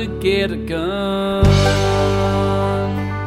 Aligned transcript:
To 0.00 0.06
get 0.20 0.50
a 0.50 0.56
gun. 0.56 1.44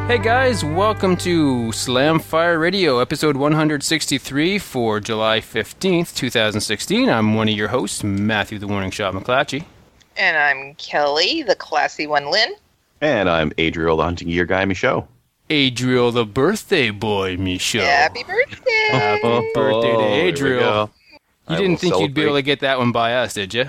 Hey 0.08 0.18
guys, 0.18 0.64
welcome 0.64 1.16
to 1.18 1.68
Slamfire 1.68 2.60
Radio, 2.60 2.98
episode 2.98 3.36
163 3.36 4.58
for 4.58 4.98
July 4.98 5.38
15th, 5.38 6.16
2016. 6.16 7.08
I'm 7.08 7.34
one 7.34 7.48
of 7.48 7.54
your 7.54 7.68
hosts, 7.68 8.02
Matthew 8.02 8.58
the 8.58 8.66
Warning 8.66 8.90
Shot 8.90 9.14
McClatchy. 9.14 9.64
And 10.16 10.36
I'm 10.36 10.74
Kelly, 10.74 11.44
the 11.44 11.54
classy 11.54 12.08
one, 12.08 12.28
Lynn. 12.28 12.54
And 13.00 13.30
I'm 13.30 13.52
Adriel, 13.56 13.98
the 13.98 14.02
hunting 14.02 14.26
gear 14.26 14.44
guy, 14.44 14.64
Michaud. 14.64 15.06
Adriel 15.50 16.10
the 16.10 16.26
birthday 16.26 16.90
boy, 16.90 17.36
Michaud. 17.36 17.84
Happy 17.84 18.24
birthday! 18.24 18.88
Happy 18.90 19.20
oh, 19.22 19.48
birthday 19.54 19.92
to 19.92 19.96
Oh, 19.96 20.12
Adriel. 20.12 20.90
You 21.48 21.54
I 21.54 21.56
didn't 21.56 21.70
will 21.70 21.78
think 21.78 21.98
you'd 22.00 22.14
be 22.14 22.22
able 22.22 22.34
to 22.34 22.42
get 22.42 22.60
that 22.60 22.78
one 22.78 22.90
by 22.90 23.14
us, 23.14 23.34
did 23.34 23.54
you? 23.54 23.68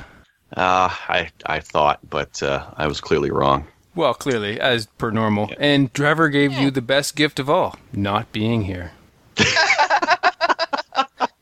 Uh, 0.56 0.90
I 1.10 1.30
I 1.46 1.60
thought, 1.60 2.00
but 2.10 2.42
uh, 2.42 2.66
I 2.78 2.88
was 2.88 3.02
clearly 3.02 3.32
wrong. 3.32 3.68
Well, 3.94 4.14
clearly, 4.14 4.60
as 4.60 4.88
per 4.98 5.12
normal. 5.12 5.52
And 5.58 5.94
Trevor 5.94 6.30
gave 6.30 6.52
you 6.54 6.70
the 6.70 6.82
best 6.82 7.16
gift 7.16 7.40
of 7.40 7.50
all, 7.50 7.78
not 7.94 8.32
being 8.32 8.64
here. 8.64 8.92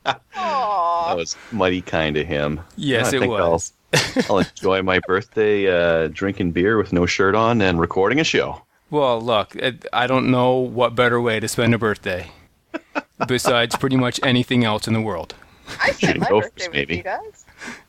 That 0.04 1.16
was 1.16 1.36
mighty 1.52 1.80
kind 1.80 2.16
of 2.16 2.26
him. 2.26 2.60
Yes, 2.76 3.12
I 3.12 3.16
it 3.16 3.20
think 3.20 3.32
was. 3.32 3.72
I'll, 3.92 4.24
I'll 4.28 4.38
enjoy 4.38 4.82
my 4.82 4.98
birthday 5.06 5.68
uh, 5.68 6.08
drinking 6.08 6.52
beer 6.52 6.76
with 6.76 6.92
no 6.92 7.06
shirt 7.06 7.34
on 7.34 7.60
and 7.62 7.78
recording 7.78 8.18
a 8.18 8.24
show. 8.24 8.62
Well, 8.90 9.20
look, 9.20 9.56
I 9.92 10.06
don't 10.06 10.30
know 10.30 10.56
what 10.56 10.94
better 10.94 11.20
way 11.20 11.40
to 11.40 11.46
spend 11.48 11.74
a 11.74 11.78
birthday 11.78 12.30
besides 13.28 13.76
pretty 13.76 13.96
much 13.96 14.18
anything 14.22 14.64
else 14.64 14.88
in 14.88 14.94
the 14.94 15.00
world. 15.00 15.34
I 15.80 15.92
spent 15.92 16.20
my 16.20 16.28
birthday 16.28 16.66
with 16.66 16.74
maybe. 16.74 16.96
you 16.96 17.02
guys. 17.02 17.43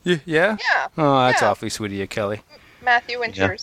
Y- 0.06 0.22
yeah? 0.26 0.58
Yeah. 0.60 0.88
Oh, 0.98 1.20
that's 1.26 1.42
Yeah. 1.42 1.50
awfully 1.50 1.70
sweet 1.70 1.88
of 1.92 1.98
you, 1.98 2.08
Kelly. 2.08 2.42
Matthew 2.82 3.22
and 3.22 3.36
Yeah. 3.36 3.56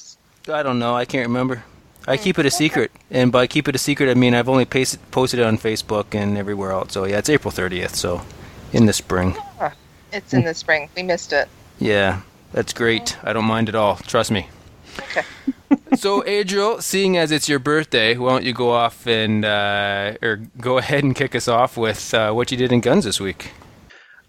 I 0.52 0.62
don't 0.62 0.78
know. 0.78 0.96
I 0.96 1.04
can't 1.04 1.26
remember. 1.28 1.64
I 2.08 2.16
keep 2.16 2.36
it 2.38 2.46
a 2.46 2.50
secret, 2.50 2.90
and 3.12 3.30
by 3.30 3.46
keep 3.46 3.68
it 3.68 3.76
a 3.76 3.78
secret, 3.78 4.10
I 4.10 4.14
mean 4.14 4.34
I've 4.34 4.48
only 4.48 4.64
pasted, 4.64 4.98
posted 5.12 5.38
it 5.38 5.44
on 5.46 5.56
Facebook 5.56 6.14
and 6.16 6.36
everywhere 6.36 6.72
else. 6.72 6.92
So 6.92 7.04
yeah, 7.04 7.18
it's 7.18 7.28
April 7.30 7.52
30th, 7.52 7.94
so 7.94 8.22
in 8.72 8.86
the 8.86 8.92
spring. 8.92 9.36
It's 10.12 10.34
in 10.34 10.42
the 10.44 10.52
spring. 10.52 10.90
We 10.96 11.04
missed 11.04 11.32
it. 11.32 11.48
Yeah, 11.78 12.20
that's 12.52 12.72
great. 12.72 13.16
I 13.22 13.32
don't 13.32 13.44
mind 13.46 13.68
at 13.68 13.74
all. 13.76 13.96
Trust 13.96 14.30
me. 14.30 14.48
Okay. 14.98 15.22
So, 15.96 16.24
Adriel, 16.26 16.80
seeing 16.80 17.16
as 17.18 17.30
it's 17.30 17.48
your 17.50 17.58
birthday, 17.58 18.16
why 18.16 18.30
don't 18.30 18.44
you 18.44 18.52
go 18.54 18.70
off 18.72 19.06
and 19.06 19.44
uh, 19.44 20.14
or 20.22 20.36
go 20.58 20.78
ahead 20.82 21.04
and 21.04 21.14
kick 21.14 21.34
us 21.34 21.48
off 21.48 21.76
with 21.76 22.12
uh, 22.14 22.32
what 22.32 22.50
you 22.50 22.56
did 22.56 22.72
in 22.72 22.80
guns 22.80 23.04
this 23.04 23.20
week? 23.20 23.50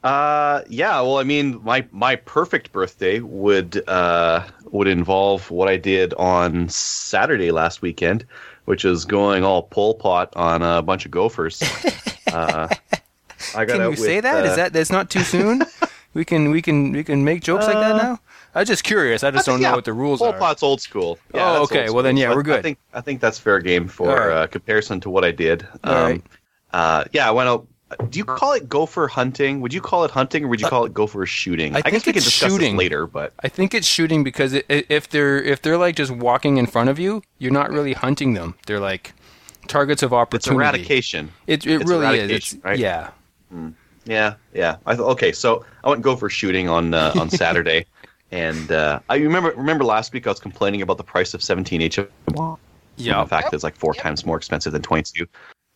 Uh, 0.03 0.63
yeah. 0.69 0.99
Well, 1.01 1.17
I 1.17 1.23
mean, 1.23 1.61
my 1.63 1.85
my 1.91 2.15
perfect 2.17 2.71
birthday 2.71 3.19
would 3.21 3.87
uh 3.87 4.45
would 4.71 4.87
involve 4.87 5.49
what 5.49 5.69
I 5.69 5.77
did 5.77 6.13
on 6.15 6.67
Saturday 6.69 7.51
last 7.51 7.81
weekend, 7.81 8.25
which 8.65 8.83
is 8.83 9.05
going 9.05 9.43
all 9.43 9.63
Pol 9.63 9.95
Pot 9.95 10.33
on 10.35 10.61
a 10.61 10.81
bunch 10.81 11.05
of 11.05 11.11
gophers. 11.11 11.61
uh, 12.33 12.67
I 13.55 13.65
got 13.65 13.77
Can 13.77 13.89
you 13.91 13.95
say 13.95 14.15
with, 14.15 14.23
that? 14.25 14.45
Is 14.45 14.51
uh, 14.51 14.55
that 14.57 14.73
that's 14.73 14.91
not 14.91 15.09
too 15.09 15.21
soon? 15.23 15.63
we 16.13 16.25
can 16.25 16.51
we 16.51 16.61
can 16.61 16.91
we 16.91 17.03
can 17.03 17.23
make 17.23 17.41
jokes 17.41 17.65
like 17.65 17.75
that 17.75 17.95
Uh, 17.95 17.97
now. 18.03 18.19
I'm 18.55 18.65
just 18.65 18.83
curious. 18.83 19.23
I 19.23 19.31
just 19.31 19.45
don't 19.47 19.61
know 19.61 19.69
yeah, 19.69 19.75
what 19.75 19.85
the 19.85 19.93
rules 19.93 20.19
Pol 20.19 20.33
are. 20.33 20.37
pot's 20.37 20.61
old 20.61 20.79
school. 20.81 21.17
Oh, 21.33 21.63
okay. 21.63 21.85
school. 21.85 21.95
Well, 21.95 22.03
then, 22.03 22.17
yeah, 22.17 22.29
So 22.29 22.35
we're 22.35 22.41
I- 22.41 22.43
good. 22.43 22.59
I 22.59 22.61
think 22.61 22.77
I 22.93 23.01
think 23.01 23.21
that's 23.21 23.39
fair 23.39 23.59
game 23.59 23.87
for 23.87 24.09
right. 24.09 24.31
uh, 24.43 24.47
comparison 24.47 24.99
to 25.01 25.09
what 25.09 25.23
I 25.23 25.31
did. 25.31 25.65
Um, 25.83 25.95
right. 25.95 26.23
uh, 26.73 27.05
yeah, 27.13 27.27
I 27.27 27.31
went 27.31 27.49
out. 27.49 27.67
Do 28.09 28.19
you 28.19 28.25
call 28.25 28.53
it 28.53 28.67
gopher 28.69 29.07
hunting? 29.07 29.61
Would 29.61 29.73
you 29.73 29.81
call 29.81 30.03
it 30.03 30.11
hunting, 30.11 30.45
or 30.45 30.47
would 30.49 30.61
you 30.61 30.67
call 30.67 30.85
it 30.85 30.93
gopher 30.93 31.25
shooting? 31.25 31.75
I 31.75 31.81
guess 31.81 31.91
think 31.91 32.05
we 32.05 32.13
can 32.13 32.17
it's 32.17 32.25
discuss 32.25 32.51
shooting. 32.51 32.77
later, 32.77 33.07
but 33.07 33.33
I 33.41 33.47
think 33.49 33.73
it's 33.73 33.87
shooting 33.87 34.23
because 34.23 34.53
it, 34.53 34.65
i 34.69 34.83
if 34.89 35.09
they're 35.09 35.41
if 35.41 35.61
they're 35.61 35.77
like 35.77 35.95
just 35.95 36.11
walking 36.11 36.57
in 36.57 36.67
front 36.67 36.89
of 36.89 36.99
you, 36.99 37.21
you're 37.39 37.51
not 37.51 37.71
really 37.71 37.93
hunting 37.93 38.33
them. 38.33 38.55
They're 38.67 38.79
like 38.79 39.13
targets 39.67 40.03
of 40.03 40.13
opportunity. 40.13 40.65
it's 40.65 40.75
eradication. 40.75 41.31
It 41.47 41.65
it 41.65 41.81
It's 41.81 41.89
really 41.89 42.19
is. 42.19 42.31
It's 42.31 42.63
right? 42.63 42.77
yeah. 42.79 43.11
Yeah, 44.05 44.35
yeah. 44.53 44.77
I 44.85 44.95
th- 44.95 45.05
okay, 45.15 45.31
so 45.31 45.65
I 45.83 45.89
went 45.89 46.01
gopher 46.01 46.29
shooting 46.29 46.67
on 46.69 46.93
uh, 46.93 47.13
on 47.17 47.29
Saturday, 47.41 47.85
and 48.31 48.71
uh, 48.71 48.99
I 49.09 49.15
remember 49.17 49.53
remember 49.55 49.83
last 49.85 50.11
week 50.13 50.27
I 50.27 50.29
was 50.31 50.39
complaining 50.39 50.81
about 50.81 50.97
the 50.97 51.03
price 51.03 51.33
of 51.33 51.41
17 51.41 51.81
HM. 51.81 52.07
Yeah. 52.97 53.21
In 53.21 53.27
fact, 53.27 53.53
it's 53.53 53.63
like 53.63 53.75
four 53.75 53.93
times 53.93 54.25
more 54.25 54.37
expensive 54.37 54.71
than 54.73 54.81
22. 54.81 55.25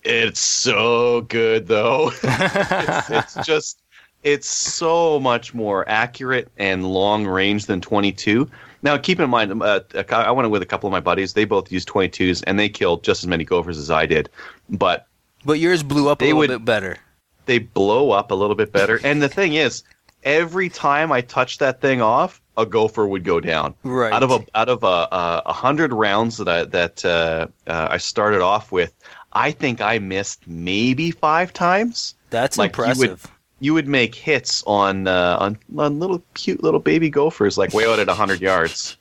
It's 0.03 0.39
so 0.39 1.21
good 1.21 1.67
though. 1.67 2.11
it's, 2.23 3.09
it's 3.09 3.35
just 3.45 3.81
it's 4.23 4.47
so 4.47 5.19
much 5.19 5.53
more 5.53 5.87
accurate 5.89 6.49
and 6.57 6.85
long 6.85 7.25
range 7.25 7.65
than 7.65 7.81
22. 7.81 8.49
Now, 8.83 8.97
keep 8.97 9.19
in 9.19 9.29
mind, 9.29 9.61
uh, 9.63 9.81
I 10.09 10.31
went 10.31 10.49
with 10.51 10.61
a 10.61 10.65
couple 10.65 10.87
of 10.87 10.91
my 10.91 10.99
buddies. 10.99 11.33
They 11.33 11.45
both 11.45 11.71
used 11.71 11.87
22s, 11.87 12.43
and 12.45 12.59
they 12.59 12.69
killed 12.69 13.03
just 13.03 13.23
as 13.23 13.27
many 13.27 13.43
gophers 13.43 13.77
as 13.77 13.89
I 13.89 14.05
did. 14.05 14.29
But 14.69 15.07
But 15.45 15.59
yours 15.59 15.81
blew 15.83 16.09
up 16.09 16.21
a 16.21 16.25
little 16.25 16.39
would- 16.39 16.47
bit 16.49 16.65
better. 16.65 16.97
they 17.45 17.59
blow 17.59 18.11
up 18.11 18.31
a 18.31 18.35
little 18.35 18.55
bit 18.55 18.71
better. 18.71 18.99
And 19.03 19.21
the 19.21 19.29
thing 19.29 19.53
is, 19.53 19.83
every 20.23 20.69
time 20.69 21.11
I 21.11 21.21
touched 21.21 21.59
that 21.59 21.81
thing 21.81 22.01
off, 22.01 22.39
a 22.55 22.65
gopher 22.65 23.07
would 23.07 23.23
go 23.23 23.39
down. 23.39 23.73
Right. 23.83 24.11
Out 24.11 24.23
of 24.23 24.31
a 24.31 24.43
out 24.55 24.67
of 24.69 24.83
a 24.83 24.87
a, 25.11 25.43
a 25.47 25.53
hundred 25.53 25.93
rounds 25.93 26.37
that 26.37 26.47
I 26.47 26.65
that 26.65 27.05
uh, 27.05 27.47
uh, 27.67 27.87
I 27.91 27.97
started 27.97 28.41
off 28.41 28.71
with, 28.71 28.93
I 29.37 29.51
think 29.51 29.81
I 29.81 29.99
missed 29.99 30.47
maybe 30.47 31.11
five 31.11 31.53
times. 31.53 32.15
That's 32.31 32.57
like, 32.57 32.75
you 32.75 32.83
would- 32.83 32.89
impressive. 32.91 33.31
You 33.59 33.73
would 33.73 33.87
make 33.87 34.13
hits 34.13 34.63
on 34.67 35.07
uh, 35.07 35.37
on 35.39 35.57
on 35.77 35.99
little 35.99 36.21
cute 36.35 36.61
little 36.61 36.79
baby 36.79 37.09
gophers 37.09 37.57
like 37.57 37.73
way 37.73 37.85
out 37.91 37.97
at 37.97 38.07
hundred 38.07 38.39
yards. 38.39 38.97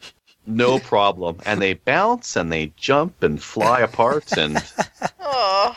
No 0.47 0.79
problem, 0.95 1.37
and 1.45 1.61
they 1.61 1.75
bounce 1.75 2.37
and 2.37 2.51
they 2.51 2.73
jump 2.77 3.23
and 3.23 3.43
fly 3.43 3.81
apart. 3.81 4.33
And 4.39 4.57
Oh, 5.21 5.77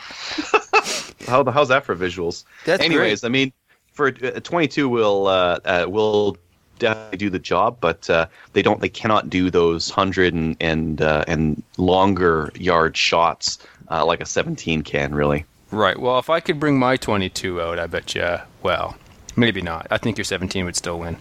how 1.26 1.44
how's 1.50 1.68
that 1.68 1.84
for 1.84 1.94
visuals? 1.94 2.44
That's 2.64 2.82
Anyways, 2.82 3.20
great. 3.20 3.28
I 3.28 3.30
mean, 3.30 3.52
for 3.92 4.14
uh, 4.22 4.40
22 4.40 4.88
will 4.88 5.26
uh, 5.26 5.58
uh, 5.66 5.84
will 5.86 6.38
definitely 6.78 7.18
do 7.18 7.28
the 7.28 7.38
job, 7.38 7.76
but 7.82 8.08
uh, 8.08 8.26
they 8.54 8.62
don't. 8.62 8.80
They 8.80 8.88
cannot 8.88 9.28
do 9.28 9.50
those 9.50 9.90
hundred 9.90 10.32
and 10.32 10.56
and 10.58 11.02
uh, 11.02 11.24
and 11.28 11.62
longer 11.76 12.50
yard 12.54 12.96
shots 12.96 13.58
uh, 13.90 14.04
like 14.06 14.20
a 14.20 14.26
17 14.26 14.82
can. 14.82 15.14
Really, 15.14 15.44
Right. 15.70 15.98
Well, 15.98 16.18
if 16.18 16.28
I 16.28 16.40
could 16.40 16.58
bring 16.58 16.78
my 16.78 16.96
22 16.96 17.60
out, 17.60 17.78
I 17.78 17.86
bet 17.86 18.14
you. 18.14 18.38
Well, 18.62 18.96
maybe 19.36 19.62
not. 19.62 19.86
I 19.90 19.98
think 19.98 20.18
your 20.18 20.24
17 20.24 20.64
would 20.64 20.76
still 20.76 20.98
win. 20.98 21.16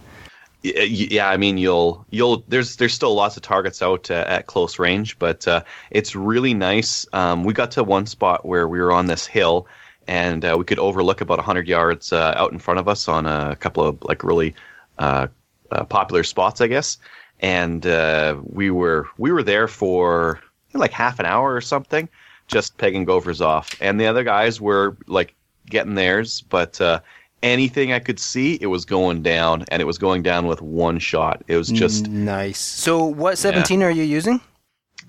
Y- 0.64 0.74
yeah. 0.76 1.30
I 1.30 1.38
mean, 1.38 1.58
you'll 1.58 2.06
you'll 2.10 2.44
there's 2.48 2.76
there's 2.78 2.94
still 2.94 3.14
lots 3.14 3.38
of 3.38 3.44
targets 3.44 3.82
out 3.82 4.10
uh, 4.12 4.26
at 4.28 4.48
close 4.48 4.80
range, 4.80 5.18
but 5.20 5.48
uh, 5.48 5.64
it's 5.92 6.16
really 6.16 6.54
nice. 6.54 7.06
Um, 7.14 7.44
we 7.44 7.54
got 7.54 7.72
to 7.72 7.84
one 7.84 8.08
spot 8.08 8.46
where 8.46 8.68
we 8.68 8.80
were 8.80 8.92
on 8.92 9.06
this 9.06 9.26
hill. 9.26 9.68
And 10.08 10.44
uh, 10.44 10.56
we 10.58 10.66
could 10.66 10.80
overlook 10.80 11.22
about 11.22 11.38
100 11.38 11.68
yards 11.68 12.12
uh, 12.12 12.34
out 12.36 12.52
in 12.52 12.58
front 12.58 12.80
of 12.80 12.88
us 12.88 13.08
on 13.08 13.28
a 13.28 13.56
couple 13.56 13.84
of 13.84 14.04
like 14.04 14.24
really 14.24 14.56
uh, 14.98 15.28
uh, 15.72 15.84
popular 15.84 16.24
spots, 16.24 16.62
I 16.62 16.68
guess. 16.68 16.98
And 17.42 17.86
uh, 17.86 18.38
we 18.42 18.72
were 18.72 19.08
we 19.20 19.32
were 19.32 19.44
there 19.44 19.68
for 19.68 20.42
like 20.74 20.92
half 20.92 21.20
an 21.20 21.28
hour 21.28 21.54
or 21.54 21.62
something, 21.62 22.10
just 22.50 22.78
pegging 22.78 23.06
gophers 23.06 23.42
off. 23.42 23.76
And 23.80 24.00
the 24.00 24.08
other 24.08 24.24
guys 24.24 24.60
were 24.60 24.98
like 25.08 25.34
getting 25.70 25.96
theirs, 25.96 26.42
but 26.50 26.82
uh, 26.82 27.00
anything 27.42 27.94
I 27.94 28.00
could 28.00 28.20
see, 28.20 28.58
it 28.62 28.68
was 28.68 28.86
going 28.86 29.24
down, 29.24 29.66
and 29.70 29.82
it 29.82 29.86
was 29.86 29.98
going 29.98 30.24
down 30.24 30.48
with 30.48 30.62
one 30.62 31.00
shot. 31.00 31.44
It 31.48 31.56
was 31.56 31.70
just 31.70 32.08
nice. 32.08 32.60
So, 32.60 33.06
what 33.06 33.38
17 33.38 33.82
are 33.84 33.92
you 33.92 34.04
using? 34.04 34.42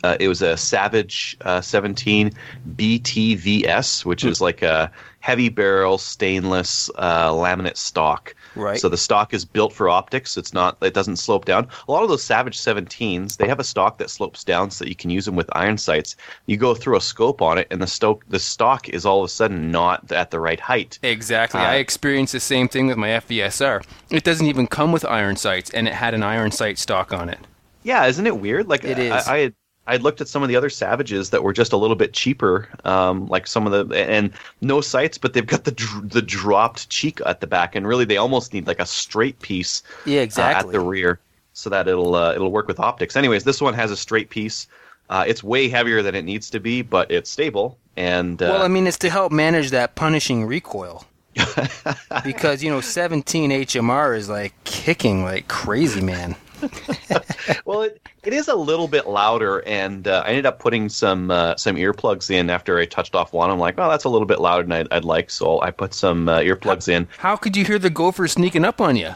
Uh, 0.03 0.17
it 0.19 0.29
was 0.29 0.41
a 0.41 0.57
Savage 0.57 1.37
uh, 1.43 1.61
17 1.61 2.31
BTVS, 2.77 4.05
which 4.05 4.25
is 4.25 4.41
like 4.41 4.63
a 4.63 4.91
heavy 5.21 5.49
barrel 5.51 5.99
stainless 5.99 6.89
uh, 6.97 7.31
laminate 7.31 7.77
stock. 7.77 8.35
Right. 8.57 8.81
So 8.81 8.89
the 8.89 8.97
stock 8.97 9.33
is 9.33 9.45
built 9.45 9.73
for 9.73 9.89
optics. 9.89 10.37
It's 10.37 10.53
not. 10.53 10.77
It 10.83 10.95
doesn't 10.95 11.17
slope 11.17 11.45
down. 11.45 11.69
A 11.89 11.93
lot 11.93 12.03
of 12.03 12.09
those 12.09 12.23
Savage 12.23 12.59
17s, 12.59 13.37
they 13.37 13.49
have 13.49 13.61
a 13.61 13.65
stock 13.65 13.99
that 13.99 14.11
slopes 14.11 14.45
down 14.45 14.71
so 14.71 14.85
that 14.85 14.89
you 14.89 14.97
can 14.97 15.11
use 15.11 15.25
them 15.25 15.37
with 15.37 15.49
iron 15.53 15.79
sights. 15.79 16.17
You 16.47 16.57
go 16.57 16.75
through 16.75 16.97
a 16.97 17.01
scope 17.01 17.43
on 17.43 17.59
it, 17.59 17.69
and 17.71 17.81
the 17.81 17.87
stock 17.87 18.25
the 18.29 18.39
stock 18.39 18.89
is 18.89 19.07
all 19.07 19.21
of 19.21 19.25
a 19.27 19.29
sudden 19.29 19.71
not 19.71 20.11
at 20.13 20.31
the 20.31 20.41
right 20.41 20.61
height. 20.61 20.99
Exactly. 21.03 21.61
Uh, 21.61 21.65
I 21.65 21.75
experienced 21.77 22.33
the 22.33 22.41
same 22.41 22.69
thing 22.69 22.87
with 22.87 22.97
my 22.97 23.09
FVSR. 23.09 23.85
It 24.11 24.25
doesn't 24.25 24.47
even 24.47 24.67
come 24.67 24.93
with 24.93 25.05
iron 25.05 25.37
sights, 25.37 25.71
and 25.71 25.87
it 25.87 25.95
had 25.95 26.15
an 26.15 26.23
iron 26.23 26.51
sight 26.51 26.79
stock 26.79 27.13
on 27.13 27.29
it. 27.29 27.39
Yeah, 27.83 28.07
isn't 28.07 28.27
it 28.27 28.39
weird? 28.39 28.69
Like 28.69 28.85
It 28.85 28.99
is. 28.99 29.13
I, 29.13 29.35
I 29.35 29.39
had 29.39 29.55
I 29.87 29.97
looked 29.97 30.21
at 30.21 30.29
some 30.29 30.43
of 30.43 30.49
the 30.49 30.57
other 30.57 30.71
Savages 30.71 31.31
that 31.31 31.43
were 31.43 31.53
just 31.53 31.73
a 31.73 31.77
little 31.77 31.97
bit 31.97 32.13
cheaper, 32.13 32.69
um, 32.85 33.27
like 33.27 33.47
some 33.47 33.67
of 33.67 33.89
the 33.89 33.97
and 33.97 34.33
no 34.61 34.81
sights, 34.81 35.19
but 35.19 35.33
they've 35.33 35.47
got 35.47 35.65
the 35.65 35.73
dr- 35.73 36.11
the 36.11 36.23
dropped 36.23 36.89
cheek 36.91 37.21
at 37.27 37.41
the 37.41 37.47
back, 37.47 37.75
and 37.75 37.87
really 37.87 38.05
they 38.05 38.17
almost 38.17 38.53
need 38.53 38.67
like 38.67 38.81
a 38.81 38.87
straight 38.87 39.41
piece 39.41 39.83
Yeah, 40.05 40.27
uh, 40.37 40.43
at 40.43 40.71
the 40.71 40.81
rear 40.81 41.19
so 41.53 41.71
that 41.71 41.89
it'll 41.89 42.15
uh, 42.15 42.33
it'll 42.35 42.53
work 42.53 42.69
with 42.69 42.79
optics. 42.79 43.17
Anyways, 43.17 43.45
this 43.45 43.61
one 43.61 43.75
has 43.75 43.91
a 43.91 43.97
straight 43.97 44.31
piece. 44.31 44.67
Uh, 45.09 45.25
it's 45.27 45.43
way 45.43 45.69
heavier 45.69 46.03
than 46.03 46.15
it 46.15 46.23
needs 46.23 46.51
to 46.51 46.61
be, 46.61 46.83
but 46.83 47.11
it's 47.11 47.31
stable. 47.31 47.77
And 47.97 48.41
uh, 48.41 48.47
Well, 48.47 48.63
I 48.63 48.69
mean, 48.69 48.87
it's 48.87 48.99
to 48.99 49.11
help 49.11 49.33
manage 49.33 49.71
that 49.71 49.97
punishing 49.97 50.47
recoil. 50.47 51.05
because, 52.25 52.63
you 52.63 52.71
know, 52.71 52.81
17 52.81 53.51
HMR 53.51 54.17
is 54.17 54.29
like 54.29 54.53
kicking 54.65 55.23
like 55.23 55.49
crazy, 55.49 56.01
man. 56.01 56.37
well, 57.65 57.83
it, 57.83 58.01
it 58.23 58.33
is 58.33 58.49
a 58.49 58.55
little 58.55 58.89
bit 58.89 59.07
louder, 59.07 59.61
and 59.67 60.07
uh, 60.07 60.23
I 60.25 60.31
ended 60.31 60.47
up 60.47 60.59
putting 60.59 60.89
some 60.89 61.31
uh, 61.31 61.57
some 61.57 61.77
earplugs 61.77 62.31
in 62.31 62.51
after 62.51 62.79
I 62.79 62.87
touched 62.87 63.15
off 63.15 63.33
one. 63.33 63.51
I'm 63.51 63.59
like, 63.59 63.75
oh, 63.79 63.89
that's 63.89 64.05
a 64.05 64.09
little 64.09 64.27
bit 64.27 64.41
louder 64.41 64.63
than 64.63 64.73
I'd, 64.73 64.89
I'd 64.91 65.05
like, 65.05 65.31
so 65.31 65.61
I 65.61 65.71
put 65.71 65.95
some 65.95 66.29
uh, 66.29 66.39
earplugs 66.39 66.89
in. 66.89 67.09
How 67.19 67.37
could 67.37 67.57
you 67.57 67.65
hear 67.65 67.79
the 67.79 67.91
gopher 67.91 68.29
sneaking 68.29 68.65
up 68.65 68.81
on 68.81 68.97
you? 68.97 69.15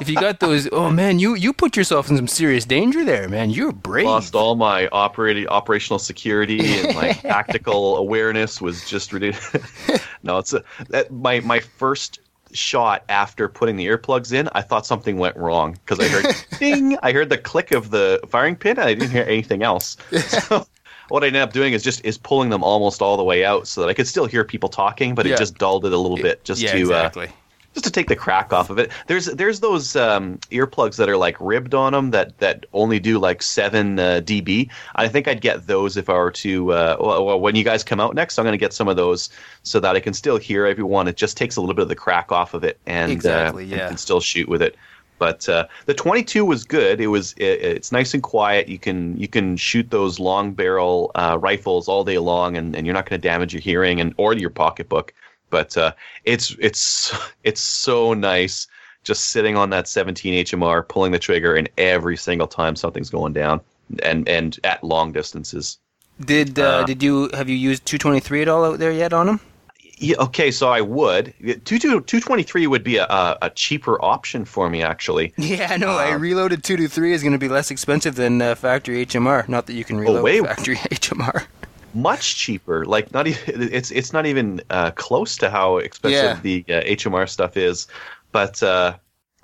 if 0.00 0.08
you 0.08 0.14
got 0.14 0.40
those, 0.40 0.68
oh 0.72 0.90
man, 0.90 1.18
you 1.18 1.34
you 1.34 1.52
put 1.52 1.76
yourself 1.76 2.10
in 2.10 2.16
some 2.16 2.28
serious 2.28 2.64
danger 2.64 3.04
there, 3.04 3.28
man. 3.28 3.50
You're 3.50 3.72
brave. 3.72 4.06
Lost 4.06 4.34
all 4.34 4.54
my 4.54 4.88
operating 4.88 5.48
operational 5.48 5.98
security 5.98 6.80
and 6.80 6.94
my 6.94 7.12
tactical 7.12 7.96
awareness 7.96 8.60
was 8.60 8.88
just 8.88 9.12
ridiculous. 9.12 9.66
no, 10.22 10.38
it's 10.38 10.52
a, 10.52 10.62
that, 10.88 11.10
my 11.10 11.40
my 11.40 11.60
first 11.60 12.20
shot 12.52 13.04
after 13.08 13.48
putting 13.48 13.76
the 13.76 13.86
earplugs 13.86 14.32
in. 14.32 14.48
I 14.52 14.62
thought 14.62 14.86
something 14.86 15.18
went 15.18 15.36
wrong 15.36 15.72
because 15.84 16.00
I 16.00 16.08
heard 16.08 16.34
ding. 16.58 16.96
I 17.02 17.12
heard 17.12 17.28
the 17.28 17.38
click 17.38 17.72
of 17.72 17.90
the 17.90 18.20
firing 18.28 18.56
pin. 18.56 18.78
And 18.78 18.88
I 18.88 18.94
didn't 18.94 19.10
hear 19.10 19.24
anything 19.24 19.62
else. 19.62 19.96
So 20.50 20.66
what 21.08 21.24
I 21.24 21.26
ended 21.26 21.42
up 21.42 21.52
doing 21.52 21.72
is 21.72 21.82
just 21.82 22.04
is 22.04 22.16
pulling 22.16 22.50
them 22.50 22.62
almost 22.62 23.02
all 23.02 23.16
the 23.16 23.24
way 23.24 23.44
out 23.44 23.66
so 23.66 23.80
that 23.80 23.88
I 23.88 23.94
could 23.94 24.06
still 24.06 24.26
hear 24.26 24.44
people 24.44 24.68
talking, 24.68 25.14
but 25.14 25.26
Yeah. 25.26 25.34
it 25.34 25.38
just 25.38 25.58
dulled 25.58 25.84
it 25.84 25.92
a 25.92 25.98
little 25.98 26.16
bit 26.16 26.44
just 26.44 26.62
yeah, 26.62 26.72
to 26.72 26.78
uh, 26.78 26.80
exactly. 26.80 27.28
Just 27.74 27.84
to 27.84 27.90
take 27.90 28.08
the 28.08 28.16
crack 28.16 28.52
off 28.52 28.70
of 28.70 28.78
it. 28.78 28.90
There's 29.06 29.26
there's 29.26 29.60
those 29.60 29.94
um, 29.94 30.38
earplugs 30.50 30.96
that 30.96 31.08
are 31.08 31.16
like 31.16 31.36
ribbed 31.40 31.74
on 31.74 31.92
them 31.92 32.10
that 32.10 32.36
that 32.38 32.66
only 32.72 32.98
do 32.98 33.18
like 33.18 33.42
seven 33.42 33.98
uh, 33.98 34.20
dB. 34.24 34.70
I 34.96 35.08
think 35.08 35.28
I'd 35.28 35.40
get 35.40 35.66
those 35.66 35.96
if 35.96 36.08
I 36.08 36.14
were 36.14 36.32
to. 36.32 36.72
Uh, 36.72 36.96
well, 37.00 37.24
well, 37.24 37.40
when 37.40 37.54
you 37.54 37.64
guys 37.64 37.84
come 37.84 38.00
out 38.00 38.14
next, 38.14 38.38
I'm 38.38 38.44
going 38.44 38.52
to 38.52 38.58
get 38.58 38.72
some 38.72 38.88
of 38.88 38.96
those 38.96 39.30
so 39.62 39.78
that 39.80 39.94
I 39.94 40.00
can 40.00 40.14
still 40.14 40.36
hear 40.36 40.66
everyone. 40.66 41.06
It 41.06 41.16
just 41.16 41.36
takes 41.36 41.56
a 41.56 41.60
little 41.60 41.74
bit 41.74 41.82
of 41.82 41.88
the 41.88 41.96
crack 41.96 42.32
off 42.32 42.54
of 42.54 42.64
it, 42.64 42.78
and 42.86 43.12
Exactly, 43.12 43.64
uh, 43.64 43.76
yeah. 43.76 43.88
can 43.88 43.96
still 43.96 44.20
shoot 44.20 44.48
with 44.48 44.62
it. 44.62 44.76
But 45.20 45.46
uh, 45.50 45.66
the 45.84 45.92
22 45.92 46.46
was 46.46 46.64
good. 46.64 46.98
It 46.98 47.08
was 47.08 47.34
it, 47.34 47.60
it's 47.62 47.92
nice 47.92 48.14
and 48.14 48.22
quiet. 48.22 48.68
You 48.68 48.78
can 48.78 49.16
you 49.18 49.28
can 49.28 49.58
shoot 49.58 49.90
those 49.90 50.18
long 50.18 50.52
barrel 50.52 51.10
uh, 51.14 51.38
rifles 51.38 51.88
all 51.88 52.04
day 52.04 52.16
long, 52.18 52.56
and, 52.56 52.74
and 52.74 52.86
you're 52.86 52.94
not 52.94 53.08
going 53.08 53.20
to 53.20 53.28
damage 53.28 53.52
your 53.52 53.60
hearing 53.60 54.00
and 54.00 54.14
or 54.16 54.32
your 54.32 54.50
pocketbook. 54.50 55.12
But 55.50 55.76
uh, 55.76 55.92
it's 56.24 56.56
it's 56.58 57.12
it's 57.44 57.60
so 57.60 58.14
nice 58.14 58.66
just 59.02 59.26
sitting 59.26 59.56
on 59.56 59.70
that 59.70 59.88
17 59.88 60.44
HMR, 60.44 60.86
pulling 60.86 61.12
the 61.12 61.18
trigger, 61.18 61.54
and 61.54 61.68
every 61.78 62.16
single 62.16 62.46
time 62.46 62.76
something's 62.76 63.10
going 63.10 63.32
down, 63.32 63.60
and 64.02 64.28
and 64.28 64.58
at 64.64 64.82
long 64.84 65.12
distances. 65.12 65.78
Did 66.24 66.58
uh, 66.58 66.62
uh, 66.62 66.84
did 66.84 67.02
you 67.02 67.30
have 67.34 67.48
you 67.48 67.56
used 67.56 67.86
223 67.86 68.42
at 68.42 68.48
all 68.48 68.64
out 68.64 68.78
there 68.78 68.92
yet 68.92 69.12
on 69.12 69.26
them? 69.26 69.40
Yeah, 70.02 70.16
okay, 70.18 70.50
so 70.50 70.70
I 70.70 70.80
would. 70.80 71.34
22 71.40 72.00
223 72.00 72.66
would 72.66 72.82
be 72.82 72.96
a, 72.96 73.06
a, 73.42 73.50
cheaper 73.50 74.02
option 74.02 74.46
for 74.46 74.70
me, 74.70 74.82
actually. 74.82 75.34
Yeah, 75.38 75.76
no, 75.76 75.90
I 75.90 76.12
reloaded 76.12 76.64
223 76.64 77.12
is 77.12 77.22
going 77.22 77.34
to 77.34 77.38
be 77.38 77.48
less 77.48 77.70
expensive 77.70 78.14
than 78.14 78.40
uh, 78.40 78.54
factory 78.54 79.04
HMR. 79.04 79.46
Not 79.46 79.66
that 79.66 79.74
you 79.74 79.84
can 79.84 79.98
reload 79.98 80.22
wait. 80.22 80.42
factory 80.42 80.76
HMR. 80.76 81.44
Much 81.94 82.36
cheaper. 82.36 82.84
Like 82.84 83.12
not 83.12 83.26
even 83.26 83.40
it's 83.72 83.90
it's 83.90 84.12
not 84.12 84.26
even 84.26 84.60
uh, 84.70 84.90
close 84.92 85.36
to 85.38 85.50
how 85.50 85.78
expensive 85.78 86.42
the 86.42 86.64
uh, 86.68 86.82
HMR 86.82 87.28
stuff 87.28 87.56
is. 87.56 87.86
But 88.32 88.62
uh, 88.62 88.96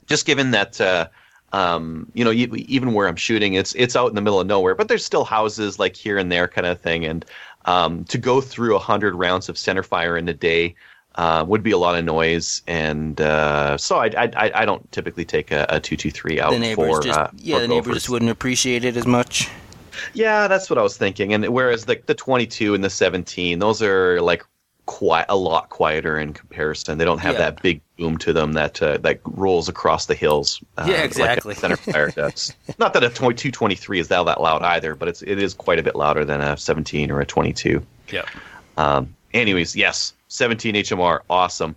just 0.06 0.26
given 0.26 0.50
that 0.52 0.80
uh, 0.80 1.08
um, 1.52 2.10
you 2.14 2.24
know 2.24 2.32
even 2.32 2.92
where 2.92 3.08
I'm 3.08 3.16
shooting, 3.16 3.54
it's 3.54 3.74
it's 3.74 3.96
out 3.96 4.08
in 4.08 4.14
the 4.14 4.20
middle 4.22 4.40
of 4.40 4.46
nowhere, 4.46 4.74
but 4.74 4.88
there's 4.88 5.04
still 5.04 5.24
houses 5.24 5.78
like 5.78 5.96
here 5.96 6.18
and 6.18 6.30
there 6.30 6.48
kind 6.48 6.66
of 6.66 6.80
thing. 6.80 7.04
And 7.04 7.24
um, 7.64 8.04
to 8.04 8.18
go 8.18 8.40
through 8.40 8.76
a 8.76 8.78
hundred 8.80 9.14
rounds 9.14 9.48
of 9.48 9.58
center 9.58 9.82
fire 9.82 10.16
in 10.16 10.28
a 10.28 10.34
day. 10.34 10.74
Uh, 11.18 11.42
would 11.48 11.62
be 11.62 11.70
a 11.70 11.78
lot 11.78 11.94
of 11.98 12.04
noise, 12.04 12.60
and 12.66 13.22
uh, 13.22 13.78
so 13.78 13.96
I, 13.96 14.08
I 14.18 14.30
I- 14.36 14.52
I 14.54 14.64
don't 14.66 14.92
typically 14.92 15.24
take 15.24 15.50
a, 15.50 15.64
a 15.70 15.80
two 15.80 15.96
two 15.96 16.10
three 16.10 16.38
out 16.38 16.50
the 16.52 16.58
neighbors 16.58 16.76
for 16.98 17.02
just 17.02 17.18
uh, 17.18 17.30
yeah, 17.38 17.58
the 17.60 17.68
neighbors 17.68 17.94
just 17.94 18.10
wouldn't 18.10 18.30
appreciate 18.30 18.84
it 18.84 18.98
as 18.98 19.06
much. 19.06 19.48
Yeah, 20.14 20.48
that's 20.48 20.68
what 20.70 20.78
I 20.78 20.82
was 20.82 20.96
thinking. 20.96 21.32
And 21.34 21.46
whereas 21.48 21.88
like 21.88 22.06
the 22.06 22.14
22 22.14 22.74
and 22.74 22.82
the 22.84 22.90
17, 22.90 23.58
those 23.58 23.82
are 23.82 24.20
like 24.20 24.44
quite 24.86 25.26
a 25.28 25.36
lot 25.36 25.68
quieter 25.68 26.16
in 26.18 26.32
comparison. 26.32 26.96
They 26.98 27.04
don't 27.04 27.18
have 27.18 27.34
Yeah. 27.34 27.38
that 27.50 27.62
big 27.62 27.80
boom 27.98 28.16
to 28.18 28.32
them 28.32 28.52
that 28.52 28.80
uh, 28.80 28.98
that 28.98 29.20
rolls 29.24 29.68
across 29.68 30.06
the 30.06 30.14
hills. 30.14 30.62
Uh, 30.78 30.84
Yeah, 30.88 30.96
like 30.96 31.04
exactly. 31.06 31.54
center 31.54 31.76
fire 31.76 32.10
does. 32.14 32.54
Not 32.78 32.92
that 32.94 33.02
a 33.02 33.08
2223 33.08 33.98
is 34.00 34.08
that 34.08 34.24
that 34.26 34.40
loud 34.40 34.62
either, 34.62 34.94
but 34.94 35.08
it's 35.08 35.22
it 35.22 35.42
is 35.42 35.54
quite 35.54 35.78
a 35.80 35.82
bit 35.82 35.96
louder 35.96 36.24
than 36.24 36.40
a 36.40 36.56
17 36.56 37.10
or 37.10 37.20
a 37.20 37.26
22. 37.26 37.84
Yeah. 38.12 38.22
Um, 38.76 39.14
anyways, 39.34 39.74
yes, 39.74 40.12
17 40.28 40.74
HMR, 40.76 41.20
awesome. 41.28 41.74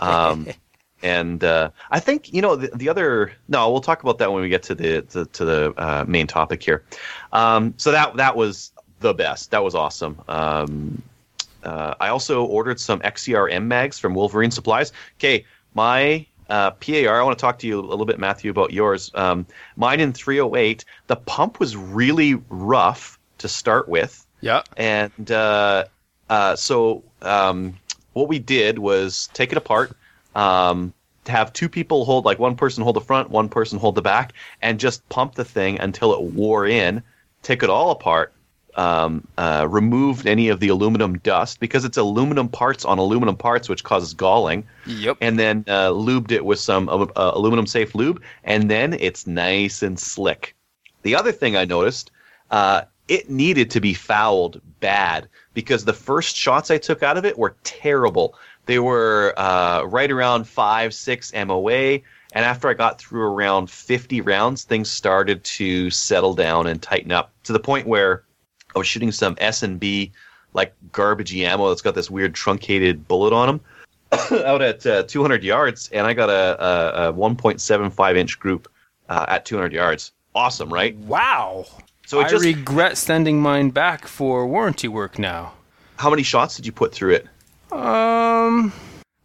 Um, 0.00 0.46
and 1.02 1.42
uh, 1.44 1.70
I 1.90 2.00
think 2.00 2.32
you 2.32 2.42
know 2.42 2.56
the, 2.56 2.68
the 2.74 2.88
other. 2.88 3.32
No, 3.48 3.70
we'll 3.70 3.80
talk 3.80 4.02
about 4.02 4.18
that 4.18 4.32
when 4.32 4.42
we 4.42 4.48
get 4.48 4.62
to 4.64 4.74
the 4.74 5.02
to, 5.02 5.24
to 5.26 5.44
the 5.44 5.74
uh, 5.76 6.04
main 6.06 6.26
topic 6.26 6.62
here. 6.62 6.84
Um, 7.32 7.74
so 7.76 7.90
that 7.92 8.16
that 8.16 8.36
was 8.36 8.72
the 9.00 9.14
best. 9.14 9.50
That 9.50 9.62
was 9.64 9.74
awesome. 9.74 10.20
Um, 10.28 11.02
uh, 11.64 11.94
I 12.00 12.08
also 12.08 12.44
ordered 12.44 12.80
some 12.80 13.00
XCRM 13.00 13.66
mags 13.66 13.98
from 13.98 14.14
Wolverine 14.14 14.50
Supplies. 14.50 14.92
Okay, 15.18 15.44
my 15.74 16.26
uh, 16.48 16.72
PAR. 16.72 17.20
I 17.20 17.22
want 17.22 17.38
to 17.38 17.40
talk 17.40 17.58
to 17.60 17.66
you 17.66 17.78
a 17.78 17.82
little 17.82 18.04
bit, 18.06 18.18
Matthew, 18.18 18.50
about 18.50 18.72
yours. 18.72 19.10
Um, 19.14 19.46
mine 19.76 20.00
in 20.00 20.12
308. 20.12 20.84
The 21.06 21.16
pump 21.16 21.60
was 21.60 21.76
really 21.76 22.34
rough 22.50 23.18
to 23.38 23.48
start 23.48 23.88
with 23.88 24.24
Yeah. 24.40 24.62
and 24.76 25.30
uh, 25.30 25.84
uh, 26.30 26.54
so 26.56 27.02
um, 27.22 27.74
what 28.12 28.28
we 28.28 28.38
did 28.38 28.78
was 28.78 29.28
take 29.32 29.50
it 29.52 29.58
apart 29.58 29.96
um, 30.34 30.92
to 31.24 31.32
have 31.32 31.52
two 31.52 31.68
people 31.68 32.04
hold 32.04 32.24
like 32.24 32.38
one 32.38 32.56
person 32.56 32.82
hold 32.82 32.96
the 32.96 33.00
front 33.00 33.30
one 33.30 33.48
person 33.48 33.78
hold 33.78 33.94
the 33.94 34.02
back 34.02 34.32
and 34.60 34.80
just 34.80 35.06
pump 35.08 35.34
the 35.34 35.44
thing 35.44 35.78
until 35.80 36.12
it 36.12 36.22
wore 36.22 36.66
in 36.66 37.02
take 37.42 37.62
it 37.62 37.70
all 37.70 37.90
apart 37.90 38.32
um, 38.74 39.26
uh, 39.36 39.66
removed 39.68 40.26
any 40.26 40.48
of 40.48 40.58
the 40.58 40.68
aluminum 40.68 41.18
dust 41.18 41.60
because 41.60 41.84
it's 41.84 41.98
aluminum 41.98 42.48
parts 42.48 42.84
on 42.84 42.98
aluminum 42.98 43.36
parts 43.36 43.68
which 43.68 43.84
causes 43.84 44.14
galling 44.14 44.64
Yep. 44.86 45.18
and 45.20 45.38
then 45.38 45.64
uh, 45.68 45.90
lubed 45.90 46.32
it 46.32 46.44
with 46.44 46.58
some 46.58 46.88
uh, 46.88 47.06
uh, 47.14 47.32
aluminum 47.34 47.66
safe 47.66 47.94
lube, 47.94 48.22
and 48.44 48.70
then 48.70 48.94
it's 48.94 49.26
nice 49.26 49.82
and 49.82 49.98
slick. 50.00 50.56
The 51.02 51.14
other 51.14 51.32
thing 51.32 51.54
I 51.56 51.64
noticed, 51.66 52.10
uh, 52.50 52.82
it 53.08 53.28
needed 53.28 53.70
to 53.70 53.80
be 53.80 53.94
fouled 53.94 54.60
bad 54.80 55.28
because 55.54 55.84
the 55.84 55.92
first 55.92 56.36
shots 56.36 56.70
I 56.70 56.78
took 56.78 57.02
out 57.02 57.16
of 57.16 57.24
it 57.24 57.38
were 57.38 57.56
terrible. 57.64 58.34
They 58.66 58.78
were 58.78 59.34
uh, 59.36 59.84
right 59.84 60.10
around 60.10 60.46
five, 60.46 60.94
six 60.94 61.32
MOA, 61.32 62.00
and 62.34 62.44
after 62.44 62.68
I 62.68 62.74
got 62.74 62.98
through 62.98 63.24
around 63.24 63.70
50 63.70 64.20
rounds, 64.20 64.64
things 64.64 64.90
started 64.90 65.42
to 65.44 65.90
settle 65.90 66.34
down 66.34 66.66
and 66.66 66.80
tighten 66.80 67.12
up 67.12 67.32
to 67.44 67.52
the 67.52 67.60
point 67.60 67.86
where 67.86 68.24
I 68.74 68.78
was 68.78 68.86
shooting 68.86 69.12
some 69.12 69.36
S 69.38 69.62
and 69.62 69.78
B 69.78 70.12
like 70.54 70.74
garbagey 70.92 71.44
ammo 71.44 71.68
that's 71.68 71.82
got 71.82 71.94
this 71.94 72.10
weird 72.10 72.34
truncated 72.34 73.08
bullet 73.08 73.32
on 73.32 73.46
them 73.48 73.60
out 74.44 74.62
at 74.62 74.86
uh, 74.86 75.02
200 75.04 75.42
yards, 75.42 75.90
and 75.92 76.06
I 76.06 76.14
got 76.14 76.30
a, 76.30 77.06
a, 77.06 77.08
a 77.08 77.12
1.75 77.12 78.16
inch 78.16 78.38
group 78.38 78.68
uh, 79.08 79.26
at 79.28 79.44
200 79.44 79.72
yards. 79.72 80.12
Awesome, 80.34 80.72
right? 80.72 80.96
Wow. 80.96 81.66
So 82.12 82.20
I 82.20 82.28
just 82.28 82.44
regret 82.44 82.98
sending 82.98 83.40
mine 83.40 83.70
back 83.70 84.06
for 84.06 84.46
warranty 84.46 84.86
work 84.86 85.18
now. 85.18 85.54
how 85.96 86.10
many 86.10 86.22
shots 86.22 86.56
did 86.56 86.66
you 86.66 86.70
put 86.72 86.92
through 86.92 87.14
it? 87.14 87.26
Um, 87.72 88.70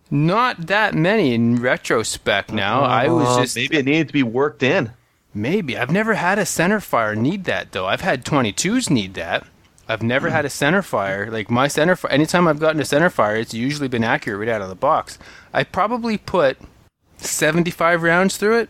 not 0.09 0.67
that 0.67 0.93
many 0.95 1.33
in 1.33 1.57
retrospect. 1.57 2.49
Now 2.53 2.83
I 2.83 3.09
was 3.09 3.27
Uh, 3.27 3.41
just 3.41 3.57
maybe 3.57 3.75
it 3.75 3.83
needed 3.83 4.07
to 4.07 4.13
be 4.13 4.23
worked 4.23 4.63
in. 4.63 4.91
Maybe. 5.33 5.77
I've 5.77 5.91
never 5.91 6.13
had 6.13 6.39
a 6.39 6.45
center 6.45 6.79
fire 6.79 7.13
need 7.13 7.43
that 7.43 7.73
though. 7.73 7.87
I've 7.87 7.99
had 7.99 8.23
22s 8.23 8.89
need 8.89 9.15
that. 9.15 9.45
I've 9.89 10.01
never 10.01 10.29
had 10.29 10.45
a 10.45 10.49
center 10.49 10.81
fire. 10.81 11.29
Like 11.29 11.51
my 11.51 11.67
center 11.67 11.97
fire, 11.97 12.09
anytime 12.13 12.47
I've 12.47 12.59
gotten 12.61 12.79
a 12.79 12.85
center 12.85 13.09
fire, 13.09 13.35
it's 13.35 13.53
usually 13.53 13.89
been 13.89 14.05
accurate 14.05 14.39
right 14.39 14.47
out 14.47 14.61
of 14.61 14.69
the 14.69 14.75
box. 14.75 15.19
I 15.53 15.65
probably 15.65 16.17
put 16.17 16.57
75 17.17 18.01
rounds 18.01 18.37
through 18.37 18.59
it. 18.59 18.69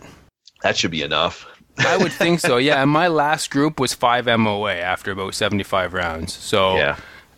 That 0.64 0.76
should 0.76 0.90
be 0.90 1.04
enough. 1.04 1.46
I 1.80 1.98
would 1.98 2.12
think 2.12 2.40
so. 2.40 2.58
Yeah, 2.58 2.82
and 2.82 2.90
my 2.92 3.08
last 3.08 3.50
group 3.52 3.80
was 3.80 3.94
5 3.94 4.26
MOA 4.40 4.74
after 4.76 5.12
about 5.12 5.36
75 5.36 5.94
rounds. 5.94 6.34
So 6.34 6.76
Yeah. 6.78 6.96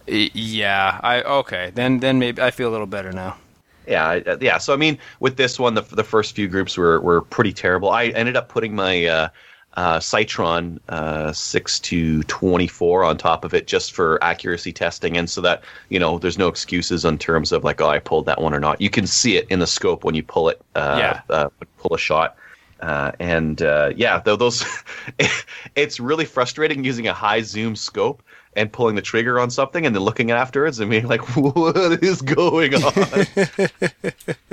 yeah, 0.08 1.00
I 1.04 1.22
okay. 1.24 1.72
Then 1.74 2.00
then 2.00 2.20
maybe 2.20 2.42
I 2.42 2.52
feel 2.52 2.70
a 2.70 2.72
little 2.72 2.88
better 2.88 3.12
now. 3.12 3.38
Yeah, 3.88 4.20
uh, 4.26 4.38
yeah. 4.40 4.58
So 4.60 4.74
I 4.74 4.78
mean, 4.78 4.98
with 5.20 5.38
this 5.38 5.60
one, 5.60 5.74
the 5.74 5.82
the 5.82 6.04
first 6.04 6.36
few 6.36 6.48
groups 6.48 6.78
were 6.78 7.00
were 7.02 7.22
pretty 7.22 7.54
terrible. 7.54 7.90
I 7.90 8.06
ended 8.08 8.36
up 8.38 8.48
putting 8.50 8.76
my 8.76 9.06
uh, 9.06 9.30
uh, 9.76 9.98
Sightron 10.00 10.80
uh, 10.90 11.32
six 11.34 11.80
to 11.82 12.22
twenty 12.24 12.68
four 12.68 13.04
on 13.04 13.18
top 13.18 13.44
of 13.44 13.54
it 13.54 13.66
just 13.68 13.94
for 13.94 14.24
accuracy 14.24 14.72
testing, 14.74 15.18
and 15.18 15.28
so 15.30 15.42
that 15.42 15.64
you 15.90 15.98
know 16.00 16.20
there's 16.20 16.38
no 16.38 16.48
excuses 16.48 17.04
in 17.04 17.18
terms 17.18 17.52
of 17.52 17.64
like, 17.64 17.82
oh, 17.82 17.90
I 17.90 18.00
pulled 18.00 18.26
that 18.28 18.42
one 18.42 18.54
or 18.54 18.60
not. 18.60 18.80
You 18.80 18.90
can 18.92 19.08
see 19.08 19.38
it 19.38 19.48
in 19.50 19.60
the 19.60 19.68
scope 19.68 20.04
when 20.04 20.14
you 20.16 20.24
pull 20.24 20.50
it. 20.50 20.62
Uh, 20.76 20.96
Yeah. 21.00 21.22
Uh, 21.30 21.50
pull 21.80 21.96
a 21.96 22.00
shot. 22.00 22.36
Uh, 22.80 23.12
and 23.20 23.62
uh, 23.62 23.92
yeah, 23.96 24.20
though 24.20 24.36
those, 24.38 24.66
it's 25.76 26.00
really 26.00 26.26
frustrating 26.26 26.84
using 26.84 27.08
a 27.08 27.14
high 27.14 27.42
zoom 27.42 27.76
scope 27.76 28.24
and 28.56 28.72
pulling 28.72 28.96
the 28.96 29.02
trigger 29.02 29.40
on 29.40 29.50
something 29.50 29.86
and 29.86 29.96
then 29.96 30.02
looking 30.04 30.32
afterwards 30.32 30.80
and 30.80 30.90
being 30.90 31.08
like, 31.08 31.22
"What 31.38 32.04
is 32.04 32.22
going 32.22 32.76
on?" 32.76 33.28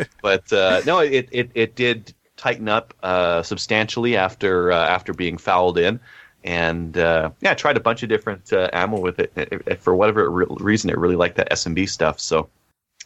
but 0.23 0.53
uh, 0.53 0.83
no, 0.85 0.99
it, 1.01 1.29
it 1.31 1.51
it 1.55 1.75
did 1.77 2.13
tighten 2.37 2.69
up 2.69 2.95
uh, 3.03 3.43
substantially 3.43 4.17
after 4.17 4.73
uh, 4.73 4.87
after 4.87 5.15
being 5.15 5.39
fouled 5.39 5.79
in, 5.79 6.01
and 6.45 6.99
uh, 6.99 7.31
yeah, 7.41 7.53
I 7.53 7.55
tried 7.55 7.77
a 7.77 7.81
bunch 7.81 8.03
of 8.03 8.09
different 8.09 8.53
uh, 8.53 8.69
ammo 8.73 8.99
with 9.01 9.19
it. 9.21 9.33
It- 9.37 9.63
it- 9.67 9.81
For 9.81 9.95
whatever 9.95 10.29
re- 10.31 10.47
reason, 10.61 10.91
it 10.91 10.99
really 10.99 11.17
liked 11.17 11.37
that 11.37 11.51
SMB 11.51 11.89
stuff. 11.89 12.19
So 12.21 12.49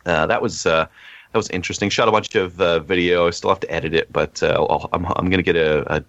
uh, 0.06 0.26
that 0.26 0.40
was 0.42 0.66
uh, 0.66 0.86
that 1.32 1.38
was 1.38 1.48
interesting. 1.50 1.90
Shot 1.90 2.08
a 2.08 2.12
bunch 2.12 2.34
of 2.34 2.60
uh, 2.60 2.80
video. 2.80 3.26
I 3.26 3.30
still 3.30 3.50
have 3.50 3.60
to 3.60 3.70
edit 3.70 3.94
it, 3.94 4.12
but 4.12 4.42
uh, 4.42 4.66
I'll, 4.68 4.88
I'm 4.92 5.06
I'm 5.06 5.30
gonna 5.30 5.42
get 5.42 5.56
a, 5.56 5.96
a, 5.96 6.04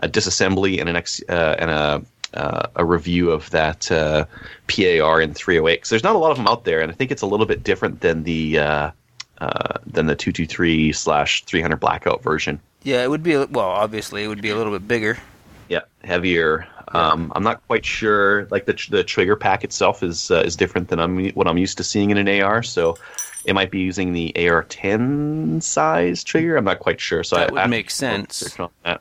a 0.00 0.08
disassembly 0.08 0.80
and 0.80 0.88
an 0.88 0.96
ex, 0.96 1.22
uh, 1.28 1.56
and 1.58 1.70
a 1.70 2.02
uh, 2.34 2.68
a 2.76 2.84
review 2.84 3.30
of 3.30 3.48
that 3.50 3.90
uh, 3.90 4.24
PAR 4.66 5.20
in 5.20 5.34
308 5.34 5.76
because 5.76 5.88
there's 5.88 6.02
not 6.04 6.16
a 6.16 6.18
lot 6.18 6.30
of 6.30 6.36
them 6.36 6.46
out 6.48 6.64
there, 6.64 6.80
and 6.80 6.90
I 6.90 6.94
think 6.94 7.10
it's 7.10 7.22
a 7.22 7.26
little 7.26 7.46
bit 7.46 7.62
different 7.62 8.00
than 8.00 8.24
the 8.24 8.58
uh, 8.58 8.90
uh, 9.38 9.78
than 9.86 10.06
the 10.06 10.16
223 10.16 10.92
slash 10.92 11.44
300 11.44 11.76
blackout 11.76 12.22
version. 12.22 12.60
Yeah, 12.82 13.02
it 13.02 13.10
would 13.10 13.22
be 13.22 13.32
a- 13.34 13.46
well. 13.46 13.66
Obviously, 13.68 14.24
it 14.24 14.28
would 14.28 14.42
be 14.42 14.50
a 14.50 14.56
little 14.56 14.72
bit 14.72 14.86
bigger. 14.86 15.18
Yeah, 15.68 15.80
heavier. 16.02 16.66
Um, 16.94 17.32
I'm 17.34 17.42
not 17.42 17.66
quite 17.66 17.84
sure. 17.84 18.46
Like 18.50 18.66
the 18.66 18.78
the 18.90 19.04
trigger 19.04 19.36
pack 19.36 19.64
itself 19.64 20.02
is 20.02 20.30
uh, 20.30 20.42
is 20.44 20.56
different 20.56 20.88
than 20.88 21.00
I'm 21.00 21.30
what 21.30 21.46
I'm 21.46 21.58
used 21.58 21.76
to 21.78 21.84
seeing 21.84 22.10
in 22.10 22.18
an 22.18 22.42
AR. 22.42 22.62
So 22.62 22.96
it 23.44 23.54
might 23.54 23.70
be 23.70 23.80
using 23.80 24.12
the 24.12 24.32
AR10 24.36 25.62
size 25.62 26.24
trigger. 26.24 26.56
I'm 26.56 26.64
not 26.64 26.78
quite 26.78 27.00
sure. 27.00 27.22
So 27.22 27.36
That 27.36 27.50
I, 27.50 27.62
would 27.62 27.70
make 27.70 27.90
sense. 27.90 28.56
Yeah. 28.84 28.98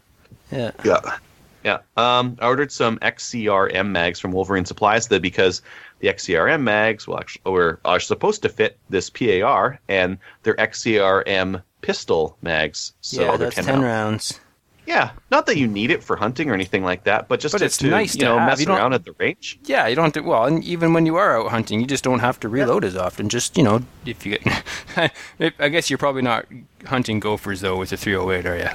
Yeah. 0.84 1.18
Yeah. 1.64 1.78
Um, 1.96 2.38
I 2.42 2.48
ordered 2.48 2.72
some 2.72 3.00
XCRM 3.00 3.90
mags 3.90 4.20
from 4.20 4.32
Wolverine 4.32 4.66
Supplies 4.66 5.08
that 5.08 5.22
because 5.22 5.62
the 6.00 6.10
XCRM 6.10 6.62
mags 6.62 7.08
will 7.08 7.18
actually, 7.18 7.50
were, 7.50 7.80
are 7.86 8.00
supposed 8.02 8.42
to 8.42 8.50
fit 8.50 8.78
this 8.90 9.10
PAR 9.10 9.80
and 9.88 10.18
they're 10.44 10.56
XCRM 10.56 11.64
pistol 11.82 12.38
mags. 12.42 12.94
So 13.00 13.22
yeah, 13.22 13.38
they're 13.38 13.38
that's 13.50 13.56
10 13.56 13.66
ten 13.66 13.74
round. 13.76 13.86
rounds. 13.86 14.40
Yeah. 14.86 15.12
Not 15.32 15.46
that 15.46 15.58
you 15.58 15.68
need 15.68 15.92
it 15.92 16.04
for 16.04 16.16
hunting 16.16 16.50
or 16.50 16.54
anything 16.54 16.84
like 16.84 17.04
that, 17.06 17.28
but 17.28 17.40
just 17.40 17.54
But 17.54 17.60
to, 17.60 17.66
it's 17.66 17.78
to, 17.78 17.88
nice 17.88 18.16
you 18.16 18.20
to 18.20 18.25
know, 18.25 18.38
have. 18.40 18.48
mess 18.50 18.60
You 18.66 18.72
around 18.74 18.94
at 18.94 19.06
the 19.06 19.13
range. 19.18 19.60
Yeah, 19.63 19.88
you 19.88 19.96
don't 19.96 20.04
have 20.06 20.13
to. 20.13 20.22
Well, 20.22 20.46
and 20.46 20.63
even 20.63 20.94
when 20.94 21.06
you 21.06 21.16
are 21.16 21.40
out 21.40 21.50
hunting, 21.52 21.80
you 21.80 21.86
just 21.88 22.04
don't 22.04 22.20
have 22.20 22.40
to 22.42 22.50
reload 22.50 22.84
as 22.84 22.96
often. 22.98 23.30
Just 23.30 23.58
you 23.58 23.63
know, 23.63 23.82
if 24.06 24.25
you 24.25 24.38
get, 24.38 24.63
I 25.60 25.70
guess 25.70 25.90
you're 25.90 25.98
probably 25.98 26.22
not 26.22 26.46
hunting 26.86 27.20
gophers 27.20 27.62
though 27.62 27.78
with 27.78 27.92
a 27.94 27.98
308, 27.98 28.46
are 28.46 28.58
you? 28.58 28.70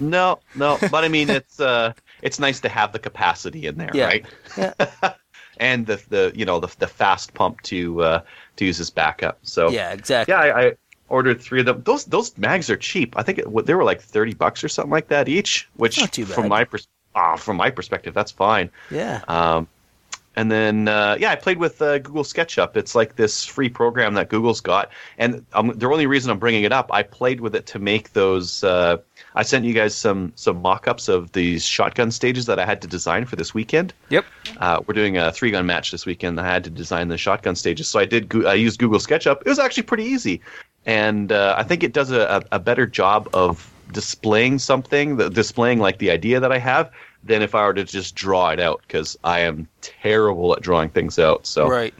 No, 0.00 0.38
no. 0.54 0.78
But 0.90 1.04
I 1.04 1.08
mean, 1.08 1.28
it's 1.30 1.58
uh, 1.58 1.92
it's 2.22 2.38
nice 2.38 2.60
to 2.60 2.68
have 2.68 2.92
the 2.92 2.98
capacity 2.98 3.66
in 3.66 3.78
there, 3.78 3.90
Yeah. 3.94 4.06
right? 4.06 4.26
Yeah. 4.56 4.72
and 5.58 5.86
the 5.86 6.00
the 6.08 6.32
you 6.34 6.44
know 6.44 6.60
the 6.60 6.72
the 6.78 6.86
fast 6.86 7.34
pump 7.34 7.62
to 7.62 8.02
uh, 8.02 8.20
to 8.56 8.64
use 8.64 8.78
as 8.78 8.90
backup. 8.90 9.38
So 9.42 9.70
Yeah, 9.70 9.92
exactly. 9.92 10.32
Yeah, 10.34 10.40
I, 10.40 10.66
I 10.66 10.72
ordered 11.08 11.40
three 11.40 11.60
of 11.60 11.66
them. 11.66 11.82
Those 11.84 12.04
those 12.04 12.36
mags 12.38 12.70
are 12.70 12.76
cheap. 12.76 13.14
I 13.16 13.22
think 13.22 13.38
it, 13.38 13.66
they 13.66 13.74
were 13.74 13.84
like 13.84 14.00
thirty 14.00 14.34
bucks 14.34 14.62
or 14.64 14.68
something 14.68 14.90
like 14.92 15.08
that 15.08 15.28
each. 15.28 15.68
Which, 15.76 15.98
Not 16.00 16.12
too 16.12 16.24
bad. 16.26 16.34
from 16.34 16.48
my 16.48 16.64
pers- 16.64 16.88
ah, 17.14 17.36
from 17.36 17.56
my 17.56 17.70
perspective, 17.70 18.14
that's 18.14 18.32
fine. 18.32 18.70
Yeah. 18.90 19.22
Um, 19.28 19.68
and 20.36 20.52
then 20.52 20.86
uh, 20.86 21.16
yeah, 21.18 21.32
I 21.32 21.34
played 21.34 21.58
with 21.58 21.82
uh, 21.82 21.98
Google 21.98 22.22
SketchUp. 22.22 22.76
It's 22.76 22.94
like 22.94 23.16
this 23.16 23.44
free 23.44 23.68
program 23.68 24.14
that 24.14 24.28
Google's 24.28 24.60
got, 24.60 24.90
and 25.18 25.44
um, 25.52 25.72
the 25.74 25.88
only 25.88 26.06
reason 26.06 26.30
I'm 26.30 26.38
bringing 26.38 26.62
it 26.62 26.70
up, 26.70 26.90
I 26.92 27.02
played 27.02 27.40
with 27.40 27.56
it 27.56 27.66
to 27.66 27.80
make 27.80 28.12
those. 28.12 28.62
Uh, 28.62 28.98
I 29.34 29.42
sent 29.42 29.64
you 29.64 29.74
guys 29.74 29.96
some 29.96 30.32
some 30.36 30.62
mock-ups 30.62 31.08
of 31.08 31.32
these 31.32 31.64
shotgun 31.64 32.12
stages 32.12 32.46
that 32.46 32.60
I 32.60 32.66
had 32.66 32.80
to 32.82 32.86
design 32.88 33.24
for 33.24 33.34
this 33.34 33.52
weekend. 33.52 33.94
Yep. 34.10 34.24
Uh, 34.58 34.80
we're 34.86 34.94
doing 34.94 35.16
a 35.18 35.32
three 35.32 35.50
gun 35.50 35.66
match 35.66 35.90
this 35.90 36.06
weekend. 36.06 36.38
I 36.38 36.46
had 36.46 36.62
to 36.64 36.70
design 36.70 37.08
the 37.08 37.18
shotgun 37.18 37.56
stages, 37.56 37.88
so 37.88 37.98
I 37.98 38.04
did. 38.04 38.28
Go- 38.28 38.46
I 38.46 38.54
used 38.54 38.78
Google 38.78 39.00
SketchUp. 39.00 39.40
It 39.40 39.48
was 39.48 39.58
actually 39.58 39.84
pretty 39.84 40.04
easy, 40.04 40.40
and 40.88 41.30
uh, 41.32 41.54
I 41.56 41.64
think 41.64 41.82
it 41.82 41.92
does 41.92 42.10
a, 42.10 42.42
a, 42.50 42.58
better 42.58 42.86
job 42.86 43.28
of 43.34 43.70
displaying 43.92 44.58
something, 44.58 45.16
the, 45.16 45.28
displaying 45.28 45.80
like 45.80 45.98
the 45.98 46.10
idea 46.10 46.40
that 46.40 46.50
I 46.50 46.56
have, 46.56 46.90
than 47.22 47.42
if 47.42 47.54
I 47.54 47.66
were 47.66 47.74
to 47.74 47.84
just 47.84 48.14
draw 48.14 48.48
it 48.50 48.58
out 48.58 48.80
because 48.86 49.18
I 49.22 49.40
am 49.40 49.68
terrible 49.82 50.54
at 50.54 50.62
drawing 50.62 50.88
things 50.88 51.18
out. 51.18 51.46
So 51.46 51.68
Right. 51.68 51.92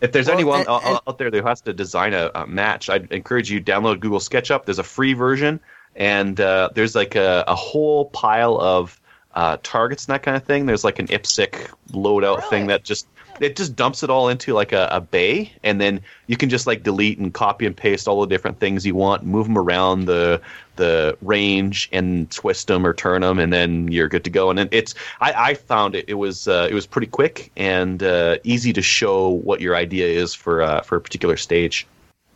if 0.00 0.12
there's 0.12 0.26
Well, 0.26 0.36
anyone 0.36 0.60
and- 0.60 0.68
out- 0.68 0.84
and- 0.84 1.00
out 1.08 1.18
there 1.18 1.28
who 1.28 1.42
has 1.42 1.60
to 1.62 1.72
design 1.72 2.14
a, 2.14 2.30
a 2.36 2.46
match, 2.46 2.88
I'd 2.88 3.10
encourage 3.10 3.50
you 3.50 3.60
to 3.60 3.72
download 3.72 3.98
Google 3.98 4.20
SketchUp. 4.20 4.64
There's 4.64 4.78
a 4.78 4.84
free 4.84 5.14
version, 5.14 5.58
and 5.96 6.40
uh, 6.40 6.70
there's 6.72 6.94
like 6.94 7.16
a, 7.16 7.42
a 7.48 7.56
whole 7.56 8.04
pile 8.10 8.60
of 8.60 9.00
uh, 9.34 9.56
targets 9.64 10.06
and 10.06 10.14
that 10.14 10.22
kind 10.22 10.36
of 10.36 10.44
thing. 10.44 10.66
There's 10.66 10.84
like 10.84 11.00
an 11.00 11.08
IPSC 11.08 11.68
loadout 11.90 12.48
thing 12.48 12.68
that 12.68 12.84
just 12.84 13.08
it 13.40 13.56
just 13.56 13.76
dumps 13.76 14.02
it 14.02 14.10
all 14.10 14.28
into 14.28 14.52
like 14.52 14.72
a, 14.72 14.88
a 14.90 15.00
bay, 15.00 15.52
and 15.62 15.80
then 15.80 16.00
you 16.26 16.36
can 16.36 16.48
just 16.48 16.66
like 16.66 16.82
delete 16.82 17.18
and 17.18 17.32
copy 17.32 17.66
and 17.66 17.76
paste 17.76 18.08
all 18.08 18.20
the 18.20 18.26
different 18.26 18.58
things 18.58 18.86
you 18.86 18.94
want, 18.94 19.24
move 19.24 19.46
them 19.46 19.58
around 19.58 20.06
the 20.06 20.40
the 20.76 21.16
range, 21.22 21.88
and 21.92 22.30
twist 22.30 22.68
them 22.68 22.86
or 22.86 22.92
turn 22.92 23.22
them, 23.22 23.38
and 23.38 23.52
then 23.52 23.90
you're 23.90 24.08
good 24.08 24.24
to 24.24 24.30
go. 24.30 24.50
And 24.50 24.58
then 24.58 24.68
it's 24.72 24.94
I, 25.20 25.32
I 25.32 25.54
found 25.54 25.94
it 25.94 26.04
it 26.08 26.14
was 26.14 26.48
uh, 26.48 26.68
it 26.70 26.74
was 26.74 26.86
pretty 26.86 27.08
quick 27.08 27.50
and 27.56 28.02
uh, 28.02 28.38
easy 28.44 28.72
to 28.72 28.82
show 28.82 29.28
what 29.28 29.60
your 29.60 29.76
idea 29.76 30.06
is 30.06 30.34
for 30.34 30.62
uh, 30.62 30.82
for 30.82 30.96
a 30.96 31.00
particular 31.00 31.36
stage. 31.36 31.86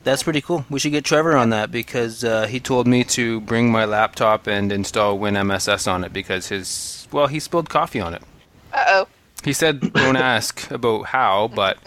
That's 0.02 0.22
pretty 0.22 0.40
cool. 0.40 0.64
We 0.70 0.78
should 0.78 0.92
get 0.92 1.04
Trevor 1.04 1.36
on 1.36 1.50
that 1.50 1.70
because 1.70 2.24
uh, 2.24 2.46
he 2.46 2.58
told 2.58 2.86
me 2.86 3.04
to 3.04 3.40
bring 3.42 3.70
my 3.70 3.84
laptop 3.84 4.46
and 4.46 4.72
install 4.72 5.18
WinMSS 5.18 5.90
on 5.90 6.04
it 6.04 6.12
because 6.12 6.48
his 6.48 7.06
well 7.12 7.26
he 7.26 7.38
spilled 7.38 7.68
coffee 7.68 8.00
on 8.00 8.14
it. 8.14 8.22
Uh 8.72 8.84
oh. 8.88 9.08
He 9.44 9.52
said 9.52 9.92
don't 9.92 10.16
ask 10.34 10.70
about 10.70 11.06
how, 11.06 11.48
but 11.54 11.78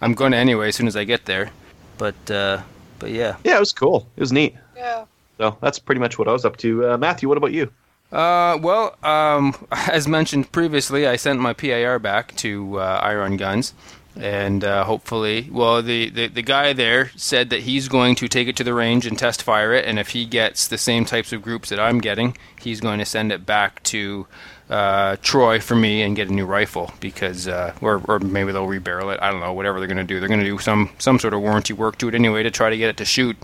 I'm 0.00 0.14
going 0.14 0.32
to 0.32 0.38
anyway 0.38 0.68
as 0.68 0.76
soon 0.76 0.86
as 0.86 0.96
I 0.96 1.04
get 1.04 1.24
there. 1.24 1.50
But 1.96 2.30
uh, 2.30 2.62
but 2.98 3.10
yeah. 3.10 3.36
Yeah, 3.44 3.56
it 3.56 3.60
was 3.60 3.72
cool. 3.72 4.06
It 4.16 4.20
was 4.20 4.32
neat. 4.32 4.54
Yeah. 4.76 5.04
So 5.38 5.56
that's 5.60 5.78
pretty 5.78 6.00
much 6.00 6.18
what 6.18 6.28
I 6.28 6.32
was 6.32 6.44
up 6.44 6.56
to. 6.58 6.90
Uh, 6.90 6.98
Matthew, 6.98 7.28
what 7.28 7.38
about 7.38 7.52
you? 7.52 7.70
Uh, 8.10 8.58
well, 8.60 8.96
um, 9.02 9.54
as 9.72 10.08
mentioned 10.08 10.50
previously, 10.52 11.06
I 11.06 11.16
sent 11.16 11.40
my 11.40 11.52
PAR 11.52 11.98
back 11.98 12.34
to 12.36 12.78
uh, 12.78 13.00
Iron 13.02 13.36
Guns, 13.36 13.74
and 14.16 14.64
uh, 14.64 14.84
hopefully, 14.84 15.48
well, 15.52 15.82
the, 15.82 16.10
the 16.10 16.26
the 16.28 16.42
guy 16.42 16.72
there 16.72 17.10
said 17.16 17.50
that 17.50 17.60
he's 17.60 17.88
going 17.88 18.14
to 18.16 18.28
take 18.28 18.48
it 18.48 18.56
to 18.56 18.64
the 18.64 18.74
range 18.74 19.06
and 19.06 19.18
test 19.18 19.42
fire 19.42 19.72
it, 19.74 19.84
and 19.84 19.98
if 19.98 20.08
he 20.08 20.24
gets 20.24 20.66
the 20.66 20.78
same 20.78 21.04
types 21.04 21.32
of 21.32 21.42
groups 21.42 21.68
that 21.68 21.78
I'm 21.78 22.00
getting, 22.00 22.36
he's 22.60 22.80
going 22.80 22.98
to 22.98 23.04
send 23.04 23.30
it 23.30 23.46
back 23.46 23.82
to 23.84 24.26
uh, 24.70 25.16
Troy 25.22 25.60
for 25.60 25.74
me 25.74 26.02
and 26.02 26.14
get 26.14 26.28
a 26.28 26.32
new 26.32 26.44
rifle 26.44 26.92
because, 27.00 27.48
uh, 27.48 27.74
or 27.80 28.02
or 28.06 28.18
maybe 28.18 28.52
they'll 28.52 28.66
rebarrel 28.66 29.14
it. 29.14 29.20
I 29.22 29.30
don't 29.30 29.40
know. 29.40 29.52
Whatever 29.52 29.78
they're 29.78 29.88
going 29.88 29.98
to 29.98 30.04
do, 30.04 30.20
they're 30.20 30.28
going 30.28 30.40
to 30.40 30.46
do 30.46 30.58
some 30.58 30.90
some 30.98 31.18
sort 31.18 31.34
of 31.34 31.40
warranty 31.40 31.72
work 31.72 31.98
to 31.98 32.08
it 32.08 32.14
anyway 32.14 32.42
to 32.42 32.50
try 32.50 32.70
to 32.70 32.76
get 32.76 32.90
it 32.90 32.96
to 32.98 33.04
shoot 33.04 33.36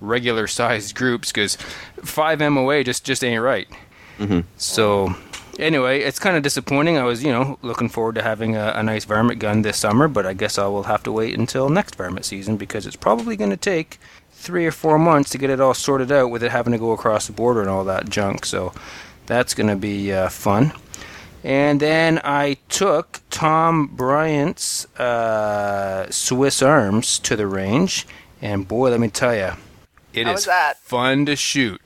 regular 0.00 0.46
sized 0.46 0.94
groups 1.00 1.30
because 1.30 1.56
five 2.02 2.40
MOA 2.40 2.82
just 2.84 3.04
just 3.04 3.22
ain't 3.24 3.42
right. 3.42 3.68
So, 4.56 5.14
anyway, 5.58 6.00
it's 6.00 6.18
kind 6.18 6.36
of 6.36 6.42
disappointing. 6.42 6.96
I 6.96 7.04
was, 7.04 7.24
you 7.24 7.32
know, 7.32 7.58
looking 7.62 7.88
forward 7.88 8.14
to 8.16 8.22
having 8.22 8.56
a, 8.56 8.72
a 8.76 8.82
nice 8.82 9.04
varmint 9.04 9.40
gun 9.40 9.62
this 9.62 9.78
summer, 9.78 10.08
but 10.08 10.26
I 10.26 10.32
guess 10.34 10.58
I 10.58 10.66
will 10.66 10.84
have 10.84 11.02
to 11.04 11.12
wait 11.12 11.36
until 11.38 11.68
next 11.68 11.96
varmint 11.96 12.24
season 12.24 12.56
because 12.56 12.86
it's 12.86 12.96
probably 12.96 13.36
going 13.36 13.50
to 13.50 13.56
take 13.56 13.98
three 14.30 14.66
or 14.66 14.72
four 14.72 14.98
months 14.98 15.30
to 15.30 15.38
get 15.38 15.50
it 15.50 15.60
all 15.60 15.74
sorted 15.74 16.10
out 16.12 16.30
with 16.30 16.42
it 16.42 16.50
having 16.50 16.72
to 16.72 16.78
go 16.78 16.92
across 16.92 17.26
the 17.26 17.32
border 17.32 17.60
and 17.60 17.70
all 17.70 17.84
that 17.84 18.08
junk. 18.08 18.44
So, 18.44 18.72
that's 19.26 19.54
going 19.54 19.68
to 19.68 19.76
be 19.76 20.12
uh, 20.12 20.28
fun. 20.28 20.72
And 21.44 21.80
then 21.80 22.20
I 22.22 22.56
took 22.68 23.20
Tom 23.30 23.88
Bryant's 23.88 24.84
uh, 24.98 26.08
Swiss 26.10 26.62
Arms 26.62 27.18
to 27.20 27.34
the 27.34 27.46
range, 27.48 28.06
and 28.40 28.66
boy, 28.68 28.90
let 28.90 29.00
me 29.00 29.08
tell 29.08 29.34
you, 29.34 29.52
it 30.12 30.28
is 30.28 30.44
How 30.44 30.50
that? 30.52 30.78
fun 30.82 31.26
to 31.26 31.34
shoot. 31.34 31.80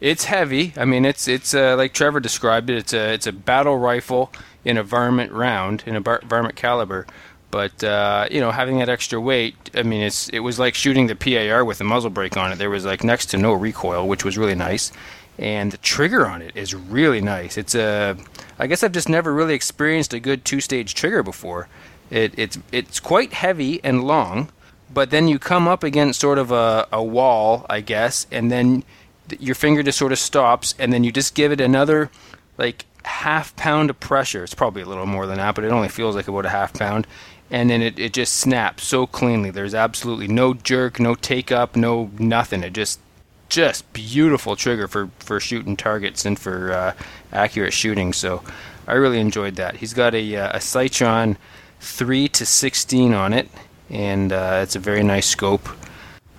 it's 0.00 0.24
heavy. 0.24 0.72
I 0.76 0.84
mean, 0.86 1.04
it's 1.04 1.28
it's 1.28 1.54
uh, 1.54 1.76
like 1.76 1.92
Trevor 1.94 2.18
described 2.20 2.68
it. 2.68 2.78
It's 2.78 2.92
a 2.92 3.12
it's 3.12 3.26
a 3.28 3.32
battle 3.32 3.78
rifle 3.78 4.32
in 4.64 4.76
a 4.76 4.82
varmint 4.82 5.30
round 5.30 5.84
in 5.86 5.94
a 5.94 6.00
bar- 6.00 6.22
varmint 6.24 6.56
caliber. 6.56 7.06
But 7.52 7.84
uh, 7.84 8.26
you 8.30 8.40
know, 8.40 8.50
having 8.50 8.78
that 8.78 8.88
extra 8.88 9.20
weight, 9.20 9.54
I 9.74 9.84
mean, 9.84 10.02
it's 10.02 10.28
it 10.30 10.40
was 10.40 10.58
like 10.58 10.74
shooting 10.74 11.06
the 11.06 11.14
PAR 11.14 11.64
with 11.64 11.80
a 11.80 11.84
muzzle 11.84 12.10
brake 12.10 12.36
on 12.36 12.50
it. 12.50 12.56
There 12.58 12.70
was 12.70 12.84
like 12.84 13.04
next 13.04 13.26
to 13.26 13.36
no 13.38 13.52
recoil, 13.52 14.08
which 14.08 14.24
was 14.24 14.36
really 14.36 14.56
nice, 14.56 14.90
and 15.38 15.72
the 15.72 15.78
trigger 15.78 16.26
on 16.26 16.42
it 16.42 16.56
is 16.56 16.74
really 16.74 17.20
nice. 17.20 17.56
It's 17.58 17.74
a, 17.74 18.16
I 18.58 18.66
guess 18.66 18.82
I've 18.82 18.92
just 18.92 19.08
never 19.08 19.32
really 19.32 19.54
experienced 19.54 20.12
a 20.14 20.20
good 20.20 20.44
two-stage 20.44 20.94
trigger 20.94 21.22
before. 21.22 21.68
It, 22.10 22.32
it's 22.38 22.58
it's 22.70 23.00
quite 23.00 23.32
heavy 23.32 23.82
and 23.82 24.04
long, 24.04 24.50
but 24.92 25.10
then 25.10 25.28
you 25.28 25.38
come 25.38 25.66
up 25.66 25.82
against 25.82 26.20
sort 26.20 26.38
of 26.38 26.52
a, 26.52 26.86
a 26.92 27.02
wall, 27.02 27.66
I 27.68 27.80
guess, 27.80 28.26
and 28.30 28.50
then 28.50 28.84
th- 29.28 29.40
your 29.40 29.56
finger 29.56 29.82
just 29.82 29.98
sort 29.98 30.12
of 30.12 30.18
stops, 30.18 30.74
and 30.78 30.92
then 30.92 31.02
you 31.04 31.10
just 31.10 31.34
give 31.34 31.50
it 31.52 31.60
another 31.60 32.10
like 32.58 32.84
half 33.04 33.54
pound 33.56 33.90
of 33.90 33.98
pressure. 34.00 34.44
It's 34.44 34.54
probably 34.54 34.82
a 34.82 34.86
little 34.86 35.06
more 35.06 35.26
than 35.26 35.38
that, 35.38 35.54
but 35.54 35.64
it 35.64 35.72
only 35.72 35.88
feels 35.88 36.14
like 36.14 36.28
about 36.28 36.46
a 36.46 36.50
half 36.50 36.74
pound. 36.74 37.06
And 37.50 37.70
then 37.70 37.80
it, 37.80 37.98
it 37.98 38.12
just 38.12 38.34
snaps 38.34 38.84
so 38.84 39.06
cleanly. 39.06 39.50
There's 39.50 39.74
absolutely 39.74 40.26
no 40.26 40.54
jerk, 40.54 40.98
no 40.98 41.14
take 41.14 41.52
up, 41.52 41.76
no 41.76 42.10
nothing. 42.18 42.64
It 42.64 42.72
just 42.72 42.98
just 43.48 43.90
beautiful 43.92 44.56
trigger 44.56 44.88
for, 44.88 45.08
for 45.18 45.40
shooting 45.40 45.76
targets 45.76 46.24
and 46.24 46.38
for 46.38 46.72
uh, 46.72 46.92
accurate 47.32 47.72
shooting. 47.72 48.12
So 48.12 48.42
I 48.86 48.94
really 48.94 49.20
enjoyed 49.20 49.56
that. 49.56 49.76
He's 49.76 49.94
got 49.94 50.14
a, 50.14 50.36
uh, 50.36 50.56
a 50.56 50.58
Sightron 50.58 51.36
3 51.80 52.28
to 52.28 52.46
16 52.46 53.12
on 53.12 53.32
it, 53.32 53.48
and 53.90 54.32
uh, 54.32 54.60
it's 54.62 54.76
a 54.76 54.80
very 54.80 55.02
nice 55.02 55.26
scope. 55.26 55.68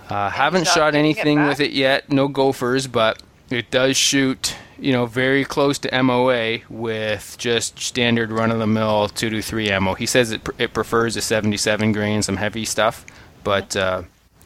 Uh, 0.10 0.30
haven't 0.30 0.64
not 0.64 0.74
shot 0.74 0.94
giving 0.94 1.06
it 1.06 1.18
anything 1.18 1.48
with 1.48 1.60
it 1.60 1.72
yet, 1.72 2.10
no 2.12 2.28
gophers, 2.28 2.88
but 2.88 3.22
it 3.50 3.70
does 3.72 3.98
shoot, 3.98 4.56
you 4.80 4.94
know, 4.94 5.06
very 5.06 5.44
close 5.44 5.78
to 5.80 6.02
MOA 6.04 6.60
with 6.70 7.36
just 7.38 7.80
standard 7.80 8.32
run 8.32 8.52
of 8.52 8.60
the 8.60 8.68
mill 8.68 9.10
2 9.10 9.30
to 9.30 9.42
3 9.42 9.70
ammo. 9.70 9.94
He 9.96 10.06
says 10.06 10.32
it, 10.32 10.44
pr- 10.44 10.52
it 10.58 10.74
prefers 10.74 11.18
a 11.18 11.22
77 11.22 11.92
grain, 11.92 12.22
some 12.22 12.38
heavy 12.38 12.64
stuff, 12.64 13.06
but 13.44 13.76
uh, 13.76 14.04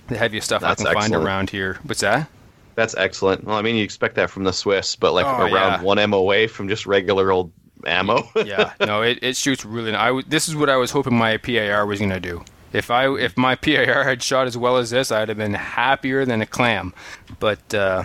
the 0.07 0.17
heaviest 0.17 0.47
stuff 0.47 0.61
That's 0.61 0.81
I 0.83 0.93
can 0.93 1.01
find 1.01 1.15
around 1.15 1.51
here. 1.51 1.79
What's 1.83 2.01
that? 2.01 2.27
That's 2.75 2.95
excellent. 2.95 3.43
Well, 3.43 3.57
I 3.57 3.61
mean, 3.61 3.75
you 3.75 3.83
expect 3.83 4.15
that 4.15 4.29
from 4.29 4.43
the 4.43 4.53
Swiss, 4.53 4.95
but 4.95 5.13
like 5.13 5.25
Oh, 5.25 5.41
around 5.43 5.51
yeah. 5.51 5.81
one 5.81 6.09
MOA 6.09 6.47
from 6.47 6.67
just 6.69 6.85
regular 6.85 7.31
old 7.31 7.51
ammo. 7.85 8.23
yeah, 8.45 8.73
no, 8.79 9.01
it, 9.01 9.19
it 9.21 9.35
shoots 9.35 9.65
really. 9.65 9.93
I 9.93 10.07
w- 10.07 10.25
this 10.27 10.47
is 10.47 10.55
what 10.55 10.69
I 10.69 10.75
was 10.77 10.91
hoping 10.91 11.15
my 11.17 11.37
PAR 11.37 11.85
was 11.85 11.99
gonna 11.99 12.19
do. 12.19 12.43
If 12.73 12.89
I 12.89 13.11
if 13.15 13.37
my 13.37 13.55
PAR 13.65 14.03
had 14.03 14.23
shot 14.23 14.47
as 14.47 14.57
well 14.57 14.77
as 14.77 14.89
this, 14.91 15.11
I'd 15.11 15.29
have 15.29 15.37
been 15.37 15.53
happier 15.53 16.25
than 16.25 16.41
a 16.41 16.45
clam. 16.45 16.93
But 17.39 17.73
uh, 17.73 18.03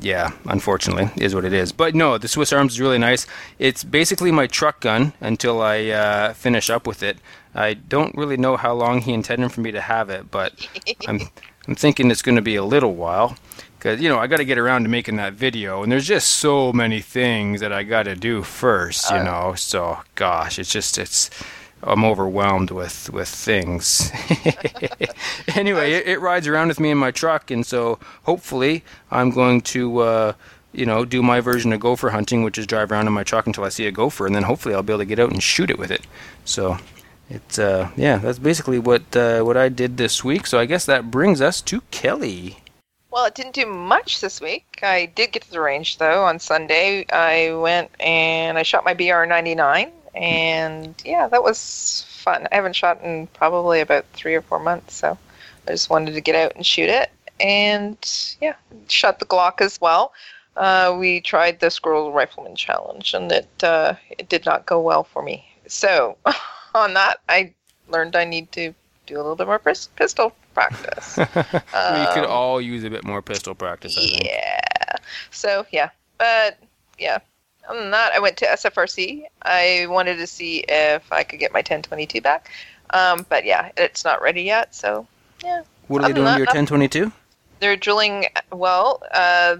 yeah, 0.00 0.30
unfortunately, 0.46 1.10
is 1.22 1.34
what 1.34 1.44
it 1.44 1.52
is. 1.52 1.72
But 1.72 1.94
no, 1.94 2.18
the 2.18 2.28
Swiss 2.28 2.52
Arms 2.52 2.72
is 2.74 2.80
really 2.80 2.98
nice. 2.98 3.26
It's 3.58 3.84
basically 3.84 4.30
my 4.32 4.46
truck 4.46 4.80
gun 4.80 5.12
until 5.20 5.60
I 5.62 5.86
uh, 5.86 6.34
finish 6.34 6.70
up 6.70 6.86
with 6.86 7.02
it. 7.02 7.18
I 7.54 7.74
don't 7.74 8.14
really 8.16 8.36
know 8.36 8.56
how 8.56 8.74
long 8.74 9.00
he 9.00 9.12
intended 9.12 9.52
for 9.52 9.60
me 9.60 9.72
to 9.72 9.80
have 9.80 10.10
it, 10.10 10.30
but 10.30 10.52
I'm 11.08 11.20
I'm 11.66 11.74
thinking 11.74 12.10
it's 12.10 12.22
going 12.22 12.36
to 12.36 12.42
be 12.42 12.56
a 12.56 12.64
little 12.64 12.94
while 12.94 13.36
because 13.78 14.00
you 14.00 14.08
know 14.08 14.18
I 14.18 14.26
got 14.26 14.38
to 14.38 14.44
get 14.44 14.58
around 14.58 14.82
to 14.82 14.88
making 14.88 15.16
that 15.16 15.34
video, 15.34 15.82
and 15.82 15.90
there's 15.90 16.06
just 16.06 16.28
so 16.28 16.72
many 16.72 17.00
things 17.00 17.60
that 17.60 17.72
I 17.72 17.84
got 17.84 18.04
to 18.04 18.14
do 18.14 18.42
first, 18.42 19.10
you 19.10 19.22
know. 19.22 19.54
So 19.56 19.98
gosh, 20.14 20.58
it's 20.58 20.72
just 20.72 20.98
it's 20.98 21.30
I'm 21.82 22.04
overwhelmed 22.04 22.70
with 22.70 23.10
with 23.10 23.28
things. 23.28 24.10
anyway, 25.54 25.92
it, 25.92 26.08
it 26.08 26.20
rides 26.20 26.48
around 26.48 26.68
with 26.68 26.80
me 26.80 26.90
in 26.90 26.98
my 26.98 27.10
truck, 27.10 27.50
and 27.50 27.64
so 27.64 27.98
hopefully 28.24 28.84
I'm 29.10 29.30
going 29.30 29.60
to. 29.62 29.98
Uh, 29.98 30.32
you 30.70 30.84
know, 30.84 31.06
do 31.06 31.22
my 31.22 31.40
version 31.40 31.72
of 31.72 31.80
gopher 31.80 32.10
hunting, 32.10 32.42
which 32.42 32.58
is 32.58 32.66
drive 32.66 32.92
around 32.92 33.06
in 33.06 33.12
my 33.12 33.24
truck 33.24 33.46
until 33.46 33.64
I 33.64 33.70
see 33.70 33.86
a 33.86 33.90
gopher, 33.90 34.26
and 34.26 34.34
then 34.34 34.42
hopefully 34.42 34.74
I'll 34.74 34.82
be 34.82 34.92
able 34.92 35.00
to 35.00 35.06
get 35.06 35.18
out 35.18 35.32
and 35.32 35.42
shoot 35.42 35.70
it 35.70 35.78
with 35.78 35.90
it. 35.90 36.06
So, 36.44 36.76
it's 37.30 37.58
uh, 37.58 37.90
yeah, 37.96 38.18
that's 38.18 38.38
basically 38.38 38.78
what 38.78 39.16
uh, 39.16 39.40
what 39.40 39.56
I 39.56 39.70
did 39.70 39.96
this 39.96 40.22
week. 40.22 40.46
So 40.46 40.58
I 40.58 40.66
guess 40.66 40.84
that 40.84 41.10
brings 41.10 41.40
us 41.40 41.62
to 41.62 41.80
Kelly. 41.90 42.58
Well, 43.10 43.24
it 43.24 43.34
didn't 43.34 43.54
do 43.54 43.64
much 43.64 44.20
this 44.20 44.40
week. 44.40 44.80
I 44.82 45.06
did 45.06 45.32
get 45.32 45.42
to 45.44 45.50
the 45.50 45.60
range 45.60 45.96
though 45.96 46.24
on 46.24 46.38
Sunday. 46.38 47.06
I 47.10 47.52
went 47.54 47.90
and 48.00 48.58
I 48.58 48.62
shot 48.62 48.84
my 48.84 48.94
BR99, 48.94 49.90
and 50.14 50.94
yeah, 51.04 51.26
that 51.28 51.42
was 51.42 52.04
fun. 52.08 52.46
I 52.52 52.54
haven't 52.54 52.76
shot 52.76 53.02
in 53.02 53.26
probably 53.28 53.80
about 53.80 54.04
three 54.12 54.34
or 54.34 54.42
four 54.42 54.58
months, 54.58 54.94
so 54.94 55.16
I 55.66 55.70
just 55.70 55.88
wanted 55.88 56.12
to 56.14 56.20
get 56.20 56.34
out 56.34 56.54
and 56.54 56.66
shoot 56.66 56.90
it. 56.90 57.10
And 57.40 57.96
yeah, 58.42 58.56
shot 58.88 59.20
the 59.20 59.26
Glock 59.26 59.62
as 59.62 59.80
well. 59.80 60.12
Uh, 60.56 60.94
we 60.98 61.20
tried 61.22 61.60
the 61.60 61.70
Squirrel 61.70 62.12
Rifleman 62.12 62.56
Challenge, 62.56 63.14
and 63.14 63.32
it 63.32 63.64
uh, 63.64 63.94
it 64.10 64.28
did 64.28 64.44
not 64.44 64.66
go 64.66 64.80
well 64.80 65.04
for 65.04 65.22
me. 65.22 65.46
So 65.66 66.18
on 66.74 66.92
that, 66.92 67.20
I 67.28 67.54
learned 67.88 68.16
I 68.16 68.24
need 68.24 68.52
to 68.52 68.74
do 69.06 69.16
a 69.16 69.22
little 69.22 69.36
bit 69.36 69.46
more 69.46 69.58
pistol 69.60 70.34
practice. 70.58 71.16
we 71.18 72.04
could 72.14 72.24
Um, 72.24 72.30
all 72.30 72.60
use 72.60 72.84
a 72.84 72.90
bit 72.90 73.04
more 73.04 73.22
pistol 73.22 73.54
practice. 73.54 73.96
I 73.96 74.06
think. 74.06 74.24
yeah. 74.24 74.96
So 75.30 75.66
yeah, 75.70 75.90
but 76.18 76.58
yeah. 76.98 77.18
Other 77.68 77.80
than 77.80 77.90
that, 77.90 78.12
I 78.14 78.18
went 78.18 78.38
to 78.38 78.46
SFRC. 78.46 79.24
I 79.42 79.86
wanted 79.90 80.16
to 80.16 80.26
see 80.26 80.64
if 80.68 81.12
I 81.12 81.22
could 81.22 81.38
get 81.38 81.52
my 81.52 81.58
1022 81.58 82.22
back, 82.22 82.50
um, 82.90 83.26
but 83.28 83.44
yeah, 83.44 83.70
it's 83.76 84.04
not 84.06 84.22
ready 84.22 84.42
yet. 84.42 84.74
So 84.74 85.06
yeah, 85.44 85.62
What 85.86 86.02
are 86.02 86.08
they 86.08 86.14
doing 86.14 86.26
to 86.32 86.38
your 86.38 86.46
that, 86.46 86.54
1022? 86.56 87.12
they're 87.60 87.76
drilling. 87.76 88.24
Well, 88.50 89.02
a 89.12 89.16
uh, 89.18 89.56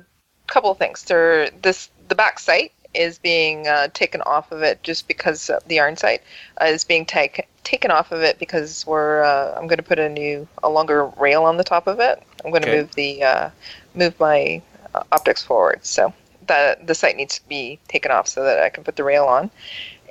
couple 0.47 0.71
of 0.71 0.79
things. 0.79 1.05
They're 1.05 1.51
this 1.63 1.91
the 2.09 2.15
back 2.15 2.39
sight 2.39 2.73
is 2.95 3.19
being 3.19 3.67
uh, 3.69 3.89
taken 3.95 4.23
off 4.23 4.51
of 4.53 4.63
it 4.63 4.83
just 4.83 5.09
because 5.09 5.51
the 5.67 5.81
iron 5.81 5.97
sight 5.97 6.23
uh, 6.61 6.65
is 6.67 6.85
being 6.85 7.05
take, 7.05 7.47
taken 7.65 7.91
off 7.91 8.13
of 8.13 8.23
it 8.23 8.39
because 8.39 8.87
we're 8.87 9.23
uh, 9.23 9.55
I'm 9.57 9.67
going 9.67 9.77
to 9.79 9.83
put 9.83 9.99
a 9.99 10.09
new 10.09 10.47
a 10.63 10.69
longer 10.69 11.07
rail 11.19 11.45
on 11.45 11.57
the 11.57 11.65
top 11.65 11.87
of 11.87 12.01
it. 12.01 12.23
I'm 12.45 12.51
going 12.51 12.63
to 12.63 12.69
Okay. 12.69 12.79
move 12.81 12.95
the 12.95 13.23
uh, 13.23 13.51
move 13.95 14.19
my 14.19 14.63
uh, 14.95 15.03
optics 15.13 15.43
forward, 15.43 15.85
so 15.85 16.13
the 16.47 16.79
the 16.83 16.95
sight 16.95 17.17
needs 17.17 17.39
to 17.39 17.49
be 17.49 17.79
taken 17.89 18.11
off 18.11 18.27
so 18.27 18.43
that 18.43 18.59
I 18.63 18.69
can 18.71 18.85
put 18.85 18.97
the 18.97 19.05
rail 19.05 19.25
on. 19.25 19.51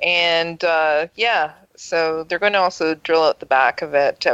And 0.02 0.62
uh, 0.62 1.08
yeah, 1.16 1.52
so 1.74 2.24
they're 2.24 2.38
going 2.38 2.52
to 2.52 2.60
also 2.60 2.94
drill 2.94 3.24
out 3.24 3.40
the 3.40 3.46
back 3.46 3.82
of 3.82 3.94
it, 3.94 4.24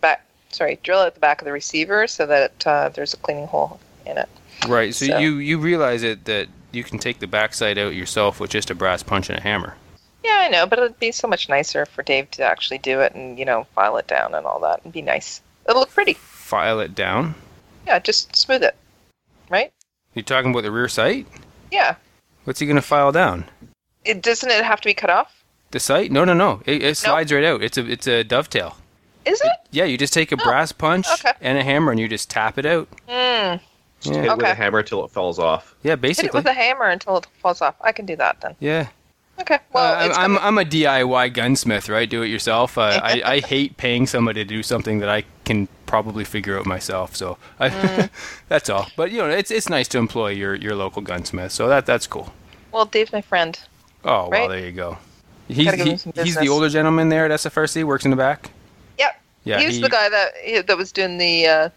back 0.00 0.24
sorry, 0.50 0.78
drill 0.82 1.00
out 1.00 1.14
the 1.14 1.20
back 1.20 1.40
of 1.40 1.44
the 1.46 1.52
receiver 1.52 2.06
so 2.06 2.26
that 2.26 2.66
uh, 2.66 2.88
there's 2.90 3.12
a 3.12 3.16
cleaning 3.18 3.48
hole 3.48 3.80
in 4.06 4.16
it. 4.18 4.28
Right. 4.68 4.94
So, 4.94 5.06
So- 5.06 5.18
you 5.18 5.36
you 5.38 5.58
realize 5.58 6.02
it 6.04 6.24
that 6.26 6.48
you 6.72 6.84
can 6.84 6.98
take 6.98 7.18
the 7.18 7.26
backside 7.26 7.78
out 7.78 7.94
yourself 7.94 8.40
with 8.40 8.50
just 8.50 8.70
a 8.70 8.74
brass 8.74 9.02
punch 9.02 9.28
and 9.30 9.38
a 9.38 9.42
hammer. 9.42 9.76
Yeah, 10.24 10.38
I 10.40 10.48
know, 10.48 10.66
but 10.66 10.78
it'd 10.78 10.98
be 10.98 11.12
so 11.12 11.28
much 11.28 11.48
nicer 11.48 11.86
for 11.86 12.02
Dave 12.02 12.30
to 12.32 12.42
actually 12.44 12.78
do 12.78 13.00
it 13.00 13.14
and 13.14 13.38
you 13.38 13.44
know 13.44 13.64
file 13.74 13.96
it 13.96 14.06
down 14.06 14.34
and 14.34 14.44
all 14.46 14.60
that. 14.60 14.80
It'd 14.80 14.92
be 14.92 15.02
nice. 15.02 15.40
It'll 15.68 15.80
look 15.80 15.90
pretty. 15.90 16.14
File 16.14 16.80
it 16.80 16.94
down. 16.94 17.34
Yeah, 17.86 17.98
just 17.98 18.34
smooth 18.34 18.62
it, 18.62 18.76
right? 19.48 19.72
You're 20.14 20.22
talking 20.24 20.50
about 20.50 20.62
the 20.64 20.70
rear 20.72 20.88
sight? 20.88 21.26
Yeah. 21.70 21.94
What's 22.44 22.60
he 22.60 22.66
gonna 22.66 22.82
file 22.82 23.12
down? 23.12 23.44
It 24.04 24.22
doesn't 24.22 24.50
it 24.50 24.64
have 24.64 24.80
to 24.80 24.88
be 24.88 24.94
cut 24.94 25.10
off? 25.10 25.44
The 25.70 25.80
sight? 25.80 26.10
No, 26.10 26.24
no, 26.24 26.32
no. 26.34 26.62
It, 26.66 26.82
it 26.82 26.96
slides 26.96 27.30
right 27.32 27.44
out. 27.44 27.62
It's 27.62 27.76
a 27.78 27.86
it's 27.90 28.06
a 28.06 28.24
dovetail. 28.24 28.76
Is 29.26 29.40
it? 29.42 29.52
Yeah, 29.70 29.84
you 29.84 29.98
just 29.98 30.14
take 30.14 30.32
a 30.32 30.36
brass 30.38 30.72
punch 30.72 31.06
Oh, 31.08 31.14
okay. 31.14 31.32
and 31.42 31.58
a 31.58 31.62
hammer 31.64 31.90
and 31.90 32.00
you 32.00 32.08
just 32.08 32.30
tap 32.30 32.56
it 32.58 32.64
out. 32.64 32.88
Hmm. 33.06 33.56
Just 34.00 34.14
Yeah. 34.14 34.22
hit 34.22 34.30
it 34.32 34.36
with 34.36 34.46
a 34.46 34.54
hammer 34.54 34.82
till 34.82 35.04
it 35.04 35.10
falls 35.10 35.38
off. 35.38 35.74
Yeah, 35.82 35.96
basically. 35.96 36.28
Hit 36.28 36.34
it 36.34 36.38
with 36.38 36.46
a 36.46 36.52
hammer 36.52 36.84
until 36.88 37.16
it 37.18 37.26
falls 37.40 37.60
off. 37.60 37.74
I 37.80 37.92
can 37.92 38.06
do 38.06 38.16
that 38.16 38.40
then. 38.40 38.54
Yeah. 38.60 38.88
Okay. 39.40 39.58
Well, 39.72 39.84
Uh, 39.94 40.14
I'm, 40.14 40.34
gonna- 40.34 40.46
I'm 40.46 40.58
a 40.58 40.64
DIY 40.64 41.32
gunsmith, 41.32 41.88
right? 41.88 42.08
Do 42.10 42.22
it 42.22 42.28
yourself. 42.28 42.76
Uh, 42.78 43.00
I, 43.02 43.22
I 43.24 43.38
hate 43.54 43.76
paying 43.76 44.06
somebody 44.06 44.42
to 44.44 44.48
do 44.48 44.62
something 44.62 44.98
that 44.98 45.08
I 45.08 45.24
can 45.44 45.68
probably 45.86 46.24
figure 46.24 46.58
out 46.58 46.66
myself. 46.66 47.14
So 47.16 47.38
I, 47.60 47.70
Mm. 47.70 48.10
that's 48.48 48.68
all. 48.68 48.88
But 48.96 49.10
you 49.12 49.18
know, 49.18 49.28
it's 49.28 49.50
it's 49.50 49.68
nice 49.68 49.86
to 49.88 49.98
employ 49.98 50.30
your, 50.30 50.54
your 50.56 50.74
local 50.74 51.02
gunsmith. 51.02 51.52
So 51.52 51.68
that 51.68 51.86
that's 51.86 52.06
cool. 52.06 52.32
well, 52.72 52.84
Dave's 52.84 53.12
my 53.12 53.20
friend. 53.22 53.58
Oh 54.04 54.28
well, 54.28 54.48
there 54.48 54.58
you 54.64 54.72
go. 54.72 54.98
He's 55.48 55.64
Gotta 55.64 55.76
give 55.78 56.02
he, 56.02 56.22
he's 56.24 56.36
the 56.36 56.48
older 56.48 56.68
gentleman 56.68 57.08
there 57.08 57.24
at 57.24 57.30
SFRC. 57.30 57.82
Works 57.84 58.04
in 58.04 58.10
the 58.10 58.16
back. 58.16 58.50
Yep. 58.98 59.20
Yeah, 59.44 59.58
he 59.60 59.66
was 59.66 59.76
he- 59.76 59.82
the 59.82 59.88
guy 59.88 60.08
that 60.08 60.66
that 60.66 60.76
was 60.76 60.92
doing 60.92 61.16
the 61.18 61.46
uh, 61.46 61.68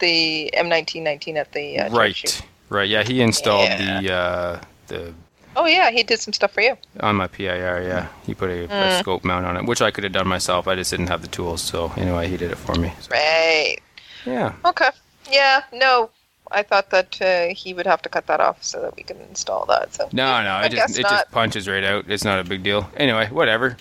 the 0.00 0.50
M1919 0.56 1.36
at 1.36 1.52
the 1.52 1.78
uh, 1.78 1.90
right, 1.90 2.42
right. 2.68 2.88
Yeah, 2.88 3.02
he 3.02 3.20
installed 3.20 3.68
Yeah. 3.68 4.00
the 4.00 4.12
uh, 4.12 4.60
the 4.88 5.14
Oh 5.56 5.66
yeah, 5.66 5.90
he 5.90 6.02
did 6.04 6.20
some 6.20 6.32
stuff 6.32 6.52
for 6.52 6.60
you. 6.60 6.76
on 7.00 7.16
my 7.16 7.26
PIR. 7.26 7.82
Yeah, 7.82 8.08
he 8.24 8.34
put 8.34 8.50
a, 8.50 8.64
a 8.64 8.68
Mm. 8.68 8.98
scope 9.00 9.24
mount 9.24 9.46
on 9.46 9.56
it, 9.56 9.64
which 9.66 9.82
I 9.82 9.90
could 9.90 10.04
have 10.04 10.12
done 10.12 10.28
myself. 10.28 10.68
I 10.68 10.74
just 10.76 10.90
didn't 10.90 11.08
have 11.08 11.22
the 11.22 11.28
tools. 11.28 11.60
So 11.62 11.92
anyway, 11.96 12.28
he 12.28 12.36
did 12.36 12.50
it 12.52 12.58
for 12.58 12.74
me. 12.76 12.92
So, 13.00 13.10
Right. 13.10 13.78
yeah. 14.24 14.52
Okay. 14.64 14.90
Yeah. 15.30 15.62
No, 15.72 16.10
I 16.52 16.62
thought 16.62 16.90
that 16.90 17.20
uh, 17.20 17.52
he 17.54 17.74
would 17.74 17.86
have 17.86 18.00
to 18.02 18.08
cut 18.08 18.26
that 18.28 18.40
off 18.40 18.62
so 18.62 18.80
that 18.80 18.94
we 18.96 19.02
can 19.02 19.18
install 19.28 19.66
that. 19.66 19.92
So 19.92 20.08
No, 20.12 20.42
no, 20.42 20.50
I 20.50 20.66
it 20.66 20.70
just 20.72 20.98
it 20.98 21.02
not. 21.02 21.10
just 21.10 21.30
punches 21.32 21.68
right 21.68 21.84
out. 21.84 22.04
It's 22.08 22.24
not 22.24 22.38
a 22.38 22.44
big 22.44 22.62
deal. 22.62 22.88
Anyway, 22.96 23.26
whatever. 23.30 23.76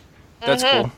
That's 0.45 0.63
Mhm. 0.63 0.71
cool. 0.71 0.91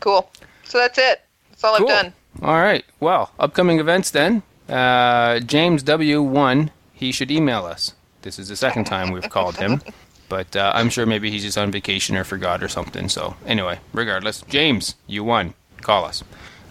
cool. 0.00 0.30
So 0.64 0.78
that's 0.78 0.98
it. 0.98 1.22
That's 1.50 1.62
all 1.64 1.76
Cool. 1.78 1.88
I've 1.88 2.02
done. 2.02 2.12
All 2.42 2.60
right. 2.60 2.84
Well, 3.00 3.30
upcoming 3.38 3.78
events 3.78 4.10
then. 4.10 4.42
Uh, 4.68 5.40
James 5.40 5.82
W 5.82 6.22
one. 6.22 6.70
He 6.92 7.12
should 7.12 7.30
email 7.30 7.66
us. 7.66 7.94
This 8.22 8.38
is 8.38 8.48
the 8.48 8.56
second 8.56 8.84
time 8.84 9.10
we've 9.12 9.28
called 9.30 9.56
him. 9.56 9.80
But 10.28 10.56
uh, 10.56 10.72
I'm 10.74 10.90
sure 10.90 11.06
maybe 11.06 11.30
he's 11.30 11.44
just 11.44 11.56
on 11.56 11.70
vacation 11.70 12.16
or 12.16 12.24
forgot 12.24 12.60
or 12.62 12.66
something. 12.66 13.08
So, 13.08 13.36
anyway, 13.46 13.78
regardless, 13.92 14.42
James, 14.48 14.96
you 15.06 15.22
won. 15.22 15.54
Call 15.82 16.04
us. 16.04 16.24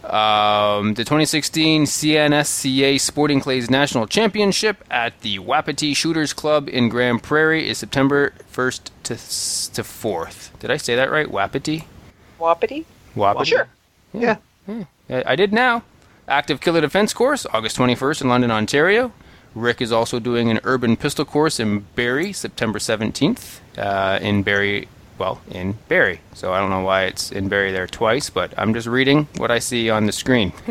Um, 0.03 0.93
the 0.95 1.03
2016 1.03 1.85
CNSCA 1.85 2.99
Sporting 2.99 3.39
Clays 3.39 3.69
National 3.69 4.05
Championship 4.07 4.83
at 4.91 5.21
the 5.21 5.39
Wapiti 5.39 5.93
Shooters 5.93 6.33
Club 6.33 6.67
in 6.69 6.89
Grande 6.89 7.23
Prairie 7.23 7.67
is 7.69 7.77
September 7.77 8.33
1st 8.53 8.89
to, 9.03 9.15
to 9.15 9.81
4th. 9.83 10.49
Did 10.59 10.69
I 10.69 10.77
say 10.77 10.95
that 10.95 11.09
right? 11.09 11.29
Wapiti? 11.31 11.87
Wapiti? 12.37 12.85
Wapiti? 13.15 13.49
Sure. 13.51 13.67
Yeah. 14.13 14.37
I 14.67 14.85
I 15.25 15.35
did 15.35 15.53
now. 15.53 15.83
Active 16.27 16.59
Killer 16.59 16.81
Defense 16.81 17.13
Course, 17.13 17.45
August 17.53 17.77
21st 17.77 18.23
in 18.23 18.29
London, 18.29 18.51
Ontario. 18.51 19.11
Rick 19.53 19.81
is 19.81 19.91
also 19.91 20.19
doing 20.19 20.49
an 20.49 20.59
urban 20.63 20.97
pistol 20.97 21.23
course 21.23 21.59
in 21.59 21.79
Barrie, 21.95 22.33
September 22.33 22.79
17th. 22.79 23.59
Uh, 23.77 24.19
in 24.21 24.43
Barrie, 24.43 24.87
well, 25.17 25.39
in 25.49 25.77
Barrie. 25.87 26.21
So 26.33 26.51
I 26.51 26.59
don't 26.59 26.71
know 26.71 26.81
why 26.81 27.03
it's 27.03 27.31
in 27.31 27.47
Barrie 27.47 27.71
there 27.71 27.87
twice, 27.87 28.29
but 28.29 28.53
I'm 28.57 28.73
just 28.73 28.87
reading 28.87 29.27
what 29.37 29.51
I 29.51 29.59
see 29.59 29.89
on 29.89 30.07
the 30.07 30.11
screen. 30.11 30.51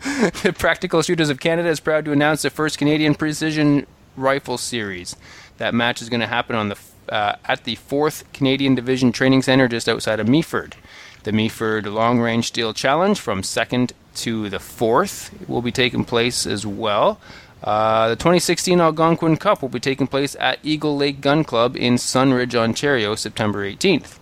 the 0.00 0.54
Practical 0.56 1.02
Shooters 1.02 1.28
of 1.28 1.40
Canada 1.40 1.68
is 1.68 1.80
proud 1.80 2.04
to 2.06 2.12
announce 2.12 2.42
the 2.42 2.50
first 2.50 2.78
Canadian 2.78 3.14
Precision 3.14 3.86
Rifle 4.16 4.56
Series. 4.56 5.16
That 5.58 5.74
match 5.74 6.00
is 6.00 6.08
going 6.08 6.20
to 6.20 6.26
happen 6.26 6.56
on 6.56 6.68
the 6.68 6.78
uh, 7.10 7.34
at 7.44 7.64
the 7.64 7.74
Fourth 7.74 8.30
Canadian 8.32 8.76
Division 8.76 9.10
Training 9.10 9.42
Center 9.42 9.66
just 9.66 9.88
outside 9.88 10.20
of 10.20 10.28
Meaford. 10.28 10.74
The 11.22 11.32
Meaford 11.32 11.84
Long 11.92 12.18
Range 12.18 12.46
Steel 12.46 12.72
Challenge 12.72 13.18
from 13.18 13.42
2nd 13.42 13.92
to 14.16 14.48
the 14.48 14.56
4th 14.56 15.48
will 15.48 15.60
be 15.60 15.70
taking 15.70 16.04
place 16.04 16.46
as 16.46 16.66
well. 16.66 17.20
Uh, 17.62 18.08
the 18.08 18.16
2016 18.16 18.80
Algonquin 18.80 19.36
Cup 19.36 19.60
will 19.60 19.68
be 19.68 19.80
taking 19.80 20.06
place 20.06 20.34
at 20.40 20.58
Eagle 20.62 20.96
Lake 20.96 21.20
Gun 21.20 21.44
Club 21.44 21.76
in 21.76 21.96
Sundridge, 21.96 22.54
Ontario, 22.54 23.14
September 23.14 23.70
18th. 23.70 24.18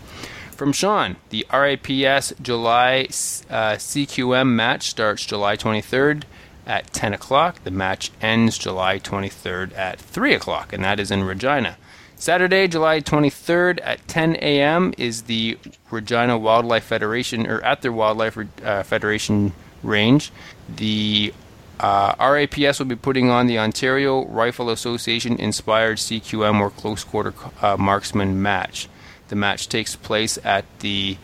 From 0.60 0.74
Sean, 0.74 1.16
the 1.30 1.46
RAPS 1.50 2.34
July 2.42 3.06
uh, 3.48 3.76
CQM 3.76 4.48
match 4.48 4.90
starts 4.90 5.24
July 5.24 5.56
23rd 5.56 6.24
at 6.66 6.92
10 6.92 7.14
o'clock. 7.14 7.64
The 7.64 7.70
match 7.70 8.10
ends 8.20 8.58
July 8.58 8.98
23rd 8.98 9.74
at 9.74 9.98
3 9.98 10.34
o'clock, 10.34 10.74
and 10.74 10.84
that 10.84 11.00
is 11.00 11.10
in 11.10 11.24
Regina. 11.24 11.78
Saturday, 12.14 12.68
July 12.68 13.00
23rd 13.00 13.78
at 13.82 14.06
10 14.06 14.36
a.m. 14.36 14.92
is 14.98 15.22
the 15.22 15.56
Regina 15.90 16.36
Wildlife 16.36 16.84
Federation, 16.84 17.46
or 17.46 17.62
at 17.62 17.80
their 17.80 17.90
Wildlife 17.90 18.36
uh, 18.62 18.82
Federation 18.82 19.54
range. 19.82 20.30
The 20.68 21.32
uh, 21.80 22.14
RAPS 22.20 22.78
will 22.78 22.84
be 22.84 22.96
putting 22.96 23.30
on 23.30 23.46
the 23.46 23.58
Ontario 23.58 24.26
Rifle 24.26 24.68
Association 24.68 25.38
inspired 25.38 25.96
CQM 25.96 26.60
or 26.60 26.68
close 26.68 27.02
quarter 27.02 27.32
uh, 27.62 27.78
marksman 27.78 28.42
match. 28.42 28.89
The 29.30 29.36
match 29.36 29.68
takes 29.68 29.94
place 29.94 30.38
at 30.44 30.64
the 30.80 31.16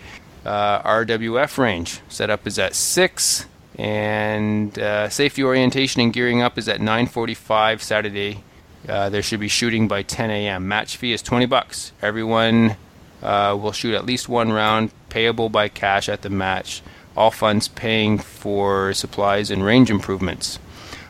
uh, 0.45 0.81
RWF 0.83 1.59
range. 1.59 2.01
Setup 2.09 2.47
is 2.47 2.57
at 2.57 2.77
6, 2.77 3.47
and 3.77 4.79
uh, 4.79 5.09
safety 5.09 5.42
orientation 5.42 6.01
and 6.01 6.12
gearing 6.12 6.40
up 6.40 6.57
is 6.57 6.69
at 6.69 6.79
9:45 6.79 7.81
Saturday. 7.81 8.45
Uh, 8.88 9.11
there 9.11 9.23
should 9.23 9.40
be 9.40 9.49
shooting 9.49 9.88
by 9.88 10.05
10 10.05 10.31
a.m. 10.31 10.69
Match 10.69 10.97
fee 10.97 11.12
is 11.12 11.21
20 11.21 11.47
bucks. 11.47 11.92
Everyone 12.01 12.77
uh, 13.25 13.59
will 13.61 13.73
shoot 13.73 13.97
at 13.97 14.07
least 14.07 14.29
one 14.29 14.53
round, 14.53 14.92
payable 15.09 15.49
by 15.49 15.69
cash 15.69 16.09
at 16.09 16.23
the 16.23 16.31
match. 16.31 16.83
All 17.16 17.33
funds 17.33 17.66
paying 17.66 18.19
for 18.19 18.92
supplies 18.92 19.51
and 19.51 19.64
range 19.64 19.90
improvements. 19.90 20.61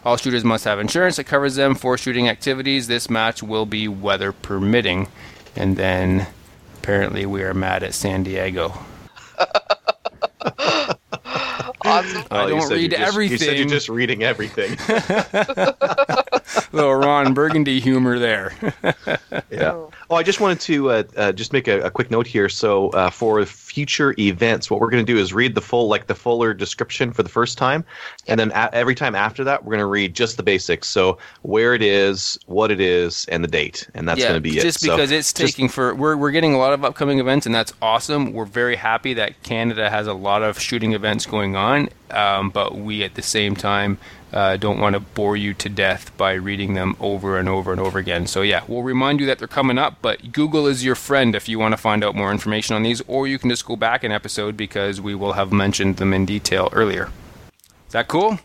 All 0.03 0.17
shooters 0.17 0.45
must 0.45 0.65
have 0.65 0.81
insurance 0.81 1.17
that 1.17 1.25
covers 1.25 1.57
them 1.57 1.75
for 1.75 1.99
shooting 1.99 2.27
activities. 2.27 2.87
This 2.87 3.11
match 3.11 3.43
will 3.43 3.67
be 3.67 3.87
weather 3.87 4.33
permitting. 4.33 5.09
And 5.55 5.77
then 5.77 6.29
apparently 6.87 7.27
we 7.27 7.42
are 7.42 7.53
mad 7.53 7.83
at 7.83 7.92
San 7.94 8.22
Diego. 8.22 8.72
Awesome. 11.85 12.25
Oh, 12.33 12.46
you 12.49 12.59
don't 12.61 12.70
read 12.72 12.90
just- 12.90 13.03
everything. 13.03 13.33
You 13.33 13.38
said 13.38 13.59
you're 13.59 13.68
just 13.68 13.88
reading 13.88 14.25
everything. 14.25 14.70
Little 16.77 16.95
Ron 16.95 17.35
Burgundy 17.35 17.81
humor 17.81 18.19
there. 18.19 18.53
yeah. 19.51 19.73
Oh, 20.09 20.15
I 20.15 20.23
just 20.23 20.41
wanted 20.41 20.61
to 20.61 20.91
uh, 20.91 21.03
uh, 21.17 21.33
just 21.33 21.53
make 21.53 21.67
a, 21.67 21.81
a 21.81 21.91
quick 21.91 22.11
note 22.11 22.27
here. 22.27 22.49
So 22.49 22.91
uh, 22.91 23.11
for 23.11 23.45
future 23.45 24.15
events, 24.19 24.71
what 24.71 24.81
we're 24.81 24.91
going 24.91 25.05
to 25.05 25.12
do 25.12 25.19
is 25.19 25.33
read 25.33 25.55
the 25.55 25.61
full, 25.61 25.89
like 25.89 26.07
the 26.07 26.15
fuller 26.15 26.55
description 26.55 27.12
for 27.12 27.23
the 27.23 27.29
first 27.29 27.59
time, 27.59 27.85
and 28.29 28.39
then 28.39 28.51
a- 28.53 28.71
every 28.73 28.95
time 28.95 29.15
after 29.15 29.43
that, 29.45 29.65
we're 29.65 29.71
going 29.71 29.81
to 29.81 29.87
read 29.87 30.15
just 30.15 30.37
the 30.37 30.43
basics. 30.43 30.87
So 30.89 31.19
where 31.43 31.75
it 31.75 31.83
is, 31.83 32.39
what 32.47 32.71
it 32.71 32.81
is, 32.81 33.27
and 33.31 33.43
the 33.43 33.49
date, 33.49 33.89
and 33.95 34.07
that's 34.09 34.21
yeah, 34.21 34.29
going 34.29 34.37
to 34.37 34.41
be 34.41 34.59
it. 34.59 34.62
just 34.62 34.81
So 34.81 34.95
because 34.95 35.11
it's 35.11 35.33
just- 35.33 35.55
taking 35.55 35.69
for 35.69 35.95
we're 35.95 36.17
we're 36.17 36.31
getting 36.31 36.55
a 36.55 36.59
lot 36.59 36.73
of 36.73 36.85
upcoming 36.85 37.19
events, 37.19 37.47
and 37.47 37.55
that's 37.55 37.73
awesome. 37.83 38.33
We're 38.33 38.45
very 38.45 38.77
happy 38.77 39.15
that 39.15 39.43
Canada 39.43 39.91
has 39.91 40.07
a 40.07 40.15
lot 40.15 40.43
of 40.43 40.61
shooting 40.61 40.93
events 40.93 41.27
going 41.27 41.57
on, 41.57 41.89
um, 42.11 42.51
but 42.51 42.77
we 42.77 43.03
at 43.03 43.15
the 43.15 43.23
same 43.23 43.57
time 43.57 43.99
uh, 44.33 44.57
don't 44.57 44.79
want 44.79 44.95
to 44.95 45.01
bore 45.01 45.37
you 45.37 45.55
to 45.55 45.69
death 45.69 46.17
by 46.17 46.33
reading 46.35 46.66
them 46.75 46.97
over 47.01 47.39
and 47.39 47.49
over 47.49 47.73
and 47.73 47.81
over 47.81 47.99
again. 47.99 48.27
So 48.27 48.43
yeah, 48.43 48.63
we'll 48.69 48.83
remind 48.83 49.21
you 49.21 49.27
that 49.27 49.39
they're 49.39 49.49
coming 49.49 49.79
up, 49.79 49.97
but 50.03 50.33
Google 50.33 50.67
is 50.67 50.85
your 50.85 50.95
friend 50.95 51.35
if 51.35 51.49
you 51.49 51.59
want 51.59 51.73
to 51.73 51.77
find 51.77 52.05
out 52.05 52.15
more 52.15 52.31
information 52.33 52.75
on 52.77 52.83
these, 52.83 53.01
or 53.07 53.27
you 53.27 53.39
can 53.39 53.51
just 53.51 53.67
go 53.67 53.77
back 53.77 54.05
an 54.05 54.13
episode 54.13 54.57
because 54.57 55.01
we 55.01 55.15
will 55.15 55.35
have 55.35 55.53
mentioned 55.53 55.97
them 55.97 56.13
in 56.13 56.27
detail 56.27 56.69
earlier. 56.73 57.11
Is 57.87 57.93
that 57.93 58.09
cool? 58.09 58.39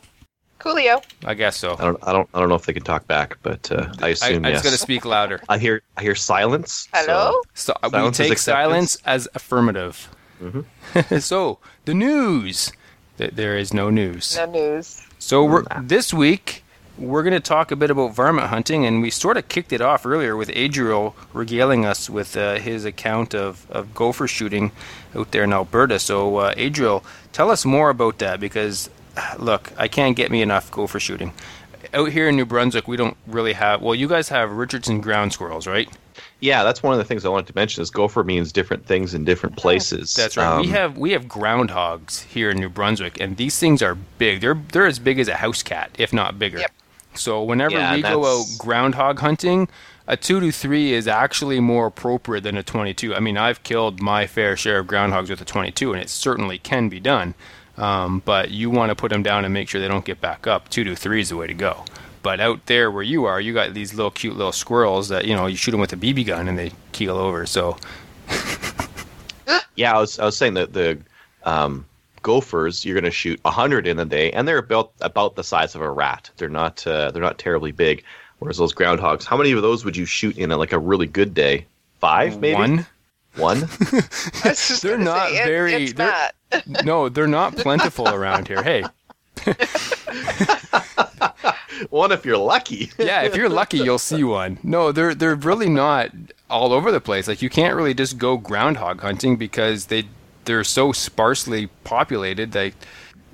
Coolio. 0.59 1.03
I 1.25 1.33
guess 1.33 1.57
so. 1.57 1.75
I 1.79 1.85
don't, 1.85 1.97
I 2.03 2.11
don't, 2.13 2.29
I 2.33 2.39
don't 2.39 2.49
know 2.49 2.55
if 2.55 2.65
they 2.65 2.73
can 2.73 2.83
talk 2.83 3.07
back, 3.07 3.37
but 3.41 3.71
uh, 3.71 3.91
I 3.99 4.07
I, 4.07 4.09
assume 4.09 4.45
I 4.45 4.49
yes. 4.49 4.57
just 4.57 4.63
got 4.63 4.71
to 4.71 4.77
speak 4.77 5.05
louder. 5.05 5.41
I 5.49 5.57
hear, 5.57 5.81
I 5.97 6.03
hear 6.03 6.13
silence. 6.13 6.87
Hello? 6.93 7.41
So 7.55 7.73
uh, 7.81 7.89
we 7.91 7.97
Silence 7.97 8.19
is 8.19 8.27
take 8.27 8.37
silence 8.37 8.97
as 9.05 9.27
affirmative. 9.33 10.09
so 11.19 11.57
the 11.85 11.93
news. 11.93 12.71
Th- 13.17 13.31
There 13.31 13.57
is 13.57 13.73
no 13.73 13.89
news. 13.89 14.35
No 14.37 14.45
news. 14.45 15.01
So 15.19 15.43
we're, 15.45 15.63
this 15.81 16.13
week 16.13 16.60
we're 17.01 17.23
going 17.23 17.33
to 17.33 17.39
talk 17.39 17.71
a 17.71 17.75
bit 17.75 17.89
about 17.89 18.13
varmint 18.13 18.47
hunting, 18.47 18.85
and 18.85 19.01
we 19.01 19.09
sort 19.09 19.37
of 19.37 19.47
kicked 19.49 19.73
it 19.73 19.81
off 19.81 20.05
earlier 20.05 20.35
with 20.35 20.49
Adriel 20.53 21.15
regaling 21.33 21.85
us 21.85 22.09
with 22.09 22.37
uh, 22.37 22.55
his 22.55 22.85
account 22.85 23.33
of, 23.33 23.69
of 23.69 23.93
gopher 23.93 24.27
shooting 24.27 24.71
out 25.15 25.31
there 25.31 25.43
in 25.43 25.51
Alberta. 25.53 25.99
So 25.99 26.37
uh, 26.37 26.53
Adriel, 26.57 27.03
tell 27.33 27.49
us 27.49 27.65
more 27.65 27.89
about 27.89 28.19
that 28.19 28.39
because 28.39 28.89
look, 29.39 29.71
I 29.77 29.87
can't 29.87 30.15
get 30.15 30.31
me 30.31 30.41
enough 30.41 30.71
gopher 30.71 30.99
shooting. 30.99 31.33
Out 31.93 32.09
here 32.09 32.29
in 32.29 32.35
New 32.37 32.45
Brunswick, 32.45 32.87
we 32.87 32.95
don't 32.95 33.17
really 33.27 33.53
have. 33.53 33.81
Well, 33.81 33.95
you 33.95 34.07
guys 34.07 34.29
have 34.29 34.51
Richardson 34.51 35.01
ground 35.01 35.33
squirrels, 35.33 35.67
right? 35.67 35.89
Yeah, 36.39 36.63
that's 36.63 36.81
one 36.81 36.93
of 36.93 36.97
the 36.99 37.03
things 37.03 37.25
I 37.25 37.29
wanted 37.29 37.47
to 37.47 37.53
mention. 37.55 37.81
Is 37.81 37.89
gopher 37.89 38.23
means 38.23 38.51
different 38.51 38.85
things 38.85 39.13
in 39.13 39.25
different 39.25 39.57
places. 39.57 40.15
That's 40.15 40.37
right. 40.37 40.59
we 40.61 40.67
Um, 40.67 40.73
have 40.73 40.97
we 40.97 41.11
have 41.11 41.25
groundhogs 41.25 42.23
here 42.23 42.49
in 42.49 42.57
New 42.59 42.69
Brunswick, 42.69 43.19
and 43.19 43.37
these 43.37 43.59
things 43.59 43.81
are 43.81 43.95
big. 43.95 44.41
They're 44.41 44.59
they're 44.71 44.87
as 44.87 44.99
big 44.99 45.19
as 45.19 45.27
a 45.27 45.35
house 45.35 45.61
cat, 45.63 45.91
if 45.97 46.13
not 46.13 46.39
bigger. 46.39 46.59
Yep. 46.59 46.71
So 47.13 47.43
whenever 47.43 47.75
Yeah, 47.75 47.95
we 47.95 48.01
go 48.01 48.25
out 48.25 48.45
groundhog 48.57 49.19
hunting, 49.19 49.67
a 50.07 50.17
two 50.17 50.39
to 50.39 50.51
three 50.51 50.93
is 50.93 51.07
actually 51.07 51.59
more 51.59 51.87
appropriate 51.87 52.41
than 52.41 52.57
a 52.57 52.63
twenty-two. 52.63 53.15
I 53.15 53.19
mean, 53.19 53.37
I've 53.37 53.63
killed 53.63 54.01
my 54.01 54.27
fair 54.27 54.55
share 54.57 54.79
of 54.79 54.87
groundhogs 54.87 55.29
with 55.29 55.41
a 55.41 55.45
twenty-two, 55.45 55.93
and 55.93 56.01
it 56.01 56.09
certainly 56.09 56.57
can 56.57 56.89
be 56.89 56.99
done. 56.99 57.33
Um, 57.77 58.21
but 58.25 58.51
you 58.51 58.69
want 58.69 58.89
to 58.89 58.95
put 58.95 59.11
them 59.11 59.23
down 59.23 59.45
and 59.45 59.53
make 59.53 59.69
sure 59.69 59.81
they 59.81 59.87
don't 59.87 60.05
get 60.05 60.21
back 60.21 60.45
up. 60.47 60.69
Two 60.69 60.83
to 60.83 60.95
three 60.95 61.21
is 61.21 61.29
the 61.29 61.37
way 61.37 61.47
to 61.47 61.53
go. 61.53 61.83
But 62.23 62.39
out 62.39 62.65
there 62.67 62.91
where 62.91 63.03
you 63.03 63.25
are, 63.25 63.41
you 63.41 63.53
got 63.53 63.73
these 63.73 63.93
little 63.93 64.11
cute 64.11 64.35
little 64.35 64.51
squirrels 64.51 65.09
that 65.09 65.25
you 65.25 65.35
know 65.35 65.47
you 65.47 65.55
shoot 65.55 65.71
them 65.71 65.79
with 65.79 65.93
a 65.93 65.97
BB 65.97 66.27
gun 66.27 66.47
and 66.47 66.57
they 66.57 66.71
keel 66.91 67.17
over. 67.17 67.45
So 67.45 67.77
Yeah, 69.75 69.95
I 69.95 69.99
was 69.99 70.19
I 70.19 70.25
was 70.25 70.37
saying 70.37 70.53
that 70.55 70.73
the 70.73 70.99
um, 71.43 71.85
gophers 72.21 72.85
you're 72.85 72.95
going 72.95 73.03
to 73.05 73.11
shoot 73.11 73.39
hundred 73.45 73.87
in 73.87 73.99
a 73.99 74.05
day, 74.05 74.31
and 74.31 74.47
they're 74.47 74.57
about 74.57 74.91
about 75.01 75.35
the 75.35 75.43
size 75.43 75.75
of 75.75 75.81
a 75.81 75.89
rat. 75.91 76.29
They're 76.37 76.49
not 76.49 76.85
uh, 76.87 77.11
they're 77.11 77.21
not 77.21 77.37
terribly 77.37 77.71
big. 77.71 78.03
Whereas 78.39 78.57
those 78.57 78.73
groundhogs, 78.73 79.23
how 79.23 79.37
many 79.37 79.51
of 79.51 79.61
those 79.61 79.85
would 79.85 79.95
you 79.95 80.05
shoot 80.05 80.35
in 80.37 80.51
a, 80.51 80.57
like 80.57 80.71
a 80.73 80.79
really 80.79 81.05
good 81.07 81.33
day? 81.35 81.65
Five, 81.99 82.39
maybe 82.39 82.55
one. 82.55 82.85
One. 83.35 83.57
I 84.43 84.49
just 84.49 84.81
They're 84.81 84.97
not 84.97 85.29
say, 85.29 85.45
very- 85.45 85.73
It's 85.85 85.93
they're- 85.93 86.07
Matt. 86.07 86.83
no, 86.85 87.07
they're 87.07 87.27
not 87.27 87.55
plentiful 87.55 88.07
around 88.09 88.47
here. 88.47 88.63
Hey, 88.63 88.83
one 91.89 92.11
if 92.11 92.25
you're 92.25 92.37
lucky. 92.37 92.91
yeah, 92.97 93.21
if 93.23 93.35
you're 93.35 93.49
lucky, 93.49 93.77
you'll 93.77 93.99
see 93.99 94.23
one. 94.23 94.57
No, 94.63 94.91
they're 94.91 95.15
they're 95.15 95.35
really 95.35 95.69
not 95.69 96.11
all 96.49 96.73
over 96.73 96.91
the 96.91 97.01
place. 97.01 97.27
Like 97.27 97.41
you 97.41 97.49
can't 97.49 97.75
really 97.75 97.93
just 97.93 98.17
go 98.17 98.37
groundhog 98.37 99.01
hunting 99.01 99.37
because 99.37 99.85
they 99.87 100.05
they're 100.51 100.65
so 100.65 100.91
sparsely 100.91 101.67
populated. 101.85 102.53
Like, 102.53 102.75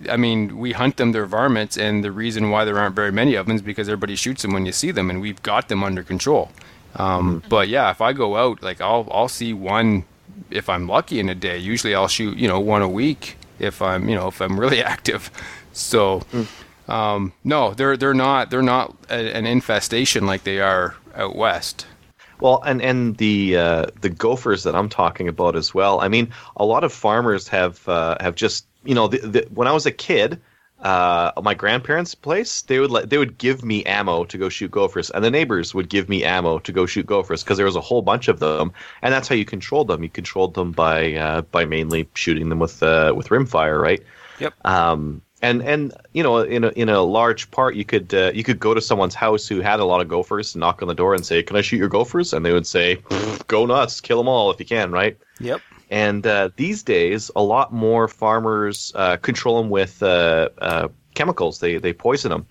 I 0.08 0.18
mean, 0.18 0.60
we 0.60 0.74
hunt 0.74 0.98
them; 0.98 1.14
they're 1.14 1.26
varmints, 1.26 1.76
and 1.76 2.04
the 2.04 2.12
reason 2.12 2.52
why 2.52 2.64
there 2.64 2.78
aren't 2.78 2.96
very 2.96 3.12
many 3.12 3.34
of 3.34 3.48
them 3.48 3.56
is 3.56 3.64
because 3.64 3.90
everybody 3.90 4.16
shoots 4.16 4.44
them 4.44 4.54
when 4.54 4.68
you 4.68 4.72
see 4.72 4.92
them, 4.92 5.10
and 5.10 5.20
we've 5.20 5.42
got 5.42 5.68
them 5.68 5.84
under 5.84 6.04
control. 6.04 6.52
Um, 6.96 7.42
mm-hmm. 7.42 7.50
But 7.50 7.70
yeah, 7.70 7.90
if 7.90 8.02
I 8.02 8.14
go 8.14 8.38
out, 8.38 8.62
like 8.62 8.82
I'll 8.82 9.08
I'll 9.10 9.30
see 9.30 9.52
one 9.52 10.06
if 10.52 10.70
I'm 10.70 10.88
lucky 10.88 11.20
in 11.20 11.28
a 11.28 11.34
day. 11.36 11.58
Usually, 11.58 11.96
I'll 11.96 12.08
shoot 12.08 12.38
you 12.38 12.48
know 12.48 12.60
one 12.60 12.84
a 12.84 12.90
week 12.90 13.38
if 13.58 13.82
I'm 13.82 14.08
you 14.08 14.14
know 14.14 14.28
if 14.28 14.40
I'm 14.40 14.60
really 14.60 14.84
active. 14.94 15.32
So. 15.74 16.22
Um, 16.90 17.34
no, 17.44 17.74
they're 17.74 17.98
they're 17.98 18.14
not 18.14 18.50
they're 18.50 18.62
not 18.62 18.96
a, 19.10 19.36
an 19.36 19.46
infestation 19.46 20.26
like 20.26 20.46
they 20.46 20.62
are 20.62 20.96
out 21.16 21.36
west. 21.36 21.86
Well, 22.40 22.62
and 22.66 22.82
and 22.82 23.18
the 23.18 23.58
uh, 23.58 23.86
the 24.02 24.10
gophers 24.10 24.64
that 24.64 24.76
I'm 24.76 24.90
talking 24.90 25.28
about 25.28 25.56
as 25.56 25.74
well. 25.74 26.00
I 26.00 26.08
mean, 26.08 26.32
a 26.56 26.66
lot 26.66 26.84
of 26.84 26.94
farmers 26.94 27.48
have 27.48 27.88
uh, 27.88 28.18
have 28.20 28.36
just 28.36 28.68
you 28.84 28.96
know 28.96 29.08
the, 29.08 29.18
the, 29.20 29.48
when 29.54 29.68
I 29.68 29.72
was 29.72 29.86
a 29.86 29.92
kid, 29.92 30.40
uh, 30.82 31.32
my 31.42 31.56
grandparents' 31.56 32.14
place, 32.14 32.62
they 32.62 32.80
would 32.80 32.92
let, 32.92 33.10
they 33.10 33.18
would 33.18 33.38
give 33.38 33.64
me 33.66 33.84
ammo 33.86 34.24
to 34.26 34.38
go 34.38 34.50
shoot 34.50 34.70
gophers, 34.70 35.10
and 35.10 35.24
the 35.24 35.32
neighbors 35.32 35.74
would 35.74 35.90
give 35.90 36.08
me 36.10 36.24
ammo 36.24 36.60
to 36.60 36.72
go 36.72 36.86
shoot 36.86 37.06
gophers 37.06 37.44
because 37.44 37.58
there 37.58 37.66
was 37.66 37.76
a 37.76 37.82
whole 37.82 38.04
bunch 38.04 38.28
of 38.28 38.40
them, 38.40 38.72
and 39.02 39.14
that's 39.14 39.28
how 39.28 39.36
you 39.36 39.46
controlled 39.46 39.88
them. 39.88 40.04
You 40.04 40.10
controlled 40.10 40.54
them 40.54 40.72
by 40.72 41.16
uh, 41.16 41.42
by 41.42 41.66
mainly 41.66 42.08
shooting 42.14 42.50
them 42.50 42.60
with 42.60 42.84
uh, 42.84 43.14
with 43.16 43.30
rimfire, 43.30 43.82
right? 43.82 44.04
Yep. 44.40 44.54
Um, 44.64 45.24
and 45.42 45.62
and 45.62 45.94
you 46.14 46.24
know 46.24 46.40
in 46.40 46.64
a, 46.64 46.70
in 46.70 46.90
a 46.90 47.02
large 47.02 47.50
part 47.52 47.76
you 47.76 47.86
could 47.86 48.14
uh, 48.14 48.32
you 48.34 48.44
could 48.44 48.60
go 48.60 48.74
to 48.74 48.82
someone's 48.82 49.16
house 49.16 49.48
who 49.48 49.62
had 49.62 49.80
a 49.80 49.86
lot 49.86 50.02
of 50.02 50.08
gophers 50.08 50.56
and 50.56 50.62
knock 50.62 50.82
on 50.82 50.88
the 50.88 50.96
door 50.96 51.14
and 51.14 51.26
say 51.26 51.44
can 51.44 51.56
i 51.56 51.62
shoot 51.62 51.78
your 51.78 51.88
gophers? 51.88 52.34
And 52.34 52.46
they 52.46 52.54
would 52.54 52.68
say 52.68 52.98
go 53.48 53.66
nuts 53.66 54.02
kill 54.02 54.18
them 54.18 54.28
all 54.28 54.52
if 54.52 54.60
you 54.60 54.66
can 54.66 54.92
right? 54.92 55.18
Yep. 55.40 55.62
And 55.90 56.28
uh, 56.28 56.50
these 56.58 56.84
days 56.84 57.32
a 57.36 57.44
lot 57.44 57.72
more 57.72 58.08
farmers 58.08 58.92
uh, 58.96 59.18
control 59.18 59.62
them 59.62 59.70
with 59.70 60.04
uh, 60.04 60.50
uh, 60.58 60.88
chemicals. 61.14 61.60
They 61.60 61.78
they 61.78 61.94
poison 61.94 62.32
them 62.32 62.46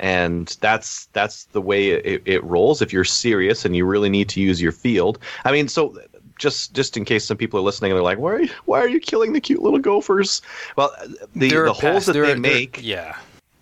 and 0.00 0.56
that's 0.60 1.06
that's 1.12 1.44
the 1.46 1.60
way 1.60 1.90
it, 1.90 2.22
it 2.24 2.42
rolls 2.42 2.82
if 2.82 2.92
you're 2.92 3.04
serious 3.04 3.64
and 3.64 3.76
you 3.76 3.86
really 3.86 4.08
need 4.08 4.28
to 4.30 4.40
use 4.40 4.60
your 4.60 4.72
field. 4.72 5.18
I 5.44 5.52
mean 5.52 5.68
so 5.68 5.96
just 6.38 6.74
just 6.74 6.96
in 6.96 7.04
case 7.04 7.24
some 7.24 7.36
people 7.36 7.58
are 7.58 7.62
listening 7.62 7.90
and 7.90 7.96
they're 7.96 8.04
like, 8.04 8.18
why 8.18 8.32
are 8.32 8.42
you, 8.42 8.50
why 8.64 8.80
are 8.80 8.88
you 8.88 9.00
killing 9.00 9.32
the 9.32 9.40
cute 9.40 9.62
little 9.62 9.78
gophers? 9.78 10.42
Well, 10.76 10.92
the 11.34 11.48
they're 11.48 11.64
the 11.64 11.72
holes 11.72 12.06
that 12.06 12.12
they're, 12.12 12.26
they 12.26 12.34
make, 12.36 12.80
yeah, 12.82 13.16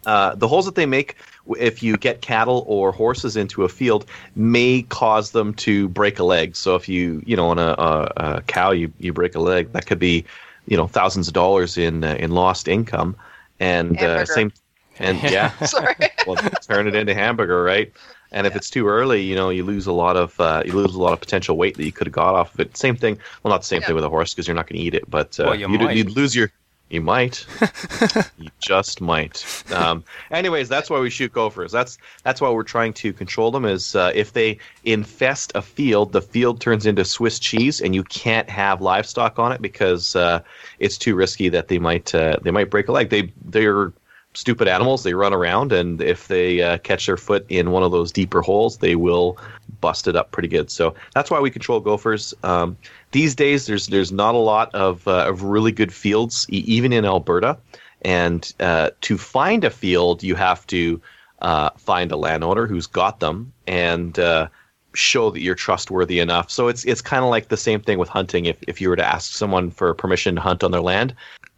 uh, 0.06 0.35
the 0.35 0.48
holes 0.48 0.64
that 0.64 0.74
they 0.74 0.87
make 0.87 1.16
if 1.59 1.83
you 1.83 1.96
get 1.96 2.22
cattle 2.22 2.64
or 2.66 2.92
horses 2.92 3.37
into 3.37 3.64
a 3.64 3.68
field 3.68 4.06
may 4.37 4.83
cause 4.83 5.33
them 5.33 5.54
to 5.54 5.88
break 5.88 6.18
a 6.18 6.24
leg. 6.24 6.56
So 6.56 6.76
if 6.76 6.88
you 6.88 7.22
you 7.26 7.37
know 7.37 7.48
on 7.48 7.59
a, 7.59 7.74
a, 7.78 8.12
a 8.16 8.42
cow 8.42 8.70
you 8.70 8.92
you 8.98 9.12
break 9.12 9.35
a 9.35 9.40
leg, 9.40 9.72
that 9.72 9.87
could 9.87 9.98
be 9.98 10.24
you 10.66 10.76
know 10.76 10.87
thousands 10.87 11.28
of 11.28 11.35
dollars 11.35 11.76
in 11.76 12.04
uh, 12.04 12.16
in 12.18 12.33
lost 12.33 12.68
income. 12.68 13.16
And 13.59 13.98
uh, 14.02 14.24
same 14.24 14.52
and 14.98 15.22
yeah, 15.22 15.50
sorry, 15.66 15.96
well, 16.26 16.37
turn 16.62 16.87
it 16.87 16.94
into 16.94 17.14
hamburger, 17.14 17.62
right? 17.62 17.92
And 18.33 18.47
if 18.47 18.55
it's 18.55 18.71
too 18.71 18.87
early, 18.87 19.23
you 19.23 19.35
know, 19.35 19.51
you 19.51 19.64
lose 19.64 19.87
a 19.87 19.93
lot 19.93 20.16
of 20.16 20.38
uh, 20.40 20.62
you 20.64 20.73
lose 20.73 20.95
a 20.95 21.01
lot 21.01 21.12
of 21.12 21.21
potential 21.21 21.57
weight 21.57 21.77
that 21.77 21.85
you 21.85 21.93
could 21.93 22.07
have 22.07 22.14
got 22.14 22.35
off 22.35 22.55
of 22.55 22.61
it. 22.61 22.77
Same 22.77 22.97
thing. 22.97 23.19
Well, 23.43 23.51
not 23.51 23.62
the 23.62 23.66
same 23.66 23.81
yeah. 23.81 23.88
thing 23.88 23.97
with 23.97 24.05
a 24.05 24.09
horse 24.09 24.33
because 24.33 24.47
you're 24.47 24.55
not 24.55 24.69
going 24.69 24.79
to 24.79 24.87
eat 24.87 24.95
it, 24.95 25.09
but 25.11 25.38
uh, 25.40 25.45
well, 25.47 25.55
you 25.55 25.69
you'd, 25.69 25.97
you'd, 25.97 26.11
lose 26.11 26.35
your. 26.35 26.53
You 26.90 27.01
might. 27.01 27.47
you 28.38 28.49
just 28.59 29.01
might. 29.01 29.64
Um, 29.73 30.03
anyways, 30.33 30.69
that's 30.69 30.90
why 30.90 30.99
we 30.99 31.09
shoot 31.09 31.33
gophers. 31.33 31.71
That's 31.71 31.99
that's 32.25 32.40
why 32.40 32.51
we're 32.51 32.64
trying 32.64 32.93
to 32.95 33.12
control 33.12 33.53
them. 33.53 33.64
Is 33.64 33.95
uh, 33.95 34.11
if 34.12 34.33
they 34.33 34.59
infest 34.85 35.53
a 35.55 35.62
field, 35.62 36.12
the 36.12 36.23
field 36.23 36.61
turns 36.61 36.87
into 36.87 37.05
Swiss 37.05 37.38
cheese, 37.38 37.81
and 37.81 37.95
you 37.95 38.03
can't 38.03 38.51
have 38.51 38.81
livestock 38.81 39.38
on 39.38 39.53
it 39.53 39.62
because 39.62 40.16
uh, 40.16 40.40
it's 40.81 40.99
too 40.99 41.14
risky 41.14 41.49
that 41.49 41.69
they 41.69 41.79
might 41.79 42.12
uh, 42.12 42.38
they 42.43 42.51
might 42.51 42.71
break 42.71 42.88
a 42.88 42.93
leg. 42.93 43.11
They 43.11 43.33
they're 43.45 43.93
stupid 44.35 44.69
animals. 44.69 45.03
They 45.03 45.14
run 45.14 45.33
around, 45.33 45.73
and 45.73 46.01
if 46.01 46.29
they 46.29 46.62
uh, 46.62 46.79
catch 46.79 47.07
their 47.07 47.16
foot 47.16 47.45
in 47.49 47.71
one 47.71 47.83
of 47.83 47.93
those 47.93 48.12
deeper 48.12 48.43
holes, 48.43 48.79
they 48.79 48.97
will 48.97 49.38
bust 49.81 50.07
it 50.07 50.16
up 50.16 50.31
pretty 50.31 50.49
good. 50.49 50.71
So 50.71 50.95
that's 51.14 51.31
why 51.31 51.40
we 51.40 51.51
control 51.51 51.81
gophers. 51.81 52.35
Um, 52.43 52.77
these 53.12 53.35
days, 53.35 53.66
there's 53.66 53.88
there's 53.88 54.12
not 54.12 54.35
a 54.35 54.38
lot 54.38 54.75
of 54.75 55.07
uh, 55.09 55.27
of 55.29 55.43
really 55.43 55.73
good 55.73 55.93
fields, 55.93 56.47
e- 56.51 56.64
even 56.66 56.93
in 56.93 57.05
Alberta. 57.05 57.59
And 58.03 58.53
uh, 58.61 58.90
to 59.03 59.19
find 59.19 59.64
a 59.64 59.71
field, 59.71 60.23
you 60.23 60.35
have 60.35 60.66
to 60.69 61.01
uh, 61.43 61.71
find 61.77 62.11
a 62.12 62.16
landowner 62.16 62.66
who's 62.66 62.87
got 62.87 63.21
them 63.21 63.53
and 63.66 64.19
uh, 64.19 64.49
show 64.95 65.31
that 65.31 65.40
you're 65.40 65.55
trustworthy 65.55 66.19
enough. 66.21 66.51
So 66.51 66.69
it's 66.69 66.85
it's 66.85 67.03
kind 67.03 67.25
of 67.25 67.31
like 67.31 67.49
the 67.49 67.57
same 67.57 67.81
thing 67.81 67.99
with 67.99 68.09
hunting. 68.09 68.47
If 68.47 68.57
if 68.66 68.81
you 68.81 68.88
were 68.88 68.97
to 68.97 69.05
ask 69.05 69.33
someone 69.33 69.71
for 69.71 69.93
permission 69.95 70.37
to 70.37 70.40
hunt 70.40 70.64
on 70.64 70.71
their 70.71 70.81
land, 70.81 71.14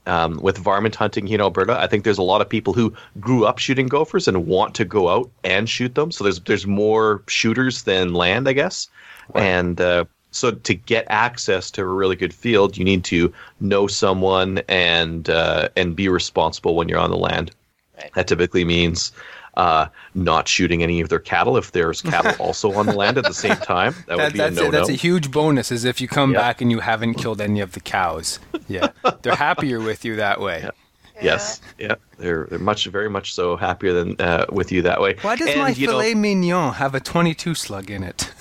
um, 0.07 0.39
with 0.41 0.59
varmint 0.59 0.95
hunting 0.95 1.27
here 1.27 1.37
in 1.37 1.41
Alberta, 1.41 1.79
I 1.79 1.87
think 1.87 2.05
there's 2.05 2.19
a 2.19 2.23
lot 2.23 2.41
of 2.41 2.49
people 2.49 2.73
who 2.73 2.93
grew 3.21 3.45
up 3.45 3.59
shooting 3.59 3.89
gophers 3.89 4.29
and 4.29 4.47
want 4.47 4.75
to 4.77 4.85
go 4.85 5.09
out 5.09 5.31
and 5.45 5.69
shoot 5.69 5.95
them. 5.95 6.11
So 6.11 6.25
there's 6.25 6.41
there's 6.41 6.67
more 6.67 7.23
shooters 7.29 7.83
than 7.85 8.15
land, 8.15 8.49
I 8.49 8.53
guess. 8.53 8.89
Right. 9.35 9.45
And 9.45 9.81
uh, 9.81 10.05
so 10.33 10.51
to 10.51 10.75
get 10.75 11.07
access 11.09 11.71
to 11.73 11.83
a 11.83 11.87
really 11.87 12.17
good 12.17 12.35
field, 12.35 12.77
you 12.77 12.85
need 12.85 13.05
to 13.05 13.33
know 13.61 13.87
someone 13.87 14.63
and 14.69 15.29
uh, 15.31 15.69
and 15.77 15.95
be 15.95 16.09
responsible 16.09 16.75
when 16.75 16.89
you're 16.89 16.99
on 16.99 17.11
the 17.11 17.17
land. 17.17 17.53
Right. 17.97 18.11
That 18.15 18.27
typically 18.27 18.65
means 18.65 19.13
uh, 19.55 19.87
not 20.15 20.49
shooting 20.49 20.83
any 20.83 21.01
of 21.01 21.09
their 21.09 21.19
cattle 21.19 21.57
if 21.57 21.73
there's 21.73 22.01
cattle 22.01 22.35
also 22.45 22.73
on 22.73 22.87
the 22.87 22.95
land 22.95 23.19
at 23.19 23.25
the 23.25 23.35
same 23.35 23.57
time. 23.57 23.95
That, 24.07 24.17
that 24.17 24.19
would 24.19 24.33
be 24.33 24.39
that's 24.39 24.57
a 24.57 24.61
no-no. 24.61 24.69
A, 24.69 24.73
that's 24.73 24.89
a 24.89 24.95
huge 24.95 25.31
bonus. 25.31 25.71
Is 25.71 25.85
if 25.85 26.01
you 26.01 26.09
come 26.09 26.33
back 26.33 26.61
and 26.61 26.71
you 26.71 26.81
haven't 26.81 27.15
killed 27.15 27.41
any 27.41 27.61
of 27.61 27.73
the 27.73 27.81
cows. 27.81 28.39
Yeah, 28.69 28.89
they're 29.23 29.35
happier 29.35 29.81
with 29.81 30.05
you 30.05 30.17
that 30.17 30.41
way. 30.41 30.61
Yeah. 30.63 30.71
Yes, 31.21 31.61
yeah, 31.79 31.95
they're 32.19 32.47
they're 32.51 32.59
much 32.59 32.87
very 32.87 33.09
much 33.09 33.35
so 33.35 33.57
happier 33.57 33.93
than 33.93 34.21
uh, 34.21 34.47
with 34.51 34.73
you 34.73 34.83
that 34.83 35.01
way. 35.01 35.17
Why 35.21 35.37
does 35.37 35.49
and, 35.49 35.61
my 35.61 35.75
filet 35.75 36.15
know, 36.15 36.21
mignon 36.21 36.75
have 36.75 36.95
a 36.95 37.01
22 37.01 37.55
slug 37.55 37.91
in 37.91 38.03
it? 38.03 38.33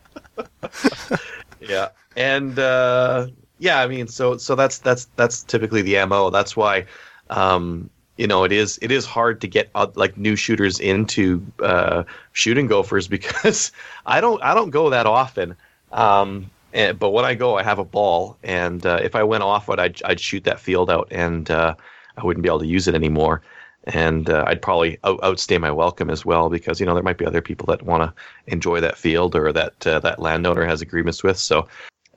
yeah, 1.60 1.88
and 2.16 2.58
uh, 2.58 3.28
yeah, 3.58 3.80
I 3.80 3.86
mean, 3.86 4.08
so 4.08 4.36
so 4.36 4.54
that's 4.54 4.78
that's 4.78 5.04
that's 5.16 5.42
typically 5.44 5.82
the 5.82 6.04
mo. 6.06 6.30
That's 6.30 6.56
why 6.56 6.86
um, 7.28 7.90
you 8.20 8.26
know 8.26 8.44
it 8.44 8.52
is 8.52 8.78
it 8.82 8.92
is 8.92 9.06
hard 9.06 9.40
to 9.40 9.48
get 9.48 9.70
uh, 9.74 9.86
like 9.94 10.18
new 10.18 10.36
shooters 10.36 10.78
into 10.78 11.42
uh, 11.60 12.04
shooting 12.32 12.66
gophers 12.66 13.08
because 13.16 13.72
I 14.04 14.20
don't 14.20 14.42
I 14.42 14.54
don't 14.54 14.70
go 14.70 14.90
that 14.90 15.06
often. 15.06 15.56
Um, 15.90 16.50
and, 16.72 16.98
but 16.98 17.10
when 17.10 17.24
I 17.24 17.34
go, 17.34 17.56
I 17.56 17.64
have 17.64 17.80
a 17.80 17.84
ball, 17.84 18.36
and 18.44 18.84
uh, 18.86 19.00
if 19.02 19.16
I 19.16 19.24
went 19.24 19.42
off 19.42 19.68
it, 19.68 19.80
I'd, 19.80 20.00
I'd 20.04 20.20
shoot 20.20 20.44
that 20.44 20.60
field 20.60 20.88
out, 20.88 21.08
and 21.10 21.50
uh, 21.50 21.74
I 22.16 22.24
wouldn't 22.24 22.44
be 22.44 22.48
able 22.48 22.60
to 22.60 22.66
use 22.66 22.86
it 22.86 22.94
anymore. 22.94 23.42
And 23.84 24.30
uh, 24.30 24.44
I'd 24.46 24.62
probably 24.62 24.96
out- 25.02 25.18
outstay 25.24 25.58
my 25.58 25.72
welcome 25.72 26.10
as 26.10 26.24
well 26.24 26.48
because 26.48 26.78
you 26.78 26.86
know 26.86 26.94
there 26.94 27.02
might 27.02 27.18
be 27.18 27.26
other 27.26 27.40
people 27.40 27.66
that 27.66 27.82
want 27.82 28.02
to 28.02 28.52
enjoy 28.52 28.80
that 28.80 28.98
field 28.98 29.34
or 29.34 29.50
that 29.52 29.86
uh, 29.86 29.98
that 30.00 30.20
landowner 30.20 30.64
has 30.66 30.82
agreements 30.82 31.24
with. 31.24 31.38
So 31.38 31.66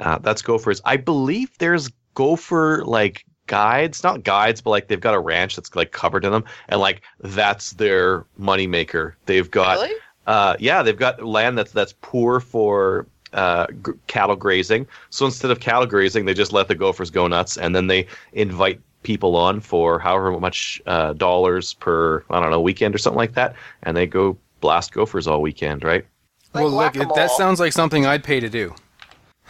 uh, 0.01 0.17
that's 0.19 0.41
gophers. 0.41 0.81
I 0.83 0.97
believe 0.97 1.57
there's 1.57 1.89
gopher 2.13 2.83
like 2.85 3.25
guides, 3.47 4.03
not 4.03 4.23
guides, 4.23 4.61
but 4.61 4.69
like 4.71 4.87
they've 4.87 4.99
got 4.99 5.13
a 5.13 5.19
ranch 5.19 5.55
that's 5.55 5.75
like 5.75 5.91
covered 5.91 6.25
in 6.25 6.31
them, 6.31 6.43
and 6.69 6.79
like 6.79 7.01
that's 7.21 7.73
their 7.73 8.25
moneymaker. 8.39 9.13
They've 9.25 9.49
got, 9.49 9.79
really? 9.79 9.93
uh, 10.27 10.55
yeah, 10.59 10.83
they've 10.83 10.97
got 10.97 11.23
land 11.23 11.57
that's 11.57 11.71
that's 11.71 11.93
poor 12.01 12.39
for 12.39 13.07
uh, 13.33 13.67
g- 13.85 13.93
cattle 14.07 14.35
grazing. 14.35 14.87
So 15.09 15.25
instead 15.25 15.51
of 15.51 15.59
cattle 15.59 15.85
grazing, 15.85 16.25
they 16.25 16.33
just 16.33 16.53
let 16.53 16.67
the 16.67 16.75
gophers 16.75 17.09
go 17.09 17.27
nuts, 17.27 17.57
and 17.57 17.75
then 17.75 17.87
they 17.87 18.07
invite 18.33 18.79
people 19.03 19.35
on 19.35 19.59
for 19.59 19.99
however 19.99 20.31
much 20.39 20.81
uh, 20.85 21.13
dollars 21.13 21.73
per 21.73 22.23
I 22.29 22.39
don't 22.39 22.51
know 22.51 22.61
weekend 22.61 22.95
or 22.95 22.97
something 22.97 23.17
like 23.17 23.33
that, 23.33 23.55
and 23.83 23.95
they 23.97 24.07
go 24.07 24.37
blast 24.61 24.93
gophers 24.93 25.27
all 25.27 25.41
weekend, 25.41 25.83
right? 25.83 26.05
Like 26.53 26.63
well, 26.63 26.71
look, 26.71 26.95
it, 26.95 27.09
that 27.15 27.31
sounds 27.31 27.59
like 27.59 27.73
something 27.73 28.05
I'd 28.05 28.23
pay 28.23 28.39
to 28.39 28.49
do 28.49 28.75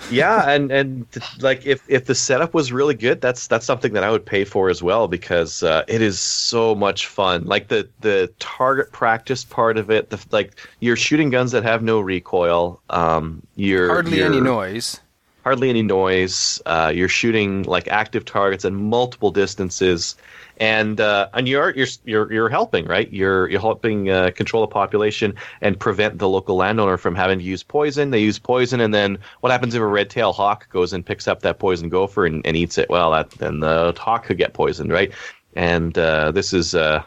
yeah, 0.10 0.50
and 0.50 0.72
and 0.72 1.06
like 1.40 1.66
if 1.66 1.84
if 1.88 2.06
the 2.06 2.16
setup 2.16 2.54
was 2.54 2.72
really 2.72 2.96
good, 2.96 3.22
that's 3.22 3.48
that's 3.48 3.66
something 3.66 3.94
that 3.94 4.04
I 4.04 4.12
would 4.12 4.26
pay 4.26 4.44
for 4.44 4.70
as 4.70 4.84
well 4.84 5.08
because 5.08 5.64
uh, 5.64 5.84
it 5.88 6.02
is 6.02 6.20
so 6.20 6.76
much 6.76 7.08
fun. 7.08 7.46
Like 7.46 7.68
the 7.68 7.88
the 8.02 8.32
target 8.40 8.92
practice 8.92 9.44
part 9.44 9.78
of 9.78 9.90
it, 9.90 10.10
the 10.10 10.24
like 10.32 10.56
you're 10.80 10.96
shooting 10.96 11.30
guns 11.30 11.52
that 11.52 11.64
have 11.64 11.84
no 11.84 12.00
recoil. 12.00 12.82
Um, 12.90 13.42
you're 13.56 13.88
hardly 13.88 14.18
you're, 14.18 14.28
any 14.28 14.42
noise. 14.42 15.00
Hardly 15.44 15.70
any 15.70 15.82
noise. 15.82 16.62
Uh, 16.66 16.92
you're 16.96 17.10
shooting 17.10 17.64
like 17.64 17.88
active 17.88 18.26
targets 18.26 18.66
at 18.66 18.74
multiple 18.74 19.32
distances 19.32 20.16
and 20.58 21.02
uh, 21.02 21.30
and 21.34 21.48
you're 21.48 21.72
you're 21.72 21.88
you're 22.06 22.32
you're 22.32 22.50
helping, 22.50 22.86
right? 22.86 23.12
You're 23.12 23.50
you're 23.50 23.60
helping 23.60 24.10
uh, 24.10 24.32
control 24.36 24.62
the 24.62 24.68
population 24.68 25.34
and 25.62 25.80
prevent 25.80 26.20
the 26.20 26.30
local 26.30 26.56
landowner 26.56 26.98
from 26.98 27.16
having 27.16 27.40
to 27.40 27.46
use 27.46 27.64
poison. 27.64 28.12
They 28.12 28.20
use 28.20 28.40
poison, 28.40 28.80
and 28.80 28.94
then 28.94 29.18
what 29.42 29.52
happens 29.52 29.74
if 29.74 29.82
a 29.82 29.86
red 29.86 30.10
tail 30.10 30.32
hawk 30.32 30.70
goes 30.70 30.94
and 30.94 31.06
picks 31.06 31.28
up 31.28 31.42
that 31.42 31.60
poison 31.60 31.90
gopher 31.90 32.26
and, 32.26 32.46
and 32.46 32.56
eats 32.56 32.78
it? 32.78 32.90
Well, 32.90 33.12
that 33.12 33.32
then 33.32 33.60
the 33.60 33.94
hawk 33.98 34.26
could 34.26 34.38
get 34.38 34.54
poisoned, 34.54 34.92
right? 34.92 35.12
And 35.56 35.98
uh, 35.98 36.32
this 36.32 36.54
is 36.54 36.76
uh, 36.76 37.04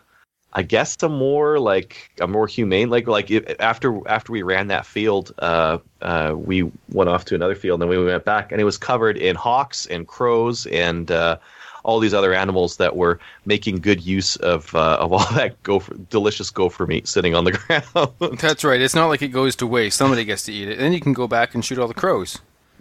I 0.53 0.63
guess 0.63 0.97
a 1.03 1.09
more 1.09 1.59
like 1.59 2.11
a 2.21 2.27
more 2.27 2.47
humane 2.47 2.89
like 2.89 3.07
like 3.07 3.31
after 3.61 4.01
after 4.09 4.33
we 4.33 4.43
ran 4.43 4.69
that 4.69 4.87
field, 4.87 5.33
uh, 5.39 5.79
uh, 6.01 6.35
we 6.35 6.71
went 6.89 7.11
off 7.11 7.27
to 7.27 7.35
another 7.35 7.55
field 7.55 7.83
and 7.83 7.91
then 7.91 7.99
we 7.99 8.05
went 8.05 8.25
back 8.25 8.53
and 8.53 8.61
it 8.61 8.65
was 8.65 8.79
covered 8.79 9.19
in 9.19 9.37
hawks 9.37 9.85
and 9.87 10.07
crows 10.07 10.67
and 10.67 11.11
uh, 11.11 11.37
all 11.85 12.01
these 12.01 12.15
other 12.15 12.33
animals 12.33 12.79
that 12.79 12.97
were 12.97 13.21
making 13.45 13.77
good 13.77 14.01
use 14.05 14.37
of 14.37 14.75
uh, 14.75 14.97
of 14.99 15.13
all 15.13 15.27
that 15.35 15.63
gopher 15.63 15.95
delicious 16.11 16.49
gopher 16.51 16.87
meat 16.87 17.07
sitting 17.07 17.35
on 17.35 17.45
the 17.45 17.53
ground. 18.23 18.39
That's 18.41 18.65
right. 18.65 18.81
It's 18.81 18.95
not 18.95 19.09
like 19.09 19.21
it 19.23 19.29
goes 19.29 19.57
to 19.57 19.67
waste. 19.67 19.99
Somebody 19.99 20.25
gets 20.25 20.45
to 20.45 20.53
eat 20.53 20.69
it. 20.69 20.79
Then 20.79 20.93
you 20.93 21.01
can 21.01 21.13
go 21.13 21.29
back 21.29 21.55
and 21.55 21.65
shoot 21.65 21.79
all 21.79 21.89
the 21.89 21.95
crows. 21.95 22.39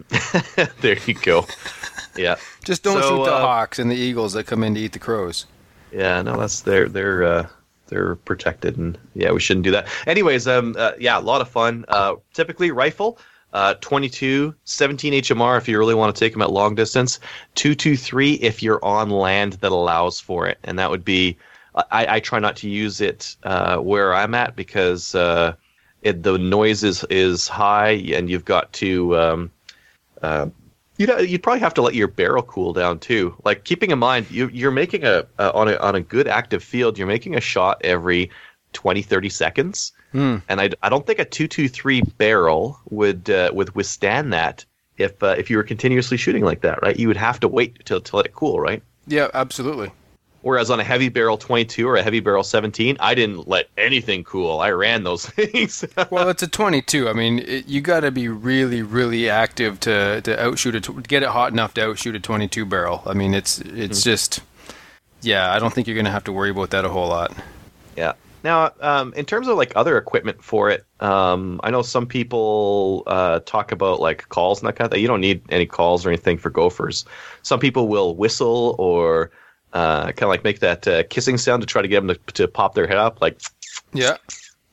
there 0.80 0.98
you 1.06 1.14
go. 1.14 1.46
Yeah. 2.16 2.36
Just 2.64 2.82
don't 2.82 3.00
So, 3.02 3.08
shoot 3.18 3.24
the 3.24 3.34
uh, 3.34 3.40
hawks 3.40 3.78
and 3.78 3.90
the 3.90 3.96
eagles 3.96 4.32
that 4.32 4.44
come 4.44 4.62
in 4.62 4.74
to 4.74 4.80
eat 4.80 4.92
the 4.92 4.98
crows. 4.98 5.46
Yeah, 5.92 6.20
no, 6.22 6.38
that's 6.38 6.62
they're 6.62 6.88
they're 6.88 7.22
uh, 7.22 7.46
they're 7.86 8.16
protected, 8.16 8.76
and 8.76 8.98
yeah, 9.14 9.32
we 9.32 9.40
shouldn't 9.40 9.64
do 9.64 9.70
that. 9.72 9.86
Anyways, 10.06 10.46
um, 10.46 10.74
uh, 10.78 10.92
yeah, 10.98 11.18
a 11.18 11.20
lot 11.20 11.40
of 11.40 11.48
fun. 11.48 11.84
Uh, 11.88 12.16
typically 12.32 12.70
rifle, 12.70 13.18
uh, 13.52 13.74
22, 13.80 14.54
17 14.64 15.12
HMR 15.14 15.56
if 15.58 15.68
you 15.68 15.78
really 15.78 15.94
want 15.94 16.14
to 16.14 16.18
take 16.18 16.32
them 16.32 16.42
at 16.42 16.50
long 16.50 16.74
distance, 16.74 17.20
223 17.54 18.34
if 18.34 18.62
you're 18.62 18.84
on 18.84 19.10
land 19.10 19.54
that 19.54 19.72
allows 19.72 20.20
for 20.20 20.46
it, 20.46 20.58
and 20.64 20.78
that 20.78 20.90
would 20.90 21.04
be. 21.04 21.36
I, 21.92 22.16
I 22.16 22.20
try 22.20 22.38
not 22.38 22.56
to 22.56 22.70
use 22.70 23.02
it 23.02 23.36
uh, 23.42 23.76
where 23.76 24.14
I'm 24.14 24.34
at 24.34 24.56
because 24.56 25.14
uh, 25.14 25.56
it, 26.00 26.22
the 26.22 26.38
noise 26.38 26.82
is 26.82 27.04
is 27.10 27.48
high, 27.48 27.90
and 27.90 28.30
you've 28.30 28.44
got 28.44 28.72
to. 28.74 29.18
Um, 29.18 29.50
uh, 30.22 30.46
you 30.98 31.06
know, 31.06 31.18
you'd 31.18 31.42
probably 31.42 31.60
have 31.60 31.74
to 31.74 31.82
let 31.82 31.94
your 31.94 32.08
barrel 32.08 32.42
cool 32.42 32.72
down 32.72 32.98
too. 32.98 33.34
Like 33.44 33.64
keeping 33.64 33.90
in 33.90 33.98
mind, 33.98 34.30
you, 34.30 34.48
you're 34.52 34.70
making 34.70 35.04
a, 35.04 35.26
a 35.38 35.52
on 35.52 35.68
a 35.68 35.76
on 35.76 35.94
a 35.94 36.00
good 36.00 36.26
active 36.28 36.62
field, 36.62 36.98
you're 36.98 37.06
making 37.06 37.36
a 37.36 37.40
shot 37.40 37.80
every 37.84 38.30
20, 38.72 39.02
30 39.02 39.28
seconds, 39.28 39.92
Hmm. 40.12 40.36
and 40.48 40.60
I, 40.60 40.70
I 40.82 40.88
don't 40.88 41.06
think 41.06 41.18
a 41.18 41.24
two 41.24 41.48
two 41.48 41.68
three 41.68 42.00
barrel 42.02 42.78
would 42.90 43.28
uh, 43.28 43.50
would 43.52 43.74
withstand 43.74 44.32
that 44.32 44.64
if 44.96 45.22
uh, 45.22 45.34
if 45.38 45.50
you 45.50 45.56
were 45.56 45.62
continuously 45.62 46.16
shooting 46.16 46.44
like 46.44 46.60
that, 46.62 46.80
right? 46.82 46.96
You 46.98 47.08
would 47.08 47.16
have 47.16 47.40
to 47.40 47.48
wait 47.48 47.84
to 47.86 48.00
to 48.00 48.16
let 48.16 48.26
it 48.26 48.34
cool, 48.34 48.60
right? 48.60 48.82
Yeah, 49.06 49.28
absolutely. 49.34 49.90
Whereas 50.46 50.70
on 50.70 50.78
a 50.78 50.84
heavy 50.84 51.08
barrel 51.08 51.36
22 51.36 51.88
or 51.88 51.96
a 51.96 52.02
heavy 52.04 52.20
barrel 52.20 52.44
17, 52.44 52.98
I 53.00 53.16
didn't 53.16 53.48
let 53.48 53.68
anything 53.76 54.22
cool. 54.22 54.60
I 54.60 54.70
ran 54.70 55.02
those 55.02 55.26
things. 55.30 55.84
Well, 56.08 56.28
it's 56.28 56.44
a 56.44 56.46
22. 56.46 57.08
I 57.08 57.14
mean, 57.14 57.40
it, 57.40 57.66
you 57.66 57.80
got 57.80 58.00
to 58.00 58.12
be 58.12 58.28
really, 58.28 58.80
really 58.80 59.28
active 59.28 59.80
to 59.80 60.20
to 60.20 60.40
outshoot 60.40 60.76
a 60.76 60.92
get 61.02 61.24
it 61.24 61.30
hot 61.30 61.50
enough 61.50 61.74
to 61.74 61.84
outshoot 61.84 62.14
a 62.14 62.20
22 62.20 62.64
barrel. 62.64 63.02
I 63.06 63.12
mean, 63.12 63.34
it's 63.34 63.58
it's 63.58 64.04
just 64.04 64.38
yeah. 65.20 65.52
I 65.52 65.58
don't 65.58 65.74
think 65.74 65.88
you're 65.88 65.96
gonna 65.96 66.12
have 66.12 66.22
to 66.24 66.32
worry 66.32 66.50
about 66.50 66.70
that 66.70 66.84
a 66.84 66.90
whole 66.90 67.08
lot. 67.08 67.34
Yeah. 67.96 68.12
Now, 68.44 68.70
um, 68.80 69.14
in 69.14 69.24
terms 69.24 69.48
of 69.48 69.56
like 69.56 69.72
other 69.74 69.98
equipment 69.98 70.44
for 70.44 70.70
it, 70.70 70.86
um, 71.00 71.60
I 71.64 71.70
know 71.70 71.82
some 71.82 72.06
people 72.06 73.02
uh, 73.08 73.40
talk 73.46 73.72
about 73.72 73.98
like 73.98 74.28
calls 74.28 74.60
and 74.60 74.68
that 74.68 74.76
kind 74.76 74.86
of 74.86 74.92
thing. 74.92 75.02
You 75.02 75.08
don't 75.08 75.20
need 75.20 75.42
any 75.48 75.66
calls 75.66 76.06
or 76.06 76.10
anything 76.10 76.38
for 76.38 76.50
gophers. 76.50 77.04
Some 77.42 77.58
people 77.58 77.88
will 77.88 78.14
whistle 78.14 78.76
or 78.78 79.32
uh, 79.76 80.04
kind 80.06 80.22
of 80.22 80.28
like 80.34 80.44
make 80.44 80.60
that 80.60 80.86
uh, 80.88 81.02
kissing 81.10 81.38
sound 81.38 81.62
to 81.62 81.66
try 81.66 81.82
to 81.82 81.88
get 81.88 82.00
them 82.06 82.08
to, 82.16 82.32
to 82.34 82.48
pop 82.48 82.74
their 82.74 82.86
head 82.86 82.98
up, 82.98 83.20
like 83.20 83.40
Yeah, 83.92 84.16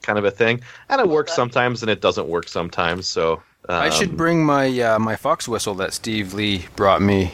kind 0.02 0.18
of 0.20 0.26
a 0.26 0.32
thing. 0.32 0.62
And 0.90 1.02
it 1.02 1.08
works 1.10 1.34
sometimes, 1.34 1.82
and 1.84 1.90
it 1.90 2.02
doesn't 2.02 2.28
work 2.28 2.48
sometimes. 2.48 3.08
So 3.08 3.34
um, 3.70 3.82
I 3.88 3.90
should 3.90 4.16
bring 4.18 4.46
my 4.46 4.66
uh, 4.82 5.00
my 5.00 5.16
fox 5.16 5.48
whistle 5.48 5.76
that 5.76 5.94
Steve 5.94 6.34
Lee 6.34 6.66
brought 6.76 7.02
me. 7.02 7.32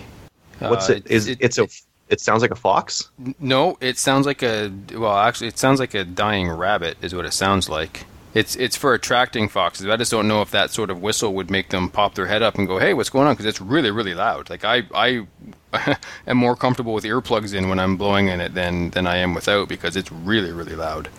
What's 0.60 0.90
Uh, 0.90 0.94
it? 0.96 1.08
Is 1.08 1.28
it's 1.28 1.58
a? 1.58 1.68
It 2.10 2.20
sounds 2.20 2.42
like 2.42 2.52
a 2.52 2.56
fox. 2.56 3.10
No, 3.40 3.78
it 3.82 3.98
sounds 3.98 4.26
like 4.26 4.42
a 4.44 4.72
well, 4.96 5.16
actually, 5.18 5.48
it 5.48 5.60
sounds 5.60 5.80
like 5.80 5.94
a 5.94 6.04
dying 6.04 6.50
rabbit 6.50 6.98
is 7.02 7.14
what 7.14 7.26
it 7.26 7.34
sounds 7.34 7.70
like. 7.70 8.06
It's 8.34 8.56
it's 8.56 8.76
for 8.76 8.94
attracting 8.94 9.50
foxes. 9.50 9.88
I 9.88 9.96
just 9.98 10.12
don't 10.12 10.28
know 10.28 10.42
if 10.42 10.52
that 10.52 10.72
sort 10.72 10.90
of 10.90 11.02
whistle 11.02 11.34
would 11.36 11.50
make 11.52 11.70
them 11.70 11.90
pop 11.90 12.16
their 12.16 12.28
head 12.28 12.42
up 12.42 12.58
and 12.58 12.68
go, 12.68 12.80
"Hey, 12.80 12.94
what's 12.94 13.10
going 13.10 13.28
on?" 13.28 13.34
Because 13.34 13.46
it's 13.46 13.62
really 13.62 13.92
really 13.92 14.14
loud. 14.16 14.50
Like 14.50 14.64
I 14.66 14.84
I 14.94 15.28
am 16.28 16.38
more 16.38 16.56
comfortable 16.56 16.94
with 16.94 17.04
earplugs 17.04 17.54
in 17.54 17.70
when 17.70 17.80
I'm 17.80 17.98
blowing 17.98 18.28
in 18.28 18.42
it 18.42 18.54
than 18.54 18.90
than 18.92 19.08
I 19.08 19.18
am 19.18 19.34
without 19.34 19.68
because 19.68 19.96
it's 19.96 20.12
really 20.12 20.52
really 20.52 20.76
loud. 20.76 21.10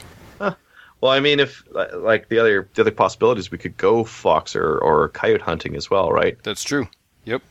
Well, 1.01 1.13
I 1.13 1.21
mean, 1.21 1.41
if 1.41 1.65
uh, 1.75 1.87
like 1.99 2.29
the 2.29 2.39
other 2.39 2.69
the 2.75 2.83
other 2.83 2.91
possibilities, 2.91 3.51
we 3.51 3.59
could 3.59 3.77
go 3.77 4.05
fox 4.05 4.55
or, 4.55 4.79
or 4.79 5.09
coyote 5.09 5.41
hunting 5.41 5.75
as 5.75 5.91
well, 5.91 6.13
right? 6.13 6.37
That's 6.43 6.63
true. 6.63 6.87
Yep. 7.25 7.43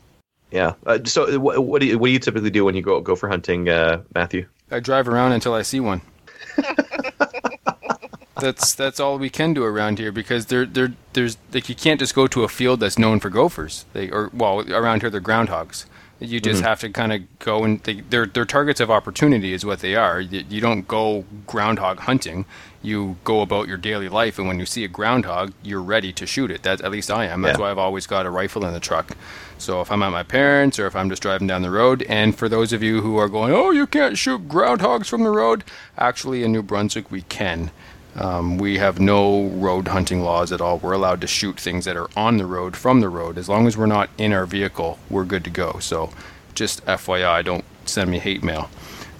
Yeah. 0.52 0.74
Uh, 0.86 0.98
so, 1.04 1.38
what, 1.38 1.64
what 1.64 1.80
do 1.80 1.88
you 1.88 1.98
what 1.98 2.06
do 2.06 2.12
you 2.12 2.18
typically 2.20 2.50
do 2.50 2.64
when 2.64 2.76
you 2.76 2.82
go 2.82 3.00
gopher 3.00 3.28
hunting, 3.28 3.68
uh, 3.68 4.02
Matthew? 4.14 4.46
I 4.70 4.78
drive 4.78 5.08
around 5.08 5.32
until 5.32 5.52
I 5.52 5.62
see 5.62 5.80
one. 5.80 6.00
that's 8.40 8.74
that's 8.74 9.00
all 9.00 9.18
we 9.18 9.30
can 9.30 9.52
do 9.52 9.64
around 9.64 9.98
here 9.98 10.12
because 10.12 10.46
there 10.46 10.64
there 10.64 10.92
there's 11.14 11.36
like 11.52 11.68
you 11.68 11.74
can't 11.74 11.98
just 11.98 12.14
go 12.14 12.28
to 12.28 12.44
a 12.44 12.48
field 12.48 12.78
that's 12.78 12.98
known 13.00 13.18
for 13.18 13.30
gophers. 13.30 13.84
They 13.94 14.10
or 14.10 14.30
well 14.32 14.60
around 14.72 15.00
here 15.00 15.10
they're 15.10 15.20
groundhogs. 15.20 15.86
You 16.20 16.38
just 16.38 16.58
mm-hmm. 16.58 16.68
have 16.68 16.80
to 16.80 16.90
kind 16.90 17.12
of 17.14 17.38
go 17.38 17.64
and 17.64 17.82
they, 17.84 18.00
they're 18.00 18.26
they're 18.26 18.44
targets 18.44 18.78
of 18.78 18.90
opportunity 18.90 19.54
is 19.54 19.64
what 19.64 19.80
they 19.80 19.94
are. 19.94 20.20
You, 20.20 20.44
you 20.48 20.60
don't 20.60 20.86
go 20.86 21.24
groundhog 21.46 22.00
hunting. 22.00 22.44
You 22.82 23.16
go 23.24 23.40
about 23.40 23.68
your 23.68 23.76
daily 23.76 24.08
life, 24.08 24.38
and 24.38 24.48
when 24.48 24.58
you 24.58 24.64
see 24.66 24.84
a 24.84 24.88
groundhog, 24.88 25.52
you're 25.62 25.82
ready 25.82 26.12
to 26.14 26.26
shoot 26.26 26.50
it. 26.50 26.62
That 26.62 26.80
at 26.82 26.90
least 26.90 27.10
I 27.10 27.26
am. 27.26 27.42
That's 27.42 27.58
Yeah. 27.58 27.64
why 27.64 27.70
I've 27.70 27.78
always 27.78 28.06
got 28.06 28.26
a 28.26 28.30
rifle 28.30 28.64
in 28.64 28.72
the 28.72 28.80
truck. 28.80 29.16
So 29.58 29.80
if 29.82 29.90
I'm 29.92 30.02
at 30.02 30.12
my 30.12 30.22
parents 30.22 30.78
or 30.78 30.86
if 30.86 30.96
I'm 30.96 31.10
just 31.10 31.20
driving 31.20 31.46
down 31.46 31.60
the 31.62 31.70
road, 31.70 32.02
and 32.08 32.36
for 32.36 32.48
those 32.48 32.72
of 32.72 32.82
you 32.82 33.02
who 33.02 33.18
are 33.18 33.28
going, 33.28 33.52
oh, 33.52 33.70
you 33.70 33.86
can't 33.86 34.16
shoot 34.16 34.48
groundhogs 34.48 35.06
from 35.08 35.22
the 35.22 35.30
road, 35.30 35.64
actually 35.98 36.42
in 36.42 36.52
New 36.52 36.62
Brunswick 36.62 37.10
we 37.10 37.22
can. 37.22 37.70
Um, 38.16 38.58
we 38.58 38.78
have 38.78 39.00
no 39.00 39.44
road 39.48 39.88
hunting 39.88 40.22
laws 40.22 40.52
at 40.52 40.60
all. 40.60 40.78
We're 40.78 40.92
allowed 40.92 41.20
to 41.20 41.26
shoot 41.26 41.60
things 41.60 41.84
that 41.84 41.96
are 41.96 42.10
on 42.16 42.36
the 42.36 42.46
road 42.46 42.76
from 42.76 43.00
the 43.00 43.08
road. 43.08 43.38
As 43.38 43.48
long 43.48 43.66
as 43.66 43.76
we're 43.76 43.86
not 43.86 44.10
in 44.18 44.32
our 44.32 44.46
vehicle, 44.46 44.98
we're 45.08 45.24
good 45.24 45.44
to 45.44 45.50
go. 45.50 45.78
So 45.80 46.10
just 46.54 46.84
FYI, 46.86 47.44
don't 47.44 47.64
send 47.86 48.10
me 48.10 48.18
hate 48.18 48.42
mail. 48.42 48.68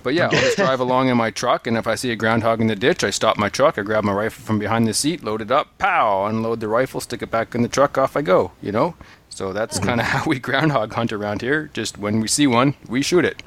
But 0.02 0.14
yeah, 0.14 0.24
I'll 0.24 0.30
just 0.30 0.56
drive 0.56 0.80
along 0.80 1.08
in 1.08 1.16
my 1.16 1.30
truck, 1.30 1.66
and 1.66 1.76
if 1.76 1.86
I 1.86 1.94
see 1.94 2.10
a 2.10 2.16
groundhog 2.16 2.60
in 2.60 2.68
the 2.68 2.76
ditch, 2.76 3.04
I 3.04 3.10
stop 3.10 3.36
my 3.36 3.48
truck, 3.48 3.78
I 3.78 3.82
grab 3.82 4.02
my 4.02 4.12
rifle 4.12 4.42
from 4.44 4.58
behind 4.58 4.88
the 4.88 4.94
seat, 4.94 5.22
load 5.22 5.42
it 5.42 5.50
up, 5.50 5.76
pow, 5.78 6.24
unload 6.24 6.60
the 6.60 6.68
rifle, 6.68 7.00
stick 7.00 7.22
it 7.22 7.30
back 7.30 7.54
in 7.54 7.62
the 7.62 7.68
truck, 7.68 7.98
off 7.98 8.16
I 8.16 8.22
go, 8.22 8.52
you 8.62 8.72
know? 8.72 8.94
So 9.28 9.52
that's 9.52 9.78
kind 9.78 10.00
of 10.00 10.06
how 10.12 10.24
we 10.26 10.38
groundhog 10.38 10.94
hunt 10.94 11.12
around 11.12 11.42
here. 11.42 11.70
Just 11.74 11.98
when 11.98 12.20
we 12.20 12.28
see 12.28 12.46
one, 12.46 12.74
we 12.88 13.02
shoot 13.02 13.24
it. 13.24 13.42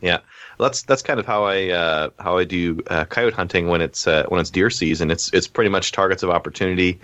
Yeah, 0.00 0.20
that's 0.60 0.82
that's 0.82 1.02
kind 1.02 1.18
of 1.18 1.26
how 1.26 1.44
I 1.44 1.70
uh, 1.70 2.10
how 2.18 2.38
I 2.38 2.44
do 2.44 2.80
uh, 2.88 3.04
coyote 3.06 3.34
hunting 3.34 3.68
when 3.68 3.80
it's 3.80 4.06
uh, 4.06 4.24
when 4.28 4.40
it's 4.40 4.50
deer 4.50 4.70
season. 4.70 5.10
It's 5.10 5.32
it's 5.32 5.46
pretty 5.46 5.70
much 5.70 5.92
targets 5.92 6.22
of 6.22 6.30
opportunity. 6.30 6.98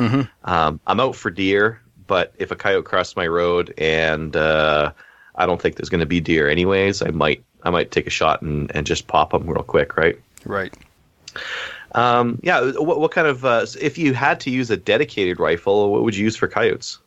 Um, 0.45 0.81
I'm 0.87 1.01
out 1.01 1.17
for 1.17 1.31
deer, 1.31 1.81
but 2.07 2.35
if 2.39 2.51
a 2.51 2.57
coyote 2.57 2.85
crosses 2.85 3.17
my 3.17 3.27
road 3.27 3.75
and 3.79 4.37
uh, 4.37 4.93
I 5.35 5.47
don't 5.47 5.61
think 5.61 5.77
there's 5.77 5.89
going 5.89 6.01
to 6.01 6.07
be 6.07 6.21
deer 6.21 6.49
anyways, 6.49 7.03
I 7.03 7.11
might 7.11 7.45
I 7.63 7.71
might 7.71 7.91
take 7.91 8.07
a 8.07 8.11
shot 8.11 8.43
and, 8.43 8.71
and 8.75 8.87
just 8.87 9.07
pop 9.07 9.31
them 9.33 9.47
real 9.49 9.63
quick, 9.63 9.97
right? 9.97 10.19
Right. 10.45 10.75
Um, 11.93 12.39
yeah. 12.43 12.73
What, 12.73 13.01
what 13.01 13.11
kind 13.11 13.27
of 13.27 13.45
uh, 13.45 13.67
if 13.81 13.99
you 13.99 14.15
had 14.15 14.41
to 14.41 14.51
use 14.51 14.71
a 14.71 14.77
dedicated 14.77 15.41
rifle, 15.41 15.91
what 15.91 16.03
would 16.03 16.17
you 16.17 16.25
use 16.25 16.37
for 16.37 16.47
coyotes? 16.47 16.99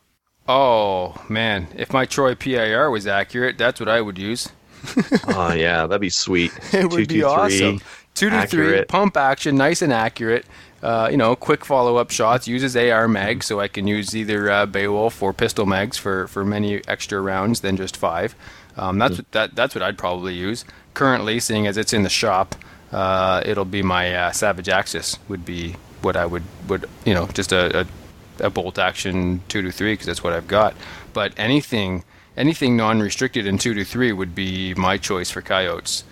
Oh, 0.48 1.14
man. 1.28 1.68
If 1.76 1.92
my 1.92 2.06
Troy 2.06 2.34
PAR 2.34 2.90
was 2.90 3.06
accurate, 3.06 3.56
that's 3.56 3.78
what 3.78 3.88
I 3.88 4.00
would 4.00 4.18
use. 4.18 4.48
oh 5.28 5.52
yeah, 5.52 5.86
that'd 5.86 6.00
be 6.00 6.10
sweet. 6.10 6.52
It 6.72 6.90
would 6.90 7.08
be 7.08 7.20
223, 7.20 7.22
awesome. 7.24 7.80
Two 8.14 8.30
to 8.30 8.46
three, 8.46 8.84
pump 8.84 9.16
action, 9.16 9.56
nice 9.56 9.82
and 9.82 9.92
accurate. 9.92 10.44
Uh, 10.82 11.08
you 11.10 11.16
know, 11.16 11.36
quick 11.36 11.64
follow 11.64 11.96
up 11.96 12.10
shots. 12.10 12.48
Uses 12.48 12.74
AR 12.76 13.06
mag, 13.06 13.44
so 13.44 13.60
I 13.60 13.68
can 13.68 13.86
use 13.86 14.16
either 14.16 14.50
uh, 14.50 14.66
Beowulf 14.66 15.22
or 15.22 15.32
pistol 15.32 15.66
mags 15.66 15.98
for, 15.98 16.26
for 16.28 16.44
many 16.44 16.82
extra 16.88 17.20
rounds 17.20 17.60
than 17.60 17.76
just 17.76 17.96
five. 17.96 18.34
Um, 18.76 18.98
that's 18.98 19.18
what, 19.18 19.32
that 19.32 19.54
that's 19.54 19.74
what 19.74 19.82
I'd 19.82 19.98
probably 19.98 20.34
use 20.34 20.64
currently, 20.94 21.40
seeing 21.40 21.66
as 21.66 21.76
it's 21.76 21.92
in 21.92 22.02
the 22.02 22.10
shop. 22.10 22.54
Uh, 22.92 23.42
it'll 23.44 23.64
be 23.64 23.82
my 23.82 24.14
uh, 24.14 24.32
Savage 24.32 24.68
Axis 24.68 25.18
would 25.28 25.44
be 25.44 25.76
what 26.02 26.16
I 26.16 26.24
would 26.24 26.44
would 26.68 26.88
you 27.04 27.14
know 27.14 27.26
just 27.28 27.52
a, 27.52 27.80
a, 27.80 28.46
a 28.46 28.50
bolt 28.50 28.78
action 28.78 29.42
two 29.48 29.62
to 29.62 29.70
three 29.70 29.92
because 29.92 30.06
that's 30.06 30.24
what 30.24 30.32
I've 30.32 30.48
got. 30.48 30.74
But 31.12 31.32
anything 31.36 32.04
anything 32.40 32.76
non 32.76 33.00
restricted 33.00 33.46
in 33.46 33.58
two 33.58 33.74
to 33.74 33.84
three 33.84 34.12
would 34.12 34.34
be 34.34 34.74
my 34.74 34.96
choice 34.96 35.30
for 35.30 35.42
coyotes. 35.42 36.02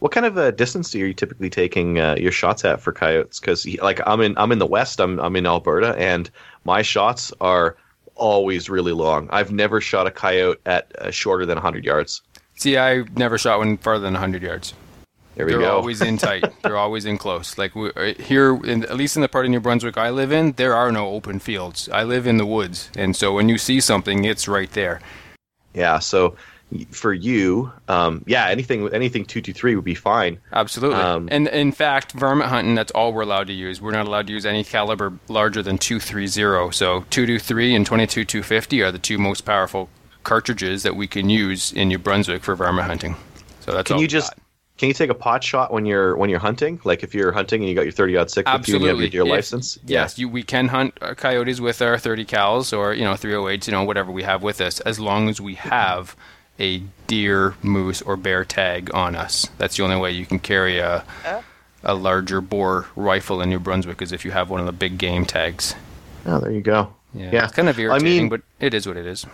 What 0.00 0.10
kind 0.12 0.26
of 0.26 0.36
a 0.36 0.50
distance 0.50 0.94
are 0.94 0.98
you 0.98 1.14
typically 1.14 1.50
taking 1.50 2.00
uh, 2.00 2.16
your 2.18 2.32
shots 2.32 2.64
at 2.64 2.80
for 2.80 2.92
coyotes? 2.92 3.38
Because 3.38 3.66
like 3.78 4.00
I'm 4.06 4.20
in 4.22 4.36
I'm 4.38 4.50
in 4.50 4.58
the 4.58 4.66
west, 4.66 5.00
I'm 5.00 5.20
I'm 5.20 5.36
in 5.36 5.46
Alberta, 5.46 5.94
and 5.96 6.30
my 6.64 6.82
shots 6.82 7.32
are 7.40 7.76
always 8.16 8.70
really 8.70 8.92
long. 8.92 9.28
I've 9.30 9.52
never 9.52 9.80
shot 9.80 10.06
a 10.06 10.10
coyote 10.10 10.58
at 10.66 10.90
uh, 10.98 11.10
shorter 11.10 11.44
than 11.44 11.56
100 11.56 11.84
yards. 11.84 12.22
See, 12.56 12.78
I 12.78 13.02
never 13.16 13.38
shot 13.38 13.58
one 13.58 13.76
farther 13.76 14.04
than 14.04 14.14
100 14.14 14.42
yards. 14.42 14.72
There 15.34 15.46
we 15.46 15.52
go. 15.52 15.58
They're 15.58 15.66
go. 15.66 15.76
always 15.76 16.00
in 16.00 16.16
tight. 16.28 16.44
They're 16.62 16.76
always 16.76 17.04
in 17.04 17.18
close. 17.18 17.58
Like 17.58 17.74
we, 17.74 17.90
uh, 17.90 18.14
here, 18.14 18.54
in, 18.64 18.84
at 18.84 18.96
least 18.96 19.16
in 19.16 19.22
the 19.22 19.28
part 19.28 19.44
of 19.44 19.50
New 19.50 19.60
Brunswick 19.60 19.98
I 19.98 20.10
live 20.10 20.32
in, 20.32 20.52
there 20.52 20.74
are 20.74 20.92
no 20.92 21.08
open 21.08 21.40
fields. 21.40 21.88
I 21.88 22.04
live 22.04 22.26
in 22.26 22.36
the 22.36 22.46
woods, 22.46 22.90
and 22.96 23.16
so 23.16 23.34
when 23.34 23.48
you 23.48 23.58
see 23.58 23.80
something, 23.80 24.24
it's 24.24 24.46
right 24.46 24.70
there. 24.70 25.00
Yeah. 25.74 25.98
So 25.98 26.36
for 26.90 27.12
you, 27.12 27.72
um, 27.88 28.24
yeah, 28.26 28.48
anything 28.48 28.92
anything 28.92 29.24
two 29.24 29.40
two 29.40 29.52
three 29.52 29.76
would 29.76 29.84
be 29.84 29.94
fine. 29.94 30.38
Absolutely. 30.52 31.00
Um, 31.00 31.28
and 31.30 31.48
in 31.48 31.72
fact, 31.72 32.12
varmint 32.12 32.50
hunting, 32.50 32.74
that's 32.74 32.92
all 32.92 33.12
we're 33.12 33.22
allowed 33.22 33.46
to 33.48 33.52
use. 33.52 33.80
We're 33.80 33.92
not 33.92 34.06
allowed 34.06 34.26
to 34.28 34.32
use 34.32 34.46
any 34.46 34.64
caliber 34.64 35.12
larger 35.28 35.62
than 35.62 35.78
230. 35.78 36.72
So 36.72 37.04
223 37.10 37.74
and 37.74 37.86
22 37.86 38.24
250 38.24 38.82
are 38.82 38.90
the 38.90 38.98
two 38.98 39.18
most 39.18 39.42
powerful 39.42 39.88
cartridges 40.24 40.82
that 40.82 40.96
we 40.96 41.06
can 41.06 41.28
use 41.28 41.72
in 41.72 41.88
New 41.88 41.98
Brunswick 41.98 42.42
for 42.42 42.56
varmint 42.56 42.86
hunting. 42.86 43.16
So 43.60 43.72
that's 43.72 43.88
Can 43.88 43.96
all 43.96 44.02
you 44.02 44.08
just 44.08 44.30
got. 44.30 44.43
Can 44.76 44.88
you 44.88 44.94
take 44.94 45.10
a 45.10 45.14
pot 45.14 45.44
shot 45.44 45.72
when 45.72 45.86
you're 45.86 46.16
when 46.16 46.30
you're 46.30 46.40
hunting? 46.40 46.80
Like 46.84 47.02
if 47.04 47.14
you're 47.14 47.30
hunting 47.32 47.60
and 47.62 47.68
you 47.68 47.74
got 47.74 47.82
your 47.82 47.92
thirty 47.92 48.16
odd 48.16 48.30
six 48.30 48.50
with 48.52 48.68
you 48.68 48.74
and 48.76 48.82
you 48.82 48.88
have 48.88 48.96
Absolutely. 48.96 49.16
your, 49.16 49.24
your 49.26 49.34
If- 49.34 49.38
license? 49.38 49.78
Yes, 49.86 50.18
you, 50.18 50.28
we 50.28 50.42
can 50.42 50.68
hunt 50.68 50.98
uh, 51.00 51.14
coyotes 51.14 51.60
with 51.60 51.80
our 51.80 51.96
30 51.98 52.24
cals 52.24 52.76
or, 52.76 52.92
you 52.92 53.04
know, 53.04 53.12
308s, 53.12 53.66
you 53.68 53.72
know, 53.72 53.84
whatever 53.84 54.10
we 54.10 54.22
have 54.24 54.42
with 54.42 54.60
us, 54.60 54.80
as 54.80 54.98
long 54.98 55.28
as 55.28 55.40
we 55.40 55.54
have 55.54 56.16
a 56.58 56.78
deer, 57.06 57.54
moose, 57.62 58.02
or 58.02 58.16
bear 58.16 58.44
tag 58.44 58.92
on 58.94 59.14
us. 59.14 59.48
That's 59.58 59.76
the 59.76 59.84
only 59.84 59.96
way 59.96 60.10
you 60.12 60.26
can 60.26 60.38
carry 60.38 60.78
a, 60.78 61.04
Oh. 61.24 61.44
a 61.84 61.94
larger 61.94 62.40
bore 62.40 62.86
rifle 62.96 63.40
in 63.42 63.50
New 63.50 63.58
Brunswick 63.60 64.02
is 64.02 64.12
if 64.12 64.24
you 64.24 64.30
have 64.32 64.50
one 64.50 64.60
of 64.60 64.66
the 64.66 64.72
big 64.72 64.98
game 64.98 65.24
tags. 65.24 65.74
Oh, 66.26 66.40
there 66.40 66.50
you 66.52 66.60
go. 66.62 66.92
Yeah, 67.12 67.30
Yeah. 67.32 67.44
it's 67.44 67.52
kind 67.54 67.68
of 67.68 67.78
I 67.78 67.82
irritating, 67.82 68.22
mean- 68.22 68.28
but 68.28 68.42
it 68.60 68.74
is 68.74 68.86
what 68.88 68.96
it 68.96 69.06
is. 69.06 69.24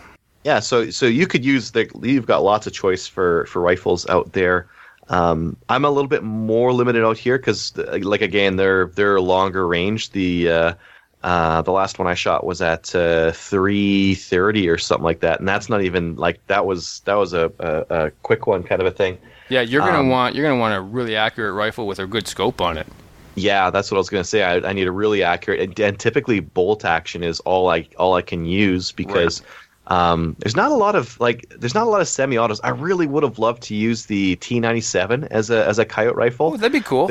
Yeah, 0.45 0.61
so 0.61 0.89
so 0.91 1.05
you 1.07 1.27
could 1.27 1.45
use 1.45 1.73
the 1.73 1.91
you've 2.03 2.25
got 2.27 2.43
lots 2.43 2.67
of 2.67 2.73
choice 2.73 3.07
for 3.07 3.45
for 3.47 3.61
rifles 3.61 4.07
out 4.09 4.33
there. 4.33 4.67
Um, 5.11 5.57
I'm 5.69 5.85
a 5.85 5.91
little 5.91 6.09
bit 6.09 6.23
more 6.23 6.73
limited 6.73 7.05
out 7.05 7.19
here 7.19 7.37
because, 7.39 7.77
like 7.77 8.23
again, 8.23 8.57
they're 8.57 8.87
they're 8.87 9.21
longer 9.21 9.67
range. 9.67 10.11
The 10.13 10.51
uh, 10.51 10.75
uh, 11.23 11.63
the 11.63 11.73
last 11.73 11.99
one 11.99 12.09
I 12.09 12.15
shot 12.15 12.45
was 12.47 12.63
at 12.63 12.95
uh, 12.95 13.33
330 13.33 14.69
or 14.69 14.79
something 14.79 15.05
like 15.05 15.21
that, 15.21 15.41
and 15.41 15.49
that's 15.49 15.69
not 15.69 15.83
even 15.83 16.17
like 16.17 16.47
that 16.47 16.65
was 16.67 17.01
that 17.07 17.15
was 17.15 17.33
a, 17.35 17.53
a, 17.59 18.07
a 18.07 18.11
quick 18.23 18.47
one 18.47 18.63
kind 18.63 18.81
of 18.81 18.87
a 18.87 18.93
thing. 18.93 19.19
Yeah, 19.49 19.63
you're 19.63 19.83
gonna 19.83 20.01
Um, 20.01 20.09
want 20.09 20.35
you're 20.37 20.47
gonna 20.47 20.61
want 20.61 20.75
a 20.75 20.81
really 20.81 21.17
accurate 21.17 21.55
rifle 21.55 21.87
with 21.87 21.99
a 21.99 22.07
good 22.07 22.29
scope 22.29 22.61
on 22.61 22.79
it. 22.79 22.87
Yeah, 23.35 23.71
that's 23.71 23.91
what 23.91 23.97
I 23.97 24.01
was 24.01 24.11
going 24.11 24.23
to 24.25 24.29
say. 24.29 24.43
I, 24.43 24.57
I 24.69 24.73
need 24.73 24.87
a 24.89 24.93
really 24.93 25.23
accurate, 25.23 25.61
and, 25.61 25.79
and 25.81 25.99
typically 25.99 26.41
bolt 26.41 26.85
action 26.85 27.23
is 27.23 27.41
all 27.41 27.69
I 27.71 27.89
all 27.99 28.15
I 28.15 28.23
can 28.23 28.45
use 28.45 28.93
because 28.93 29.43
um, 29.91 30.37
there's 30.39 30.57
not 30.57 30.71
a 30.71 30.75
lot 30.75 30.95
of 30.95 31.19
like 31.21 31.53
there's 31.59 31.75
not 31.75 31.87
a 31.87 31.91
lot 31.91 32.01
of 32.01 32.09
semi-autos. 32.09 32.61
I 32.63 32.71
really 32.71 33.07
would 33.07 33.25
have 33.25 33.39
loved 33.39 33.63
to 33.65 33.75
use 33.75 34.07
the 34.07 34.37
T97 34.37 35.27
as 35.31 35.51
a 35.51 35.67
as 35.67 35.79
a 35.79 35.85
coyote 35.85 36.17
rifle. 36.17 36.53
Oh, 36.55 36.57
that'd 36.57 36.73
be 36.73 36.81
cool. 36.81 37.09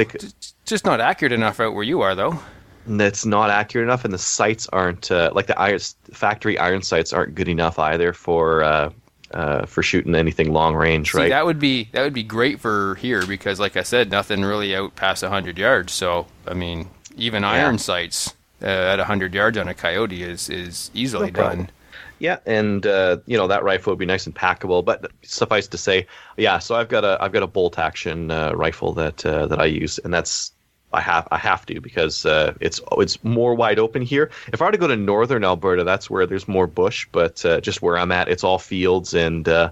Just- 0.66 0.86
not 0.86 1.02
accurate 1.02 1.34
enough 1.34 1.60
out 1.60 1.74
where 1.74 1.84
you 1.84 2.02
are, 2.02 2.16
though. 2.16 2.40
That's 2.88 3.26
not 3.26 3.50
accurate 3.50 3.86
enough, 3.86 4.06
and 4.06 4.14
the 4.14 4.18
sights 4.18 4.68
aren't 4.72 5.12
uh, 5.12 5.32
like 5.34 5.48
the 5.48 5.60
iron, 5.60 5.80
factory 6.14 6.58
iron 6.58 6.82
sights 6.82 7.12
aren't 7.12 7.36
good 7.36 7.50
enough 7.50 7.78
either 7.78 8.14
for 8.14 8.64
uh, 8.64 8.92
uh, 9.34 9.66
for 9.66 9.84
shooting 9.84 10.16
anything 10.16 10.54
long 10.54 10.76
range, 10.76 11.12
See, 11.12 11.18
right? 11.18 11.30
that 11.30 11.46
would 11.46 11.60
be 11.60 11.90
that 11.92 12.02
would 12.04 12.14
be 12.14 12.24
great 12.24 12.60
for 12.60 12.96
here 12.96 13.26
because, 13.26 13.60
like 13.60 13.78
I 13.78 13.84
said, 13.84 14.10
nothing 14.10 14.44
really 14.44 14.76
out 14.76 14.96
past 14.96 15.24
hundred 15.24 15.58
yards. 15.58 15.92
So, 15.92 16.28
I 16.48 16.54
mean, 16.54 16.90
even 17.18 17.44
iron 17.44 17.78
sights 17.78 18.34
uh, 18.62 18.66
at 18.68 19.00
hundred 19.00 19.34
yards 19.34 19.58
on 19.58 19.68
a 19.68 19.74
coyote 19.74 20.24
is 20.24 20.50
is 20.50 20.90
easily 20.94 21.32
No 21.32 21.42
done. 21.42 21.70
Yeah, 22.20 22.40
and 22.46 22.86
uh, 22.86 23.18
you 23.26 23.38
know 23.38 23.48
that 23.48 23.64
rifle 23.64 23.92
would 23.92 24.00
be 24.00 24.06
nice 24.06 24.26
and 24.26 24.36
packable. 24.36 24.84
But 24.84 25.12
suffice 25.24 25.68
to 25.70 25.78
say, 25.78 26.06
yeah. 26.38 26.60
So 26.60 26.76
I've 26.76 26.90
got 26.90 27.04
a 27.06 27.18
I've 27.22 27.32
got 27.32 27.44
a 27.44 27.48
bolt 27.48 27.80
action 27.80 28.30
uh, 28.32 28.52
rifle 28.54 28.94
that 28.94 29.26
uh, 29.26 29.48
that 29.48 29.60
I 29.60 29.66
use, 29.66 29.98
and 30.00 30.14
that's 30.14 30.52
I 30.92 31.02
have 31.02 31.28
I 31.32 31.38
have 31.38 31.66
to 31.68 31.80
because 31.80 32.26
uh, 32.26 32.54
it's 32.60 32.82
it's 32.98 33.24
more 33.24 33.56
wide 33.56 33.80
open 33.80 34.02
here. 34.02 34.32
If 34.52 34.62
I 34.62 34.66
were 34.66 34.72
to 34.72 34.78
go 34.78 34.88
to 34.88 34.96
northern 34.98 35.44
Alberta, 35.44 35.84
that's 35.84 36.10
where 36.10 36.26
there's 36.26 36.48
more 36.48 36.68
bush. 36.68 37.08
But 37.12 37.44
uh, 37.46 37.62
just 37.62 37.82
where 37.82 37.98
I'm 37.98 38.12
at, 38.12 38.28
it's 38.28 38.44
all 38.44 38.58
fields 38.60 39.14
and 39.14 39.48
uh, 39.48 39.70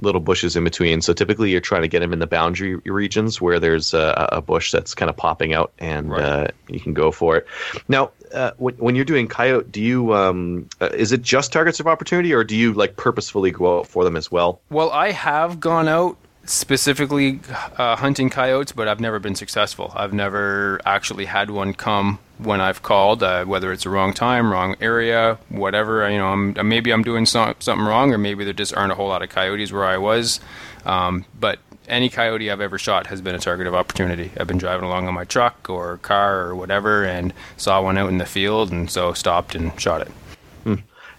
little 0.00 0.20
bushes 0.20 0.56
in 0.56 0.64
between. 0.64 1.00
So 1.00 1.12
typically, 1.12 1.50
you're 1.50 1.60
trying 1.60 1.82
to 1.82 1.88
get 1.88 2.00
them 2.00 2.12
in 2.12 2.18
the 2.18 2.26
boundary 2.26 2.74
regions 2.76 3.40
where 3.40 3.58
there's 3.58 3.94
a, 3.94 4.28
a 4.32 4.42
bush 4.42 4.70
that's 4.72 4.94
kind 4.94 5.08
of 5.08 5.16
popping 5.16 5.54
out, 5.54 5.72
and 5.78 6.10
Right. 6.10 6.22
uh, 6.22 6.46
you 6.68 6.80
can 6.80 6.92
go 6.92 7.10
for 7.10 7.36
it. 7.36 7.46
Now, 7.88 8.10
uh, 8.32 8.52
when, 8.58 8.74
when 8.76 8.96
you're 8.96 9.04
doing 9.04 9.28
coyote, 9.28 9.70
do 9.70 9.80
you 9.80 10.14
um, 10.14 10.68
uh, 10.80 10.90
is 10.94 11.12
it 11.12 11.22
just 11.22 11.52
targets 11.52 11.80
of 11.80 11.86
opportunity, 11.86 12.32
or 12.32 12.44
do 12.44 12.56
you 12.56 12.72
like 12.72 12.96
purposefully 12.96 13.50
go 13.50 13.78
out 13.78 13.86
for 13.86 14.04
them 14.04 14.16
as 14.16 14.30
well? 14.30 14.60
Well, 14.70 14.90
I 14.90 15.12
have 15.12 15.60
gone 15.60 15.88
out 15.88 16.16
specifically 16.44 17.40
uh, 17.76 17.96
hunting 17.96 18.30
coyotes, 18.30 18.72
but 18.72 18.88
I've 18.88 19.00
never 19.00 19.18
been 19.18 19.34
successful. 19.34 19.92
I've 19.94 20.12
never 20.12 20.80
actually 20.86 21.24
had 21.24 21.50
one 21.50 21.74
come 21.74 22.18
when 22.38 22.60
I've 22.60 22.82
called, 22.82 23.22
uh, 23.22 23.44
whether 23.44 23.72
it's 23.72 23.84
the 23.84 23.90
wrong 23.90 24.12
time, 24.12 24.50
wrong 24.50 24.76
area, 24.80 25.38
whatever. 25.48 26.08
You 26.08 26.18
know, 26.18 26.28
I'm, 26.28 26.68
maybe 26.68 26.92
I'm 26.92 27.02
doing 27.02 27.26
some, 27.26 27.54
something 27.58 27.86
wrong, 27.86 28.12
or 28.12 28.18
maybe 28.18 28.44
there 28.44 28.52
just 28.52 28.74
aren't 28.76 28.92
a 28.92 28.94
whole 28.94 29.08
lot 29.08 29.22
of 29.22 29.28
coyotes 29.30 29.72
where 29.72 29.84
I 29.84 29.98
was. 29.98 30.40
Um, 30.84 31.24
but 31.38 31.58
any 31.88 32.08
coyote 32.08 32.50
I've 32.50 32.60
ever 32.60 32.78
shot 32.78 33.06
has 33.08 33.20
been 33.20 33.34
a 33.34 33.38
target 33.38 33.66
of 33.66 33.74
opportunity. 33.74 34.30
I've 34.38 34.46
been 34.46 34.58
driving 34.58 34.84
along 34.84 35.08
on 35.08 35.14
my 35.14 35.24
truck 35.24 35.68
or 35.68 35.98
car 35.98 36.40
or 36.42 36.54
whatever, 36.54 37.04
and 37.04 37.32
saw 37.56 37.82
one 37.82 37.98
out 37.98 38.08
in 38.08 38.18
the 38.18 38.26
field, 38.26 38.72
and 38.72 38.90
so 38.90 39.12
stopped 39.12 39.54
and 39.54 39.78
shot 39.80 40.02
it. 40.02 40.12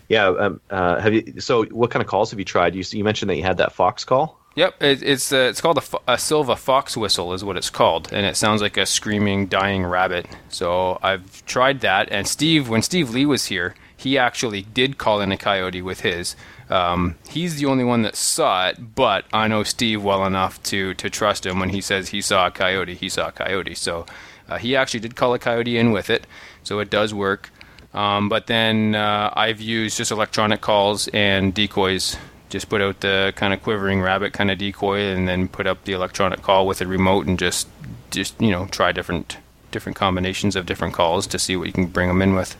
Yeah. 0.09 0.27
Um, 0.27 0.61
uh, 0.69 0.99
have 0.99 1.13
you? 1.13 1.39
So, 1.39 1.65
what 1.65 1.91
kind 1.91 2.01
of 2.01 2.07
calls 2.07 2.31
have 2.31 2.39
you 2.39 2.45
tried? 2.45 2.75
You 2.75 2.83
you 2.91 3.03
mentioned 3.03 3.29
that 3.29 3.35
you 3.35 3.43
had 3.43 3.57
that 3.57 3.73
fox 3.73 4.03
call. 4.05 4.39
Yep, 4.55 4.81
it, 4.81 5.03
it's 5.03 5.31
uh, 5.31 5.47
it's 5.49 5.61
called 5.61 5.77
a, 5.77 6.13
a 6.13 6.17
Silva 6.17 6.55
fox 6.55 6.97
whistle 6.97 7.33
is 7.33 7.43
what 7.43 7.57
it's 7.57 7.69
called, 7.69 8.09
and 8.11 8.25
it 8.25 8.35
sounds 8.35 8.61
like 8.61 8.77
a 8.77 8.85
screaming, 8.85 9.47
dying 9.47 9.85
rabbit. 9.85 10.27
So 10.49 10.99
I've 11.03 11.45
tried 11.45 11.81
that, 11.81 12.09
and 12.11 12.27
Steve, 12.27 12.67
when 12.67 12.81
Steve 12.81 13.11
Lee 13.11 13.25
was 13.25 13.45
here, 13.45 13.75
he 13.95 14.17
actually 14.17 14.63
did 14.63 14.97
call 14.97 15.21
in 15.21 15.31
a 15.31 15.37
coyote 15.37 15.81
with 15.81 16.01
his. 16.01 16.35
Um, 16.69 17.15
he's 17.29 17.55
the 17.55 17.65
only 17.65 17.83
one 17.83 18.01
that 18.01 18.15
saw 18.15 18.67
it, 18.67 18.95
but 18.95 19.25
I 19.31 19.47
know 19.47 19.63
Steve 19.63 20.03
well 20.03 20.25
enough 20.25 20.61
to 20.63 20.93
to 20.95 21.09
trust 21.09 21.45
him 21.45 21.59
when 21.59 21.69
he 21.69 21.81
says 21.81 22.09
he 22.09 22.21
saw 22.21 22.47
a 22.47 22.51
coyote. 22.51 22.95
He 22.95 23.09
saw 23.09 23.29
a 23.29 23.31
coyote, 23.31 23.75
so 23.75 24.05
uh, 24.49 24.57
he 24.57 24.75
actually 24.75 24.99
did 24.99 25.15
call 25.15 25.33
a 25.33 25.39
coyote 25.39 25.77
in 25.77 25.91
with 25.91 26.09
it, 26.09 26.27
so 26.63 26.79
it 26.79 26.89
does 26.89 27.13
work. 27.13 27.49
Um, 27.93 28.29
but 28.29 28.47
then 28.47 28.95
uh, 28.95 29.31
I've 29.33 29.61
used 29.61 29.97
just 29.97 30.11
electronic 30.11 30.61
calls 30.61 31.07
and 31.09 31.53
decoys. 31.53 32.17
Just 32.49 32.69
put 32.69 32.81
out 32.81 33.01
the 33.01 33.33
kind 33.35 33.53
of 33.53 33.61
quivering 33.61 34.01
rabbit 34.01 34.33
kind 34.33 34.51
of 34.51 34.57
decoy, 34.57 34.99
and 34.99 35.27
then 35.27 35.47
put 35.47 35.67
up 35.67 35.85
the 35.85 35.93
electronic 35.93 36.41
call 36.41 36.67
with 36.67 36.81
a 36.81 36.87
remote, 36.87 37.27
and 37.27 37.39
just 37.39 37.67
just 38.11 38.39
you 38.41 38.51
know 38.51 38.67
try 38.67 38.91
different 38.91 39.37
different 39.71 39.95
combinations 39.95 40.55
of 40.55 40.65
different 40.65 40.93
calls 40.93 41.27
to 41.27 41.39
see 41.39 41.55
what 41.55 41.67
you 41.67 41.73
can 41.73 41.85
bring 41.85 42.07
them 42.07 42.21
in 42.21 42.35
with. 42.35 42.57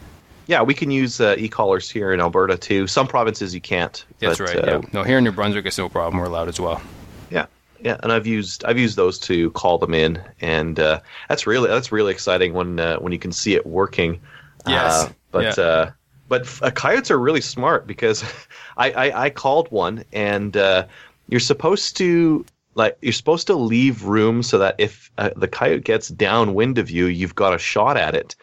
Yeah, 0.48 0.62
we 0.62 0.74
can 0.74 0.91
use 0.91 1.20
uh, 1.20 1.36
e-callers 1.38 1.89
here 1.89 2.14
in 2.14 2.22
Alberta 2.22 2.58
too. 2.58 2.88
Some 2.88 3.08
provinces 3.08 3.54
you 3.54 3.62
can't. 3.62 4.04
That's 4.20 4.39
but, 4.39 4.48
right. 4.48 4.58
uh, 4.58 4.80
yeah. 4.82 4.89
No, 4.93 5.04
here 5.04 5.18
in 5.18 5.26
New 5.26 5.32
Brunswick, 5.34 5.66
it's 5.66 5.78
no 5.78 5.89
problem. 5.89 6.20
We're 6.20 6.28
allowed 6.28 6.48
as 6.48 6.60
well. 6.60 6.82
Yeah, 7.30 7.48
yeah, 7.82 7.98
and 8.02 8.12
I've 8.12 8.26
used 8.26 8.64
I've 8.64 8.78
used 8.80 8.95
those 8.95 9.20
to 9.20 9.52
call 9.52 9.78
them 9.78 9.93
in, 9.93 10.22
and 10.39 10.80
uh, 10.80 11.02
that's 11.28 11.45
really 11.45 11.68
that's 11.68 11.91
really 11.91 12.12
exciting 12.14 12.54
when 12.54 12.80
uh, 12.80 12.98
when 12.98 13.12
you 13.12 13.20
can 13.20 13.32
see 13.34 13.56
it 13.56 13.66
working. 13.66 14.22
Yes. 14.66 15.06
Uh, 15.06 15.12
but 15.32 15.58
Yeah. 15.58 15.64
uh, 15.64 15.91
but 16.30 16.62
uh, 16.62 16.72
coyotes 16.72 17.12
are 17.12 17.20
really 17.20 17.41
smart 17.41 17.86
because 17.88 18.24
I, 18.78 18.91
I 18.91 19.26
I 19.26 19.30
called 19.30 19.70
one, 19.70 20.06
and 20.14 20.56
uh, 20.56 20.86
you're 21.28 21.39
supposed 21.39 21.98
to 21.98 22.45
like 22.76 22.98
you're 23.02 23.12
supposed 23.12 23.48
to 23.48 23.56
leave 23.56 24.04
room 24.04 24.43
so 24.43 24.58
that 24.60 24.76
if 24.78 25.12
uh, 25.18 25.32
the 25.36 25.48
coyote 25.48 25.82
gets 25.82 26.08
downwind 26.10 26.78
of 26.78 26.89
you, 26.89 27.08
you've 27.08 27.36
got 27.36 27.54
a 27.54 27.58
shot 27.58 27.98
at 27.98 28.16
it. 28.16 28.36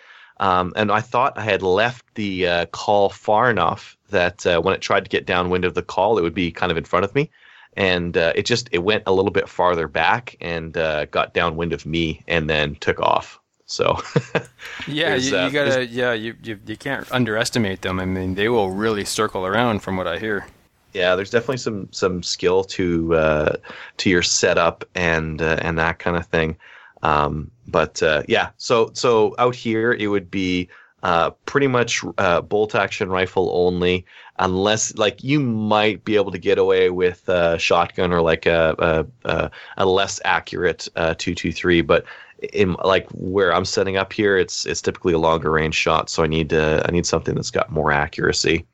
Um, 0.45 0.73
and 0.77 0.93
I 0.93 1.01
thought 1.01 1.39
I 1.39 1.43
had 1.43 1.63
left 1.63 2.05
the 2.15 2.47
uh, 2.47 2.67
call 2.67 3.09
far 3.09 3.51
enough 3.51 3.97
that 4.11 4.47
uh, 4.47 4.61
when 4.61 4.75
it 4.75 4.81
tried 4.81 5.05
to 5.05 5.11
get 5.11 5.27
downwind 5.27 5.65
of 5.65 5.75
the 5.75 5.83
call, 5.83 6.19
it 6.19 6.23
would 6.23 6.35
be 6.35 6.51
kind 6.53 6.71
of 6.71 6.79
in 6.79 6.85
front 6.85 7.05
of 7.05 7.15
me 7.15 7.31
and 7.77 8.17
uh, 8.17 8.33
it 8.35 8.47
just 8.47 8.69
it 8.73 8.79
went 8.79 9.03
a 9.07 9.13
little 9.13 9.31
bit 9.31 9.49
farther 9.49 9.89
back 9.89 10.37
and 10.41 10.77
uh, 10.77 11.07
got 11.07 11.35
downwind 11.35 11.73
of 11.73 11.85
me 11.87 12.23
and 12.29 12.49
then 12.49 12.77
took 12.77 13.01
off. 13.01 13.41
So 13.67 13.99
Yeah, 14.87 15.15
you, 15.15 15.37
uh, 15.37 15.47
you 15.47 15.51
gotta. 15.53 15.87
Yeah, 15.87 16.13
you, 16.13 16.37
you 16.43 16.59
you 16.67 16.77
can't 16.77 17.11
underestimate 17.11 17.83
them. 17.83 17.99
I 17.99 18.05
mean, 18.05 18.35
they 18.35 18.49
will 18.49 18.71
really 18.71 19.05
circle 19.05 19.47
around, 19.47 19.81
from 19.81 19.97
what 19.97 20.07
I 20.07 20.19
hear. 20.19 20.47
yeah, 20.93 21.17
there's 21.17 21.31
definitely 21.31 21.59
some 21.59 21.89
some 21.91 22.23
skill 22.23 22.65
to 22.65 23.15
uh, 23.15 23.57
to 23.99 24.11
your 24.11 24.23
setup 24.23 24.85
and 24.95 25.41
uh, 25.41 25.59
and 25.63 25.79
that 25.79 25.99
kind 25.99 26.17
of 26.17 26.27
thing. 26.27 26.57
Um, 27.05 27.51
but 27.69 28.03
uh, 28.03 28.23
yeah, 28.29 28.51
so 28.57 28.91
so 28.95 29.35
out 29.39 29.55
here 29.55 29.93
it 29.93 30.09
would 30.09 30.31
be 30.31 30.69
uh, 31.03 31.31
pretty 31.45 31.67
much 31.67 32.03
uh, 32.17 32.41
bolt 32.41 32.75
action 32.75 33.11
rifle 33.11 33.51
only, 33.53 34.07
unless 34.39 34.95
like 34.97 35.23
you 35.23 35.39
might 35.39 36.03
be 36.05 36.17
able 36.17 36.33
to 36.33 36.39
get 36.39 36.59
away 36.59 36.89
with 36.89 37.29
a 37.29 37.59
shotgun 37.59 38.11
or 38.11 38.23
like 38.23 38.47
a 38.47 38.75
a, 38.79 39.29
a, 39.29 39.51
a 39.77 39.87
less 39.87 40.19
accurate 40.25 40.89
uh, 40.97 41.15
two 41.19 41.35
two 41.35 41.53
three, 41.53 41.83
but 41.83 42.07
in 42.53 42.75
like 42.85 43.07
where 43.11 43.55
I'm 43.55 43.67
setting 43.67 43.99
up 43.99 44.13
here, 44.13 44.39
it's 44.39 44.65
it's 44.65 44.81
typically 44.81 45.13
a 45.13 45.19
longer 45.19 45.51
range 45.51 45.75
shot, 45.75 46.09
so 46.09 46.23
I 46.23 46.27
need 46.27 46.55
uh, 46.55 46.83
I 46.87 46.91
need 46.91 47.07
something 47.07 47.35
that's 47.35 47.51
got 47.51 47.71
more 47.71 47.93
accuracy. 47.93 48.67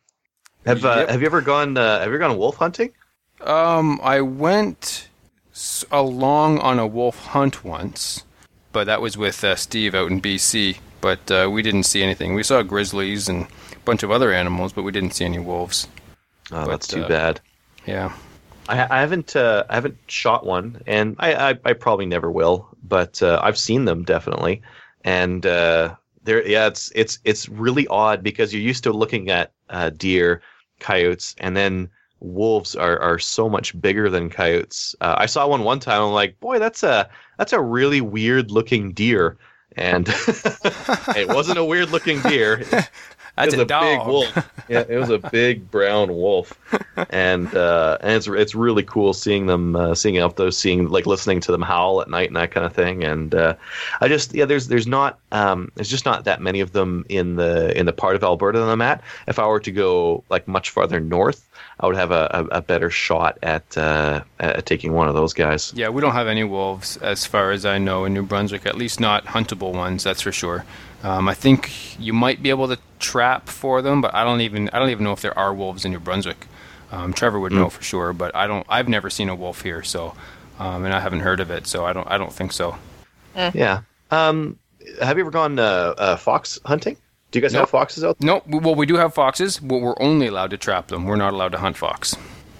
Have 0.66 0.84
uh, 0.84 0.98
Yep. 0.98 1.08
Have 1.10 1.20
you 1.20 1.26
ever 1.26 1.40
gone 1.40 1.76
uh, 1.76 1.98
Have 1.98 2.08
you 2.08 2.14
ever 2.14 2.18
gone 2.18 2.38
wolf 2.38 2.56
hunting? 2.56 2.92
Um, 3.40 3.98
I 4.04 4.20
went 4.20 5.09
along 5.90 6.58
on 6.58 6.78
a 6.78 6.86
wolf 6.86 7.18
hunt 7.26 7.64
once, 7.64 8.24
but 8.72 8.84
that 8.84 9.00
was 9.00 9.16
with 9.16 9.42
uh, 9.44 9.56
Steve 9.56 9.94
out 9.94 10.10
in 10.10 10.20
BC. 10.20 10.78
But 11.00 11.30
uh, 11.30 11.48
we 11.50 11.62
didn't 11.62 11.84
see 11.84 12.02
anything. 12.02 12.34
We 12.34 12.42
saw 12.42 12.62
grizzlies 12.62 13.28
and 13.28 13.44
a 13.44 13.78
bunch 13.84 14.02
of 14.02 14.10
other 14.10 14.32
animals, 14.32 14.72
but 14.72 14.82
we 14.82 14.92
didn't 14.92 15.12
see 15.12 15.24
any 15.24 15.38
wolves. 15.38 15.88
Oh, 16.52 16.64
But, 16.64 16.66
that's 16.66 16.86
too 16.86 17.04
uh, 17.04 17.08
bad. 17.08 17.40
Yeah. 17.86 18.12
I, 18.68 18.98
I 18.98 19.00
haven't 19.00 19.34
uh, 19.34 19.64
I 19.68 19.74
haven't 19.74 19.96
shot 20.06 20.46
one, 20.46 20.82
and 20.86 21.16
I, 21.18 21.50
I, 21.50 21.58
I 21.64 21.72
probably 21.72 22.06
never 22.06 22.30
will. 22.30 22.68
But 22.82 23.22
uh, 23.22 23.40
I've 23.42 23.58
seen 23.58 23.84
them 23.84 24.04
definitely, 24.04 24.62
and 25.04 25.44
uh, 25.44 25.96
there 26.22 26.46
yeah, 26.46 26.66
it's 26.66 26.92
it's 26.94 27.18
it's 27.24 27.48
really 27.48 27.86
odd 27.88 28.22
because 28.22 28.52
you're 28.52 28.62
used 28.62 28.84
to 28.84 28.92
looking 28.92 29.30
at 29.30 29.52
uh, 29.70 29.90
deer, 29.90 30.42
coyotes, 30.78 31.34
and 31.38 31.56
then 31.56 31.90
wolves 32.20 32.76
are, 32.76 32.98
are 33.00 33.18
so 33.18 33.48
much 33.48 33.78
bigger 33.80 34.08
than 34.08 34.30
coyotes. 34.30 34.94
Uh, 35.00 35.16
I 35.18 35.26
saw 35.26 35.46
one 35.46 35.64
one 35.64 35.80
time. 35.80 36.02
I'm 36.02 36.12
like, 36.12 36.38
boy, 36.40 36.58
that's 36.58 36.82
a 36.82 37.08
that's 37.38 37.52
a 37.52 37.60
really 37.60 38.00
weird 38.00 38.50
looking 38.50 38.92
deer, 38.92 39.36
and 39.76 40.06
it 41.16 41.28
wasn't 41.28 41.58
a 41.58 41.64
weird 41.64 41.90
looking 41.90 42.20
deer. 42.22 42.64
That's 43.44 43.54
it 43.54 43.58
was 43.58 43.70
a, 43.70 43.76
a, 43.76 43.80
big 43.80 44.06
wolf. 44.06 44.52
Yeah, 44.70 44.84
it 44.88 44.98
was 44.98 45.10
a 45.10 45.18
big 45.18 45.68
brown 45.68 46.14
wolf, 46.14 46.56
and 47.10 47.52
uh, 47.52 47.98
and 48.00 48.12
it's 48.12 48.28
it's 48.28 48.54
really 48.54 48.84
cool 48.84 49.12
seeing 49.12 49.46
them, 49.46 49.74
uh, 49.74 49.96
seeing 49.96 50.18
up 50.18 50.36
those, 50.36 50.56
seeing 50.56 50.88
like 50.88 51.06
listening 51.06 51.40
to 51.40 51.52
them 51.52 51.62
howl 51.62 52.00
at 52.00 52.08
night 52.08 52.28
and 52.28 52.36
that 52.36 52.52
kind 52.52 52.64
of 52.64 52.72
thing. 52.72 53.02
And 53.02 53.34
uh, 53.34 53.56
I 54.00 54.06
just 54.06 54.32
yeah, 54.32 54.44
there's 54.44 54.68
there's 54.68 54.86
not 54.86 55.18
um, 55.32 55.72
there's 55.74 55.88
just 55.88 56.04
not 56.04 56.24
that 56.24 56.40
many 56.40 56.60
of 56.60 56.70
them 56.70 57.04
in 57.08 57.34
the 57.34 57.76
in 57.76 57.86
the 57.86 57.92
part 57.92 58.14
of 58.14 58.22
Alberta 58.22 58.60
that 58.60 58.68
I'm 58.68 58.82
at. 58.82 59.02
If 59.26 59.40
I 59.40 59.46
were 59.46 59.58
to 59.58 59.72
go 59.72 60.22
like 60.30 60.46
much 60.46 60.70
farther 60.70 61.00
north, 61.00 61.48
I 61.80 61.86
would 61.86 61.96
have 61.96 62.12
a, 62.12 62.30
a, 62.52 62.58
a 62.58 62.62
better 62.62 62.90
shot 62.90 63.38
at 63.42 63.76
uh, 63.76 64.22
at 64.38 64.66
taking 64.66 64.92
one 64.92 65.08
of 65.08 65.14
those 65.14 65.32
guys. 65.32 65.72
Yeah, 65.74 65.88
we 65.88 66.00
don't 66.00 66.12
have 66.12 66.28
any 66.28 66.44
wolves 66.44 66.96
as 66.98 67.26
far 67.26 67.50
as 67.50 67.64
I 67.64 67.78
know 67.78 68.04
in 68.04 68.14
New 68.14 68.22
Brunswick, 68.22 68.66
at 68.66 68.76
least 68.76 69.00
not 69.00 69.24
huntable 69.24 69.72
ones, 69.72 70.04
that's 70.04 70.20
for 70.20 70.32
sure. 70.32 70.64
Um, 71.02 71.28
I 71.28 71.34
think 71.34 71.98
you 71.98 72.12
might 72.12 72.42
be 72.42 72.50
able 72.50 72.68
to 72.68 72.78
trap 72.98 73.48
for 73.48 73.80
them, 73.82 74.00
but 74.00 74.14
I 74.14 74.24
don't 74.24 74.40
even 74.42 74.68
I 74.70 74.78
don't 74.78 74.90
even 74.90 75.04
know 75.04 75.12
if 75.12 75.22
there 75.22 75.36
are 75.38 75.54
wolves 75.54 75.84
in 75.84 75.92
New 75.92 76.00
Brunswick. 76.00 76.46
Um, 76.92 77.12
Trevor 77.12 77.38
would 77.40 77.52
know 77.52 77.68
for 77.70 77.82
sure, 77.82 78.12
but 78.12 78.34
I 78.34 78.46
don't. 78.46 78.66
I've 78.68 78.88
never 78.88 79.10
seen 79.10 79.28
a 79.28 79.34
wolf 79.34 79.62
here, 79.62 79.82
so 79.82 80.14
um, 80.58 80.84
and 80.84 80.92
I 80.92 81.00
haven't 81.00 81.20
heard 81.20 81.40
of 81.40 81.50
it, 81.50 81.66
so 81.66 81.84
I 81.86 81.92
don't. 81.92 82.10
I 82.10 82.18
don't 82.18 82.32
think 82.32 82.52
so. 82.52 82.76
Yeah. 83.36 83.82
Um, 84.10 84.58
have 85.00 85.16
you 85.16 85.22
ever 85.22 85.30
gone 85.30 85.58
uh, 85.58 85.94
uh, 85.96 86.16
fox 86.16 86.58
hunting? 86.64 86.96
Do 87.30 87.38
you 87.38 87.42
guys 87.42 87.52
Nope. 87.52 87.60
have 87.60 87.70
foxes 87.70 88.02
out? 88.02 88.20
No, 88.20 88.42
we- 88.46 88.58
well, 88.58 88.74
we 88.74 88.86
do 88.86 88.96
have 88.96 89.14
foxes, 89.14 89.58
but 89.58 89.78
we're 89.80 89.94
only 90.00 90.26
allowed 90.26 90.50
to 90.50 90.56
trap 90.58 90.88
them. 90.88 91.04
We're 91.04 91.14
not 91.14 91.32
allowed 91.32 91.52
to 91.52 91.58
hunt 91.58 91.76
fox. 91.76 92.16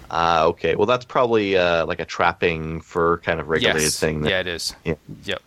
Ah, 0.09 0.45
okay. 0.45 0.75
Well, 0.75 0.85
that's 0.85 1.03
probably 1.03 1.57
uh, 1.57 1.85
like 1.85 1.99
a 1.99 2.05
trapping 2.05 2.79
for 2.79 3.17
kind 3.19 3.41
of 3.41 3.49
regulated 3.49 3.81
yes. 3.83 3.99
thing. 3.99 4.21
that- 4.21 4.29
Yeah, 4.29 4.39
it 4.39 4.47
is. 4.47 4.73
Yeah. 4.85 4.93
Yep. 5.25 5.41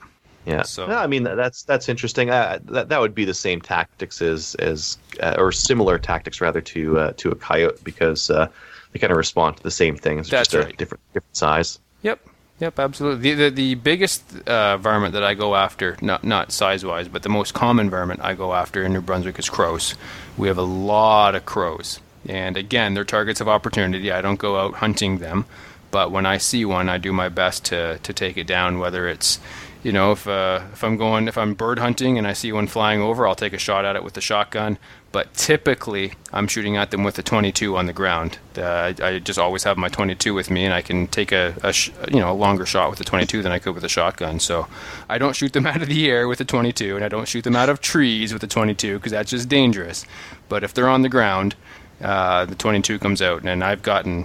Yeah. 0.46 0.62
So- 0.62 0.86
No, 0.86 0.96
I 0.96 1.06
mean 1.06 1.22
that's 1.22 1.62
that's 1.62 1.88
interesting. 1.88 2.30
Uh, 2.30 2.58
that 2.64 2.88
that 2.88 3.00
would 3.00 3.14
be 3.14 3.24
the 3.24 3.34
same 3.34 3.60
tactics 3.60 4.20
as 4.20 4.54
as 4.56 4.98
uh, 5.20 5.36
or 5.38 5.52
similar 5.52 5.98
tactics 5.98 6.40
rather 6.40 6.60
to 6.60 6.98
uh, 6.98 7.12
to 7.16 7.30
a 7.30 7.34
coyote 7.34 7.78
because 7.82 8.30
uh, 8.30 8.48
they 8.92 8.98
kind 8.98 9.10
of 9.10 9.16
respond 9.16 9.56
to 9.56 9.62
the 9.62 9.70
same 9.70 9.96
things. 9.96 10.28
That's 10.28 10.48
just 10.50 10.54
a 10.54 10.66
right. 10.66 10.76
different 10.76 11.02
different 11.12 11.36
size. 11.36 11.78
Yep. 12.02 12.20
Yep, 12.60 12.78
absolutely. 12.78 13.34
The 13.34 13.44
the, 13.44 13.50
the 13.50 13.74
biggest 13.74 14.22
uh, 14.46 14.76
varmint 14.76 15.12
that 15.14 15.24
I 15.24 15.34
go 15.34 15.56
after, 15.56 15.96
not 16.00 16.22
not 16.22 16.52
size 16.52 16.84
wise, 16.84 17.08
but 17.08 17.22
the 17.22 17.28
most 17.28 17.52
common 17.52 17.90
varmint 17.90 18.20
I 18.22 18.34
go 18.34 18.54
after 18.54 18.84
in 18.84 18.92
New 18.92 19.00
Brunswick 19.00 19.38
is 19.38 19.50
crows. 19.50 19.94
We 20.36 20.46
have 20.48 20.58
a 20.58 20.62
lot 20.62 21.34
of 21.34 21.46
crows, 21.46 21.98
and 22.28 22.56
again, 22.56 22.94
they're 22.94 23.04
targets 23.04 23.40
of 23.40 23.48
opportunity. 23.48 24.12
I 24.12 24.20
don't 24.20 24.38
go 24.38 24.60
out 24.60 24.74
hunting 24.74 25.18
them, 25.18 25.46
but 25.90 26.12
when 26.12 26.26
I 26.26 26.38
see 26.38 26.64
one, 26.64 26.88
I 26.88 26.98
do 26.98 27.12
my 27.12 27.28
best 27.28 27.64
to 27.66 27.98
to 27.98 28.12
take 28.12 28.36
it 28.36 28.46
down. 28.46 28.78
Whether 28.78 29.08
it's 29.08 29.40
you 29.84 29.92
know, 29.92 30.12
if 30.12 30.26
uh, 30.26 30.62
if 30.72 30.82
I'm 30.82 30.96
going, 30.96 31.28
if 31.28 31.36
I'm 31.36 31.52
bird 31.52 31.78
hunting 31.78 32.16
and 32.16 32.26
I 32.26 32.32
see 32.32 32.50
one 32.50 32.66
flying 32.66 33.00
over, 33.00 33.28
I'll 33.28 33.34
take 33.34 33.52
a 33.52 33.58
shot 33.58 33.84
at 33.84 33.96
it 33.96 34.02
with 34.02 34.14
the 34.14 34.22
shotgun. 34.22 34.78
But 35.12 35.34
typically, 35.34 36.14
I'm 36.32 36.48
shooting 36.48 36.76
at 36.76 36.90
them 36.90 37.04
with 37.04 37.18
a 37.18 37.22
22 37.22 37.76
on 37.76 37.84
the 37.84 37.92
ground. 37.92 38.38
Uh, 38.56 38.62
I, 38.62 38.94
I 39.00 39.18
just 39.18 39.38
always 39.38 39.62
have 39.62 39.76
my 39.76 39.88
22 39.88 40.32
with 40.32 40.50
me, 40.50 40.64
and 40.64 40.72
I 40.72 40.80
can 40.80 41.06
take 41.06 41.32
a, 41.32 41.54
a 41.62 41.72
sh- 41.74 41.90
you 42.10 42.18
know 42.18 42.32
a 42.32 42.34
longer 42.34 42.64
shot 42.64 42.88
with 42.88 42.98
a 43.00 43.04
22 43.04 43.42
than 43.42 43.52
I 43.52 43.58
could 43.58 43.74
with 43.74 43.84
a 43.84 43.88
shotgun. 43.88 44.40
So 44.40 44.66
I 45.08 45.18
don't 45.18 45.36
shoot 45.36 45.52
them 45.52 45.66
out 45.72 45.82
of 45.82 45.88
the 45.88 46.10
air 46.10 46.28
with 46.28 46.40
a 46.40 46.46
22, 46.46 46.96
and 46.96 47.04
I 47.04 47.08
don't 47.08 47.28
shoot 47.28 47.44
them 47.44 47.54
out 47.54 47.68
of 47.68 47.82
trees 47.82 48.32
with 48.32 48.42
a 48.42 48.48
22 48.48 48.96
because 48.96 49.12
that's 49.12 49.30
just 49.30 49.50
dangerous. 49.50 50.06
But 50.48 50.64
if 50.64 50.72
they're 50.72 50.88
on 50.88 51.02
the 51.02 51.10
ground, 51.10 51.56
uh, 52.00 52.46
the 52.46 52.54
22 52.54 52.98
comes 52.98 53.20
out, 53.20 53.44
and 53.44 53.62
I've 53.62 53.82
gotten 53.82 54.24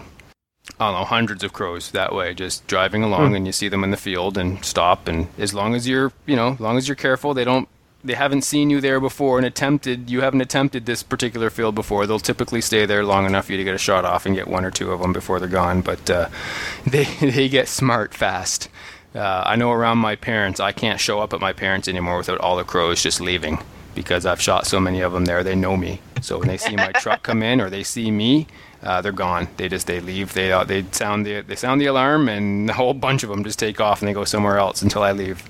I 0.80 0.92
don't 0.92 1.00
know, 1.00 1.06
hundreds 1.06 1.44
of 1.44 1.54
crows 1.54 1.92
that 1.92 2.14
way, 2.14 2.34
just 2.34 2.66
driving 2.68 3.04
along 3.04 3.36
and 3.36 3.46
you 3.46 3.52
see 3.52 3.68
them 3.68 3.84
in 3.84 3.92
the 3.92 3.98
field 3.98 4.38
and 4.38 4.64
stop. 4.64 5.08
And 5.08 5.28
as 5.38 5.54
long 5.54 5.76
as 5.76 5.88
you're, 5.88 6.12
you 6.26 6.36
know, 6.36 6.54
as 6.54 6.60
long 6.60 6.78
as 6.78 6.88
you're 6.88 6.96
careful, 6.96 7.34
they 7.34 7.44
don't, 7.44 7.68
they 8.04 8.14
haven't 8.14 8.44
seen 8.44 8.70
you 8.70 8.80
there 8.80 9.00
before 9.00 9.38
and 9.38 9.46
attempted, 9.46 10.10
you 10.10 10.22
haven't 10.22 10.40
attempted 10.40 10.86
this 10.86 11.04
particular 11.04 11.50
field 11.50 11.76
before. 11.76 12.08
They'll 12.08 12.20
typically 12.20 12.62
stay 12.62 12.86
there 12.86 13.04
long 13.04 13.26
enough 13.26 13.46
for 13.46 13.52
you 13.52 13.58
to 13.58 13.64
get 13.64 13.76
a 13.76 13.80
shot 13.80 14.06
off 14.06 14.26
and 14.26 14.36
get 14.36 14.48
one 14.48 14.64
or 14.64 14.72
two 14.72 14.92
of 14.92 15.02
them 15.02 15.12
before 15.12 15.40
they're 15.40 15.50
gone. 15.50 15.82
But 15.82 16.10
uh, 16.10 16.30
they, 16.88 17.06
they 17.20 17.50
get 17.50 17.68
smart 17.68 18.14
fast. 18.14 18.70
Uh, 19.14 19.44
I 19.46 19.56
know 19.56 19.72
around 19.72 19.98
my 19.98 20.16
parents, 20.16 20.60
I 20.60 20.72
can't 20.72 21.00
show 21.00 21.20
up 21.20 21.34
at 21.34 21.42
my 21.42 21.52
parents 21.52 21.88
anymore 21.88 22.18
without 22.18 22.40
all 22.40 22.56
the 22.56 22.64
crows 22.64 23.02
just 23.02 23.20
leaving 23.20 23.58
because 23.96 24.26
I've 24.26 24.42
shot 24.42 24.66
so 24.66 24.80
many 24.80 25.02
of 25.02 25.12
them 25.12 25.26
there. 25.26 25.44
They 25.44 25.56
know 25.56 25.76
me. 25.76 26.00
So 26.22 26.38
when 26.38 26.48
they 26.48 26.58
see 26.58 26.76
my 26.76 26.92
truck 26.94 27.24
come 27.24 27.42
in 27.44 27.60
or 27.60 27.70
they 27.70 27.84
see 27.84 28.12
me, 28.12 28.48
uh, 28.84 29.02
they're 29.02 29.12
gone. 29.12 29.48
They 29.58 29.68
just 29.70 29.88
they 29.88 30.00
leave. 30.00 30.34
They 30.34 30.52
uh, 30.52 30.64
they 30.64 30.84
sound 30.92 31.26
the 31.26 31.42
they 31.42 31.56
sound 31.56 31.82
the 31.82 31.88
alarm, 31.88 32.30
and 32.30 32.70
a 32.70 32.74
whole 32.74 32.94
bunch 32.94 33.24
of 33.24 33.30
them 33.30 33.44
just 33.44 33.60
take 33.60 33.80
off 33.82 34.02
and 34.02 34.08
they 34.10 34.14
go 34.14 34.24
somewhere 34.26 34.58
else 34.58 34.82
until 34.82 35.04
I 35.04 35.12
leave. 35.12 35.44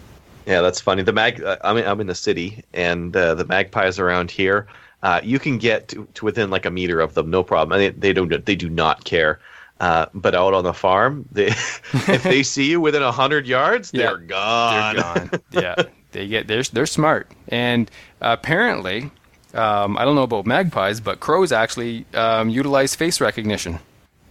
Yeah, 0.46 0.62
that's 0.62 0.82
funny. 0.82 1.04
The 1.04 1.14
mag. 1.14 1.42
Uh, 1.44 1.58
I'm 1.64 1.78
in, 1.78 1.86
I'm 1.86 2.02
in 2.02 2.08
the 2.08 2.16
city, 2.16 2.64
and 2.74 3.16
uh, 3.16 3.36
the 3.36 3.46
magpies 3.46 4.00
around 4.00 4.32
here. 4.32 4.68
Uh, 5.02 5.22
you 5.24 5.40
can 5.40 5.58
get 5.58 5.88
to, 5.90 6.06
to 6.16 6.26
within 6.26 6.50
like 6.50 6.66
a 6.66 6.72
meter 6.72 7.00
of 7.00 7.14
them, 7.14 7.30
no 7.30 7.42
problem. 7.44 7.80
They, 7.80 7.90
they 7.90 8.12
don't. 8.14 8.46
They 8.46 8.56
do 8.56 8.70
not 8.70 9.06
care. 9.06 9.40
Uh, 9.80 10.08
but 10.14 10.36
out 10.36 10.54
on 10.54 10.66
the 10.66 10.74
farm, 10.74 11.26
they 11.32 11.46
if 11.94 12.24
they 12.24 12.44
see 12.44 12.70
you 12.70 12.82
within 12.82 13.02
a 13.02 13.12
hundred 13.12 13.48
yards, 13.48 13.92
Yeah, 13.94 14.08
they're 14.08 14.18
gone. 14.18 14.96
They're 14.96 15.04
gone. 15.04 15.30
yeah, 15.52 15.76
they 16.12 16.28
get 16.28 16.48
they're 16.48 16.64
they're 16.64 16.86
smart, 16.86 17.32
and 17.48 17.90
apparently, 18.20 19.10
um, 19.54 19.98
I 19.98 20.06
don't 20.06 20.16
know 20.16 20.24
about 20.24 20.46
magpies, 20.46 21.00
but 21.00 21.20
crows 21.20 21.52
actually 21.52 22.06
um, 22.14 22.50
utilize 22.50 22.96
face 22.96 23.20
recognition. 23.22 23.80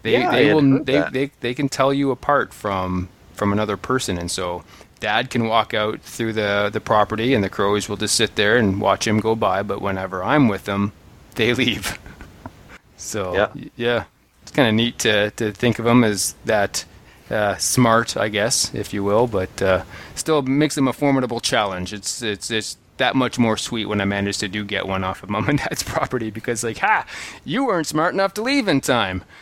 They 0.02 0.12
Yeah, 0.12 0.30
they 0.30 0.54
will 0.54 0.84
they, 0.84 0.92
that. 0.98 1.12
they 1.12 1.30
they 1.40 1.54
can 1.54 1.68
tell 1.68 1.92
you 1.92 2.10
apart 2.10 2.54
from 2.54 3.08
from 3.34 3.52
another 3.52 3.76
person, 3.76 4.18
and 4.18 4.30
so. 4.30 4.64
Dad 5.00 5.30
can 5.30 5.46
walk 5.46 5.74
out 5.74 6.00
through 6.00 6.32
the, 6.32 6.70
the 6.72 6.80
property, 6.80 7.32
and 7.32 7.44
the 7.44 7.48
crows 7.48 7.88
will 7.88 7.96
just 7.96 8.16
sit 8.16 8.34
there 8.34 8.56
and 8.56 8.80
watch 8.80 9.06
him 9.06 9.20
go 9.20 9.36
by. 9.36 9.62
But 9.62 9.80
whenever 9.80 10.24
I'm 10.24 10.48
with 10.48 10.64
them, 10.64 10.90
they 11.36 11.54
leave. 11.62 11.96
So 12.96 13.32
Yeah. 13.32 13.48
yeah, 13.76 14.04
it's 14.42 14.50
kind 14.50 14.68
of 14.68 14.74
neat 14.74 14.98
to 15.00 15.30
to 15.32 15.52
think 15.52 15.78
of 15.78 15.84
them 15.84 16.02
as 16.02 16.34
that 16.46 16.84
uh, 17.30 17.54
smart, 17.58 18.16
I 18.16 18.28
guess, 18.28 18.74
if 18.74 18.92
you 18.92 19.04
will, 19.04 19.28
but 19.28 19.62
uh, 19.62 19.84
still 20.16 20.42
makes 20.42 20.74
them 20.74 20.88
a 20.88 20.92
formidable 20.92 21.38
challenge. 21.38 21.92
It's 21.92 22.22
it's 22.22 22.50
it's 22.50 22.76
that 22.98 23.16
much 23.16 23.38
more 23.38 23.56
sweet 23.56 23.86
when 23.86 24.00
I 24.00 24.04
managed 24.04 24.40
to 24.40 24.48
do 24.48 24.64
get 24.64 24.86
one 24.86 25.04
off 25.04 25.22
of 25.22 25.30
mom 25.30 25.48
and 25.48 25.58
dad's 25.58 25.82
property 25.84 26.30
because 26.30 26.62
like, 26.62 26.78
ha, 26.78 27.06
you 27.44 27.66
weren't 27.66 27.86
smart 27.86 28.14
enough 28.14 28.34
to 28.34 28.42
leave 28.42 28.68
in 28.68 28.80
time. 28.80 29.24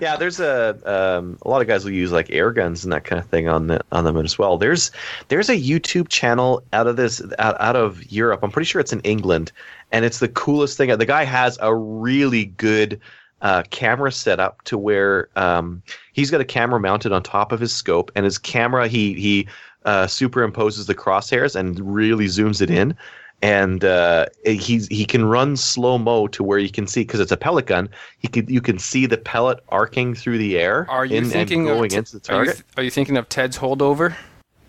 Yeah, 0.00 0.16
there's 0.16 0.40
a 0.40 0.78
um, 0.84 1.38
a 1.42 1.48
lot 1.48 1.62
of 1.62 1.68
guys 1.68 1.84
will 1.84 1.92
use 1.92 2.12
like 2.12 2.30
air 2.30 2.50
guns 2.50 2.84
and 2.84 2.92
that 2.92 3.04
kind 3.04 3.20
of 3.20 3.28
thing 3.28 3.48
on 3.48 3.68
the, 3.68 3.80
on 3.92 4.04
them 4.04 4.16
as 4.16 4.38
well. 4.38 4.58
There's 4.58 4.90
there's 5.28 5.48
a 5.48 5.56
YouTube 5.56 6.08
channel 6.08 6.62
out 6.72 6.86
of 6.86 6.96
this 6.96 7.22
out, 7.38 7.60
out 7.60 7.76
of 7.76 8.10
Europe. 8.10 8.40
I'm 8.42 8.50
pretty 8.50 8.66
sure 8.66 8.80
it's 8.80 8.92
in 8.92 9.00
England, 9.00 9.52
and 9.92 10.04
it's 10.04 10.18
the 10.18 10.28
coolest 10.28 10.76
thing. 10.76 10.96
The 10.96 11.06
guy 11.06 11.24
has 11.24 11.58
a 11.60 11.74
really 11.74 12.46
good 12.46 13.00
uh, 13.42 13.62
camera 13.70 14.12
set 14.12 14.40
up 14.40 14.62
to 14.62 14.78
where 14.78 15.28
um, 15.36 15.82
he's 16.12 16.30
got 16.30 16.40
a 16.40 16.44
camera 16.44 16.80
mounted 16.80 17.12
on 17.12 17.22
top 17.22 17.52
of 17.52 17.60
his 17.60 17.74
scope, 17.74 18.10
and 18.14 18.24
his 18.24 18.38
camera 18.38 18.88
he 18.88 19.14
he 19.14 19.48
uh, 19.84 20.06
superimposes 20.06 20.86
the 20.86 20.94
crosshairs 20.94 21.56
and 21.56 21.78
really 21.80 22.26
zooms 22.26 22.60
it 22.60 22.70
in. 22.70 22.96
And 23.42 23.84
uh, 23.84 24.26
he's 24.46 24.86
he 24.88 25.04
can 25.04 25.26
run 25.26 25.56
slow 25.56 25.98
mo 25.98 26.28
to 26.28 26.42
where 26.42 26.58
you 26.58 26.70
can 26.70 26.86
see 26.86 27.02
because 27.02 27.20
it's 27.20 27.32
a 27.32 27.36
pellet 27.36 27.66
gun. 27.66 27.90
He 28.18 28.28
could 28.28 28.48
you 28.48 28.62
can 28.62 28.78
see 28.78 29.04
the 29.04 29.18
pellet 29.18 29.60
arcing 29.68 30.14
through 30.14 30.38
the 30.38 30.58
air. 30.58 30.86
Are 30.88 31.04
you 31.04 31.18
in, 31.18 31.24
thinking 31.26 31.68
of 31.68 31.84
into 31.84 32.20
the 32.20 32.34
are 32.34 32.46
you, 32.46 32.52
th- 32.52 32.64
are 32.78 32.82
you 32.82 32.90
thinking 32.90 33.18
of 33.18 33.28
Ted's 33.28 33.58
holdover? 33.58 34.16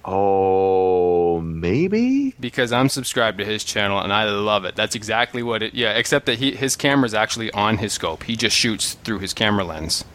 oh, 0.05 1.41
maybe. 1.41 2.35
Because 2.39 2.71
I'm 2.71 2.89
subscribed 2.89 3.39
to 3.39 3.45
his 3.45 3.63
channel 3.63 3.99
and 3.99 4.13
I 4.13 4.25
love 4.25 4.65
it. 4.65 4.75
That's 4.75 4.95
exactly 4.95 5.43
what 5.43 5.63
it. 5.63 5.73
Yeah, 5.73 5.93
except 5.93 6.25
that 6.27 6.39
he 6.39 6.55
his 6.55 6.75
camera's 6.75 7.13
actually 7.13 7.51
on 7.51 7.79
his 7.79 7.93
scope. 7.93 8.23
He 8.23 8.35
just 8.35 8.55
shoots 8.55 8.93
through 9.03 9.19
his 9.19 9.33
camera 9.33 9.63
lens. 9.63 10.05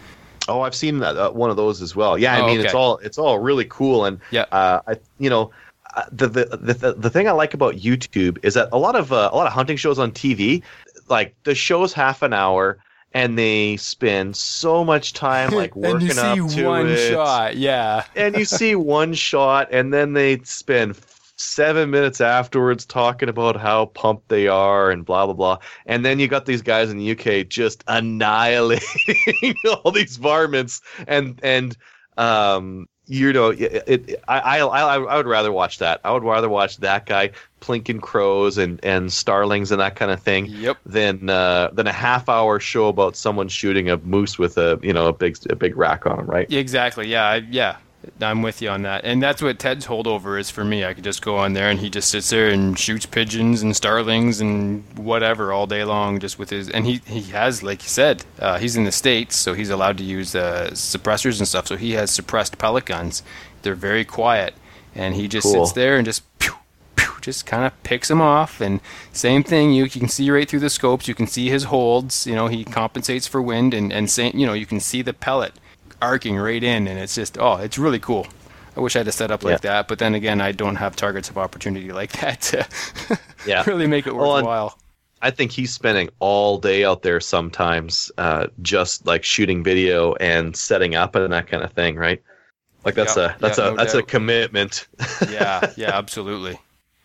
Oh, 0.49 0.63
I've 0.63 0.75
seen 0.75 0.99
that, 1.01 1.17
uh, 1.17 1.31
one 1.31 1.51
of 1.51 1.57
those 1.57 1.81
as 1.83 1.95
well. 1.95 2.19
Yeah, 2.19 2.35
I 2.37 2.41
Oh, 2.41 2.47
mean 2.47 2.61
it's 2.61 2.75
all 2.75 2.99
it's 2.99 3.19
all 3.19 3.39
really 3.39 3.67
cool 3.67 4.05
and 4.07 4.21
Yeah. 4.31 4.47
uh, 4.53 4.81
I 4.87 4.97
you 5.19 5.31
know 5.31 5.51
uh, 5.97 6.05
the, 6.13 6.29
the 6.29 6.45
the 6.75 6.95
the 6.95 7.11
thing 7.11 7.29
I 7.29 7.33
like 7.33 7.55
about 7.55 7.75
YouTube 7.77 8.39
is 8.45 8.55
that 8.55 8.69
a 8.73 8.79
lot 8.79 8.97
of 8.97 9.13
uh, 9.13 9.29
a 9.33 9.37
lot 9.37 9.47
of 9.47 9.53
hunting 9.53 9.77
shows 9.77 9.99
on 9.99 10.13
TV, 10.13 10.63
like 11.09 11.35
the 11.45 11.55
show's 11.55 11.93
half 11.93 12.23
an 12.23 12.33
hour 12.33 12.79
and 13.13 13.37
they 13.37 13.77
spend 13.77 14.37
so 14.37 14.85
much 14.85 15.13
time 15.15 15.51
like 15.51 15.75
working 15.75 16.11
and 16.19 16.37
you 16.37 16.49
see 16.49 16.51
up 16.51 16.51
to 16.51 16.65
one 16.65 16.87
it. 16.89 17.11
shot. 17.13 17.57
Yeah. 17.57 18.05
and 18.15 18.37
you 18.37 18.45
see 18.45 18.77
one 18.77 19.15
shot 19.15 19.69
and 19.73 19.93
then 19.93 20.13
they 20.13 20.39
spend 20.45 20.97
seven 21.41 21.91
minutes 21.91 22.21
afterwards 22.21 22.85
talking 22.85 23.29
about 23.29 23.57
how 23.57 23.87
pumped 23.87 24.29
they 24.29 24.47
are 24.47 24.91
and 24.91 25.05
blah 25.05 25.25
blah 25.25 25.35
blah. 25.35 25.59
And 25.87 26.05
then 26.05 26.19
you 26.19 26.29
got 26.29 26.47
these 26.47 26.63
guys 26.63 26.91
in 26.91 26.99
the 26.99 27.13
UK 27.13 27.49
just 27.49 27.83
annihilating 27.89 29.55
all 29.85 29.91
these 29.91 30.17
varmints 30.19 30.81
and 31.09 31.41
and 31.43 31.77
um 32.19 32.87
you 33.07 33.33
know 33.33 33.49
it, 33.49 33.83
it 33.87 34.23
I, 34.29 34.39
I 34.39 34.59
I 34.59 35.01
I 35.01 35.17
would 35.17 35.27
rather 35.27 35.51
watch 35.51 35.79
that. 35.79 36.01
I 36.05 36.13
would 36.13 36.23
rather 36.23 36.49
watch 36.49 36.77
that 36.79 37.07
guy 37.07 37.31
plinking 37.61 38.03
crows 38.03 38.59
and 38.59 38.79
and 38.85 39.13
starlings 39.13 39.73
and 39.73 39.81
that 39.81 39.97
kind 39.97 40.11
of 40.11 40.23
thing 40.23 40.47
Yep. 40.47 40.77
than 40.87 41.31
uh, 41.31 41.71
than 41.73 41.87
a 41.87 41.93
half 41.93 42.29
hour 42.29 42.61
show 42.61 42.89
about 42.89 43.17
someone 43.17 43.49
shooting 43.49 43.91
a 43.91 43.97
moose 43.99 44.39
with 44.39 44.59
a 44.59 44.79
you 44.83 44.93
know 44.93 45.09
a 45.09 45.13
big 45.13 45.39
a 45.49 45.57
big 45.57 45.77
rack 45.77 46.07
on 46.07 46.21
him, 46.21 46.27
right? 46.27 46.51
Exactly. 46.53 47.09
Yeah. 47.09 47.25
I, 47.25 47.37
yeah. 47.51 47.77
I'm 48.21 48.43
with 48.43 48.61
you 48.61 48.69
on 48.69 48.83
that. 48.83 49.05
And 49.05 49.23
that's 49.23 49.41
what 49.43 49.59
Ted's 49.59 49.87
holdover 49.87 50.39
is 50.39 50.51
for 50.51 50.65
me. 50.65 50.85
I 50.85 50.95
could 50.95 51.05
just 51.05 51.23
go 51.23 51.37
on 51.37 51.53
there 51.55 51.71
and 51.71 51.79
he 51.81 51.89
just 51.91 52.11
sits 52.11 52.31
there 52.31 52.49
and 52.49 52.79
shoots 52.79 53.07
pigeons 53.07 53.63
and 53.63 53.75
starlings 53.75 54.41
and 54.41 54.85
whatever 54.99 55.53
all 55.53 55.67
day 55.67 55.85
long 55.85 56.19
just 56.19 56.39
with 56.39 56.51
his 56.51 56.69
and 56.69 56.87
he 56.87 57.01
he 57.07 57.23
has 57.33 57.63
like 57.63 57.83
you 57.83 57.89
said, 57.89 58.25
uh, 58.39 58.59
he's 58.59 58.77
in 58.77 58.85
the 58.85 58.93
states, 58.93 59.37
so 59.37 59.55
he's 59.55 59.71
allowed 59.71 59.97
to 59.99 60.05
use 60.05 60.35
uh, 60.35 60.71
suppressors 60.73 61.39
and 61.39 61.49
stuff. 61.49 61.67
So 61.67 61.77
he 61.77 61.93
has 61.93 62.11
suppressed 62.11 62.59
pellet 62.59 62.85
guns. 62.85 63.23
They're 63.63 63.75
very 63.75 64.05
quiet 64.05 64.55
and 64.95 65.15
he 65.15 65.29
just 65.29 65.45
Cool. 65.45 65.67
sits 65.67 65.75
there 65.75 65.97
and 65.97 66.05
just 66.05 66.23
pew, 66.39 66.53
pew, 66.97 67.13
just 67.21 67.47
kind 67.47 67.65
of 67.65 67.83
picks 67.83 68.09
them 68.09 68.21
off 68.21 68.61
and 68.61 68.81
same 69.13 69.43
thing 69.45 69.73
you, 69.73 69.85
you 69.85 69.91
can 69.91 70.09
see 70.09 70.31
right 70.31 70.49
through 70.49 70.59
the 70.61 70.71
scopes 70.71 71.07
you 71.07 71.15
can 71.15 71.27
see 71.27 71.49
his 71.49 71.65
holds 71.65 72.27
you 72.27 72.35
know 72.35 72.49
he 72.49 72.65
compensates 72.65 73.27
for 73.27 73.41
wind 73.41 73.73
and 73.73 73.93
and 73.93 74.11
same 74.11 74.37
you 74.37 74.47
know 74.47 74.53
you 74.53 74.67
can 74.67 74.81
see 74.81 75.01
the 75.03 75.13
pellet 75.13 75.53
arcing 76.03 76.37
right 76.37 76.63
in 76.63 76.87
and 76.89 76.99
it's 76.99 77.15
just 77.15 77.39
oh 77.39 77.57
it's 77.57 77.79
really 77.79 77.99
cool 77.99 78.27
i 78.77 78.81
wish 78.81 78.97
i 78.97 79.01
had 79.01 79.09
a 79.09 79.13
setup 79.13 79.45
like 79.45 79.61
that 79.61 79.89
but 79.89 79.99
then 79.99 80.15
again 80.15 80.41
i 80.41 80.53
don't 80.53 80.77
have 80.77 80.97
targets 80.97 81.29
of 81.31 81.39
opportunity 81.39 81.93
like 81.93 82.13
that 82.21 82.41
to 82.41 82.67
Yeah. 83.45 83.67
really 83.67 83.87
make 83.87 84.07
it 84.07 84.15
Well, 84.19 84.33
worthwhile 84.33 84.79
I 85.23 85.31
think 85.31 85.53
he's 85.53 85.73
spending 85.73 86.11
all 86.21 86.59
day 86.59 86.85
out 86.85 87.03
there 87.03 87.21
sometimes, 87.21 88.11
uh, 88.19 88.49
just 88.63 89.07
like 89.07 89.25
shooting 89.25 89.65
video 89.65 90.15
and 90.17 90.57
setting 90.57 90.95
up 90.95 91.15
and 91.17 91.33
that 91.33 91.49
kind 91.49 91.63
of 91.65 91.73
thing, 91.73 91.97
right? 91.97 92.23
Like 92.85 92.95
that's 92.97 93.17
Yeah, 93.17 93.17
a 93.17 93.37
that's 93.41 93.59
yeah, 93.59 93.59
a 93.59 93.73
no 93.75 93.77
that's 93.77 93.95
a 93.95 94.03
commitment. 94.03 94.89
yeah 95.25 95.63
yeah 95.77 95.97
absolutely 95.97 96.59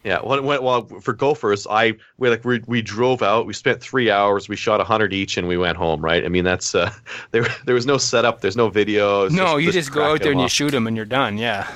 Yeah, 0.05 0.19
when, 0.19 0.45
well, 0.45 0.85
for 1.01 1.13
gophers, 1.13 1.65
I 1.67 1.95
we 2.17 2.29
like 2.29 2.45
we, 2.45 2.61
we 2.67 2.81
drove 2.81 3.23
out. 3.23 3.47
We 3.47 3.53
spent 3.53 3.81
three 3.81 4.11
hours. 4.11 4.47
We 4.47 4.55
shot 4.55 4.79
a 4.79 4.83
hundred 4.83 5.13
each, 5.13 5.35
and 5.35 5.47
we 5.47 5.57
went 5.57 5.77
home. 5.77 5.99
Right? 5.99 6.23
I 6.23 6.27
mean, 6.27 6.43
that's 6.43 6.75
uh, 6.75 6.93
there. 7.31 7.45
There 7.65 7.73
was 7.73 7.87
no 7.87 7.97
setup. 7.97 8.41
There's 8.41 8.55
no 8.55 8.69
video. 8.69 9.23
It's 9.23 9.33
no 9.33 9.57
you 9.57 9.71
just 9.71 9.87
just 9.87 9.91
go 9.91 10.03
out 10.13 10.21
there 10.21 10.31
and 10.31 10.39
them 10.39 10.43
you 10.43 10.49
shoot 10.49 10.69
them 10.69 10.85
and 10.85 10.95
you're 10.95 11.05
done 11.05 11.37
yeah 11.37 11.67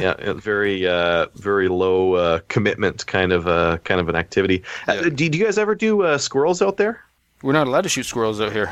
yeah, 0.00 0.32
very 0.32 0.86
uh, 0.86 1.26
very 1.36 1.68
low 1.68 2.14
uh, 2.14 2.40
commitment 2.48 3.06
kind 3.06 3.32
of 3.32 3.46
uh, 3.46 3.78
kind 3.84 4.00
of 4.00 4.08
an 4.08 4.16
activity. 4.16 4.62
Yeah. 4.88 4.94
Uh, 4.94 5.02
do, 5.04 5.28
do 5.28 5.38
you 5.38 5.44
guys 5.44 5.56
ever 5.56 5.74
do 5.74 6.02
uh, 6.02 6.18
squirrels 6.18 6.60
out 6.60 6.76
there? 6.76 7.04
we're 7.42 7.54
not 7.54 7.66
allowed 7.66 7.82
to 7.82 7.88
shoot 7.88 8.04
squirrels 8.04 8.38
out 8.40 8.52
here 8.52 8.70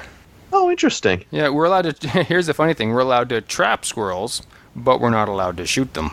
Oh, 0.52 0.70
interesting. 0.70 1.24
Yeah, 1.30 1.50
we're 1.50 1.66
allowed 1.66 1.94
to. 1.94 2.08
Here's 2.24 2.46
the 2.46 2.54
funny 2.54 2.74
thing: 2.74 2.90
we're 2.90 3.00
allowed 3.00 3.28
to 3.30 3.40
trap 3.40 3.84
squirrels, 3.84 4.42
but 4.74 5.00
we're 5.00 5.10
not 5.10 5.28
allowed 5.28 5.56
to 5.58 5.66
shoot 5.66 5.92
them. 5.94 6.12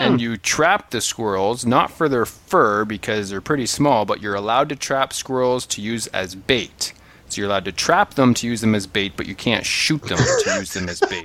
And 0.00 0.14
hmm. 0.14 0.20
you 0.20 0.36
trap 0.36 0.90
the 0.90 1.00
squirrels 1.00 1.64
not 1.64 1.90
for 1.90 2.08
their 2.08 2.26
fur 2.26 2.84
because 2.84 3.30
they're 3.30 3.40
pretty 3.40 3.66
small, 3.66 4.04
but 4.04 4.20
you're 4.20 4.34
allowed 4.34 4.68
to 4.70 4.76
trap 4.76 5.12
squirrels 5.12 5.66
to 5.66 5.80
use 5.80 6.06
as 6.08 6.34
bait. 6.34 6.92
So 7.28 7.40
you're 7.40 7.48
allowed 7.48 7.66
to 7.66 7.72
trap 7.72 8.14
them 8.14 8.34
to 8.34 8.46
use 8.46 8.60
them 8.60 8.74
as 8.74 8.86
bait, 8.86 9.12
but 9.16 9.26
you 9.26 9.34
can't 9.36 9.64
shoot 9.64 10.02
them 10.02 10.18
to 10.18 10.54
use 10.58 10.74
them 10.74 10.88
as 10.88 11.00
bait. 11.00 11.24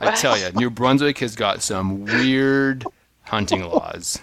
I 0.00 0.10
tell 0.12 0.38
you, 0.38 0.50
New 0.52 0.70
Brunswick 0.70 1.18
has 1.18 1.34
got 1.34 1.62
some 1.62 2.04
weird 2.04 2.84
hunting 3.22 3.62
laws. 3.64 4.20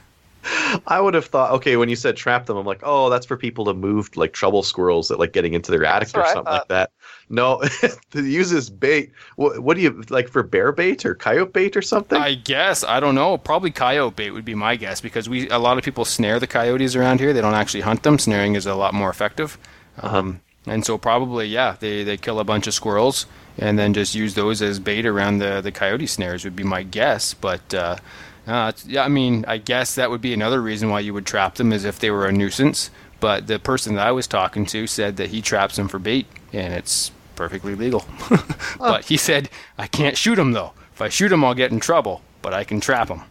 I 0.88 1.00
would 1.00 1.14
have 1.14 1.26
thought, 1.26 1.52
okay, 1.52 1.78
when 1.78 1.90
you 1.90 1.96
said 1.96 2.16
trap 2.16 2.46
them, 2.46 2.58
I'm 2.58 2.66
like, 2.66 2.82
oh, 2.84 3.10
that's 3.10 3.26
for 3.26 3.38
people 3.38 3.66
to 3.66 3.74
move 3.74 4.16
like 4.16 4.34
trouble 4.34 4.64
squirrels 4.64 5.08
that 5.08 5.20
like 5.20 5.34
getting 5.34 5.54
into 5.54 5.72
their 5.72 5.86
attic 5.86 6.10
That's 6.10 6.30
or 6.30 6.34
something 6.34 6.54
like 6.54 6.68
that. 6.68 6.92
No, 7.30 7.62
to 8.12 8.24
use 8.24 8.52
as 8.54 8.70
bait. 8.70 9.12
What, 9.36 9.60
what 9.60 9.76
do 9.76 9.84
you 9.84 10.04
like 10.10 10.30
for 10.30 10.44
bear 10.44 10.72
bait 10.72 11.06
or 11.06 11.16
coyote 11.16 11.54
bait 11.54 11.76
or 11.76 11.82
something? 11.82 12.20
I 12.20 12.36
guess 12.36 12.84
I 12.84 13.00
don't 13.00 13.16
know. 13.16 13.38
Probably 13.38 13.72
coyote 13.72 14.16
bait 14.16 14.32
would 14.32 14.46
be 14.46 14.56
my 14.56 14.76
guess 14.76 15.02
because 15.02 15.28
we 15.28 15.50
a 15.50 15.60
lot 15.60 15.78
of 15.78 15.84
people 15.84 16.06
snare 16.06 16.40
the 16.40 16.48
coyotes 16.48 16.96
around 16.96 17.20
here. 17.20 17.34
They 17.34 17.42
don't 17.42 17.54
actually 17.54 17.82
hunt 17.82 18.04
them. 18.04 18.20
Snaring 18.20 18.56
is 18.56 18.66
a 18.66 18.76
lot 18.76 18.94
more 18.94 19.10
effective. 19.10 19.58
Um, 20.02 20.42
and 20.66 20.86
so 20.86 20.98
probably 20.98 21.48
yeah, 21.48 21.76
they 21.80 22.04
they 22.04 22.18
kill 22.18 22.40
a 22.40 22.44
bunch 22.44 22.68
of 22.68 22.74
squirrels 22.74 23.26
and 23.58 23.78
then 23.80 23.94
just 23.94 24.14
use 24.14 24.36
those 24.36 24.62
as 24.62 24.80
bait 24.80 25.06
around 25.06 25.40
the 25.40 25.62
the 25.62 25.72
coyote 25.72 26.08
snares 26.08 26.44
would 26.44 26.56
be 26.56 26.64
my 26.64 26.84
guess. 26.84 27.34
But 27.34 27.74
uh, 27.74 27.98
uh, 28.48 28.72
yeah, 28.86 29.04
I 29.04 29.08
mean 29.08 29.46
I 29.48 29.58
guess 29.58 29.96
that 29.96 30.10
would 30.10 30.22
be 30.22 30.34
another 30.34 30.62
reason 30.62 30.90
why 30.90 31.02
you 31.02 31.14
would 31.14 31.26
trap 31.26 31.56
them 31.56 31.72
is 31.74 31.86
if 31.86 32.00
they 32.00 32.12
were 32.12 32.26
a 32.26 32.32
nuisance. 32.32 32.90
But 33.20 33.48
the 33.48 33.60
person 33.60 33.96
that 33.96 34.08
I 34.08 34.12
was 34.12 34.28
talking 34.28 34.66
to 34.68 34.88
said 34.88 35.18
that 35.18 35.30
he 35.30 35.42
traps 35.42 35.76
them 35.76 35.88
for 35.88 36.00
bait 36.00 36.28
and 36.54 36.74
it's 36.74 37.12
perfectly 37.36 37.76
legal. 37.76 38.06
but 38.80 39.06
he 39.06 39.18
said 39.18 39.50
I 39.78 39.88
can't 39.88 40.18
shoot 40.18 40.36
them 40.36 40.54
though. 40.54 40.74
If 40.94 41.02
I 41.02 41.10
shoot 41.10 41.30
them, 41.30 41.44
I'll 41.44 41.54
get 41.54 41.72
in 41.72 41.80
trouble. 41.80 42.22
But 42.42 42.54
I 42.54 42.64
can 42.64 42.80
trap 42.80 43.10
them. 43.10 43.24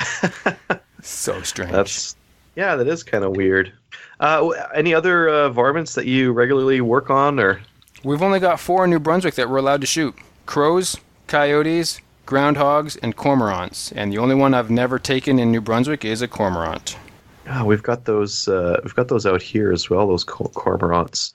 so 1.02 1.40
strange. 1.42 1.72
That's 1.72 2.16
yeah, 2.56 2.76
that 2.76 2.86
is 2.86 3.02
kind 3.02 3.24
of 3.24 3.36
weird. 3.36 3.72
Uh, 4.20 4.48
any 4.74 4.94
other 4.94 5.28
uh, 5.28 5.48
varmints 5.50 5.94
that 5.94 6.06
you 6.06 6.32
regularly 6.32 6.80
work 6.80 7.10
on, 7.10 7.38
or 7.38 7.60
We've 8.04 8.22
only 8.22 8.38
got 8.38 8.60
four 8.60 8.84
in 8.84 8.90
New 8.90 8.98
Brunswick 8.98 9.34
that 9.36 9.48
we're 9.48 9.56
allowed 9.56 9.80
to 9.80 9.86
shoot: 9.86 10.14
crows, 10.44 10.98
coyotes, 11.26 12.00
groundhogs, 12.26 12.98
and 13.02 13.16
cormorants. 13.16 13.92
And 13.96 14.12
the 14.12 14.18
only 14.18 14.34
one 14.34 14.54
I've 14.54 14.70
never 14.70 14.98
taken 14.98 15.38
in 15.38 15.50
New 15.50 15.60
Brunswick 15.60 16.04
is 16.04 16.22
a 16.22 16.28
cormorant. 16.28 16.96
oh, 17.50 17.64
we've 17.64 17.82
got 17.82 18.04
those. 18.06 18.48
Uh, 18.48 18.80
we've 18.84 18.94
got 18.94 19.08
those 19.08 19.26
out 19.26 19.42
here 19.42 19.72
as 19.72 19.90
well. 19.90 20.06
Those 20.08 20.24
cor- 20.24 20.50
cormorants. 20.50 21.32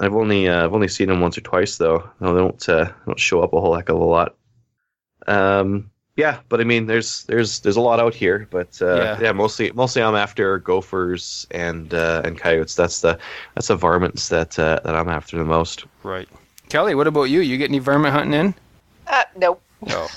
I've 0.00 0.14
only 0.14 0.48
uh, 0.48 0.64
I've 0.64 0.74
only 0.74 0.88
seen 0.88 1.08
them 1.08 1.20
once 1.20 1.36
or 1.38 1.42
twice 1.42 1.78
though. 1.78 2.08
No, 2.20 2.32
they 2.34 2.40
don't 2.40 2.68
uh, 2.68 2.84
they 2.84 2.92
don't 3.06 3.18
show 3.20 3.42
up 3.42 3.52
a 3.52 3.60
whole 3.60 3.74
heck 3.74 3.88
of 3.88 3.96
a 3.96 4.04
lot. 4.04 4.34
Um, 5.26 5.90
yeah, 6.16 6.38
but 6.48 6.60
I 6.60 6.64
mean, 6.64 6.86
there's 6.86 7.24
there's 7.24 7.60
there's 7.60 7.76
a 7.76 7.80
lot 7.80 8.00
out 8.00 8.14
here, 8.14 8.48
but 8.50 8.80
uh, 8.80 8.96
Yeah. 8.96 9.20
yeah. 9.20 9.32
mostly 9.32 9.70
mostly 9.72 10.02
I'm 10.02 10.14
after 10.14 10.58
gophers 10.58 11.46
and 11.50 11.92
uh, 11.92 12.22
and 12.24 12.38
coyotes. 12.38 12.74
That's 12.74 13.00
the 13.02 13.18
that's 13.54 13.68
the 13.68 13.76
varmints 13.76 14.28
that 14.30 14.58
uh, 14.58 14.80
that 14.84 14.94
I'm 14.96 15.08
after 15.08 15.36
the 15.36 15.44
most. 15.44 15.84
Right. 16.02 16.28
Kelly, 16.70 16.94
what 16.94 17.06
about 17.06 17.24
you? 17.24 17.40
You 17.40 17.58
get 17.58 17.68
any 17.68 17.78
varmint 17.80 18.14
hunting 18.14 18.32
in? 18.40 18.54
Uh, 19.06 19.22
nope. 19.36 19.62
No. 19.86 20.06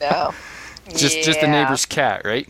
No. 0.00 0.32
just 0.96 1.22
just 1.22 1.40
the 1.42 1.46
neighbor's 1.46 1.84
cat, 1.84 2.22
right? 2.24 2.48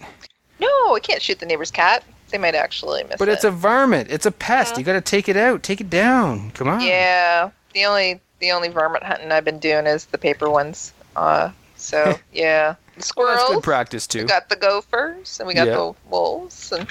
No, 0.61 0.69
I 0.95 1.01
can't 1.03 1.21
shoot 1.21 1.41
the 1.41 1.47
neighbor's 1.47 1.71
cat. 1.73 2.05
They 2.31 2.39
might 2.39 2.55
actually 2.55 3.03
miss 3.03 3.15
it. 3.15 3.19
But 3.19 3.29
it. 3.29 3.33
it's 3.33 3.45
a 3.45 3.51
varmint. 3.51 4.09
It's 4.09 4.25
a 4.25 4.31
pest. 4.31 4.79
You 4.79 4.85
got 4.85 4.93
to 4.93 5.01
take 5.01 5.29
it 5.29 5.37
out. 5.37 5.65
Take 5.65 5.81
it 5.81 5.91
down. 5.91 6.53
Come 6.53 6.69
on. 6.69 6.81
Yeah. 6.81 7.51
The 7.75 7.87
only 7.87 8.21
the 8.39 8.53
only 8.53 8.69
varmint 8.69 9.03
hunting 9.03 9.33
I've 9.33 9.45
been 9.45 9.59
doing 9.59 9.87
is 9.87 10.05
the 10.07 10.19
paper 10.19 10.49
ones. 10.49 10.93
Uh, 11.17 11.51
so 11.77 12.15
yeah, 12.33 12.75
the 12.75 12.77
Well, 12.97 13.03
squirrels. 13.03 13.39
that's 13.41 13.55
good 13.55 13.63
practice 13.65 14.07
too. 14.07 14.21
We 14.21 14.25
got 14.27 14.49
the 14.49 14.57
gophers 14.57 15.41
and 15.41 15.49
we 15.49 15.55
got 15.55 15.67
Yeah. 15.67 15.75
the 15.75 15.95
wolves 16.09 16.71
and 16.73 16.87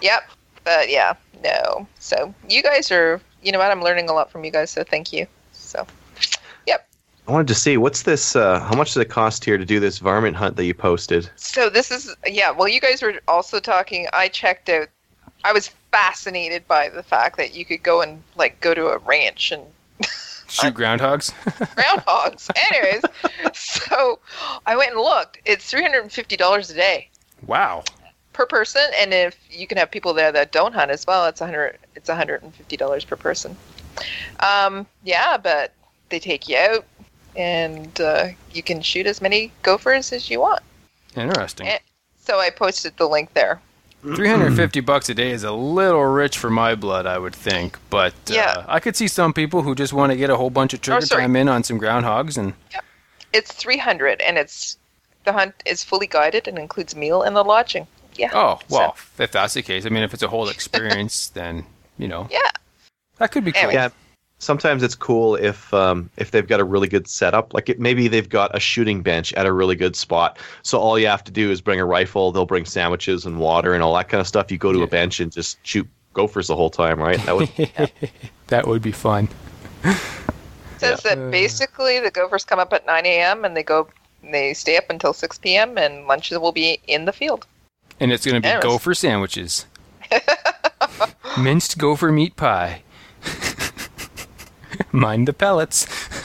yep. 0.00 0.22
But 0.64 0.88
yeah, 0.90 1.14
no. 1.44 1.86
So 1.98 2.34
you 2.48 2.62
guys 2.62 2.90
are, 2.90 3.20
you 3.42 3.52
know 3.52 3.58
what? 3.58 3.70
I'm 3.70 3.82
learning 3.82 4.08
a 4.08 4.14
lot 4.14 4.30
from 4.30 4.44
you 4.44 4.50
guys. 4.50 4.70
So 4.70 4.84
thank 4.84 5.12
you. 5.12 5.26
So 7.28 7.32
I 7.32 7.34
wanted 7.34 7.48
to 7.48 7.54
see 7.54 7.76
what's 7.76 8.04
this. 8.04 8.36
Uh, 8.36 8.58
how 8.58 8.74
much 8.74 8.94
does 8.94 9.02
it 9.02 9.10
cost 9.10 9.44
here 9.44 9.58
to 9.58 9.64
do 9.66 9.80
this 9.80 9.98
varmint 9.98 10.34
hunt 10.34 10.56
that 10.56 10.64
you 10.64 10.72
posted? 10.72 11.28
so 11.36 11.68
this 11.68 11.90
is 11.90 12.16
yeah. 12.26 12.50
Well, 12.50 12.68
you 12.68 12.80
guys 12.80 13.02
were 13.02 13.20
also 13.28 13.60
talking. 13.60 14.06
I 14.14 14.28
checked 14.28 14.70
out. 14.70 14.88
I 15.44 15.52
was 15.52 15.68
fascinated 15.92 16.66
by 16.66 16.88
the 16.88 17.02
fact 17.02 17.36
that 17.36 17.54
you 17.54 17.66
could 17.66 17.82
go 17.82 18.00
and 18.00 18.22
like 18.36 18.58
go 18.60 18.72
to 18.72 18.86
a 18.86 18.98
ranch 18.98 19.52
and 19.52 19.62
Shoot 20.48 20.72
groundhogs. 20.72 21.32
groundhogs. 21.76 22.48
Anyways, 22.72 23.02
so 23.52 24.20
I 24.64 24.74
went 24.74 24.92
and 24.92 25.00
looked. 25.00 25.38
It's 25.44 25.70
three 25.70 25.82
hundred 25.82 26.04
and 26.04 26.12
fifty 26.12 26.36
dollars 26.38 26.70
a 26.70 26.74
day 26.74 27.10
wow. 27.46 27.84
per 28.32 28.46
person, 28.46 28.86
and 28.98 29.12
if 29.12 29.36
you 29.50 29.66
can 29.66 29.76
have 29.76 29.90
people 29.90 30.14
there 30.14 30.32
that 30.32 30.50
don't 30.50 30.72
hunt 30.72 30.90
as 30.90 31.06
well, 31.06 31.26
it's 31.26 31.40
hundred. 31.40 31.76
It's 31.94 32.08
hundred 32.08 32.42
and 32.42 32.54
fifty 32.54 32.78
dollars 32.78 33.04
per 33.04 33.16
person. 33.16 33.54
Um, 34.40 34.86
yeah, 35.04 35.36
but 35.36 35.74
they 36.08 36.18
take 36.18 36.48
you 36.48 36.56
out, 36.56 36.86
and 37.38 37.98
uh, 38.00 38.28
you 38.52 38.62
can 38.62 38.82
shoot 38.82 39.06
as 39.06 39.22
many 39.22 39.52
gophers 39.62 40.12
as 40.12 40.28
you 40.28 40.40
want. 40.40 40.60
Interesting. 41.16 41.68
Eh. 41.68 41.78
So 42.18 42.38
I 42.38 42.50
posted 42.50 42.96
the 42.98 43.06
link 43.08 43.32
there. 43.32 43.60
350 44.02 44.80
bucks 44.80 45.08
a 45.08 45.14
day 45.14 45.30
is 45.32 45.42
a 45.44 45.50
little 45.52 46.04
rich 46.04 46.38
for 46.38 46.50
my 46.50 46.74
blood, 46.74 47.04
I 47.06 47.18
would 47.18 47.34
think. 47.34 47.78
But 47.90 48.12
uh, 48.30 48.34
Yeah. 48.34 48.64
I 48.68 48.78
could 48.80 48.94
see 48.96 49.08
some 49.08 49.32
people 49.32 49.62
who 49.62 49.74
just 49.74 49.92
want 49.92 50.12
to 50.12 50.16
get 50.16 50.30
a 50.30 50.36
whole 50.36 50.50
bunch 50.50 50.74
of 50.74 50.80
trigger 50.80 51.06
sorry. 51.06 51.22
time 51.22 51.36
in 51.36 51.48
on 51.48 51.64
some 51.64 51.80
groundhogs 51.80 52.36
and 52.36 52.52
yep. 52.72 52.84
It's 53.34 53.52
three 53.52 53.76
hundred, 53.76 54.22
and 54.22 54.38
it's 54.38 54.78
the 55.24 55.32
hunt 55.34 55.54
is 55.66 55.84
fully 55.84 56.06
guided 56.06 56.48
and 56.48 56.58
includes 56.58 56.96
meal 56.96 57.22
and 57.22 57.36
the 57.36 57.44
lodging. 57.44 57.86
Yeah. 58.14 58.30
oh 58.32 58.58
So- 58.68 58.76
well, 58.76 58.96
if 59.18 59.30
that's 59.32 59.52
the 59.54 59.62
case, 59.62 59.84
I 59.84 59.90
mean, 59.90 60.02
if 60.02 60.14
it's 60.14 60.22
a 60.22 60.28
whole 60.28 60.48
experience, 60.48 61.28
then 61.34 61.66
you 61.98 62.08
know 62.08 62.26
Yeah. 62.30 62.50
that 63.18 63.30
could 63.32 63.44
be 63.44 63.52
cool. 63.52 63.64
Anyway. 63.64 63.74
Yeah, 63.74 63.88
sometimes 64.38 64.82
it's 64.82 64.94
cool 64.94 65.34
if 65.36 65.72
um, 65.74 66.10
if 66.16 66.30
they've 66.30 66.46
got 66.46 66.60
a 66.60 66.64
really 66.64 66.88
good 66.88 67.06
setup. 67.08 67.52
Like 67.54 67.68
it, 67.68 67.78
maybe 67.80 68.08
they've 68.08 68.28
got 68.28 68.54
a 68.56 68.60
shooting 68.60 69.02
bench 69.02 69.32
at 69.34 69.46
a 69.46 69.52
really 69.52 69.76
good 69.76 69.96
spot. 69.96 70.38
So 70.62 70.78
all 70.78 70.98
you 70.98 71.06
have 71.06 71.24
to 71.24 71.32
do 71.32 71.50
is 71.50 71.60
bring 71.60 71.80
a 71.80 71.84
rifle. 71.84 72.32
They'll 72.32 72.46
bring 72.46 72.64
sandwiches 72.64 73.26
and 73.26 73.38
water 73.38 73.74
and 73.74 73.82
all 73.82 73.94
that 73.94 74.08
kind 74.08 74.20
of 74.20 74.26
stuff. 74.26 74.50
You 74.50 74.58
go 74.58 74.72
to 74.72 74.78
Yeah. 74.78 74.84
a 74.84 74.88
bench 74.88 75.20
and 75.20 75.30
just 75.32 75.58
shoot 75.66 75.86
gophers 76.14 76.46
the 76.48 76.56
whole 76.56 76.70
time, 76.70 76.98
right? 76.98 77.20
That 77.26 77.36
would 77.36 77.50
That 78.48 78.66
would 78.66 78.82
be 78.82 78.92
fun. 78.92 79.28
says 80.78 81.04
Uh. 81.04 81.14
that 81.14 81.30
basically 81.30 82.00
the 82.00 82.10
gophers 82.10 82.44
come 82.44 82.58
up 82.58 82.72
at 82.72 82.86
9 82.86 83.04
a.m. 83.06 83.44
and 83.44 83.56
they 83.56 83.62
go, 83.62 83.88
they 84.22 84.54
stay 84.54 84.76
up 84.76 84.84
until 84.90 85.12
6 85.12 85.38
p.m. 85.38 85.76
and 85.78 86.06
lunches 86.06 86.38
will 86.38 86.52
be 86.52 86.80
in 86.86 87.04
the 87.04 87.12
field. 87.12 87.46
And 88.00 88.12
it's 88.12 88.24
going 88.24 88.36
to 88.36 88.40
be 88.40 88.48
Yes. 88.48 88.62
gopher 88.62 88.94
sandwiches. 88.94 89.66
Minced 91.38 91.78
gopher 91.78 92.10
meat 92.10 92.36
pie. 92.36 92.82
Mind 94.92 95.28
the 95.28 95.32
pellets. 95.32 95.86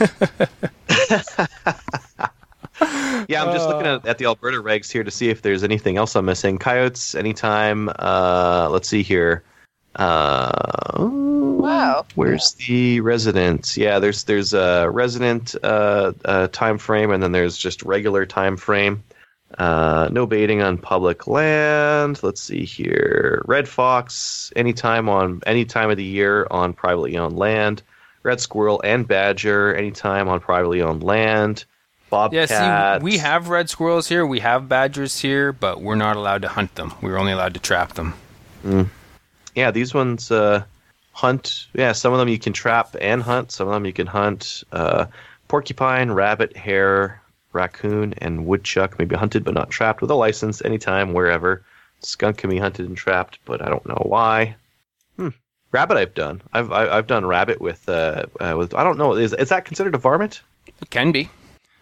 yeah. 3.28 3.44
I'm 3.44 3.52
just 3.52 3.68
looking 3.68 3.86
at, 3.86 4.06
at 4.06 4.18
the 4.18 4.26
Alberta 4.26 4.58
regs 4.58 4.90
here 4.90 5.04
to 5.04 5.10
see 5.10 5.28
if 5.28 5.42
there's 5.42 5.64
anything 5.64 5.96
else 5.96 6.14
I'm 6.16 6.24
missing. 6.24 6.58
Coyotes 6.58 7.14
anytime. 7.14 7.90
Uh, 7.98 8.68
let's 8.70 8.88
see 8.88 9.02
here. 9.02 9.44
Uh, 9.96 10.50
Wow. 11.64 12.04
Where's 12.14 12.52
the 12.52 13.00
resident? 13.00 13.74
Yeah, 13.74 13.98
there's 13.98 14.24
there's 14.24 14.52
a 14.52 14.90
resident 14.90 15.56
uh, 15.62 16.12
uh, 16.26 16.48
time 16.48 16.76
frame, 16.76 17.10
and 17.10 17.22
then 17.22 17.32
there's 17.32 17.56
just 17.56 17.82
regular 17.82 18.26
time 18.26 18.58
frame. 18.58 19.02
Uh, 19.56 20.10
no 20.12 20.26
baiting 20.26 20.60
on 20.60 20.76
public 20.76 21.26
land. 21.26 22.22
Let's 22.22 22.42
see 22.42 22.66
here. 22.66 23.40
Red 23.46 23.66
fox 23.66 24.52
anytime 24.56 25.08
on 25.08 25.40
any 25.46 25.64
time 25.64 25.88
of 25.88 25.96
the 25.96 26.04
year 26.04 26.46
on 26.50 26.74
privately 26.74 27.16
owned 27.16 27.38
land. 27.38 27.82
Red 28.24 28.40
squirrel 28.40 28.80
and 28.82 29.06
badger 29.06 29.74
anytime 29.76 30.28
on 30.28 30.40
privately 30.40 30.82
owned 30.82 31.04
land. 31.04 31.64
Yeah, 32.32 32.46
see, 32.98 33.04
we 33.04 33.18
have 33.18 33.48
red 33.48 33.68
squirrels 33.70 34.08
here, 34.08 34.24
we 34.26 34.40
have 34.40 34.68
badgers 34.68 35.18
here, 35.20 35.52
but 35.52 35.80
we're 35.80 35.94
not 35.94 36.16
allowed 36.16 36.42
to 36.42 36.48
hunt 36.48 36.74
them. 36.74 36.92
We're 37.00 37.18
only 37.18 37.32
allowed 37.32 37.54
to 37.54 37.60
trap 37.60 37.94
them. 37.94 38.14
Yeah, 39.54 39.70
these 39.70 39.94
ones 39.94 40.30
uh, 40.30 40.64
hunt. 41.12 41.66
Yeah, 41.74 41.92
some 41.92 42.12
of 42.12 42.18
them 42.18 42.28
you 42.28 42.38
can 42.38 42.52
trap 42.52 42.96
and 43.00 43.22
hunt. 43.22 43.52
Some 43.52 43.68
of 43.68 43.74
them 43.74 43.84
you 43.86 43.92
can 43.92 44.06
hunt. 44.06 44.64
Uh, 44.72 45.06
porcupine, 45.48 46.10
rabbit, 46.10 46.56
hare, 46.56 47.20
raccoon, 47.52 48.14
and 48.18 48.46
woodchuck 48.46 48.98
may 48.98 49.04
be 49.04 49.14
hunted 49.16 49.44
but 49.44 49.54
not 49.54 49.70
trapped 49.70 50.00
with 50.00 50.10
a 50.10 50.14
license 50.14 50.64
anytime, 50.64 51.12
wherever. 51.12 51.62
Skunk 52.00 52.38
can 52.38 52.50
be 52.50 52.58
hunted 52.58 52.86
and 52.86 52.96
trapped, 52.96 53.38
but 53.44 53.62
I 53.62 53.68
don't 53.68 53.86
know 53.86 54.02
why. 54.06 54.56
Rabbit, 55.74 55.96
I've 55.96 56.14
done. 56.14 56.40
I've 56.52 56.70
I, 56.70 56.88
I've 56.88 57.08
done 57.08 57.26
rabbit 57.26 57.60
with 57.60 57.88
uh, 57.88 58.26
uh 58.40 58.54
with 58.56 58.74
I 58.74 58.84
don't 58.84 58.96
know. 58.96 59.14
Is 59.14 59.32
is 59.32 59.48
that 59.48 59.64
considered 59.64 59.94
a 59.94 59.98
varmint? 59.98 60.40
It 60.80 60.90
can 60.90 61.10
be. 61.10 61.28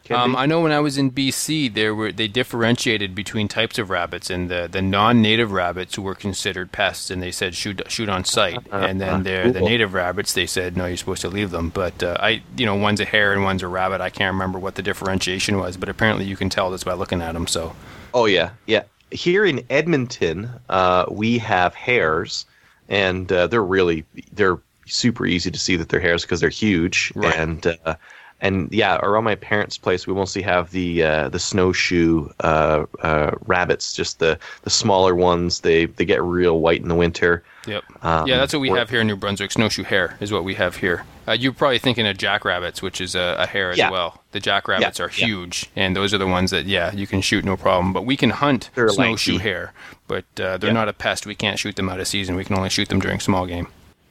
Can 0.04 0.16
Um, 0.16 0.32
be? 0.32 0.38
I 0.38 0.46
know 0.46 0.60
when 0.62 0.72
I 0.72 0.80
was 0.80 0.96
in 0.96 1.10
BC, 1.10 1.74
there 1.74 1.94
were 1.94 2.10
they 2.10 2.26
differentiated 2.26 3.14
between 3.14 3.48
types 3.48 3.78
of 3.78 3.90
rabbits, 3.90 4.30
and 4.30 4.50
the, 4.50 4.66
the 4.70 4.80
non-native 4.80 5.52
rabbits 5.52 5.98
were 5.98 6.14
considered 6.14 6.72
pests, 6.72 7.10
and 7.10 7.22
they 7.22 7.30
said 7.30 7.54
shoot 7.54 7.82
shoot 7.88 8.08
on 8.08 8.24
sight. 8.24 8.58
and 8.72 8.98
then 8.98 9.24
the 9.24 9.52
the 9.52 9.58
cool. 9.58 9.68
native 9.68 9.92
rabbits, 9.92 10.32
they 10.32 10.46
said 10.46 10.74
no, 10.74 10.86
you're 10.86 10.96
supposed 10.96 11.20
to 11.22 11.28
leave 11.28 11.50
them. 11.50 11.68
But 11.68 12.02
uh, 12.02 12.16
I, 12.18 12.42
you 12.56 12.64
know, 12.64 12.74
one's 12.74 12.98
a 13.00 13.04
hare 13.04 13.34
and 13.34 13.44
one's 13.44 13.62
a 13.62 13.68
rabbit. 13.68 14.00
I 14.00 14.10
can't 14.10 14.32
remember 14.32 14.58
what 14.58 14.74
the 14.74 14.82
differentiation 14.82 15.58
was, 15.58 15.76
but 15.76 15.90
apparently 15.90 16.24
you 16.24 16.36
can 16.36 16.48
tell 16.48 16.70
this 16.70 16.82
by 16.82 16.94
looking 16.94 17.20
at 17.20 17.32
them. 17.32 17.46
So 17.46 17.76
Oh 18.14 18.24
yeah, 18.24 18.50
yeah. 18.66 18.84
Here 19.10 19.44
in 19.44 19.66
Edmonton, 19.68 20.48
uh, 20.70 21.04
we 21.10 21.36
have 21.38 21.74
hares, 21.74 22.46
and 22.88 23.30
uh, 23.32 23.46
they're 23.46 23.62
really 23.62 24.04
they're 24.32 24.60
super 24.86 25.26
easy 25.26 25.50
to 25.50 25.58
see 25.58 25.76
that 25.76 25.88
they're 25.88 26.00
hares 26.00 26.22
because 26.22 26.40
they're 26.40 26.50
huge. 26.50 27.12
Right. 27.14 27.34
And 27.34 27.66
uh, 27.84 27.96
and 28.42 28.70
yeah, 28.72 28.96
around 28.98 29.24
my 29.24 29.36
parents' 29.36 29.78
place, 29.78 30.06
we 30.06 30.12
mostly 30.12 30.42
have 30.42 30.70
the 30.72 31.02
uh, 31.02 31.28
the 31.30 31.38
snowshoe 31.38 32.28
uh, 32.40 32.84
uh, 33.00 33.30
rabbits, 33.46 33.94
just 33.94 34.18
the 34.18 34.38
the 34.62 34.70
smaller 34.70 35.14
ones. 35.14 35.60
They 35.60 35.86
they 35.86 36.04
get 36.04 36.22
real 36.22 36.60
white 36.60 36.82
in 36.82 36.88
the 36.88 36.94
winter. 36.94 37.42
Yep. 37.66 37.84
Um, 38.04 38.26
yeah, 38.26 38.38
that's 38.38 38.52
what 38.52 38.58
we 38.60 38.70
have 38.70 38.90
here 38.90 39.00
in 39.00 39.06
New 39.06 39.16
Brunswick. 39.16 39.52
Snowshoe 39.52 39.84
hare 39.84 40.16
is 40.20 40.32
what 40.32 40.42
we 40.44 40.54
have 40.54 40.76
here. 40.76 41.04
Uh, 41.28 41.32
you're 41.32 41.52
probably 41.52 41.78
thinking 41.78 42.04
of 42.08 42.18
jackrabbits, 42.18 42.82
which 42.82 43.00
is 43.00 43.14
a, 43.14 43.36
a 43.38 43.46
hare 43.46 43.70
as 43.70 43.78
Yeah. 43.78 43.90
well. 43.92 44.20
The 44.32 44.40
jackrabbits 44.40 44.98
Yeah, 44.98 45.04
are 45.04 45.10
yeah. 45.16 45.26
huge, 45.26 45.70
and 45.76 45.94
those 45.94 46.12
are 46.12 46.18
the 46.18 46.26
ones 46.26 46.50
that 46.50 46.66
yeah 46.66 46.92
you 46.92 47.06
can 47.06 47.20
shoot 47.20 47.44
no 47.44 47.56
problem. 47.56 47.92
But 47.92 48.04
we 48.04 48.16
can 48.16 48.30
hunt 48.30 48.70
They're 48.74 48.88
snowshoe 48.88 49.32
lanky. 49.34 49.42
hare, 49.44 49.72
but 50.08 50.24
uh, 50.40 50.56
they're 50.58 50.70
Yeah. 50.70 50.72
not 50.72 50.88
a 50.88 50.92
pest. 50.92 51.24
We 51.26 51.36
can't 51.36 51.58
shoot 51.60 51.76
them 51.76 51.88
out 51.88 52.00
of 52.00 52.08
season. 52.08 52.34
We 52.34 52.44
can 52.44 52.56
only 52.56 52.70
shoot 52.70 52.88
them 52.88 52.98
during 52.98 53.20
small 53.20 53.46
game. 53.46 53.68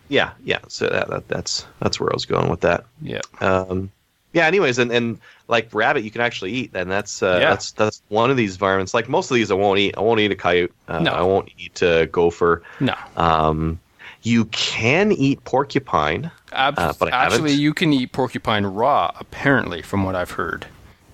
Yeah, 0.08 0.32
yeah. 0.46 0.60
So 0.70 0.88
that, 0.88 1.10
that 1.10 1.28
that's 1.28 1.66
that's 1.82 2.00
where 2.00 2.10
I 2.10 2.14
was 2.16 2.26
going 2.26 2.50
with 2.50 2.62
that. 2.62 2.86
Yeah. 3.02 3.20
Um, 3.42 3.92
yeah. 4.34 4.46
Anyways, 4.48 4.78
and, 4.78 4.92
and 4.92 5.20
like 5.48 5.70
rabbit, 5.74 6.04
you 6.04 6.12
can 6.12 6.22
actually 6.22 6.52
eat, 6.54 6.72
and 6.74 6.90
that's 6.90 7.22
uh, 7.22 7.38
Yeah. 7.42 7.50
that's 7.50 7.72
that's 7.72 8.02
one 8.10 8.32
of 8.32 8.38
these 8.38 8.56
varmints. 8.58 8.94
Like 8.94 9.10
most 9.10 9.30
of 9.32 9.36
these, 9.36 9.52
I 9.52 9.56
won't 9.56 9.80
eat. 9.80 9.96
I 9.98 10.02
won't 10.02 10.20
eat 10.20 10.32
a 10.32 10.36
coyote. 10.36 10.72
Uh, 10.88 11.00
No. 11.00 11.12
I 11.12 11.22
won't 11.22 11.50
eat 11.58 11.82
a 11.82 12.08
gopher. 12.12 12.64
No. 12.80 12.96
Um, 13.18 13.80
you 14.24 14.46
can 14.46 15.12
eat 15.12 15.44
porcupine. 15.46 16.30
Ab- 16.54 16.76
Uh, 16.78 16.94
but 17.00 17.12
I 17.14 17.26
actually, 17.26 17.52
haven't. 17.52 17.60
you 17.62 17.74
can 17.74 17.92
eat 17.94 18.12
porcupine 18.12 18.66
raw. 18.66 19.12
Apparently, 19.20 19.82
from 19.82 20.04
what 20.04 20.16
I've 20.16 20.32
heard, 20.32 20.68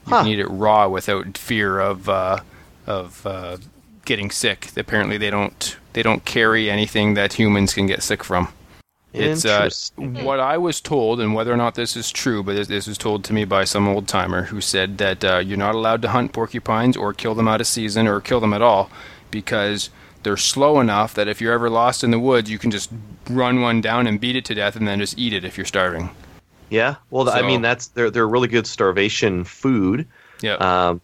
you 0.05 0.13
Huh. 0.13 0.23
can 0.23 0.31
eat 0.31 0.39
it 0.39 0.47
raw 0.49 0.87
without 0.87 1.37
fear 1.37 1.79
of 1.79 2.09
uh, 2.09 2.39
of 2.85 3.25
uh, 3.25 3.57
getting 4.05 4.29
sick. 4.31 4.69
Apparently, 4.77 5.17
they 5.17 5.29
don't 5.29 5.77
they 5.93 6.03
don't 6.03 6.25
carry 6.25 6.69
anything 6.69 7.13
that 7.15 7.33
humans 7.33 7.73
can 7.73 7.87
get 7.87 8.03
sick 8.03 8.23
from. 8.23 8.49
It's 9.13 9.45
uh, 9.45 9.69
what 9.97 10.39
I 10.39 10.57
was 10.57 10.79
told, 10.81 11.19
and 11.19 11.33
whether 11.33 11.51
or 11.51 11.57
not 11.57 11.75
this 11.75 11.95
is 11.95 12.11
true, 12.11 12.43
but 12.43 12.53
this, 12.53 12.67
this 12.67 12.87
was 12.87 12.97
told 12.97 13.23
to 13.25 13.33
me 13.33 13.45
by 13.45 13.63
some 13.63 13.87
old 13.87 14.07
timer 14.07 14.43
who 14.43 14.61
said 14.61 14.97
that 14.99 15.23
uh, 15.23 15.37
you're 15.39 15.57
not 15.57 15.73
allowed 15.75 16.01
to 16.03 16.09
hunt 16.09 16.33
porcupines 16.33 16.95
or 16.97 17.13
kill 17.13 17.33
them 17.33 17.47
out 17.47 17.59
of 17.61 17.67
season 17.67 18.07
or 18.07 18.19
kill 18.21 18.39
them 18.39 18.53
at 18.53 18.61
all 18.61 18.91
because 19.31 19.89
they're 20.23 20.37
slow 20.37 20.79
enough 20.79 21.13
that 21.15 21.27
if 21.27 21.39
you're 21.41 21.53
ever 21.53 21.69
lost 21.69 22.03
in 22.03 22.11
the 22.11 22.19
woods, 22.19 22.49
you 22.51 22.59
can 22.59 22.69
just 22.69 22.91
run 23.29 23.61
one 23.61 23.81
down 23.81 24.05
and 24.07 24.19
beat 24.19 24.35
it 24.35 24.45
to 24.45 24.53
death, 24.55 24.75
and 24.75 24.87
then 24.87 24.99
just 24.99 25.17
eat 25.17 25.33
it 25.33 25.43
if 25.45 25.57
you're 25.57 25.65
starving. 25.65 26.09
Yeah. 26.69 26.95
Well, 27.09 27.29
I 27.29 27.41
mean, 27.43 27.61
that's 27.61 27.87
they're 27.87 28.11
they're 28.11 28.27
really 28.27 28.49
good 28.49 28.67
starvation 28.67 29.45
food. 29.45 30.05
Yeah, 30.41 30.55
Um, 30.55 31.01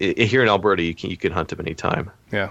i- 0.00 0.14
i- 0.18 0.22
here 0.22 0.42
in 0.42 0.48
Alberta, 0.48 0.82
you 0.82 0.94
can 0.94 1.10
you 1.10 1.16
can 1.18 1.32
hunt 1.32 1.48
them 1.50 1.60
anytime. 1.60 2.10
yeah. 2.32 2.48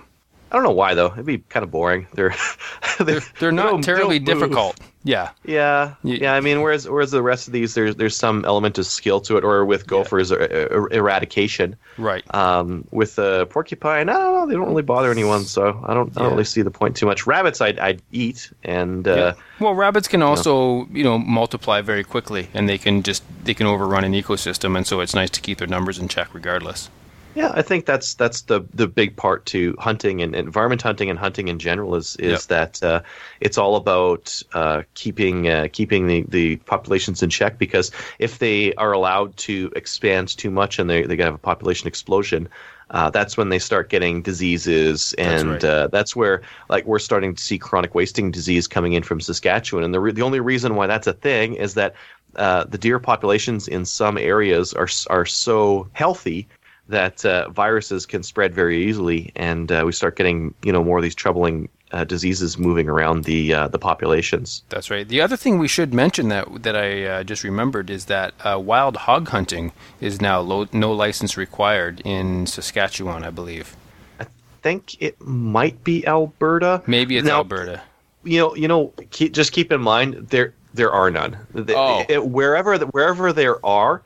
I 0.51 0.55
don't 0.55 0.63
know 0.63 0.71
why 0.71 0.93
though. 0.95 1.07
It'd 1.13 1.25
be 1.25 1.37
kind 1.37 1.63
of 1.63 1.71
boring. 1.71 2.07
They're 2.13 2.35
they're, 2.99 3.21
They're 3.39 3.51
not 3.53 3.71
don't- 3.71 3.83
terribly 3.83 4.19
don't 4.19 4.37
difficult. 4.39 4.79
Yeah, 5.03 5.29
Yeah, 5.43 5.95
yeah. 6.03 6.35
I 6.35 6.41
mean, 6.41 6.61
whereas 6.61 6.87
whereas 6.87 7.09
the 7.09 7.23
rest 7.23 7.47
of 7.47 7.53
these, 7.53 7.73
there's 7.73 7.95
there's 7.95 8.15
some 8.15 8.45
element 8.45 8.77
of 8.77 8.85
skill 8.85 9.19
to 9.21 9.37
it, 9.37 9.43
or 9.43 9.65
with 9.65 9.87
gophers, 9.87 10.31
er, 10.31 10.37
er, 10.71 10.89
eradication. 10.91 11.75
right. 11.97 12.23
Um, 12.35 12.87
with 12.91 13.17
uh, 13.17 13.45
porcupine, 13.45 14.09
I 14.09 14.13
don't 14.13 14.33
know. 14.33 14.45
They 14.45 14.53
don't 14.53 14.67
really 14.67 14.83
bother 14.83 15.09
anyone, 15.09 15.45
so 15.45 15.83
I 15.87 15.95
don't 15.95 16.15
I 16.15 16.21
don't 16.21 16.33
really 16.33 16.43
see 16.43 16.61
the 16.61 16.69
point 16.69 16.95
too 16.97 17.07
much. 17.07 17.25
Rabbits, 17.25 17.61
I'd 17.61 17.79
I'd 17.79 18.03
eat, 18.11 18.51
and 18.63 19.07
uh, 19.07 19.33
Well, 19.59 19.73
rabbits 19.73 20.07
can 20.07 20.21
also, 20.21 20.85
you 20.91 21.03
know, 21.03 21.17
multiply 21.17 21.81
very 21.81 22.03
quickly, 22.03 22.49
and 22.53 22.69
they 22.69 22.77
can 22.77 23.01
just 23.01 23.23
they 23.43 23.55
can 23.55 23.65
overrun 23.65 24.03
an 24.03 24.13
ecosystem, 24.13 24.77
and 24.77 24.85
so 24.85 24.99
it's 24.99 25.15
nice 25.15 25.31
to 25.31 25.41
keep 25.41 25.57
their 25.57 25.67
numbers 25.67 25.97
in 25.97 26.09
check 26.09 26.31
regardless. 26.31 26.91
Yeah, 27.33 27.51
I 27.53 27.61
think 27.61 27.85
that's 27.85 28.13
that's 28.15 28.41
the 28.41 28.61
the 28.73 28.87
big 28.87 29.15
part 29.15 29.45
to 29.47 29.75
hunting 29.79 30.21
and, 30.21 30.35
and 30.35 30.51
varmint 30.51 30.81
hunting 30.81 31.09
and 31.09 31.17
hunting 31.17 31.47
in 31.47 31.59
general 31.59 31.95
is 31.95 32.15
is 32.17 32.29
Yep. 32.29 32.41
that 32.47 32.83
uh, 32.83 33.01
it's 33.39 33.57
all 33.57 33.75
about 33.77 34.41
uh, 34.53 34.83
keeping 34.95 35.47
uh, 35.47 35.67
keeping 35.71 36.07
the, 36.07 36.25
the 36.27 36.57
populations 36.57 37.23
in 37.23 37.29
check 37.29 37.57
because 37.57 37.91
if 38.19 38.39
they 38.39 38.73
are 38.75 38.91
allowed 38.91 39.35
to 39.37 39.71
expand 39.75 40.37
too 40.37 40.51
much 40.51 40.77
and 40.79 40.89
they 40.89 41.03
they 41.03 41.15
gonna 41.15 41.27
have 41.31 41.35
a 41.35 41.37
population 41.37 41.87
explosion. 41.87 42.49
Uh, 42.89 43.09
that's 43.09 43.37
when 43.37 43.47
they 43.47 43.57
start 43.59 43.89
getting 43.89 44.21
diseases, 44.21 45.15
That's 45.23 45.43
and 45.43 45.49
right. 45.51 45.63
uh, 45.63 45.87
that's 45.87 46.13
where 46.13 46.41
like 46.67 46.85
we're 46.85 46.99
starting 46.99 47.33
to 47.33 47.41
see 47.41 47.57
chronic 47.57 47.95
wasting 47.95 48.31
disease 48.31 48.67
coming 48.67 48.91
in 48.91 49.03
from 49.03 49.21
Saskatchewan. 49.21 49.85
And 49.85 49.93
the 49.93 50.01
re- 50.01 50.11
the 50.11 50.23
only 50.23 50.41
reason 50.41 50.75
why 50.75 50.87
that's 50.87 51.07
a 51.07 51.13
thing 51.13 51.53
is 51.53 51.75
that 51.75 51.95
uh, 52.35 52.65
the 52.65 52.77
deer 52.77 52.99
populations 52.99 53.69
in 53.69 53.85
some 53.85 54.17
areas 54.17 54.73
are 54.73 54.89
are 55.09 55.25
so 55.25 55.87
healthy 55.93 56.49
that 56.91 57.25
uh, 57.25 57.49
viruses 57.49 58.05
can 58.05 58.21
spread 58.23 58.53
very 58.53 58.85
easily, 58.85 59.31
and 59.35 59.71
uh, 59.71 59.83
we 59.85 59.91
start 59.91 60.15
getting 60.15 60.53
you 60.63 60.71
know 60.71 60.83
more 60.83 60.97
of 60.97 61.03
these 61.03 61.15
troubling 61.15 61.67
uh, 61.91 62.03
diseases 62.03 62.57
moving 62.57 62.87
around 62.87 63.23
the 63.25 63.53
uh, 63.53 63.67
the 63.67 63.79
populations. 63.79 64.63
That's 64.69 64.89
right. 64.91 65.07
The 65.07 65.19
other 65.21 65.35
thing 65.35 65.57
we 65.57 65.67
should 65.67 65.93
mention 65.93 66.29
that 66.29 66.63
that 66.63 66.75
I 66.75 67.05
uh, 67.05 67.23
just 67.23 67.43
remembered 67.43 67.89
is 67.89 68.05
that 68.05 68.33
uh, 68.45 68.59
wild 68.59 68.95
hog 68.97 69.27
hunting 69.29 69.71
is 69.99 70.21
now 70.21 70.39
lo- 70.39 70.67
no 70.71 70.91
license 70.93 71.35
required 71.37 72.01
in 72.05 72.45
Saskatchewan, 72.45 73.23
I 73.23 73.29
believe. 73.31 73.75
I 74.19 74.25
think 74.61 75.01
it 75.01 75.19
might 75.19 75.83
be 75.83 76.05
Alberta. 76.05 76.83
Maybe 76.85 77.17
it's 77.17 77.27
Now, 77.27 77.37
Alberta. 77.37 77.81
You 78.23 78.37
know, 78.39 78.55
you 78.55 78.67
know, 78.67 78.93
keep, 79.09 79.33
just 79.33 79.51
keep 79.51 79.71
in 79.71 79.81
mind 79.81 80.27
there 80.29 80.53
there 80.73 80.91
are 80.91 81.09
none. 81.09 81.35
The- 81.53 81.75
Oh. 81.75 82.05
it- 82.07 82.25
wherever 82.25 82.77
wherever 82.77 83.33
there 83.33 83.65
are. 83.65 84.03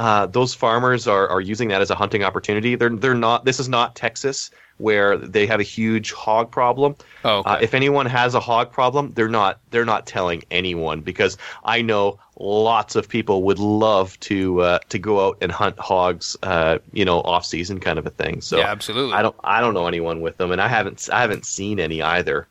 Uh, 0.00 0.24
those 0.24 0.54
farmers 0.54 1.06
are, 1.06 1.28
are 1.28 1.42
using 1.42 1.68
that 1.68 1.82
as 1.82 1.90
a 1.90 1.94
hunting 1.94 2.24
opportunity. 2.24 2.74
They're 2.74 2.88
they're 2.88 3.14
not. 3.14 3.44
This 3.44 3.60
is 3.60 3.68
not 3.68 3.94
Texas, 3.94 4.50
where 4.78 5.18
they 5.18 5.46
have 5.46 5.60
a 5.60 5.62
huge 5.62 6.12
hog 6.12 6.50
problem. 6.50 6.96
Oh, 7.22 7.40
okay. 7.40 7.50
Uh, 7.50 7.58
if 7.60 7.74
anyone 7.74 8.06
has 8.06 8.34
a 8.34 8.40
hog 8.40 8.72
problem, 8.72 9.12
they're 9.12 9.28
not 9.28 9.60
they're 9.70 9.84
not 9.84 10.06
telling 10.06 10.42
anyone 10.50 11.02
because 11.02 11.36
I 11.64 11.82
know 11.82 12.18
lots 12.38 12.96
of 12.96 13.10
people 13.10 13.42
would 13.42 13.58
love 13.58 14.18
to 14.20 14.62
uh, 14.62 14.78
to 14.88 14.98
go 14.98 15.26
out 15.26 15.36
and 15.42 15.52
hunt 15.52 15.78
hogs, 15.78 16.34
uh, 16.44 16.78
you 16.94 17.04
know, 17.04 17.20
off 17.20 17.44
season 17.44 17.78
kind 17.78 17.98
of 17.98 18.06
a 18.06 18.10
thing. 18.10 18.40
So 18.40 18.56
yeah, 18.56 18.70
absolutely. 18.72 19.12
I 19.12 19.20
don't 19.20 19.36
I 19.44 19.60
don't 19.60 19.74
know 19.74 19.86
anyone 19.86 20.22
with 20.22 20.38
them, 20.38 20.50
and 20.50 20.62
I 20.62 20.68
haven't 20.68 21.10
I 21.12 21.20
haven't 21.20 21.44
seen 21.44 21.78
any 21.78 22.00
either. 22.00 22.48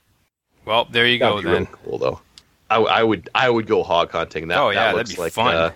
well, 0.66 0.86
there 0.86 1.08
you 1.08 1.18
go 1.18 1.38
That'd 1.38 1.45
be 1.45 1.50
then. 1.50 1.64
really 1.64 1.78
cool 1.84 1.97
though. 1.97 2.22
I, 2.70 2.78
I 2.78 3.02
would 3.02 3.28
I 3.34 3.50
would 3.50 3.66
go 3.66 3.82
hog 3.82 4.12
hunting. 4.12 4.50
That 4.50 4.60
Oh, 4.60 4.70
yeah, 4.70 4.91
that 4.91 4.97
that'd 4.97 5.16
be 5.16 5.20
like 5.20 5.34
fun. 5.34 5.74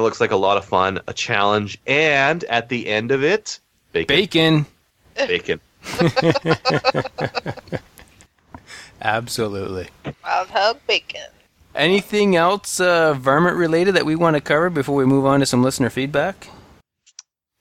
That 0.00 0.04
looks 0.04 0.18
like 0.18 0.30
a 0.30 0.36
lot 0.36 0.56
of 0.56 0.64
fun, 0.64 0.98
a 1.08 1.12
challenge, 1.12 1.78
and 1.86 2.42
at 2.44 2.70
the 2.70 2.88
end 2.88 3.10
of 3.10 3.22
it, 3.22 3.60
bacon. 3.92 4.64
Bacon. 5.14 5.28
Bacon. 5.28 5.60
Absolutely. 9.02 9.88
Wild 10.24 10.48
hog 10.48 10.78
bacon. 10.86 11.26
Anything 11.74 12.34
else 12.34 12.80
uh, 12.80 13.12
varmint 13.12 13.58
related 13.58 13.94
that 13.94 14.06
we 14.06 14.16
want 14.16 14.36
to 14.36 14.40
cover 14.40 14.70
before 14.70 14.96
we 14.96 15.04
move 15.04 15.26
on 15.26 15.40
to 15.40 15.44
some 15.44 15.62
listener 15.62 15.90
feedback? 15.90 16.48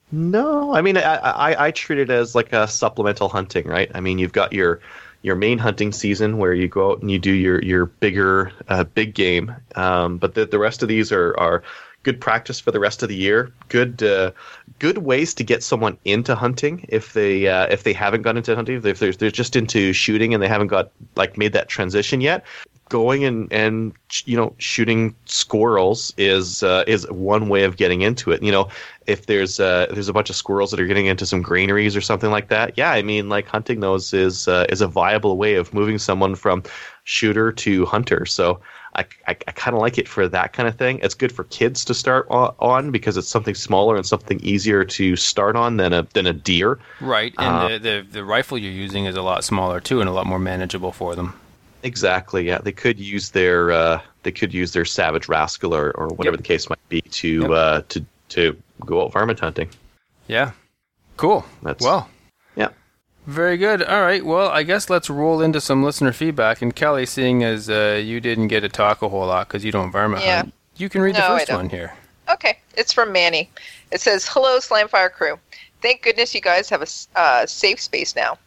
No, 0.10 0.74
I 0.74 0.80
mean 0.80 0.96
I, 0.96 1.16
I 1.16 1.66
I 1.66 1.72
treat 1.72 2.00
it 2.00 2.10
as 2.10 2.36
like 2.36 2.54
a 2.54 2.70
supplemental 2.70 3.28
hunting, 3.28 3.68
right? 3.68 3.92
I 3.94 4.00
mean 4.00 4.18
you've 4.18 4.32
got 4.32 4.54
your 4.54 4.80
your 5.24 5.36
main 5.36 5.58
hunting 5.58 5.92
season 5.92 6.38
where 6.38 6.54
you 6.54 6.70
go 6.70 6.92
out 6.92 7.02
and 7.02 7.12
you 7.12 7.20
do 7.20 7.34
your 7.34 7.62
your 7.62 7.88
bigger 7.88 8.54
uh, 8.70 8.86
big 8.86 9.14
game, 9.14 9.54
um, 9.76 10.18
but 10.18 10.36
the 10.36 10.46
the 10.46 10.58
rest 10.58 10.82
of 10.82 10.88
these 10.88 11.12
are 11.12 11.38
are 11.38 11.64
good 12.04 12.22
practice 12.22 12.60
for 12.60 12.72
the 12.72 12.80
rest 12.80 13.04
of 13.04 13.10
the 13.10 13.16
year. 13.16 13.52
Good 13.68 14.02
uh, 14.04 14.32
good 14.80 15.00
ways 15.00 15.34
to 15.36 15.44
get 15.44 15.64
someone 15.64 15.98
into 16.06 16.36
hunting 16.36 16.86
if 16.90 17.14
they 17.14 17.48
uh, 17.48 17.68
if 17.68 17.84
they 17.84 17.94
haven't 17.94 18.22
got 18.22 18.38
into 18.38 18.56
hunting, 18.56 18.82
if 18.84 19.00
they're 19.00 19.12
they're 19.12 19.32
just 19.32 19.56
into 19.56 19.94
shooting 19.94 20.34
and 20.34 20.42
they 20.42 20.48
haven't 20.48 20.68
got 20.68 20.92
like 21.16 21.38
made 21.38 21.54
that 21.54 21.68
transition 21.68 22.22
yet. 22.22 22.46
Going 22.88 23.24
and 23.24 23.52
and 23.54 23.94
you 24.26 24.36
know 24.36 24.56
shooting 24.58 25.14
squirrels 25.26 26.12
is 26.18 26.64
uh, 26.64 26.84
is 26.88 27.10
one 27.12 27.48
way 27.48 27.64
of 27.64 27.78
getting 27.78 28.02
into 28.02 28.32
it. 28.32 28.42
You 28.42 28.52
know, 28.52 28.70
if 29.06 29.28
there's 29.28 29.60
uh, 29.60 29.88
there's 29.92 30.10
a 30.10 30.14
bunch 30.14 30.32
of 30.32 30.36
squirrels 30.36 30.72
that 30.72 30.80
are 30.80 30.88
getting 30.88 31.06
into 31.06 31.28
some 31.28 31.44
granaries 31.44 31.96
or 31.96 32.02
something 32.02 32.32
like 32.32 32.48
that, 32.48 32.80
yeah, 32.80 32.90
I 32.92 33.04
mean, 33.04 33.30
like 33.30 33.48
hunting 33.48 33.82
those 33.82 34.12
is 34.12 34.48
uh, 34.48 34.66
is 34.70 34.82
a 34.82 34.88
viable 34.88 35.38
way 35.38 35.54
of 35.54 35.72
moving 35.72 36.00
someone 36.00 36.34
from 36.34 36.64
shooter 37.04 37.52
to 37.52 37.86
hunter. 37.86 38.26
So 38.26 38.60
I, 38.96 39.02
I, 39.28 39.32
I 39.48 39.52
kind 39.52 39.76
of 39.76 39.82
like 39.82 39.98
it 39.98 40.08
for 40.08 40.28
that 40.28 40.54
kind 40.54 40.68
of 40.68 40.76
thing. 40.76 41.00
It's 41.04 41.14
good 41.14 41.32
for 41.32 41.44
kids 41.46 41.86
to 41.86 41.94
start 41.94 42.26
on, 42.30 42.92
because 42.92 43.18
it's 43.18 43.28
something 43.28 43.56
smaller 43.56 43.96
and 43.96 44.06
something 44.06 44.40
easier 44.42 44.84
to 44.84 45.16
start 45.16 45.56
on 45.56 45.78
than 45.78 45.94
a 45.94 46.04
than 46.14 46.26
a 46.26 46.34
deer. 46.34 46.80
Right, 47.00 47.34
and 47.38 47.56
Uh, 47.56 47.68
the, 47.70 47.78
the 47.80 48.08
the 48.12 48.24
rifle 48.26 48.58
you're 48.58 48.72
using 48.72 49.06
is 49.06 49.16
a 49.16 49.22
lot 49.22 49.44
smaller 49.44 49.80
too, 49.80 50.00
and 50.02 50.10
a 50.10 50.14
lot 50.14 50.26
more 50.26 50.40
manageable 50.40 50.92
for 50.92 51.16
them. 51.16 51.34
Exactly. 51.84 52.46
Yeah, 52.48 52.58
they 52.58 52.72
could 52.74 53.00
use 53.00 53.30
their 53.32 53.72
uh, 53.72 54.02
they 54.24 54.32
could 54.32 54.54
use 54.54 54.74
their 54.74 54.86
savage 54.86 55.30
rascal 55.30 55.74
or, 55.74 55.92
or 55.92 56.08
whatever 56.10 56.34
Yep. 56.36 56.38
the 56.44 56.48
case 56.48 56.70
might 56.70 56.90
be 56.90 57.02
to 57.02 57.42
Yep. 57.42 57.52
uh, 57.52 57.82
to 57.90 58.06
to 58.30 58.58
go 58.86 59.04
out 59.06 59.14
varmint 59.14 59.40
hunting. 59.40 59.70
Yeah, 60.28 60.52
cool. 61.18 61.46
That's- 61.64 61.84
well. 61.86 62.10
Very 63.28 63.58
good. 63.58 63.84
All 63.84 64.02
right, 64.02 64.26
well, 64.26 64.50
I 64.50 64.64
guess 64.64 64.90
let's 64.90 65.10
roll 65.10 65.42
into 65.42 65.62
some 65.62 65.84
listener 65.84 66.12
feedback. 66.14 66.62
And 66.62 66.76
Kelly, 66.76 67.06
seeing 67.06 67.44
as 67.44 67.70
uh, 67.70 68.02
you 68.04 68.20
didn't 68.20 68.48
get 68.48 68.62
to 68.62 68.70
talk 68.70 69.02
a 69.02 69.10
whole 69.10 69.28
lot 69.28 69.48
because 69.48 69.64
you 69.64 69.72
don't 69.72 69.92
varmint 69.92 70.24
Yeah. 70.24 70.38
hunt, 70.38 70.54
you 70.78 70.90
can 70.90 71.02
read 71.02 71.16
No, 71.16 71.22
the 71.34 71.40
first 71.40 71.52
one 71.52 71.70
here. 71.70 71.94
Okay, 72.32 72.60
it's 72.78 72.94
from 72.94 73.12
Manny. 73.12 73.50
It 73.92 74.02
says, 74.02 74.28
"Hello, 74.28 74.60
Slamfire 74.60 75.12
crew. 75.12 75.40
Thank 75.82 76.04
goodness 76.04 76.36
you 76.36 76.42
guys 76.42 76.70
have 76.70 76.82
a 76.82 76.88
uh, 77.20 77.46
safe 77.46 77.80
space 77.82 78.16
now. 78.16 78.38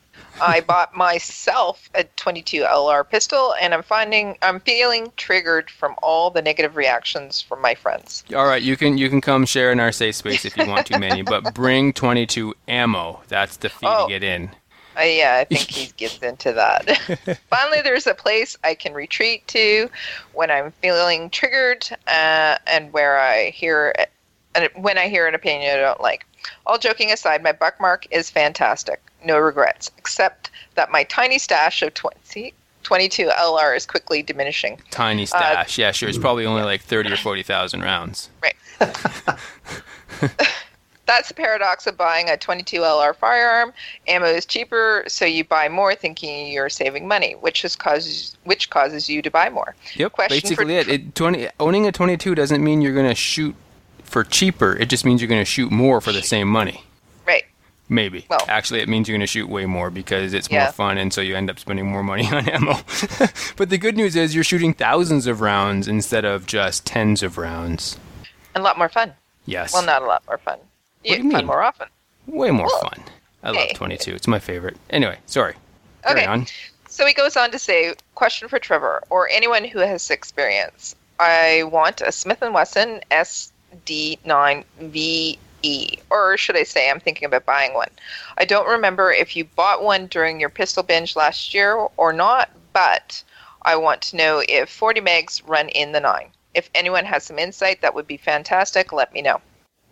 I 0.40 0.60
bought 0.66 0.94
myself 0.96 1.90
a 1.94 2.04
22 2.04 2.62
LR 2.62 3.08
pistol, 3.08 3.54
and 3.60 3.74
I'm 3.74 3.82
finding 3.82 4.38
I'm 4.42 4.60
feeling 4.60 5.12
triggered 5.16 5.68
from 5.70 5.94
all 6.02 6.30
the 6.30 6.42
negative 6.42 6.76
reactions 6.76 7.40
from 7.40 7.60
my 7.60 7.74
friends. 7.74 8.22
All 8.34 8.46
right, 8.46 8.62
you 8.62 8.76
can 8.76 8.98
you 8.98 9.08
can 9.08 9.20
come 9.20 9.44
share 9.46 9.72
in 9.72 9.80
our 9.80 9.92
safe 9.92 10.14
space 10.14 10.44
if 10.44 10.56
you 10.56 10.66
want 10.66 10.86
to, 10.88 10.98
Manny, 10.98 11.22
but 11.22 11.52
bring 11.54 11.92
22 11.92 12.54
ammo. 12.68 13.20
That's 13.28 13.56
the 13.56 13.68
fee 13.68 13.86
Oh. 13.88 14.06
to 14.06 14.12
get 14.12 14.22
in. 14.22 14.50
Uh, 14.96 15.02
yeah, 15.02 15.38
I 15.40 15.44
think 15.44 15.70
he 15.70 15.92
gets 15.96 16.18
into 16.18 16.52
that. 16.52 16.98
Finally, 17.50 17.82
there's 17.82 18.06
a 18.06 18.14
place 18.14 18.56
I 18.64 18.74
can 18.74 18.94
retreat 18.94 19.46
to 19.48 19.88
when 20.32 20.50
I'm 20.50 20.70
feeling 20.82 21.30
triggered, 21.30 21.88
uh, 22.06 22.56
and 22.66 22.92
where 22.92 23.18
I 23.18 23.50
hear 23.50 23.94
and 24.54 24.68
when 24.74 24.98
I 24.98 25.08
hear 25.08 25.26
an 25.26 25.34
opinion 25.34 25.74
I 25.74 25.80
don't 25.80 26.00
like. 26.00 26.26
All 26.66 26.78
joking 26.78 27.10
aside, 27.12 27.42
my 27.42 27.52
Buck 27.52 27.80
Mark 27.80 28.06
is 28.10 28.28
fantastic. 28.28 29.00
No 29.24 29.38
regrets, 29.38 29.90
except 29.96 30.50
that 30.74 30.90
my 30.90 31.04
tiny 31.04 31.38
stash 31.38 31.82
of 31.82 31.94
20, 31.94 32.52
22 32.82 33.28
LR 33.28 33.76
is 33.76 33.86
quickly 33.86 34.22
diminishing. 34.22 34.80
Tiny 34.90 35.24
stash. 35.26 35.78
yeah, 35.78 35.92
sure. 35.92 36.08
It's 36.08 36.18
probably 36.18 36.44
only 36.44 36.62
like 36.62 36.82
30 36.82 37.12
or 37.12 37.16
40,000 37.16 37.80
rounds. 37.80 38.28
That's 41.06 41.28
the 41.28 41.34
paradox 41.34 41.86
of 41.88 41.96
buying 41.96 42.28
a 42.30 42.36
22 42.36 42.78
LR 42.80 43.14
firearm. 43.16 43.72
Ammo 44.06 44.26
is 44.26 44.46
cheaper, 44.46 45.02
so 45.08 45.24
you 45.24 45.42
buy 45.44 45.68
more 45.68 45.94
thinking 45.96 46.52
you're 46.52 46.68
saving 46.68 47.08
money, 47.08 47.32
which 47.40 47.64
is 47.64 47.74
causes 47.74 48.36
which 48.44 48.70
causes 48.70 49.08
you 49.10 49.20
to 49.22 49.30
buy 49.30 49.50
more. 49.50 49.74
Yep, 49.96 50.12
Question 50.12 50.40
for- 50.40 50.64
basically 50.64 50.76
it. 50.76 50.88
it 50.88 51.14
20, 51.14 51.48
owning 51.58 51.86
a 51.88 51.92
22 51.92 52.34
doesn't 52.36 52.62
mean 52.62 52.80
you're 52.82 52.94
going 52.94 53.08
to 53.08 53.14
shoot 53.16 53.54
for 54.04 54.22
cheaper. 54.22 54.76
It 54.76 54.88
just 54.88 55.04
means 55.04 55.20
you're 55.20 55.28
going 55.28 55.40
to 55.40 55.44
shoot 55.44 55.72
more 55.72 56.00
for 56.00 56.12
the 56.12 56.22
same 56.22 56.46
money. 56.48 56.84
Right. 57.26 57.44
Maybe. 57.88 58.24
Well- 58.30 58.44
Actually, 58.46 58.80
it 58.80 58.88
means 58.88 59.08
you're 59.08 59.14
going 59.16 59.22
to 59.22 59.26
shoot 59.26 59.48
way 59.48 59.66
more 59.66 59.90
because 59.90 60.32
it's 60.32 60.48
Yeah. 60.50 60.64
more 60.64 60.72
fun, 60.72 60.98
and 60.98 61.12
so 61.12 61.20
you 61.20 61.34
end 61.34 61.50
up 61.50 61.58
spending 61.58 61.86
more 61.90 62.04
money 62.04 62.26
on 62.32 62.48
ammo. 62.48 62.74
but 63.56 63.70
the 63.70 63.78
good 63.78 63.96
news 63.96 64.14
is 64.14 64.36
you're 64.36 64.44
shooting 64.44 64.72
thousands 64.72 65.26
of 65.26 65.40
rounds 65.40 65.88
instead 65.88 66.24
of 66.24 66.46
just 66.46 66.86
tens 66.86 67.24
of 67.24 67.38
rounds. 67.38 67.98
And 68.54 68.62
a 68.62 68.64
lot 68.64 68.78
more 68.78 68.88
fun. 68.88 69.14
Yes. 69.46 69.72
Well, 69.72 69.84
not 69.84 70.02
a 70.02 70.06
lot 70.06 70.22
more 70.28 70.38
fun. 70.38 70.58
What 71.04 71.16
do 71.16 71.22
you 71.22 71.24
mean? 71.24 71.46
more 71.46 71.62
often. 71.62 71.88
Way 72.26 72.50
more 72.50 72.66
Well, 72.66 72.80
fun. 72.80 73.02
I 73.42 73.50
love 73.50 73.68
hey. 73.68 73.72
22. 73.74 74.14
It's 74.14 74.28
my 74.28 74.38
favorite. 74.38 74.76
Anyway, 74.90 75.18
sorry. 75.26 75.54
Carry 76.04 76.20
Okay. 76.20 76.26
on. 76.28 76.46
So 76.88 77.06
he 77.06 77.12
goes 77.14 77.36
on 77.36 77.50
to 77.50 77.58
say, 77.58 77.94
question 78.14 78.48
for 78.48 78.58
Trevor 78.58 79.02
or 79.10 79.28
anyone 79.30 79.64
who 79.64 79.78
has 79.80 80.10
experience. 80.10 80.94
I 81.18 81.64
want 81.64 82.00
a 82.02 82.12
Smith 82.12 82.40
& 82.40 82.42
Wesson 82.42 83.00
SD9VE, 83.10 85.38
or 86.10 86.36
should 86.36 86.56
I 86.56 86.62
say 86.64 86.90
I'm 86.90 87.00
thinking 87.00 87.26
about 87.26 87.46
buying 87.46 87.74
one. 87.74 87.88
I 88.38 88.44
don't 88.44 88.68
remember 88.68 89.10
if 89.12 89.36
you 89.36 89.44
bought 89.44 89.82
one 89.82 90.06
during 90.08 90.40
your 90.40 90.48
pistol 90.50 90.82
binge 90.82 91.16
last 91.16 91.54
year 91.54 91.74
or 91.96 92.12
not, 92.12 92.50
but 92.72 93.22
I 93.62 93.76
want 93.76 94.02
to 94.02 94.16
know 94.16 94.42
if 94.48 94.68
40 94.68 95.00
mags 95.00 95.42
run 95.46 95.68
in 95.70 95.92
the 95.92 96.00
9. 96.00 96.26
If 96.54 96.68
anyone 96.74 97.04
has 97.06 97.24
some 97.24 97.38
insight, 97.38 97.80
that 97.80 97.94
would 97.94 98.06
be 98.06 98.16
fantastic. 98.16 98.92
Let 98.92 99.12
me 99.12 99.22
know. 99.22 99.40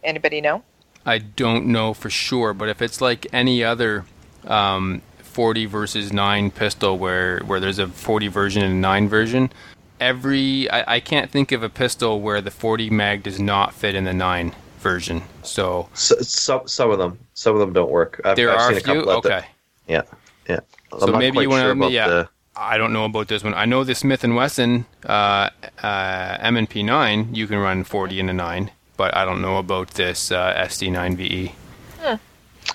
Anybody 0.04 0.40
know? 0.40 0.62
I 1.06 1.18
don't 1.18 1.66
know 1.66 1.94
for 1.94 2.10
sure, 2.10 2.52
but 2.54 2.68
if 2.68 2.82
it's 2.82 3.00
like 3.00 3.26
any 3.32 3.64
other 3.64 4.04
um, 4.46 5.02
40 5.22 5.66
versus 5.66 6.12
9 6.12 6.50
pistol 6.50 6.98
where, 6.98 7.40
where 7.40 7.60
there's 7.60 7.78
a 7.78 7.86
40 7.88 8.28
version 8.28 8.62
and 8.62 8.72
a 8.72 8.76
9 8.76 9.08
version, 9.08 9.50
every 9.98 10.70
I, 10.70 10.96
I 10.96 11.00
can't 11.00 11.30
think 11.30 11.52
of 11.52 11.62
a 11.62 11.68
pistol 11.68 12.20
where 12.20 12.40
the 12.40 12.50
40 12.50 12.90
mag 12.90 13.22
does 13.22 13.40
not 13.40 13.74
fit 13.74 13.94
in 13.94 14.04
the 14.04 14.12
9 14.12 14.52
version. 14.80 15.22
So 15.42 15.88
So, 15.94 16.16
some 16.20 16.66
some 16.68 16.90
of 16.90 16.98
them 16.98 17.18
some 17.34 17.54
of 17.54 17.60
them 17.60 17.72
don't 17.72 17.90
work. 17.90 18.20
I've, 18.24 18.36
there 18.36 18.50
I've 18.50 18.58
are 18.60 18.68
seen 18.70 18.78
a 18.78 18.80
couple 18.80 19.02
few. 19.02 19.10
out 19.12 19.22
that- 19.24 19.38
Okay. 19.38 19.48
yeah, 19.88 20.02
yeah. 20.48 20.60
So 20.98 21.06
I'm 21.06 21.12
not 21.12 21.18
maybe 21.18 21.38
you 21.40 21.48
want 21.50 21.60
sure 21.62 21.74
to, 21.74 21.78
about 21.80 21.92
yeah. 21.92 22.08
the- 22.08 22.28
I 22.56 22.76
don't 22.76 22.92
know 22.92 23.04
about 23.06 23.28
this 23.28 23.42
one. 23.44 23.54
I 23.54 23.64
know 23.64 23.84
the 23.84 23.94
Smith 23.94 24.22
and 24.24 24.36
Wesson 24.36 24.84
uh, 25.06 25.48
uh, 25.82 26.36
M&P 26.40 26.82
9 26.82 27.34
you 27.34 27.46
can 27.46 27.58
run 27.58 27.84
40 27.84 28.20
and 28.20 28.28
a 28.28 28.32
9, 28.34 28.70
but 29.00 29.16
I 29.16 29.24
don't 29.24 29.40
know 29.40 29.56
about 29.56 29.88
this 30.02 30.30
uh, 30.30 30.52
SD9VE. 30.68 31.52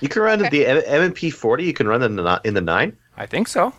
You 0.02 0.08
can 0.08 0.22
run 0.22 0.40
the 0.40 0.66
M- 0.66 0.82
M&P 0.84 1.30
40. 1.30 1.64
You 1.64 1.72
can 1.72 1.86
run 1.86 2.02
in 2.02 2.16
the 2.16 2.40
in 2.44 2.54
the 2.54 2.60
nine. 2.60 2.96
I 3.16 3.26
think 3.26 3.46
so. 3.46 3.72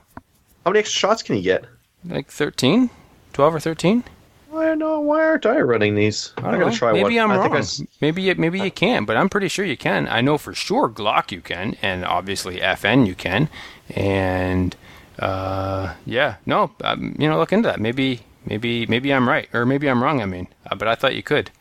How 0.63 0.71
many 0.71 0.79
extra 0.79 0.97
shots 0.99 1.21
can 1.21 1.35
you 1.35 1.41
get? 1.43 1.65
Like 2.05 2.31
13, 2.31 2.89
12 3.33 3.55
or 3.55 3.59
13. 3.59 4.03
Why 4.49 4.73
no? 4.75 5.01
Why 5.01 5.25
aren't 5.25 5.45
I 5.45 5.59
running 5.59 5.95
these? 5.95 6.31
I 6.37 6.41
I'm 6.45 6.51
don't 6.51 6.59
gonna 6.61 6.73
try 6.75 6.93
maybe 6.93 7.15
one. 7.19 7.23
I'm 7.25 7.31
I 7.31 7.35
wrong. 7.35 7.43
think 7.43 7.55
I 7.55 7.59
s- 7.59 7.83
Maybe 7.99 8.21
you, 8.21 8.33
maybe 8.35 8.59
you 8.61 8.71
can, 8.71 9.03
but 9.03 9.17
I'm 9.17 9.27
pretty 9.27 9.49
sure 9.49 9.65
you 9.65 9.75
can. 9.75 10.07
I 10.07 10.21
know 10.21 10.37
for 10.37 10.53
sure 10.53 10.87
Glock 10.89 11.31
you 11.33 11.41
can, 11.41 11.75
and 11.81 12.05
obviously 12.05 12.61
FN 12.61 13.05
you 13.05 13.13
can, 13.13 13.49
and 13.93 14.73
uh, 15.19 15.95
yeah, 16.05 16.35
no, 16.45 16.71
um, 16.85 17.13
you 17.19 17.27
know, 17.27 17.37
look 17.37 17.51
into 17.51 17.67
that. 17.67 17.81
Maybe 17.81 18.21
maybe 18.45 18.85
maybe 18.87 19.13
I'm 19.13 19.27
right, 19.27 19.49
or 19.53 19.65
maybe 19.65 19.89
I'm 19.89 20.01
wrong. 20.01 20.21
I 20.21 20.25
mean, 20.25 20.47
uh, 20.71 20.75
but 20.75 20.87
I 20.87 20.95
thought 20.95 21.13
you 21.15 21.23
could. 21.23 21.51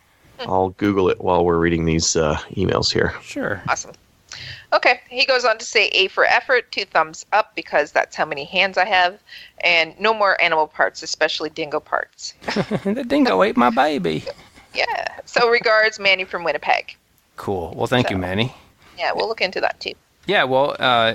I'll 0.41 0.70
Google 0.70 1.09
it 1.09 1.20
while 1.20 1.45
we're 1.45 1.59
reading 1.59 1.84
these 1.84 2.16
uh, 2.16 2.37
emails 2.51 2.93
here. 2.93 3.14
Sure. 3.22 3.62
Awesome. 3.68 3.93
Okay, 4.72 5.01
he 5.09 5.24
goes 5.24 5.45
on 5.45 5.59
to 5.59 5.64
say 5.64 5.87
A 5.89 6.09
for 6.09 6.24
effort, 6.26 6.70
two 6.72 6.84
thumbs 6.84 7.24
up 7.32 7.55
because 7.55 7.93
that's 7.93 8.16
how 8.16 8.24
many 8.24 8.45
hands 8.45 8.76
I 8.76 8.84
have, 8.84 9.18
and 9.62 9.99
no 9.99 10.12
more 10.12 10.41
animal 10.43 10.66
parts, 10.66 11.03
especially 11.03 11.51
dingo 11.51 11.80
parts. 11.80 12.34
the 12.84 13.05
dingo 13.07 13.43
ate 13.43 13.57
my 13.57 13.70
baby. 13.70 14.24
Yeah. 14.74 15.20
So 15.24 15.49
regards, 15.49 15.99
Manny 15.99 16.24
from 16.24 16.45
Winnipeg. 16.45 16.97
Cool. 17.37 17.72
Well, 17.76 17.87
thank 17.87 18.11
you, 18.11 18.18
Manny. 18.18 18.53
Yeah, 18.99 19.12
we'll 19.14 19.28
look 19.28 19.41
into 19.41 19.61
that 19.61 19.78
too. 19.80 19.93
Yeah, 20.26 20.45
well, 20.45 20.76
uh, 20.78 21.14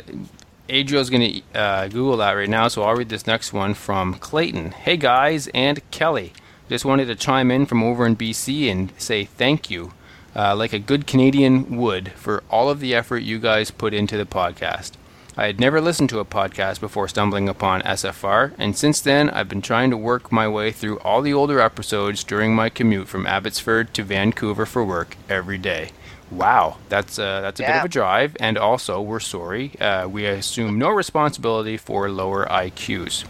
Adriel's 0.70 1.10
going 1.10 1.42
to 1.54 1.60
uh, 1.60 1.88
Google 1.90 2.18
that 2.18 2.32
right 2.32 2.50
now, 2.50 2.70
so 2.70 2.84
I'll 2.84 2.96
read 2.96 3.10
this 3.10 3.28
next 3.28 3.52
one 3.52 3.74
from 3.74 4.14
Clayton. 4.16 4.72
Hey 4.72 4.96
guys 4.96 5.50
and 5.54 5.82
Kelly, 5.92 6.32
just 6.72 6.86
wanted 6.86 7.06
to 7.06 7.16
chime 7.16 7.52
in 7.52 7.66
from 7.66 7.84
over 7.84 8.06
in 8.06 8.16
BC 8.16 8.72
and 8.72 8.94
say 8.98 9.26
thank 9.26 9.70
you, 9.70 9.92
uh, 10.34 10.56
like 10.56 10.72
a 10.72 10.80
good 10.80 11.06
Canadian 11.06 11.76
would, 11.76 12.14
for 12.14 12.44
all 12.50 12.70
of 12.70 12.80
the 12.80 12.96
effort 12.96 13.18
you 13.18 13.40
guys 13.40 13.72
put 13.72 13.94
into 13.94 14.16
the 14.16 14.26
podcast. 14.26 14.92
I 15.36 15.48
had 15.48 15.60
never 15.60 15.82
listened 15.82 16.10
to 16.12 16.20
a 16.20 16.26
podcast 16.26 16.80
before 16.80 17.10
stumbling 17.10 17.50
upon 17.50 17.82
SFR, 17.82 18.54
and 18.58 18.78
since 18.78 19.02
then 19.02 19.30
I've 19.30 19.50
been 19.50 19.62
trying 19.62 19.90
to 19.90 19.98
work 19.98 20.32
my 20.32 20.48
way 20.48 20.72
through 20.72 21.00
all 21.00 21.22
the 21.22 21.34
older 21.34 21.60
episodes 21.60 22.24
during 22.24 22.56
my 22.56 22.70
commute 22.70 23.10
from 23.10 23.28
Abbotsford 23.28 23.94
to 23.96 24.04
Vancouver 24.04 24.66
for 24.66 24.86
work 24.86 25.18
every 25.28 25.58
day. 25.58 25.90
Wow, 26.30 26.78
that's 26.88 27.20
uh, 27.20 27.42
that's 27.42 27.60
a 27.60 27.64
bit 27.64 27.76
of 27.76 27.84
a 27.84 27.90
drive, 27.90 28.38
and 28.40 28.58
also 28.58 29.02
we're 29.02 29.20
sorry. 29.20 29.78
Uh, 29.78 30.08
we 30.08 30.26
assume 30.26 30.80
no 30.80 30.90
responsibility 30.90 31.76
for 31.76 32.10
lower 32.10 32.46
IQs. 32.46 33.26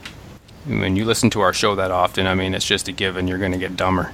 When 0.65 0.95
you 0.95 1.05
listen 1.05 1.31
to 1.31 1.41
our 1.41 1.53
show 1.53 1.73
that 1.75 1.89
often, 1.89 2.27
I 2.27 2.35
mean, 2.35 2.53
it's 2.53 2.67
just 2.67 2.87
a 2.87 2.91
given 2.91 3.27
you're 3.27 3.39
going 3.39 3.51
to 3.51 3.57
get 3.57 3.75
dumber. 3.75 4.13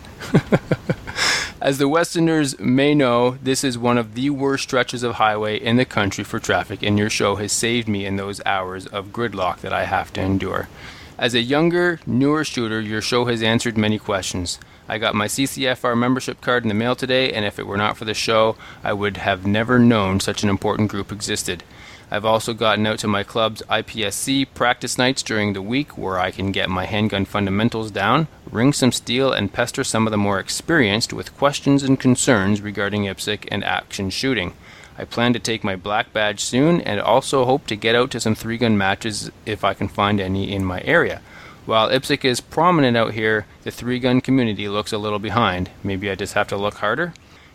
As 1.62 1.78
the 1.78 1.90
Westerners 1.90 2.58
may 2.60 2.96
know, 2.96 3.32
this 3.44 3.64
is 3.66 3.78
one 3.78 3.98
of 3.98 4.14
the 4.14 4.30
worst 4.30 4.64
stretches 4.64 5.04
of 5.04 5.16
highway 5.16 5.58
in 5.58 5.76
the 5.76 5.84
country 5.84 6.24
for 6.24 6.40
traffic, 6.40 6.82
and 6.84 6.98
your 6.98 7.10
show 7.10 7.36
has 7.36 7.52
saved 7.52 7.90
me 7.90 8.06
in 8.06 8.16
those 8.16 8.40
hours 8.46 8.86
of 8.86 9.08
gridlock 9.08 9.60
that 9.60 9.74
I 9.74 9.84
have 9.86 10.14
to 10.14 10.22
endure. 10.22 10.70
As 11.18 11.34
a 11.34 11.42
younger, 11.42 12.00
newer 12.06 12.46
shooter, 12.46 12.80
your 12.80 13.02
show 13.02 13.26
has 13.26 13.42
answered 13.42 13.78
many 13.78 14.00
questions. 14.00 14.60
I 14.88 15.00
got 15.00 15.16
my 15.16 15.28
CCFR 15.28 15.98
membership 15.98 16.40
card 16.40 16.64
in 16.64 16.70
the 16.70 16.76
mail 16.76 16.96
today, 16.96 17.34
and 17.34 17.44
if 17.44 17.60
it 17.60 17.68
were 17.68 17.76
not 17.76 17.98
for 17.98 18.06
the 18.06 18.14
show, 18.14 18.56
I 18.84 18.94
would 18.94 19.18
have 19.18 19.46
never 19.46 19.80
known 19.80 20.22
such 20.22 20.44
an 20.44 20.50
important 20.50 20.90
group 20.90 21.12
existed. 21.12 21.64
I've 22.10 22.24
also 22.24 22.54
gotten 22.54 22.88
out 22.88 23.00
to 23.00 23.08
my 23.08 23.24
club's 23.24 23.62
IPSC 23.64 24.48
practice 24.54 24.98
nights 24.98 25.22
during 25.22 25.52
the 25.52 25.62
week 25.62 25.98
where 25.98 26.18
I 26.18 26.32
can 26.32 26.54
get 26.54 26.70
my 26.70 26.86
handgun 26.86 27.26
fundamentals 27.26 27.92
down, 27.92 28.30
ring 28.50 28.72
some 28.72 28.94
steel, 28.94 29.34
and 29.34 29.52
pester 29.52 29.84
some 29.84 30.08
of 30.08 30.12
the 30.12 30.18
more 30.18 30.40
experienced 30.40 31.12
with 31.12 31.38
questions 31.38 31.84
and 31.84 32.00
concerns 32.00 32.62
regarding 32.62 33.04
IPSC 33.04 33.50
and 33.52 33.62
action 33.64 34.10
shooting. 34.10 34.54
I 34.98 35.04
plan 35.04 35.34
to 35.34 35.40
take 35.40 35.66
my 35.66 35.76
black 35.76 36.14
badge 36.14 36.40
soon 36.40 36.80
and 36.80 37.02
also 37.02 37.44
hope 37.44 37.68
to 37.68 37.76
get 37.76 37.94
out 37.94 38.10
to 38.12 38.22
some 38.22 38.36
three 38.36 38.58
gun 38.58 38.78
matches 38.78 39.30
if 39.46 39.66
I 39.66 39.74
can 39.74 39.90
find 39.90 40.22
any 40.22 40.54
in 40.54 40.64
my 40.64 40.82
area. 40.82 41.22
While 41.66 41.90
IPSC 41.90 42.24
is 42.24 42.40
prominent 42.40 42.96
out 42.96 43.16
here, 43.16 43.46
the 43.64 43.72
three 43.72 44.00
gun 44.00 44.22
community 44.22 44.70
looks 44.70 44.94
a 44.94 44.98
little 44.98 45.20
behind. 45.20 45.70
Maybe 45.84 46.10
I 46.10 46.16
just 46.16 46.36
have 46.36 46.48
to 46.48 46.58
look 46.58 46.76
harder? 46.76 47.14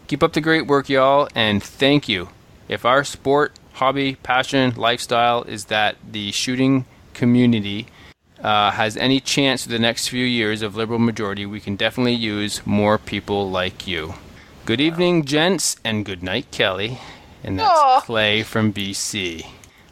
Keep 0.08 0.22
up 0.22 0.34
the 0.34 0.42
great 0.42 0.66
work, 0.66 0.90
y'all, 0.90 1.30
and 1.34 1.62
thank 1.62 2.06
you. 2.06 2.28
If 2.68 2.84
our 2.84 3.02
sport, 3.02 3.58
hobby, 3.74 4.16
passion, 4.16 4.74
lifestyle 4.76 5.42
is 5.44 5.66
that 5.66 5.96
the 6.10 6.32
shooting 6.32 6.84
community 7.14 7.86
uh, 8.42 8.70
has 8.72 8.96
any 8.96 9.20
chance 9.20 9.62
for 9.62 9.68
the 9.68 9.78
next 9.78 10.08
few 10.08 10.24
years 10.24 10.62
of 10.62 10.76
liberal 10.76 10.98
majority, 10.98 11.46
we 11.46 11.60
can 11.60 11.76
definitely 11.76 12.14
use 12.14 12.66
more 12.66 12.98
people 12.98 13.50
like 13.50 13.86
you. 13.86 14.14
Good 14.64 14.80
evening, 14.80 15.24
gents, 15.24 15.76
and 15.84 16.04
good 16.04 16.22
night, 16.22 16.50
Kelly. 16.50 16.98
And 17.44 17.58
that's 17.58 17.70
Aw. 17.70 18.00
Clay 18.00 18.42
from 18.42 18.72
BC. 18.72 19.46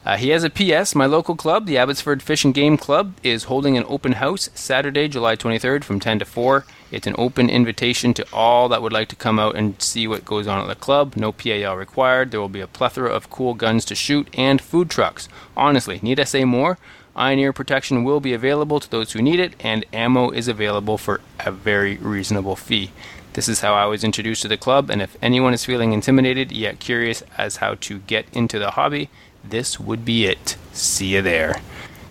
Uh, 0.04 0.16
he 0.16 0.30
has 0.30 0.44
a 0.44 0.50
PS. 0.50 0.94
My 0.94 1.04
local 1.04 1.36
club, 1.36 1.66
the 1.66 1.76
Abbotsford 1.76 2.22
Fish 2.22 2.42
and 2.42 2.54
Game 2.54 2.78
Club, 2.78 3.14
is 3.22 3.44
holding 3.44 3.76
an 3.76 3.84
open 3.86 4.12
house 4.12 4.48
Saturday, 4.54 5.08
July 5.08 5.36
23rd 5.36 5.84
from 5.84 6.00
10 6.00 6.20
to 6.20 6.24
4. 6.24 6.64
It's 6.90 7.06
an 7.06 7.14
open 7.18 7.50
invitation 7.50 8.14
to 8.14 8.26
all 8.32 8.70
that 8.70 8.80
would 8.80 8.94
like 8.94 9.08
to 9.08 9.16
come 9.16 9.38
out 9.38 9.56
and 9.56 9.80
see 9.80 10.08
what 10.08 10.24
goes 10.24 10.46
on 10.46 10.58
at 10.58 10.68
the 10.68 10.74
club. 10.74 11.16
No 11.16 11.32
PAL 11.32 11.76
required. 11.76 12.30
There 12.30 12.40
will 12.40 12.48
be 12.48 12.62
a 12.62 12.66
plethora 12.66 13.10
of 13.10 13.28
cool 13.28 13.52
guns 13.52 13.84
to 13.86 13.94
shoot 13.94 14.28
and 14.32 14.60
food 14.60 14.88
trucks. 14.88 15.28
Honestly, 15.54 16.00
need 16.02 16.18
I 16.18 16.24
say 16.24 16.44
more? 16.44 16.78
Iron 17.14 17.38
ear 17.38 17.52
protection 17.52 18.02
will 18.02 18.20
be 18.20 18.32
available 18.32 18.80
to 18.80 18.90
those 18.90 19.12
who 19.12 19.20
need 19.20 19.40
it, 19.40 19.54
and 19.60 19.84
ammo 19.92 20.30
is 20.30 20.48
available 20.48 20.96
for 20.96 21.20
a 21.40 21.52
very 21.52 21.96
reasonable 21.98 22.56
fee. 22.56 22.92
This 23.34 23.48
is 23.48 23.60
how 23.60 23.74
I 23.74 23.86
was 23.86 24.02
introduced 24.02 24.42
to 24.42 24.48
the 24.48 24.56
club, 24.56 24.90
and 24.90 25.02
if 25.02 25.16
anyone 25.20 25.52
is 25.52 25.64
feeling 25.64 25.92
intimidated 25.92 26.50
yet 26.50 26.80
curious 26.80 27.22
as 27.36 27.56
how 27.56 27.74
to 27.82 27.98
get 28.00 28.26
into 28.32 28.58
the 28.58 28.72
hobby, 28.72 29.10
this 29.44 29.80
would 29.80 30.04
be 30.04 30.26
it. 30.26 30.56
See 30.72 31.14
you 31.14 31.22
there. 31.22 31.60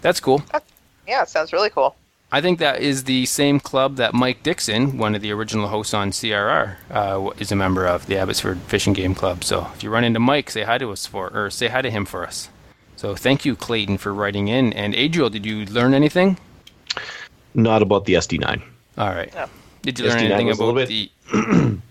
That's 0.02 0.20
cool. 0.20 0.44
Yeah, 1.08 1.24
it 1.24 1.30
sounds 1.30 1.52
really 1.54 1.70
cool. 1.70 1.96
I 2.32 2.42
think 2.42 2.60
that 2.60 2.82
is 2.82 3.06
the 3.06 3.26
same 3.26 3.60
club 3.60 3.96
that 3.96 4.14
Mike 4.14 4.44
Dixon, 4.44 5.00
one 5.00 5.16
of 5.16 5.22
the 5.22 5.32
original 5.32 5.68
hosts 5.68 5.96
on 5.96 6.12
CRR, 6.12 6.76
uh, 6.92 7.32
is 7.40 7.52
a 7.52 7.56
member 7.56 7.88
of, 7.88 8.06
the 8.06 8.18
Abbotsford 8.18 8.60
Fish 8.60 8.86
and 8.86 8.96
Game 8.96 9.16
Club. 9.16 9.44
So 9.44 9.68
if 9.74 9.82
you 9.82 9.90
run 9.90 10.04
into 10.04 10.20
Mike, 10.20 10.52
say 10.52 10.62
hi 10.64 10.78
to 10.78 10.92
us 10.92 11.08
for, 11.08 11.32
or 11.34 11.50
say 11.50 11.70
hi 11.70 11.82
to 11.82 11.90
him 11.90 12.06
for 12.06 12.24
us. 12.24 12.50
So 12.96 13.16
thank 13.16 13.46
you, 13.46 13.56
Clayton, 13.56 13.98
for 13.98 14.14
writing 14.14 14.48
in. 14.48 14.74
And 14.74 14.94
Adriel, 14.94 15.32
did 15.32 15.46
you 15.46 15.66
learn 15.66 15.96
anything? 15.96 16.38
Not 17.56 17.82
about 17.82 18.06
the 18.06 18.14
SD9. 18.14 18.62
All 19.00 19.10
right. 19.10 19.32
Yeah. 19.34 19.48
Did 19.82 19.98
you 19.98 20.06
learn 20.06 20.20
SD9 20.20 20.30
anything 20.30 20.52
about 20.52 20.76
little 20.76 20.86
the? 20.86 21.12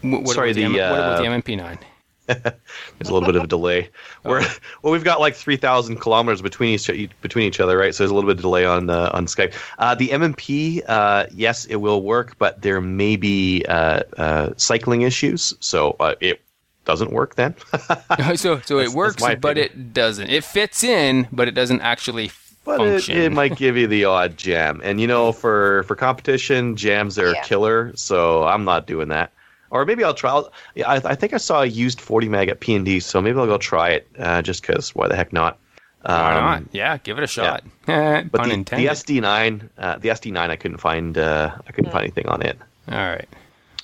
what, 0.00 0.22
what 0.22 0.34
Sorry, 0.34 0.50
about 0.50 0.56
the, 0.56 0.62
the, 0.62 0.64
M- 0.64 0.72
what 0.72 0.98
about 0.98 1.18
uh, 1.18 1.22
the 1.22 1.26
M&P9? 1.26 1.78
There's 2.98 3.08
a 3.08 3.12
little 3.12 3.22
bit 3.26 3.36
of 3.36 3.44
a 3.44 3.46
delay. 3.46 3.88
We're, 4.24 4.40
well, 4.82 4.92
we've 4.92 5.04
got 5.04 5.20
like 5.20 5.34
3,000 5.34 5.96
kilometers 5.96 6.42
between 6.42 6.74
each 6.74 7.10
between 7.20 7.46
each 7.46 7.60
other, 7.60 7.78
right? 7.78 7.94
So 7.94 8.02
there's 8.02 8.10
a 8.10 8.14
little 8.14 8.28
bit 8.28 8.36
of 8.38 8.42
delay 8.42 8.64
on 8.64 8.90
uh, 8.90 9.10
on 9.14 9.26
Skype. 9.26 9.54
Uh, 9.78 9.94
the 9.94 10.10
M&P, 10.12 10.82
uh, 10.88 11.26
yes, 11.32 11.66
it 11.66 11.76
will 11.76 12.02
work, 12.02 12.36
but 12.38 12.62
there 12.62 12.80
may 12.80 13.16
be 13.16 13.64
uh, 13.68 14.02
uh, 14.16 14.52
cycling 14.56 15.02
issues, 15.02 15.54
so 15.60 15.94
uh, 16.00 16.14
it 16.20 16.40
doesn't 16.84 17.12
work 17.12 17.36
then. 17.36 17.54
so 18.36 18.60
so 18.60 18.78
it 18.80 18.90
works, 18.90 19.22
but 19.22 19.34
opinion. 19.34 19.64
it 19.66 19.92
doesn't. 19.92 20.28
It 20.28 20.42
fits 20.44 20.82
in, 20.82 21.28
but 21.30 21.46
it 21.46 21.52
doesn't 21.52 21.80
actually 21.80 22.30
but 22.64 22.80
it, 22.80 23.02
function. 23.02 23.16
it 23.18 23.32
might 23.32 23.54
give 23.56 23.76
you 23.76 23.86
the 23.86 24.06
odd 24.06 24.36
jam, 24.36 24.80
and 24.82 25.00
you 25.00 25.06
know, 25.06 25.30
for 25.30 25.84
for 25.84 25.94
competition, 25.94 26.74
jams 26.74 27.18
are 27.18 27.34
Yeah. 27.34 27.42
killer. 27.42 27.92
So 27.94 28.44
I'm 28.44 28.64
not 28.64 28.86
doing 28.88 29.08
that. 29.08 29.32
Or 29.70 29.84
maybe 29.84 30.04
I'll 30.04 30.14
try. 30.14 30.30
I'll, 30.30 30.52
yeah, 30.74 30.88
I, 30.88 30.96
I 31.04 31.14
think 31.14 31.32
I 31.34 31.38
saw 31.38 31.62
a 31.62 31.66
used 31.66 32.00
40 32.00 32.28
mag 32.28 32.48
at 32.48 32.60
P 32.60 32.74
and 32.74 32.84
D, 32.84 33.00
so 33.00 33.20
maybe 33.20 33.38
I'll 33.38 33.46
go 33.46 33.58
try 33.58 33.90
it 33.90 34.08
uh, 34.18 34.42
just 34.42 34.62
because. 34.62 34.94
Why 34.94 35.08
the 35.08 35.16
heck 35.16 35.32
not? 35.32 35.58
Why 36.02 36.34
Um, 36.36 36.44
not? 36.44 36.62
Yeah, 36.72 36.98
give 36.98 37.18
it 37.18 37.24
a 37.24 37.26
shot. 37.26 37.64
Pun 37.86 38.28
But 38.30 38.44
the, 38.44 38.56
the. 38.76 38.86
SD9, 38.86 39.68
uh, 39.78 39.98
the 39.98 40.08
SD9, 40.10 40.36
I 40.50 40.56
couldn't 40.56 40.78
find. 40.78 41.18
Uh, 41.18 41.50
I 41.66 41.72
couldn't 41.72 41.90
find 41.90 42.04
anything 42.04 42.28
on 42.28 42.42
it. 42.42 42.58
All 42.90 42.96
right. 42.98 43.28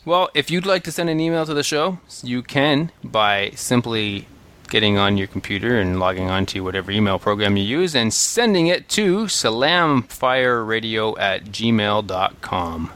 Well, 0.04 0.30
if 0.34 0.50
you'd 0.50 0.66
like 0.66 0.82
to 0.84 0.92
send 0.92 1.10
an 1.10 1.20
email 1.20 1.46
to 1.46 1.54
the 1.54 1.62
show, 1.62 1.98
you 2.22 2.42
can 2.42 2.90
by 3.04 3.50
simply 3.54 4.26
getting 4.68 4.98
on 4.98 5.16
your 5.16 5.26
computer 5.26 5.78
and 5.78 6.00
logging 6.00 6.28
on 6.30 6.46
to 6.46 6.60
whatever 6.60 6.90
email 6.90 7.18
program 7.18 7.56
you 7.56 7.62
use 7.64 7.94
and 7.94 8.12
sending 8.12 8.66
it 8.68 8.88
to 8.88 9.24
slamfireradio 9.26 11.18
at 11.20 11.44
gmail.com. 11.46 12.90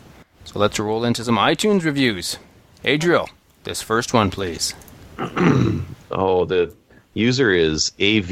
So 0.44 0.58
let's 0.58 0.78
roll 0.78 1.04
into 1.04 1.22
some 1.24 1.36
iTunes 1.36 1.84
reviews. 1.84 2.38
Adriel, 2.86 3.28
this 3.64 3.82
first 3.82 4.14
one, 4.14 4.30
please. 4.30 4.74
Oh, 6.08 6.44
the 6.44 6.72
user 7.14 7.50
is 7.50 7.90
AV 8.00 8.30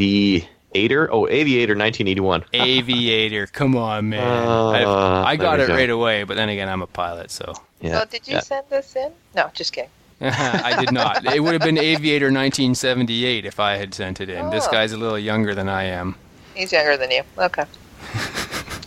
Aviator. 0.75 1.13
Oh, 1.13 1.27
Aviator 1.29 1.75
1981. 1.75 2.45
Aviator. 2.55 3.47
Come 3.49 3.77
on, 3.77 4.11
man. 4.11 4.23
Uh, 4.47 4.71
I, 5.27 5.33
I 5.33 5.37
got 5.37 5.59
it 5.59 5.67
go. 5.67 5.75
right 5.75 5.91
away, 5.91 6.23
but 6.23 6.37
then 6.37 6.49
again, 6.49 6.69
I'm 6.69 6.83
a 6.83 6.87
pilot, 6.87 7.33
so. 7.33 7.53
Yeah. 7.81 8.01
oh, 8.01 8.05
did 8.05 8.27
you 8.29 8.35
yeah. 8.35 8.41
send 8.41 8.67
this 8.71 8.95
in? 8.95 9.11
No, 9.35 9.51
just 9.55 9.73
kidding. 9.73 9.91
I 10.21 10.79
did 10.79 10.93
not. 10.93 11.27
It 11.35 11.41
would 11.41 11.53
have 11.53 11.63
been 11.63 11.77
Aviator 11.79 12.27
1978 12.27 13.45
if 13.45 13.59
I 13.59 13.77
had 13.77 13.93
sent 13.93 14.21
it 14.21 14.29
in. 14.31 14.51
This 14.51 14.67
Oh. 14.69 14.71
guy's 14.73 14.93
a 14.93 14.97
little 14.97 15.19
younger 15.19 15.55
than 15.55 15.69
I 15.69 15.85
am. 15.85 16.15
He's 16.55 16.73
younger 16.73 16.97
than 16.97 17.11
you. 17.11 17.23
Okay. 17.37 17.65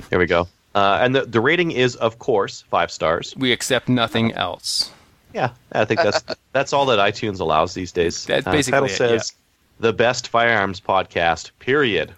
Here 0.09 0.17
we 0.17 0.25
go. 0.27 0.47
Uh, 0.73 0.99
and 1.01 1.13
the, 1.13 1.25
the 1.25 1.41
rating 1.41 1.71
is, 1.71 1.97
of 1.97 2.19
course, 2.19 2.63
five 2.71 2.89
stars. 2.89 3.35
We 3.37 3.51
accept 3.51 3.89
nothing 3.89 4.31
else. 4.31 4.91
Yeah, 5.37 5.51
I 5.71 5.85
think 5.85 6.01
that's 6.01 6.23
that's 6.51 6.73
all 6.73 6.87
that 6.87 6.97
iTunes 6.97 7.39
allows 7.39 7.75
these 7.75 7.91
days. 7.91 8.25
That's 8.25 8.47
Uh, 8.47 8.51
basically 8.51 8.89
title 8.89 8.89
it, 8.89 9.19
says 9.19 9.33
the 9.79 9.93
best 9.93 10.29
firearms 10.29 10.81
podcast. 10.81 11.51
Period. 11.59 12.11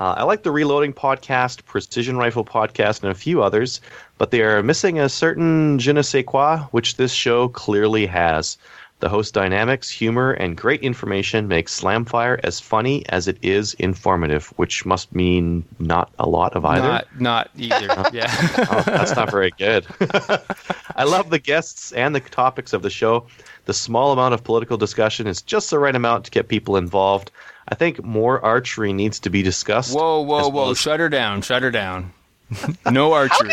Uh, 0.00 0.14
I 0.16 0.22
like 0.22 0.42
the 0.42 0.50
Reloading 0.50 0.94
podcast, 0.94 1.66
Precision 1.66 2.16
Rifle 2.16 2.46
podcast, 2.46 3.02
and 3.02 3.12
a 3.12 3.14
few 3.14 3.42
others, 3.42 3.82
but 4.16 4.30
they 4.30 4.40
are 4.40 4.62
missing 4.62 4.98
a 4.98 5.08
certain 5.10 5.78
je 5.78 5.92
ne 5.92 6.00
sais 6.00 6.24
quoi, 6.24 6.60
which 6.70 6.96
this 6.96 7.12
show 7.12 7.48
clearly 7.48 8.06
has. 8.06 8.56
The 9.02 9.08
host 9.08 9.34
dynamics, 9.34 9.90
humor, 9.90 10.30
and 10.30 10.56
great 10.56 10.82
information 10.82 11.48
make 11.48 11.66
Slamfire 11.66 12.38
as 12.44 12.60
funny 12.60 13.04
as 13.08 13.26
it 13.26 13.36
is 13.42 13.74
informative, 13.74 14.46
which 14.58 14.86
must 14.86 15.12
mean 15.12 15.64
not 15.80 16.12
a 16.20 16.28
lot 16.28 16.54
of 16.54 16.64
either. 16.64 16.86
Not, 16.86 17.20
not 17.20 17.50
either. 17.56 17.86
yeah. 18.12 18.30
Oh, 18.58 18.84
that's 18.86 19.16
not 19.16 19.28
very 19.28 19.50
good. 19.58 19.84
I 20.94 21.02
love 21.02 21.30
the 21.30 21.40
guests 21.40 21.90
and 21.90 22.14
the 22.14 22.20
topics 22.20 22.72
of 22.72 22.82
the 22.82 22.90
show. 22.90 23.26
The 23.64 23.74
small 23.74 24.12
amount 24.12 24.34
of 24.34 24.44
political 24.44 24.76
discussion 24.76 25.26
is 25.26 25.42
just 25.42 25.70
the 25.70 25.80
right 25.80 25.96
amount 25.96 26.26
to 26.26 26.30
get 26.30 26.46
people 26.46 26.76
involved. 26.76 27.32
I 27.68 27.74
think 27.74 28.04
more 28.04 28.40
archery 28.44 28.92
needs 28.92 29.18
to 29.18 29.30
be 29.30 29.42
discussed. 29.42 29.96
Whoa, 29.96 30.20
whoa, 30.20 30.38
as 30.46 30.48
whoa. 30.52 30.70
as- 30.70 30.78
Shut 30.78 31.00
her 31.00 31.08
down. 31.08 31.42
Shut 31.42 31.64
her 31.64 31.72
down. 31.72 32.12
no 32.88 33.14
archery. 33.14 33.52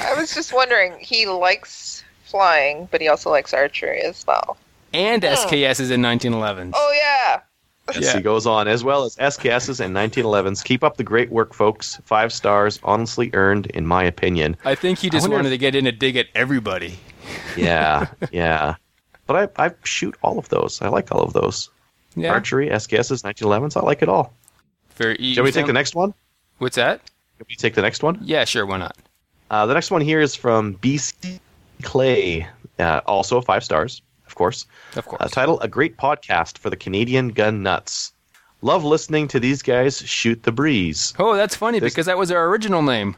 I 0.00 0.14
was 0.14 0.34
just 0.34 0.52
wondering. 0.52 0.98
He 0.98 1.26
likes 1.26 2.02
flying, 2.24 2.88
but 2.90 3.00
he 3.00 3.06
also 3.06 3.30
likes 3.30 3.54
archery 3.54 4.00
as 4.00 4.26
well. 4.26 4.56
And 4.92 5.22
SKS 5.22 5.80
is 5.80 5.90
in 5.90 6.02
1911. 6.02 6.72
Oh 6.74 6.92
yeah. 6.94 7.40
Yes, 7.94 8.04
Yeah. 8.04 8.16
he 8.16 8.22
goes 8.22 8.46
on, 8.46 8.68
as 8.68 8.84
well 8.84 9.04
as 9.04 9.16
SKSs 9.16 9.80
and 9.80 9.94
1911s. 9.94 10.62
Keep 10.64 10.84
up 10.84 10.96
the 10.96 11.04
great 11.04 11.30
work, 11.30 11.52
folks. 11.52 12.00
Five 12.04 12.32
stars, 12.32 12.78
honestly 12.84 13.30
earned, 13.34 13.66
in 13.66 13.86
my 13.86 14.04
opinion. 14.04 14.56
I 14.64 14.74
think 14.76 14.98
he 15.00 15.10
just 15.10 15.28
wanted 15.28 15.46
if- 15.46 15.52
to 15.52 15.58
get 15.58 15.74
in 15.74 15.86
a 15.86 15.92
dig 15.92 16.16
at 16.16 16.26
everybody. 16.34 16.98
Yeah, 17.56 18.06
yeah. 18.32 18.76
But 19.26 19.52
I, 19.58 19.66
I 19.66 19.70
shoot 19.84 20.14
all 20.22 20.38
of 20.38 20.48
those. 20.48 20.80
I 20.82 20.88
like 20.88 21.10
all 21.12 21.22
of 21.22 21.32
those. 21.32 21.70
Yeah. 22.14 22.30
Archery, 22.32 22.68
SKSs, 22.68 23.22
1911s. 23.22 23.76
I 23.76 23.80
like 23.84 24.02
it 24.02 24.08
all. 24.08 24.32
Very 24.96 25.16
Do 25.16 25.24
you 25.24 25.36
want 25.36 25.46
me 25.46 25.52
to 25.52 25.58
take 25.58 25.66
the 25.66 25.72
next 25.72 25.94
one? 25.94 26.12
What's 26.58 26.76
that? 26.76 27.00
Can 27.38 27.46
we 27.48 27.56
take 27.56 27.74
the 27.74 27.82
next 27.82 28.02
one? 28.02 28.18
Yeah, 28.22 28.44
sure. 28.44 28.66
Why 28.66 28.76
not? 28.78 28.96
Uh, 29.50 29.66
the 29.66 29.74
next 29.74 29.90
one 29.90 30.02
here 30.02 30.20
is 30.20 30.34
from 30.34 30.74
BC 30.76 31.40
Clay, 31.82 32.46
uh, 32.78 33.00
also 33.06 33.40
five 33.40 33.64
stars, 33.64 34.02
of 34.32 34.36
course. 34.36 34.64
Of 34.96 35.04
course. 35.06 35.20
Uh, 35.22 35.28
title: 35.28 35.60
A 35.60 35.68
great 35.68 35.96
podcast 35.98 36.56
for 36.58 36.70
the 36.70 36.76
Canadian 36.76 37.28
gun 37.28 37.62
nuts. 37.62 38.12
Love 38.62 38.82
listening 38.84 39.28
to 39.28 39.38
these 39.40 39.60
guys 39.60 39.98
shoot 39.98 40.42
the 40.44 40.52
breeze. 40.52 41.12
oh, 41.18 41.36
that's 41.36 41.54
funny 41.54 41.78
This- 41.80 41.92
because 41.92 42.06
that 42.06 42.16
was 42.16 42.30
our 42.30 42.46
original 42.48 42.80
name, 42.82 43.16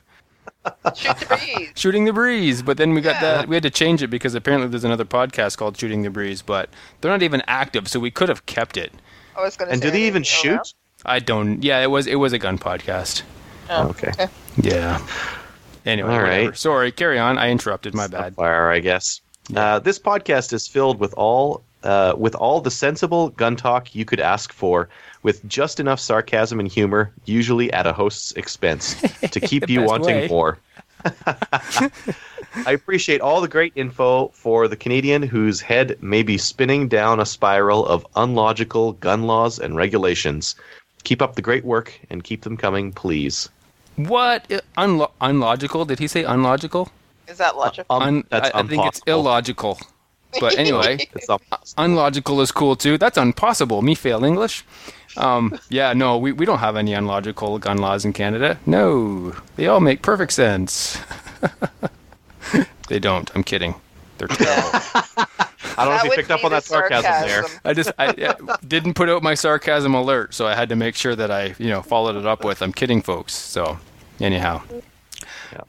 Shoot 0.96 1.16
the 1.18 1.26
breeze. 1.26 1.70
Shooting 1.76 2.04
the 2.06 2.12
Breeze. 2.12 2.62
But 2.62 2.76
then 2.78 2.94
we 2.94 3.00
got 3.00 3.16
Yeah. 3.16 3.20
that. 3.36 3.48
We 3.48 3.54
had 3.56 3.62
to 3.62 3.70
change 3.70 4.02
it 4.02 4.08
because 4.08 4.34
apparently 4.34 4.68
there's 4.68 4.84
another 4.84 5.04
podcast 5.04 5.56
called 5.58 5.76
Shooting 5.76 6.02
the 6.02 6.10
Breeze, 6.10 6.42
but 6.42 6.68
they're 7.00 7.10
not 7.10 7.22
even 7.22 7.42
active, 7.46 7.86
so 7.88 8.00
we 8.00 8.10
could 8.10 8.28
have 8.28 8.44
kept 8.46 8.76
it. 8.76 8.92
I 9.36 9.42
was 9.42 9.56
going 9.56 9.68
to 9.68 9.72
And 9.74 9.82
say. 9.82 9.88
do 9.88 9.92
they 9.92 10.02
even 10.04 10.22
oh, 10.22 10.24
shoot? 10.24 10.52
well. 10.52 10.64
I 11.06 11.18
don't. 11.18 11.62
Yeah, 11.62 11.80
it 11.82 11.90
was. 11.90 12.06
It 12.06 12.16
was 12.16 12.32
a 12.32 12.38
gun 12.38 12.58
podcast. 12.58 13.22
Oh, 13.70 13.88
Okay. 13.88 14.12
Yeah. 14.56 15.06
Anyway, 15.84 16.08
All 16.14 16.22
whatever. 16.22 16.54
Sorry, 16.54 16.90
carry 16.92 17.18
on. 17.18 17.36
I 17.36 17.50
interrupted. 17.50 17.94
My 17.94 18.06
bad. 18.06 18.34
Fire, 18.36 18.70
I 18.70 18.80
guess. 18.80 19.20
Uh, 19.54 19.78
this 19.78 19.98
podcast 19.98 20.52
is 20.52 20.66
filled 20.66 20.98
with 20.98 21.12
all 21.14 21.62
uh, 21.82 22.14
with 22.16 22.34
all 22.34 22.60
the 22.60 22.70
sensible 22.70 23.28
gun 23.30 23.56
talk 23.56 23.94
you 23.94 24.06
could 24.06 24.20
ask 24.20 24.52
for, 24.52 24.88
with 25.22 25.46
just 25.46 25.78
enough 25.78 26.00
sarcasm 26.00 26.58
and 26.58 26.72
humor, 26.72 27.12
usually 27.26 27.70
at 27.72 27.86
a 27.86 27.92
host's 27.92 28.32
expense, 28.32 28.94
to 29.30 29.40
keep 29.50 29.68
you 29.68 29.82
wanting 29.82 30.16
way. 30.16 30.28
more. 30.28 30.58
I 32.66 32.72
appreciate 32.72 33.20
all 33.20 33.42
the 33.42 33.48
great 33.48 33.72
info 33.76 34.28
for 34.28 34.66
the 34.66 34.76
Canadian 34.76 35.22
whose 35.22 35.60
head 35.60 35.98
may 36.00 36.22
be 36.22 36.38
spinning 36.38 36.88
down 36.88 37.20
a 37.20 37.26
spiral 37.26 37.84
of 37.84 38.06
unlogical 38.16 38.92
gun 38.94 39.24
laws 39.24 39.58
and 39.58 39.76
regulations. 39.76 40.54
Keep 41.02 41.20
up 41.20 41.34
the 41.34 41.42
great 41.42 41.64
work 41.64 42.00
and 42.08 42.24
keep 42.24 42.42
them 42.42 42.56
coming, 42.56 42.92
please. 42.92 43.50
What? 43.96 44.48
Unlo- 44.78 45.10
unlogical? 45.20 45.84
Did 45.84 45.98
he 45.98 46.06
say 46.06 46.24
unlogical? 46.24 46.90
Is 47.28 47.38
that 47.38 47.56
logical? 47.56 47.96
Um, 47.96 48.02
Un- 48.02 48.24
that's 48.28 48.50
I, 48.54 48.60
I 48.60 48.62
think 48.64 48.84
it's 48.86 49.00
illogical. 49.06 49.78
But 50.40 50.58
anyway, 50.58 50.98
unlogical 51.78 52.40
is 52.40 52.52
cool 52.52 52.76
too. 52.76 52.98
That's 52.98 53.18
impossible. 53.18 53.82
Me 53.82 53.94
fail 53.94 54.24
English. 54.24 54.64
Um, 55.16 55.58
yeah, 55.68 55.92
no, 55.92 56.18
we, 56.18 56.32
we 56.32 56.44
don't 56.44 56.58
have 56.58 56.76
any 56.76 56.92
unlogical 56.92 57.58
gun 57.58 57.78
laws 57.78 58.04
in 58.04 58.12
Canada. 58.12 58.58
No, 58.66 59.34
they 59.56 59.68
all 59.68 59.80
make 59.80 60.02
perfect 60.02 60.32
sense. 60.32 60.98
they 62.88 62.98
don't. 62.98 63.30
I'm 63.34 63.44
kidding. 63.44 63.76
They're 64.18 64.28
terrible. 64.28 64.70
I 65.76 65.84
don't 65.84 65.88
know 65.88 65.96
if 65.96 66.02
That 66.02 66.04
you 66.04 66.16
picked 66.16 66.30
up 66.30 66.44
on 66.44 66.50
the 66.50 66.56
that 66.56 66.64
sarcasm, 66.64 67.28
there. 67.28 67.44
I 67.64 67.74
just 67.74 67.90
I, 67.98 68.08
I 68.08 68.56
didn't 68.66 68.94
put 68.94 69.08
out 69.08 69.22
my 69.22 69.34
sarcasm 69.34 69.94
alert, 69.94 70.32
so 70.34 70.46
I 70.46 70.54
had 70.54 70.68
to 70.68 70.76
make 70.76 70.94
sure 70.94 71.16
that 71.16 71.30
I 71.30 71.54
you 71.58 71.68
know 71.68 71.82
followed 71.82 72.16
it 72.16 72.26
up 72.26 72.44
with 72.44 72.62
I'm 72.62 72.72
kidding, 72.72 73.02
folks. 73.02 73.34
So 73.34 73.78
anyhow. 74.20 74.62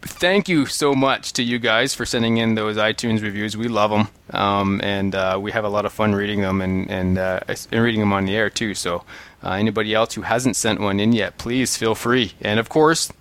Thank 0.01 0.49
you 0.49 0.65
so 0.65 0.93
much 0.93 1.33
to 1.33 1.43
you 1.43 1.59
guys 1.59 1.93
for 1.93 2.05
sending 2.05 2.37
in 2.37 2.55
those 2.55 2.77
iTunes 2.77 3.21
reviews. 3.21 3.55
We 3.57 3.67
love 3.67 3.91
them, 3.91 4.07
um, 4.31 4.81
and 4.83 5.13
uh, 5.13 5.37
we 5.41 5.51
have 5.51 5.65
a 5.65 5.69
lot 5.69 5.85
of 5.85 5.93
fun 5.93 6.15
reading 6.15 6.41
them 6.41 6.61
and 6.61 6.89
and, 6.89 7.17
uh, 7.17 7.39
and 7.47 7.81
reading 7.83 7.99
them 7.99 8.13
on 8.13 8.25
the 8.25 8.35
air 8.35 8.49
too. 8.49 8.73
So, 8.73 9.03
uh, 9.43 9.51
anybody 9.51 9.93
else 9.93 10.13
who 10.13 10.21
hasn't 10.21 10.55
sent 10.55 10.79
one 10.79 10.99
in 10.99 11.13
yet, 11.13 11.37
please 11.37 11.77
feel 11.77 11.95
free. 11.95 12.33
And 12.41 12.59
of 12.59 12.69
course, 12.69 13.11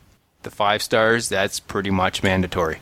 the 0.42 0.50
five 0.50 0.82
stars 0.82 1.28
that's 1.28 1.60
pretty 1.60 1.90
much 1.90 2.22
mandatory. 2.22 2.78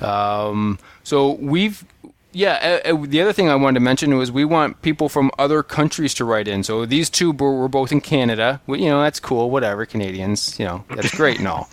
Um, 0.00 0.78
so 1.02 1.32
we've 1.32 1.84
yeah. 2.32 2.80
Uh, 2.84 3.04
the 3.04 3.20
other 3.20 3.32
thing 3.32 3.48
I 3.48 3.56
wanted 3.56 3.74
to 3.74 3.80
mention 3.80 4.16
was 4.16 4.30
we 4.30 4.44
want 4.44 4.82
people 4.82 5.08
from 5.08 5.30
other 5.38 5.62
countries 5.62 6.14
to 6.14 6.24
write 6.24 6.46
in. 6.46 6.62
So 6.62 6.86
these 6.86 7.10
two 7.10 7.32
were, 7.32 7.54
were 7.54 7.68
both 7.68 7.90
in 7.90 8.00
Canada. 8.00 8.60
You 8.68 8.86
know 8.86 9.02
that's 9.02 9.20
cool. 9.20 9.50
Whatever 9.50 9.84
Canadians, 9.86 10.58
you 10.58 10.64
know 10.64 10.84
that's 10.88 11.14
great 11.14 11.38
and 11.38 11.48
all. 11.48 11.68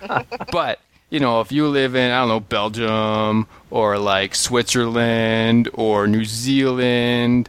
but 0.52 0.80
you 1.10 1.20
know, 1.20 1.40
if 1.40 1.52
you 1.52 1.68
live 1.68 1.94
in 1.94 2.10
I 2.10 2.20
don't 2.20 2.28
know 2.28 2.40
Belgium 2.40 3.46
or 3.70 3.98
like 3.98 4.34
Switzerland 4.34 5.68
or 5.74 6.06
New 6.06 6.24
Zealand, 6.24 7.48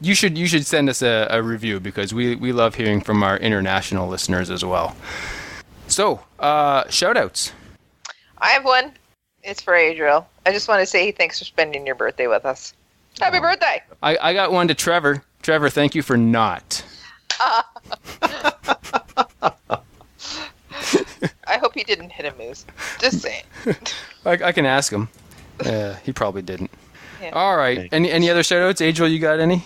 you 0.00 0.14
should 0.14 0.38
you 0.38 0.46
should 0.46 0.66
send 0.66 0.88
us 0.88 1.02
a, 1.02 1.26
a 1.30 1.42
review 1.42 1.80
because 1.80 2.14
we 2.14 2.36
we 2.36 2.52
love 2.52 2.74
hearing 2.74 3.00
from 3.00 3.22
our 3.22 3.36
international 3.38 4.08
listeners 4.08 4.50
as 4.50 4.64
well. 4.64 4.96
So, 5.88 6.20
uh, 6.38 6.88
shout 6.88 7.16
outs. 7.16 7.52
I 8.38 8.50
have 8.50 8.64
one. 8.64 8.92
It's 9.42 9.60
for 9.60 9.74
Adriel. 9.74 10.28
I 10.46 10.52
just 10.52 10.68
want 10.68 10.80
to 10.80 10.86
say 10.86 11.10
thanks 11.10 11.38
for 11.38 11.44
spending 11.44 11.86
your 11.86 11.94
birthday 11.94 12.26
with 12.26 12.44
us. 12.44 12.74
Happy 13.18 13.40
birthday! 13.40 13.82
I, 14.02 14.16
I 14.20 14.34
got 14.34 14.52
one 14.52 14.68
to 14.68 14.74
Trevor. 14.74 15.24
Trevor, 15.42 15.70
thank 15.70 15.94
you 15.94 16.02
for 16.02 16.16
not. 16.16 16.84
I 21.46 21.58
hope 21.58 21.74
he 21.74 21.84
didn't 21.84 22.10
hit 22.10 22.26
a 22.26 22.36
moose. 22.36 22.64
Just 23.00 23.20
saying. 23.20 23.44
I, 24.24 24.32
I 24.32 24.52
can 24.52 24.66
ask 24.66 24.92
him. 24.92 25.08
Uh, 25.64 25.94
he 26.04 26.12
probably 26.12 26.42
didn't. 26.42 26.70
Yeah. 27.22 27.30
All 27.30 27.56
right. 27.56 27.76
Thanks. 27.78 27.92
Any 27.94 28.10
any 28.10 28.30
other 28.30 28.42
shout 28.42 28.62
outs? 28.62 28.80
Adriel, 28.80 29.10
you 29.10 29.18
got 29.18 29.40
any? 29.40 29.62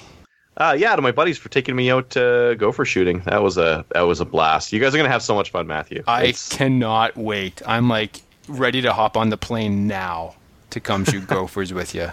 Uh, 0.57 0.75
yeah, 0.79 0.95
to 0.95 1.03
my 1.03 1.11
buddies 1.13 1.37
for 1.39 1.49
taking 1.49 1.75
me 1.75 1.91
out 1.91 2.11
to 2.11 2.55
go 2.59 2.71
for 2.73 2.85
shooting. 2.85 3.21
That 3.27 3.43
was 3.43 3.57
a 3.59 3.85
that 3.93 4.03
was 4.03 4.21
a 4.21 4.25
blast. 4.25 4.73
You 4.73 4.81
guys 4.81 4.95
are 4.95 4.97
gonna 4.99 5.09
have 5.09 5.23
so 5.23 5.35
much 5.35 5.51
fun, 5.51 5.67
Matthew. 5.67 6.03
I 6.07 6.23
It's- 6.25 6.49
cannot 6.49 7.17
wait. 7.17 7.61
I'm 7.67 7.89
like 7.89 8.21
ready 8.49 8.83
to 8.83 8.93
hop 8.93 9.17
on 9.17 9.31
the 9.31 9.37
plane 9.37 9.87
now 9.87 10.35
to 10.71 10.81
come 10.81 11.05
shoot 11.05 11.27
gophers 11.29 11.73
with 11.73 11.95
you. 11.95 12.11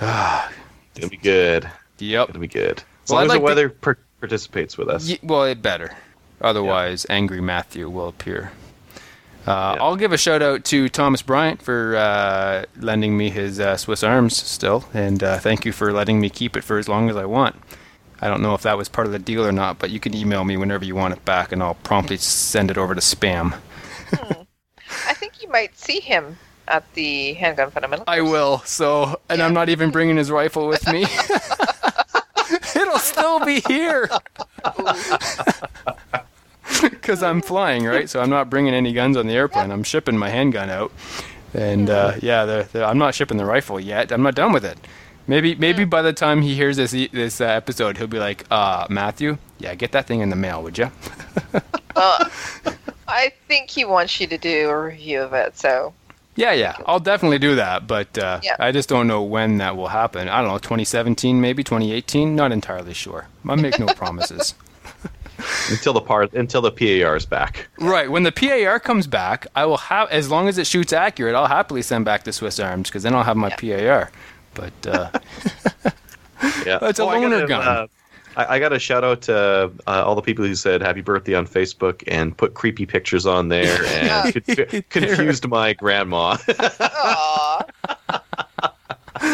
gonna 1.00 1.08
be 1.10 1.16
good. 1.16 1.68
Yep. 1.98 2.28
It'll 2.30 2.40
be 2.40 2.48
good. 2.48 2.82
As 3.04 3.10
Well, 3.10 3.18
long 3.18 3.22
I'd 3.22 3.24
as 3.24 3.28
like 3.30 3.34
the 3.34 3.38
to- 3.38 3.42
weather 3.44 3.68
per- 3.68 3.98
participates 4.20 4.76
with 4.78 4.88
us. 4.88 5.08
Ye- 5.08 5.20
well, 5.22 5.44
it 5.44 5.62
better. 5.62 5.90
Otherwise, 6.42 7.06
angry 7.08 7.40
Matthew 7.40 7.88
will 7.88 8.08
appear. 8.08 8.52
Uh, 9.46 9.74
Yeah. 9.76 9.82
I'll 9.82 9.96
give 9.96 10.12
a 10.12 10.18
shout 10.18 10.42
out 10.42 10.64
to 10.66 10.88
Thomas 10.88 11.22
Bryant 11.22 11.62
for 11.62 11.96
uh, 11.96 12.64
lending 12.78 13.16
me 13.16 13.30
his 13.30 13.58
uh, 13.58 13.76
Swiss 13.76 14.02
Arms 14.02 14.36
still, 14.36 14.84
and 14.92 15.22
uh, 15.22 15.38
thank 15.38 15.64
you 15.64 15.72
for 15.72 15.92
letting 15.92 16.20
me 16.20 16.28
keep 16.30 16.56
it 16.56 16.62
for 16.64 16.78
as 16.78 16.88
long 16.88 17.08
as 17.10 17.16
I 17.16 17.24
want. 17.24 17.56
I 18.20 18.28
don't 18.28 18.40
know 18.42 18.54
if 18.54 18.62
that 18.62 18.76
was 18.76 18.88
part 18.88 19.06
of 19.08 19.12
the 19.12 19.18
deal 19.18 19.44
or 19.44 19.50
not, 19.50 19.78
but 19.80 19.90
you 19.90 19.98
can 19.98 20.14
email 20.14 20.44
me 20.44 20.56
whenever 20.56 20.84
you 20.84 20.94
want 20.94 21.14
it 21.14 21.24
back, 21.24 21.50
and 21.50 21.60
I'll 21.62 21.74
promptly 21.74 22.16
send 22.18 22.70
it 22.70 22.78
over 22.78 22.94
to 22.94 23.00
spam. 23.00 23.54
I 25.08 25.14
think 25.14 25.42
you 25.42 25.48
might 25.48 25.76
see 25.76 25.98
him 25.98 26.36
at 26.68 26.84
the 26.94 27.32
Handgun 27.34 27.70
Fundamental. 27.72 28.04
I 28.06 28.20
will. 28.20 28.58
So, 28.60 29.20
and 29.28 29.42
I'm 29.42 29.54
not 29.54 29.68
even 29.68 29.90
bringing 29.90 30.16
his 30.16 30.30
rifle 30.30 30.68
with 30.68 30.86
me. 30.86 31.04
It'll 32.76 32.98
still 32.98 33.44
be 33.44 33.60
here. 33.60 34.08
Because 36.90 37.22
I'm 37.22 37.40
flying, 37.42 37.84
right? 37.84 38.08
So 38.08 38.20
I'm 38.20 38.30
not 38.30 38.48
bringing 38.50 38.74
any 38.74 38.92
guns 38.92 39.16
on 39.16 39.26
the 39.26 39.34
airplane. 39.34 39.70
I'm 39.70 39.82
shipping 39.82 40.16
my 40.16 40.28
handgun 40.30 40.70
out, 40.70 40.92
and 41.54 41.90
uh, 41.90 42.14
yeah, 42.20 42.44
the, 42.44 42.68
the, 42.72 42.84
I'm 42.84 42.98
not 42.98 43.14
shipping 43.14 43.36
the 43.38 43.44
rifle 43.44 43.80
yet. 43.80 44.12
I'm 44.12 44.22
not 44.22 44.34
done 44.34 44.52
with 44.52 44.64
it. 44.64 44.78
Maybe, 45.26 45.54
maybe 45.54 45.84
by 45.84 46.02
the 46.02 46.12
time 46.12 46.42
he 46.42 46.54
hears 46.54 46.76
this 46.76 46.90
this 47.12 47.40
uh, 47.40 47.44
episode, 47.44 47.96
he'll 47.98 48.06
be 48.08 48.18
like, 48.18 48.44
"Uh, 48.50 48.86
Matthew, 48.90 49.38
yeah, 49.58 49.74
get 49.74 49.92
that 49.92 50.06
thing 50.06 50.20
in 50.20 50.30
the 50.30 50.36
mail, 50.36 50.62
would 50.62 50.78
you?" 50.78 50.90
Uh, 51.94 52.26
I 53.06 53.32
think 53.48 53.68
he 53.68 53.84
wants 53.84 54.18
you 54.18 54.26
to 54.28 54.38
do 54.38 54.70
a 54.70 54.82
review 54.84 55.20
of 55.20 55.34
it. 55.34 55.58
So 55.58 55.92
Yeah, 56.36 56.52
yeah, 56.52 56.74
I'll 56.86 57.00
definitely 57.00 57.38
do 57.38 57.54
that, 57.56 57.86
but 57.86 58.16
uh, 58.16 58.40
Yeah. 58.42 58.56
I 58.58 58.72
just 58.72 58.88
don't 58.88 59.06
know 59.06 59.22
when 59.22 59.58
that 59.58 59.76
will 59.76 59.88
happen. 59.88 60.26
I 60.28 60.40
don't 60.40 60.48
know, 60.50 60.56
2017, 60.58 61.38
maybe 61.38 61.62
2018. 61.62 62.34
Not 62.34 62.50
entirely 62.50 62.94
sure. 62.94 63.26
I 63.46 63.56
make 63.56 63.78
no 63.78 63.86
promises. 63.94 64.54
Until 65.70 65.92
the 65.92 66.00
part 66.00 66.32
until 66.34 66.60
the 66.62 66.70
PAR 66.72 67.16
is 67.16 67.26
back. 67.26 67.68
Right, 67.78 68.10
when 68.10 68.22
the 68.22 68.32
PAR 68.32 68.78
comes 68.80 69.06
back, 69.06 69.46
I 69.56 69.66
will 69.66 69.76
have 69.78 70.08
as 70.10 70.30
long 70.30 70.48
as 70.48 70.58
it 70.58 70.66
shoots 70.66 70.92
accurate, 70.92 71.34
I'll 71.34 71.46
happily 71.46 71.82
send 71.82 72.04
back 72.04 72.24
the 72.24 72.32
Swiss 72.32 72.58
Arms 72.60 72.88
because 72.88 73.02
then 73.02 73.14
I'll 73.14 73.24
have 73.24 73.36
my 73.36 73.50
PAR. 73.50 74.10
But 74.54 74.86
uh, 74.86 75.10
Yeah, 76.66 76.78
It's 76.82 76.98
a 76.98 77.04
Oh, 77.04 77.08
I 77.08 77.16
loaner 77.18 77.46
gotta, 77.46 77.46
gun. 77.46 77.68
uh, 77.68 77.86
I, 78.36 78.54
I 78.56 78.58
got 78.58 78.72
a 78.72 78.78
shout 78.78 79.04
out 79.04 79.22
to 79.22 79.70
uh, 79.86 80.04
all 80.04 80.14
the 80.14 80.22
people 80.22 80.44
who 80.44 80.54
said 80.54 80.80
happy 80.80 81.02
birthday 81.02 81.34
on 81.34 81.46
Facebook 81.46 82.02
and 82.06 82.36
put 82.36 82.54
creepy 82.54 82.84
pictures 82.86 83.26
on 83.26 83.48
there 83.48 83.82
and 83.86 84.34
conf- 84.46 84.88
confused 84.90 85.46
my 85.48 85.72
grandma. 85.74 86.36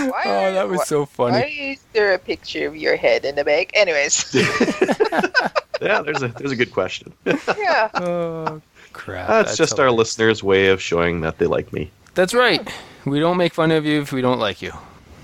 Aw. 0.08 0.12
Why 0.12 0.22
oh, 0.26 0.52
that 0.54 0.68
was 0.68 0.78
why- 0.78 0.84
so 0.84 1.06
funny. 1.06 1.32
Why 1.32 1.56
is 1.58 1.80
there 1.92 2.14
a 2.14 2.18
picture 2.18 2.66
of 2.66 2.76
your 2.76 2.96
head 2.96 3.24
in 3.24 3.34
the 3.34 3.44
bag? 3.44 3.70
Anyways, 3.74 4.34
yeah, 5.80 6.02
there's 6.02 6.22
a 6.22 6.28
there's 6.28 6.52
a 6.52 6.56
good 6.56 6.72
question. 6.72 7.12
yeah. 7.24 7.90
Oh 7.94 8.62
crap! 8.92 9.28
That's, 9.28 9.56
just 9.56 9.78
our 9.78 9.90
listeners' 9.90 10.42
way 10.42 10.68
of 10.68 10.80
showing 10.82 11.20
that 11.20 11.38
they 11.38 11.46
like 11.46 11.72
me. 11.72 11.90
That's 12.14 12.34
right. 12.34 12.66
We 13.04 13.20
don't 13.20 13.36
make 13.36 13.54
fun 13.54 13.70
of 13.70 13.84
you 13.86 14.02
if 14.02 14.12
we 14.12 14.20
don't 14.20 14.40
like 14.40 14.60
you. 14.60 14.72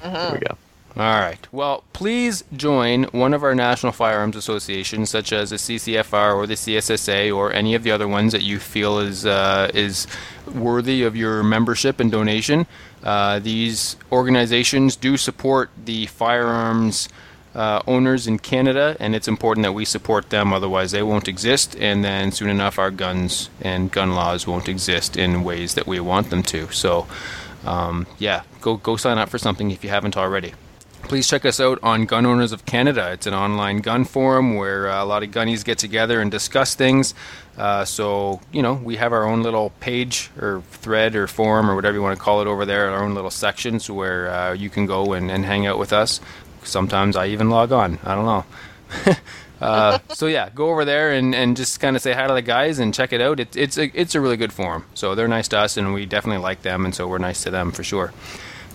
Mm-hmm. 0.02 0.12
There 0.14 0.32
we 0.32 0.38
go. 0.40 0.56
All 0.96 1.20
right. 1.20 1.44
Well, 1.50 1.82
please 1.92 2.44
join 2.52 3.04
one 3.04 3.34
of 3.34 3.42
our 3.42 3.54
national 3.54 3.90
firearms 3.90 4.36
associations, 4.36 5.10
such 5.10 5.32
as 5.32 5.50
the 5.50 5.56
CCFR 5.56 6.36
or 6.36 6.46
the 6.46 6.54
CSSA 6.54 7.34
or 7.34 7.52
any 7.52 7.74
of 7.74 7.82
the 7.82 7.90
other 7.90 8.06
ones 8.06 8.30
that 8.30 8.42
you 8.42 8.60
feel 8.60 9.00
is 9.00 9.26
uh, 9.26 9.72
is 9.74 10.06
worthy 10.54 11.02
of 11.02 11.16
your 11.16 11.42
membership 11.42 11.98
and 11.98 12.12
donation. 12.12 12.66
Uh, 13.02 13.40
these 13.40 13.96
organizations 14.12 14.94
do 14.94 15.16
support 15.16 15.70
the 15.84 16.06
firearms 16.06 17.08
uh, 17.56 17.82
owners 17.88 18.28
in 18.28 18.38
Canada, 18.38 18.96
and 19.00 19.16
it's 19.16 19.26
important 19.26 19.64
that 19.64 19.72
we 19.72 19.84
support 19.84 20.30
them. 20.30 20.52
Otherwise, 20.52 20.92
they 20.92 21.02
won't 21.02 21.26
exist, 21.26 21.76
and 21.80 22.04
then 22.04 22.30
soon 22.30 22.48
enough, 22.48 22.78
our 22.78 22.92
guns 22.92 23.50
and 23.60 23.90
gun 23.90 24.14
laws 24.14 24.46
won't 24.46 24.68
exist 24.68 25.16
in 25.16 25.42
ways 25.42 25.74
that 25.74 25.88
we 25.88 25.98
want 25.98 26.30
them 26.30 26.44
to. 26.44 26.70
So, 26.70 27.08
um, 27.64 28.06
yeah, 28.20 28.42
go 28.60 28.76
go 28.76 28.96
sign 28.96 29.18
up 29.18 29.28
for 29.28 29.38
something 29.38 29.72
if 29.72 29.82
you 29.82 29.90
haven't 29.90 30.16
already. 30.16 30.54
Please 31.14 31.28
check 31.28 31.44
us 31.44 31.60
out 31.60 31.78
on 31.80 32.06
Gun 32.06 32.26
Owners 32.26 32.50
of 32.50 32.66
Canada. 32.66 33.12
It's 33.12 33.28
an 33.28 33.34
online 33.34 33.78
gun 33.82 34.04
forum 34.04 34.56
where 34.56 34.90
uh, 34.90 35.00
a 35.00 35.06
lot 35.06 35.22
of 35.22 35.30
gunnies 35.30 35.64
get 35.64 35.78
together 35.78 36.20
and 36.20 36.28
discuss 36.28 36.74
things. 36.74 37.14
Uh, 37.56 37.84
so, 37.84 38.40
you 38.50 38.62
know, 38.62 38.74
we 38.74 38.96
have 38.96 39.12
our 39.12 39.24
own 39.24 39.44
little 39.44 39.70
page 39.78 40.32
or 40.40 40.62
thread 40.72 41.14
or 41.14 41.28
forum 41.28 41.70
or 41.70 41.76
whatever 41.76 41.96
you 41.96 42.02
want 42.02 42.18
to 42.18 42.20
call 42.20 42.40
it 42.40 42.48
over 42.48 42.66
there, 42.66 42.90
our 42.90 43.04
own 43.04 43.14
little 43.14 43.30
sections 43.30 43.88
where 43.88 44.28
uh, 44.28 44.52
you 44.54 44.68
can 44.68 44.86
go 44.86 45.12
and, 45.12 45.30
and 45.30 45.44
hang 45.44 45.68
out 45.68 45.78
with 45.78 45.92
us. 45.92 46.20
Sometimes 46.64 47.14
I 47.14 47.26
even 47.26 47.48
log 47.48 47.70
on. 47.70 48.00
I 48.02 48.16
don't 48.16 48.24
know. 48.26 49.14
uh, 49.64 50.00
so 50.08 50.26
yeah, 50.26 50.48
go 50.52 50.68
over 50.68 50.84
there 50.84 51.12
and, 51.12 51.32
and 51.32 51.56
just 51.56 51.78
kind 51.78 51.94
of 51.94 52.02
say 52.02 52.12
hi 52.12 52.26
to 52.26 52.34
the 52.34 52.42
guys 52.42 52.80
and 52.80 52.92
check 52.92 53.12
it 53.12 53.20
out. 53.20 53.38
It, 53.38 53.54
it's 53.54 53.78
a, 53.78 53.88
it's 53.94 54.16
a 54.16 54.20
really 54.20 54.36
good 54.36 54.52
forum. 54.52 54.84
So 54.94 55.14
they're 55.14 55.28
nice 55.28 55.46
to 55.46 55.58
us 55.60 55.76
and 55.76 55.94
we 55.94 56.06
definitely 56.06 56.42
like 56.42 56.62
them, 56.62 56.84
and 56.84 56.92
so 56.92 57.06
we're 57.06 57.18
nice 57.18 57.44
to 57.44 57.52
them 57.52 57.70
for 57.70 57.84
sure 57.84 58.12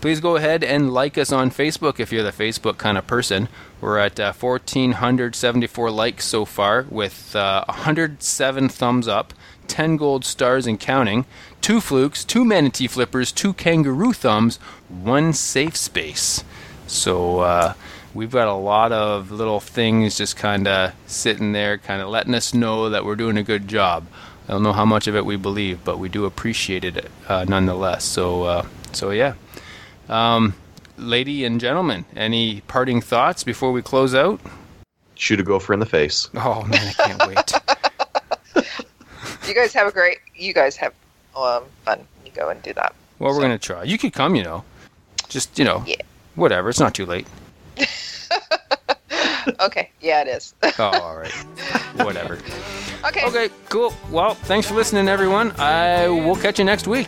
please 0.02 0.20
go 0.20 0.38
ahead 0.38 0.64
and 0.64 0.94
like 0.94 1.18
us 1.18 1.32
on 1.32 1.52
Facebook 1.52 2.00
if 2.00 2.12
you're 2.12 2.24
the 2.24 2.32
Facebook 2.32 2.78
kind 2.78 2.98
of 2.98 3.06
person. 3.06 3.50
We're 3.82 3.98
at 3.98 4.20
uh, 4.20 4.34
1,474 4.34 5.92
likes 5.92 6.26
so 6.26 6.46
far 6.46 6.86
with 6.90 7.36
uh, 7.36 7.66
107 7.68 8.70
thumbs 8.70 9.08
up, 9.08 9.34
10 9.68 9.98
gold 9.98 10.26
stars 10.26 10.68
and 10.68 10.80
counting, 10.80 11.26
two 11.62 11.82
flukes, 11.82 12.24
two 12.24 12.46
manatee 12.46 12.88
flippers, 12.88 13.32
two 13.32 13.54
kangaroo 13.54 14.14
thumbs, 14.14 14.58
one 14.88 15.34
safe 15.34 15.76
space. 15.76 16.44
So 16.88 17.40
uh, 17.40 17.74
we've 18.14 18.32
got 18.32 18.48
a 18.48 18.54
lot 18.54 18.92
of 18.92 19.32
little 19.32 19.60
things 19.60 20.18
just 20.18 20.38
kind 20.38 20.68
of 20.68 20.94
sitting 21.08 21.52
there, 21.52 21.78
kind 21.78 22.02
of 22.02 22.10
letting 22.10 22.34
us 22.34 22.54
know 22.54 22.90
that 22.90 23.06
we're 23.06 23.16
doing 23.16 23.38
a 23.38 23.44
good 23.44 23.68
job. 23.68 24.08
I 24.48 24.54
don't 24.54 24.64
know 24.64 24.74
how 24.74 24.86
much 24.86 25.08
of 25.08 25.16
it 25.16 25.26
we 25.26 25.36
believe, 25.36 25.84
but 25.84 26.00
we 26.00 26.10
do 26.10 26.26
appreciate 26.26 26.84
it 26.84 27.12
uh, 27.28 27.46
nonetheless. 27.48 28.04
So, 28.04 28.44
uh, 28.44 28.68
so 28.94 29.12
yeah. 29.12 29.36
Um, 30.10 30.53
lady 30.98 31.45
and 31.45 31.60
gentlemen, 31.60 32.06
any 32.15 32.61
parting 32.61 33.02
thoughts 33.02 33.44
before 33.44 33.72
we 33.72 33.81
close 33.81 34.14
out? 34.15 34.40
Shoot 35.15 35.40
a 35.40 35.44
gopher 35.44 35.73
in 35.73 35.80
the 35.80 35.86
face. 35.86 36.30
Oh 36.36 36.64
man, 36.64 36.88
I 36.88 36.94
can't 37.07 37.27
wait. 37.27 37.52
You 39.48 39.56
guys 39.56 39.73
have 39.73 39.88
a 39.88 39.91
great. 39.91 40.19
You 40.36 40.53
guys 40.53 40.76
have 40.76 40.94
um, 41.36 41.64
fun. 41.84 42.06
You 42.23 42.31
go 42.34 42.49
and 42.49 42.61
do 42.61 42.72
that. 42.73 42.94
Well, 43.18 43.31
we're 43.31 43.38
So- 43.38 43.41
gonna 43.41 43.57
try. 43.57 43.84
You 43.84 43.98
could 43.98 44.14
come, 44.14 44.36
you 44.36 44.44
know. 44.44 44.64
Just 45.27 45.57
you 45.57 45.65
know, 45.65 45.84
Yeah. 45.88 45.95
whatever. 46.36 46.69
It's 46.69 46.80
not 46.80 46.94
too 46.94 47.06
late. 47.06 47.27
Okay. 49.61 49.90
Yeah, 49.99 50.22
it 50.22 50.27
is. 50.27 50.53
Oh, 50.77 50.84
all 51.02 51.18
right. 51.18 51.31
whatever. 51.95 52.36
okay. 53.06 53.26
Okay, 53.26 53.49
cool. 53.69 53.94
Well, 54.11 54.36
thanks 54.36 54.68
for 54.68 54.76
listening, 54.76 55.07
everyone. 55.10 55.52
I 55.60 56.07
will 56.07 56.36
catch 56.36 56.60
you 56.60 56.65
next 56.65 56.88
week. 56.88 57.07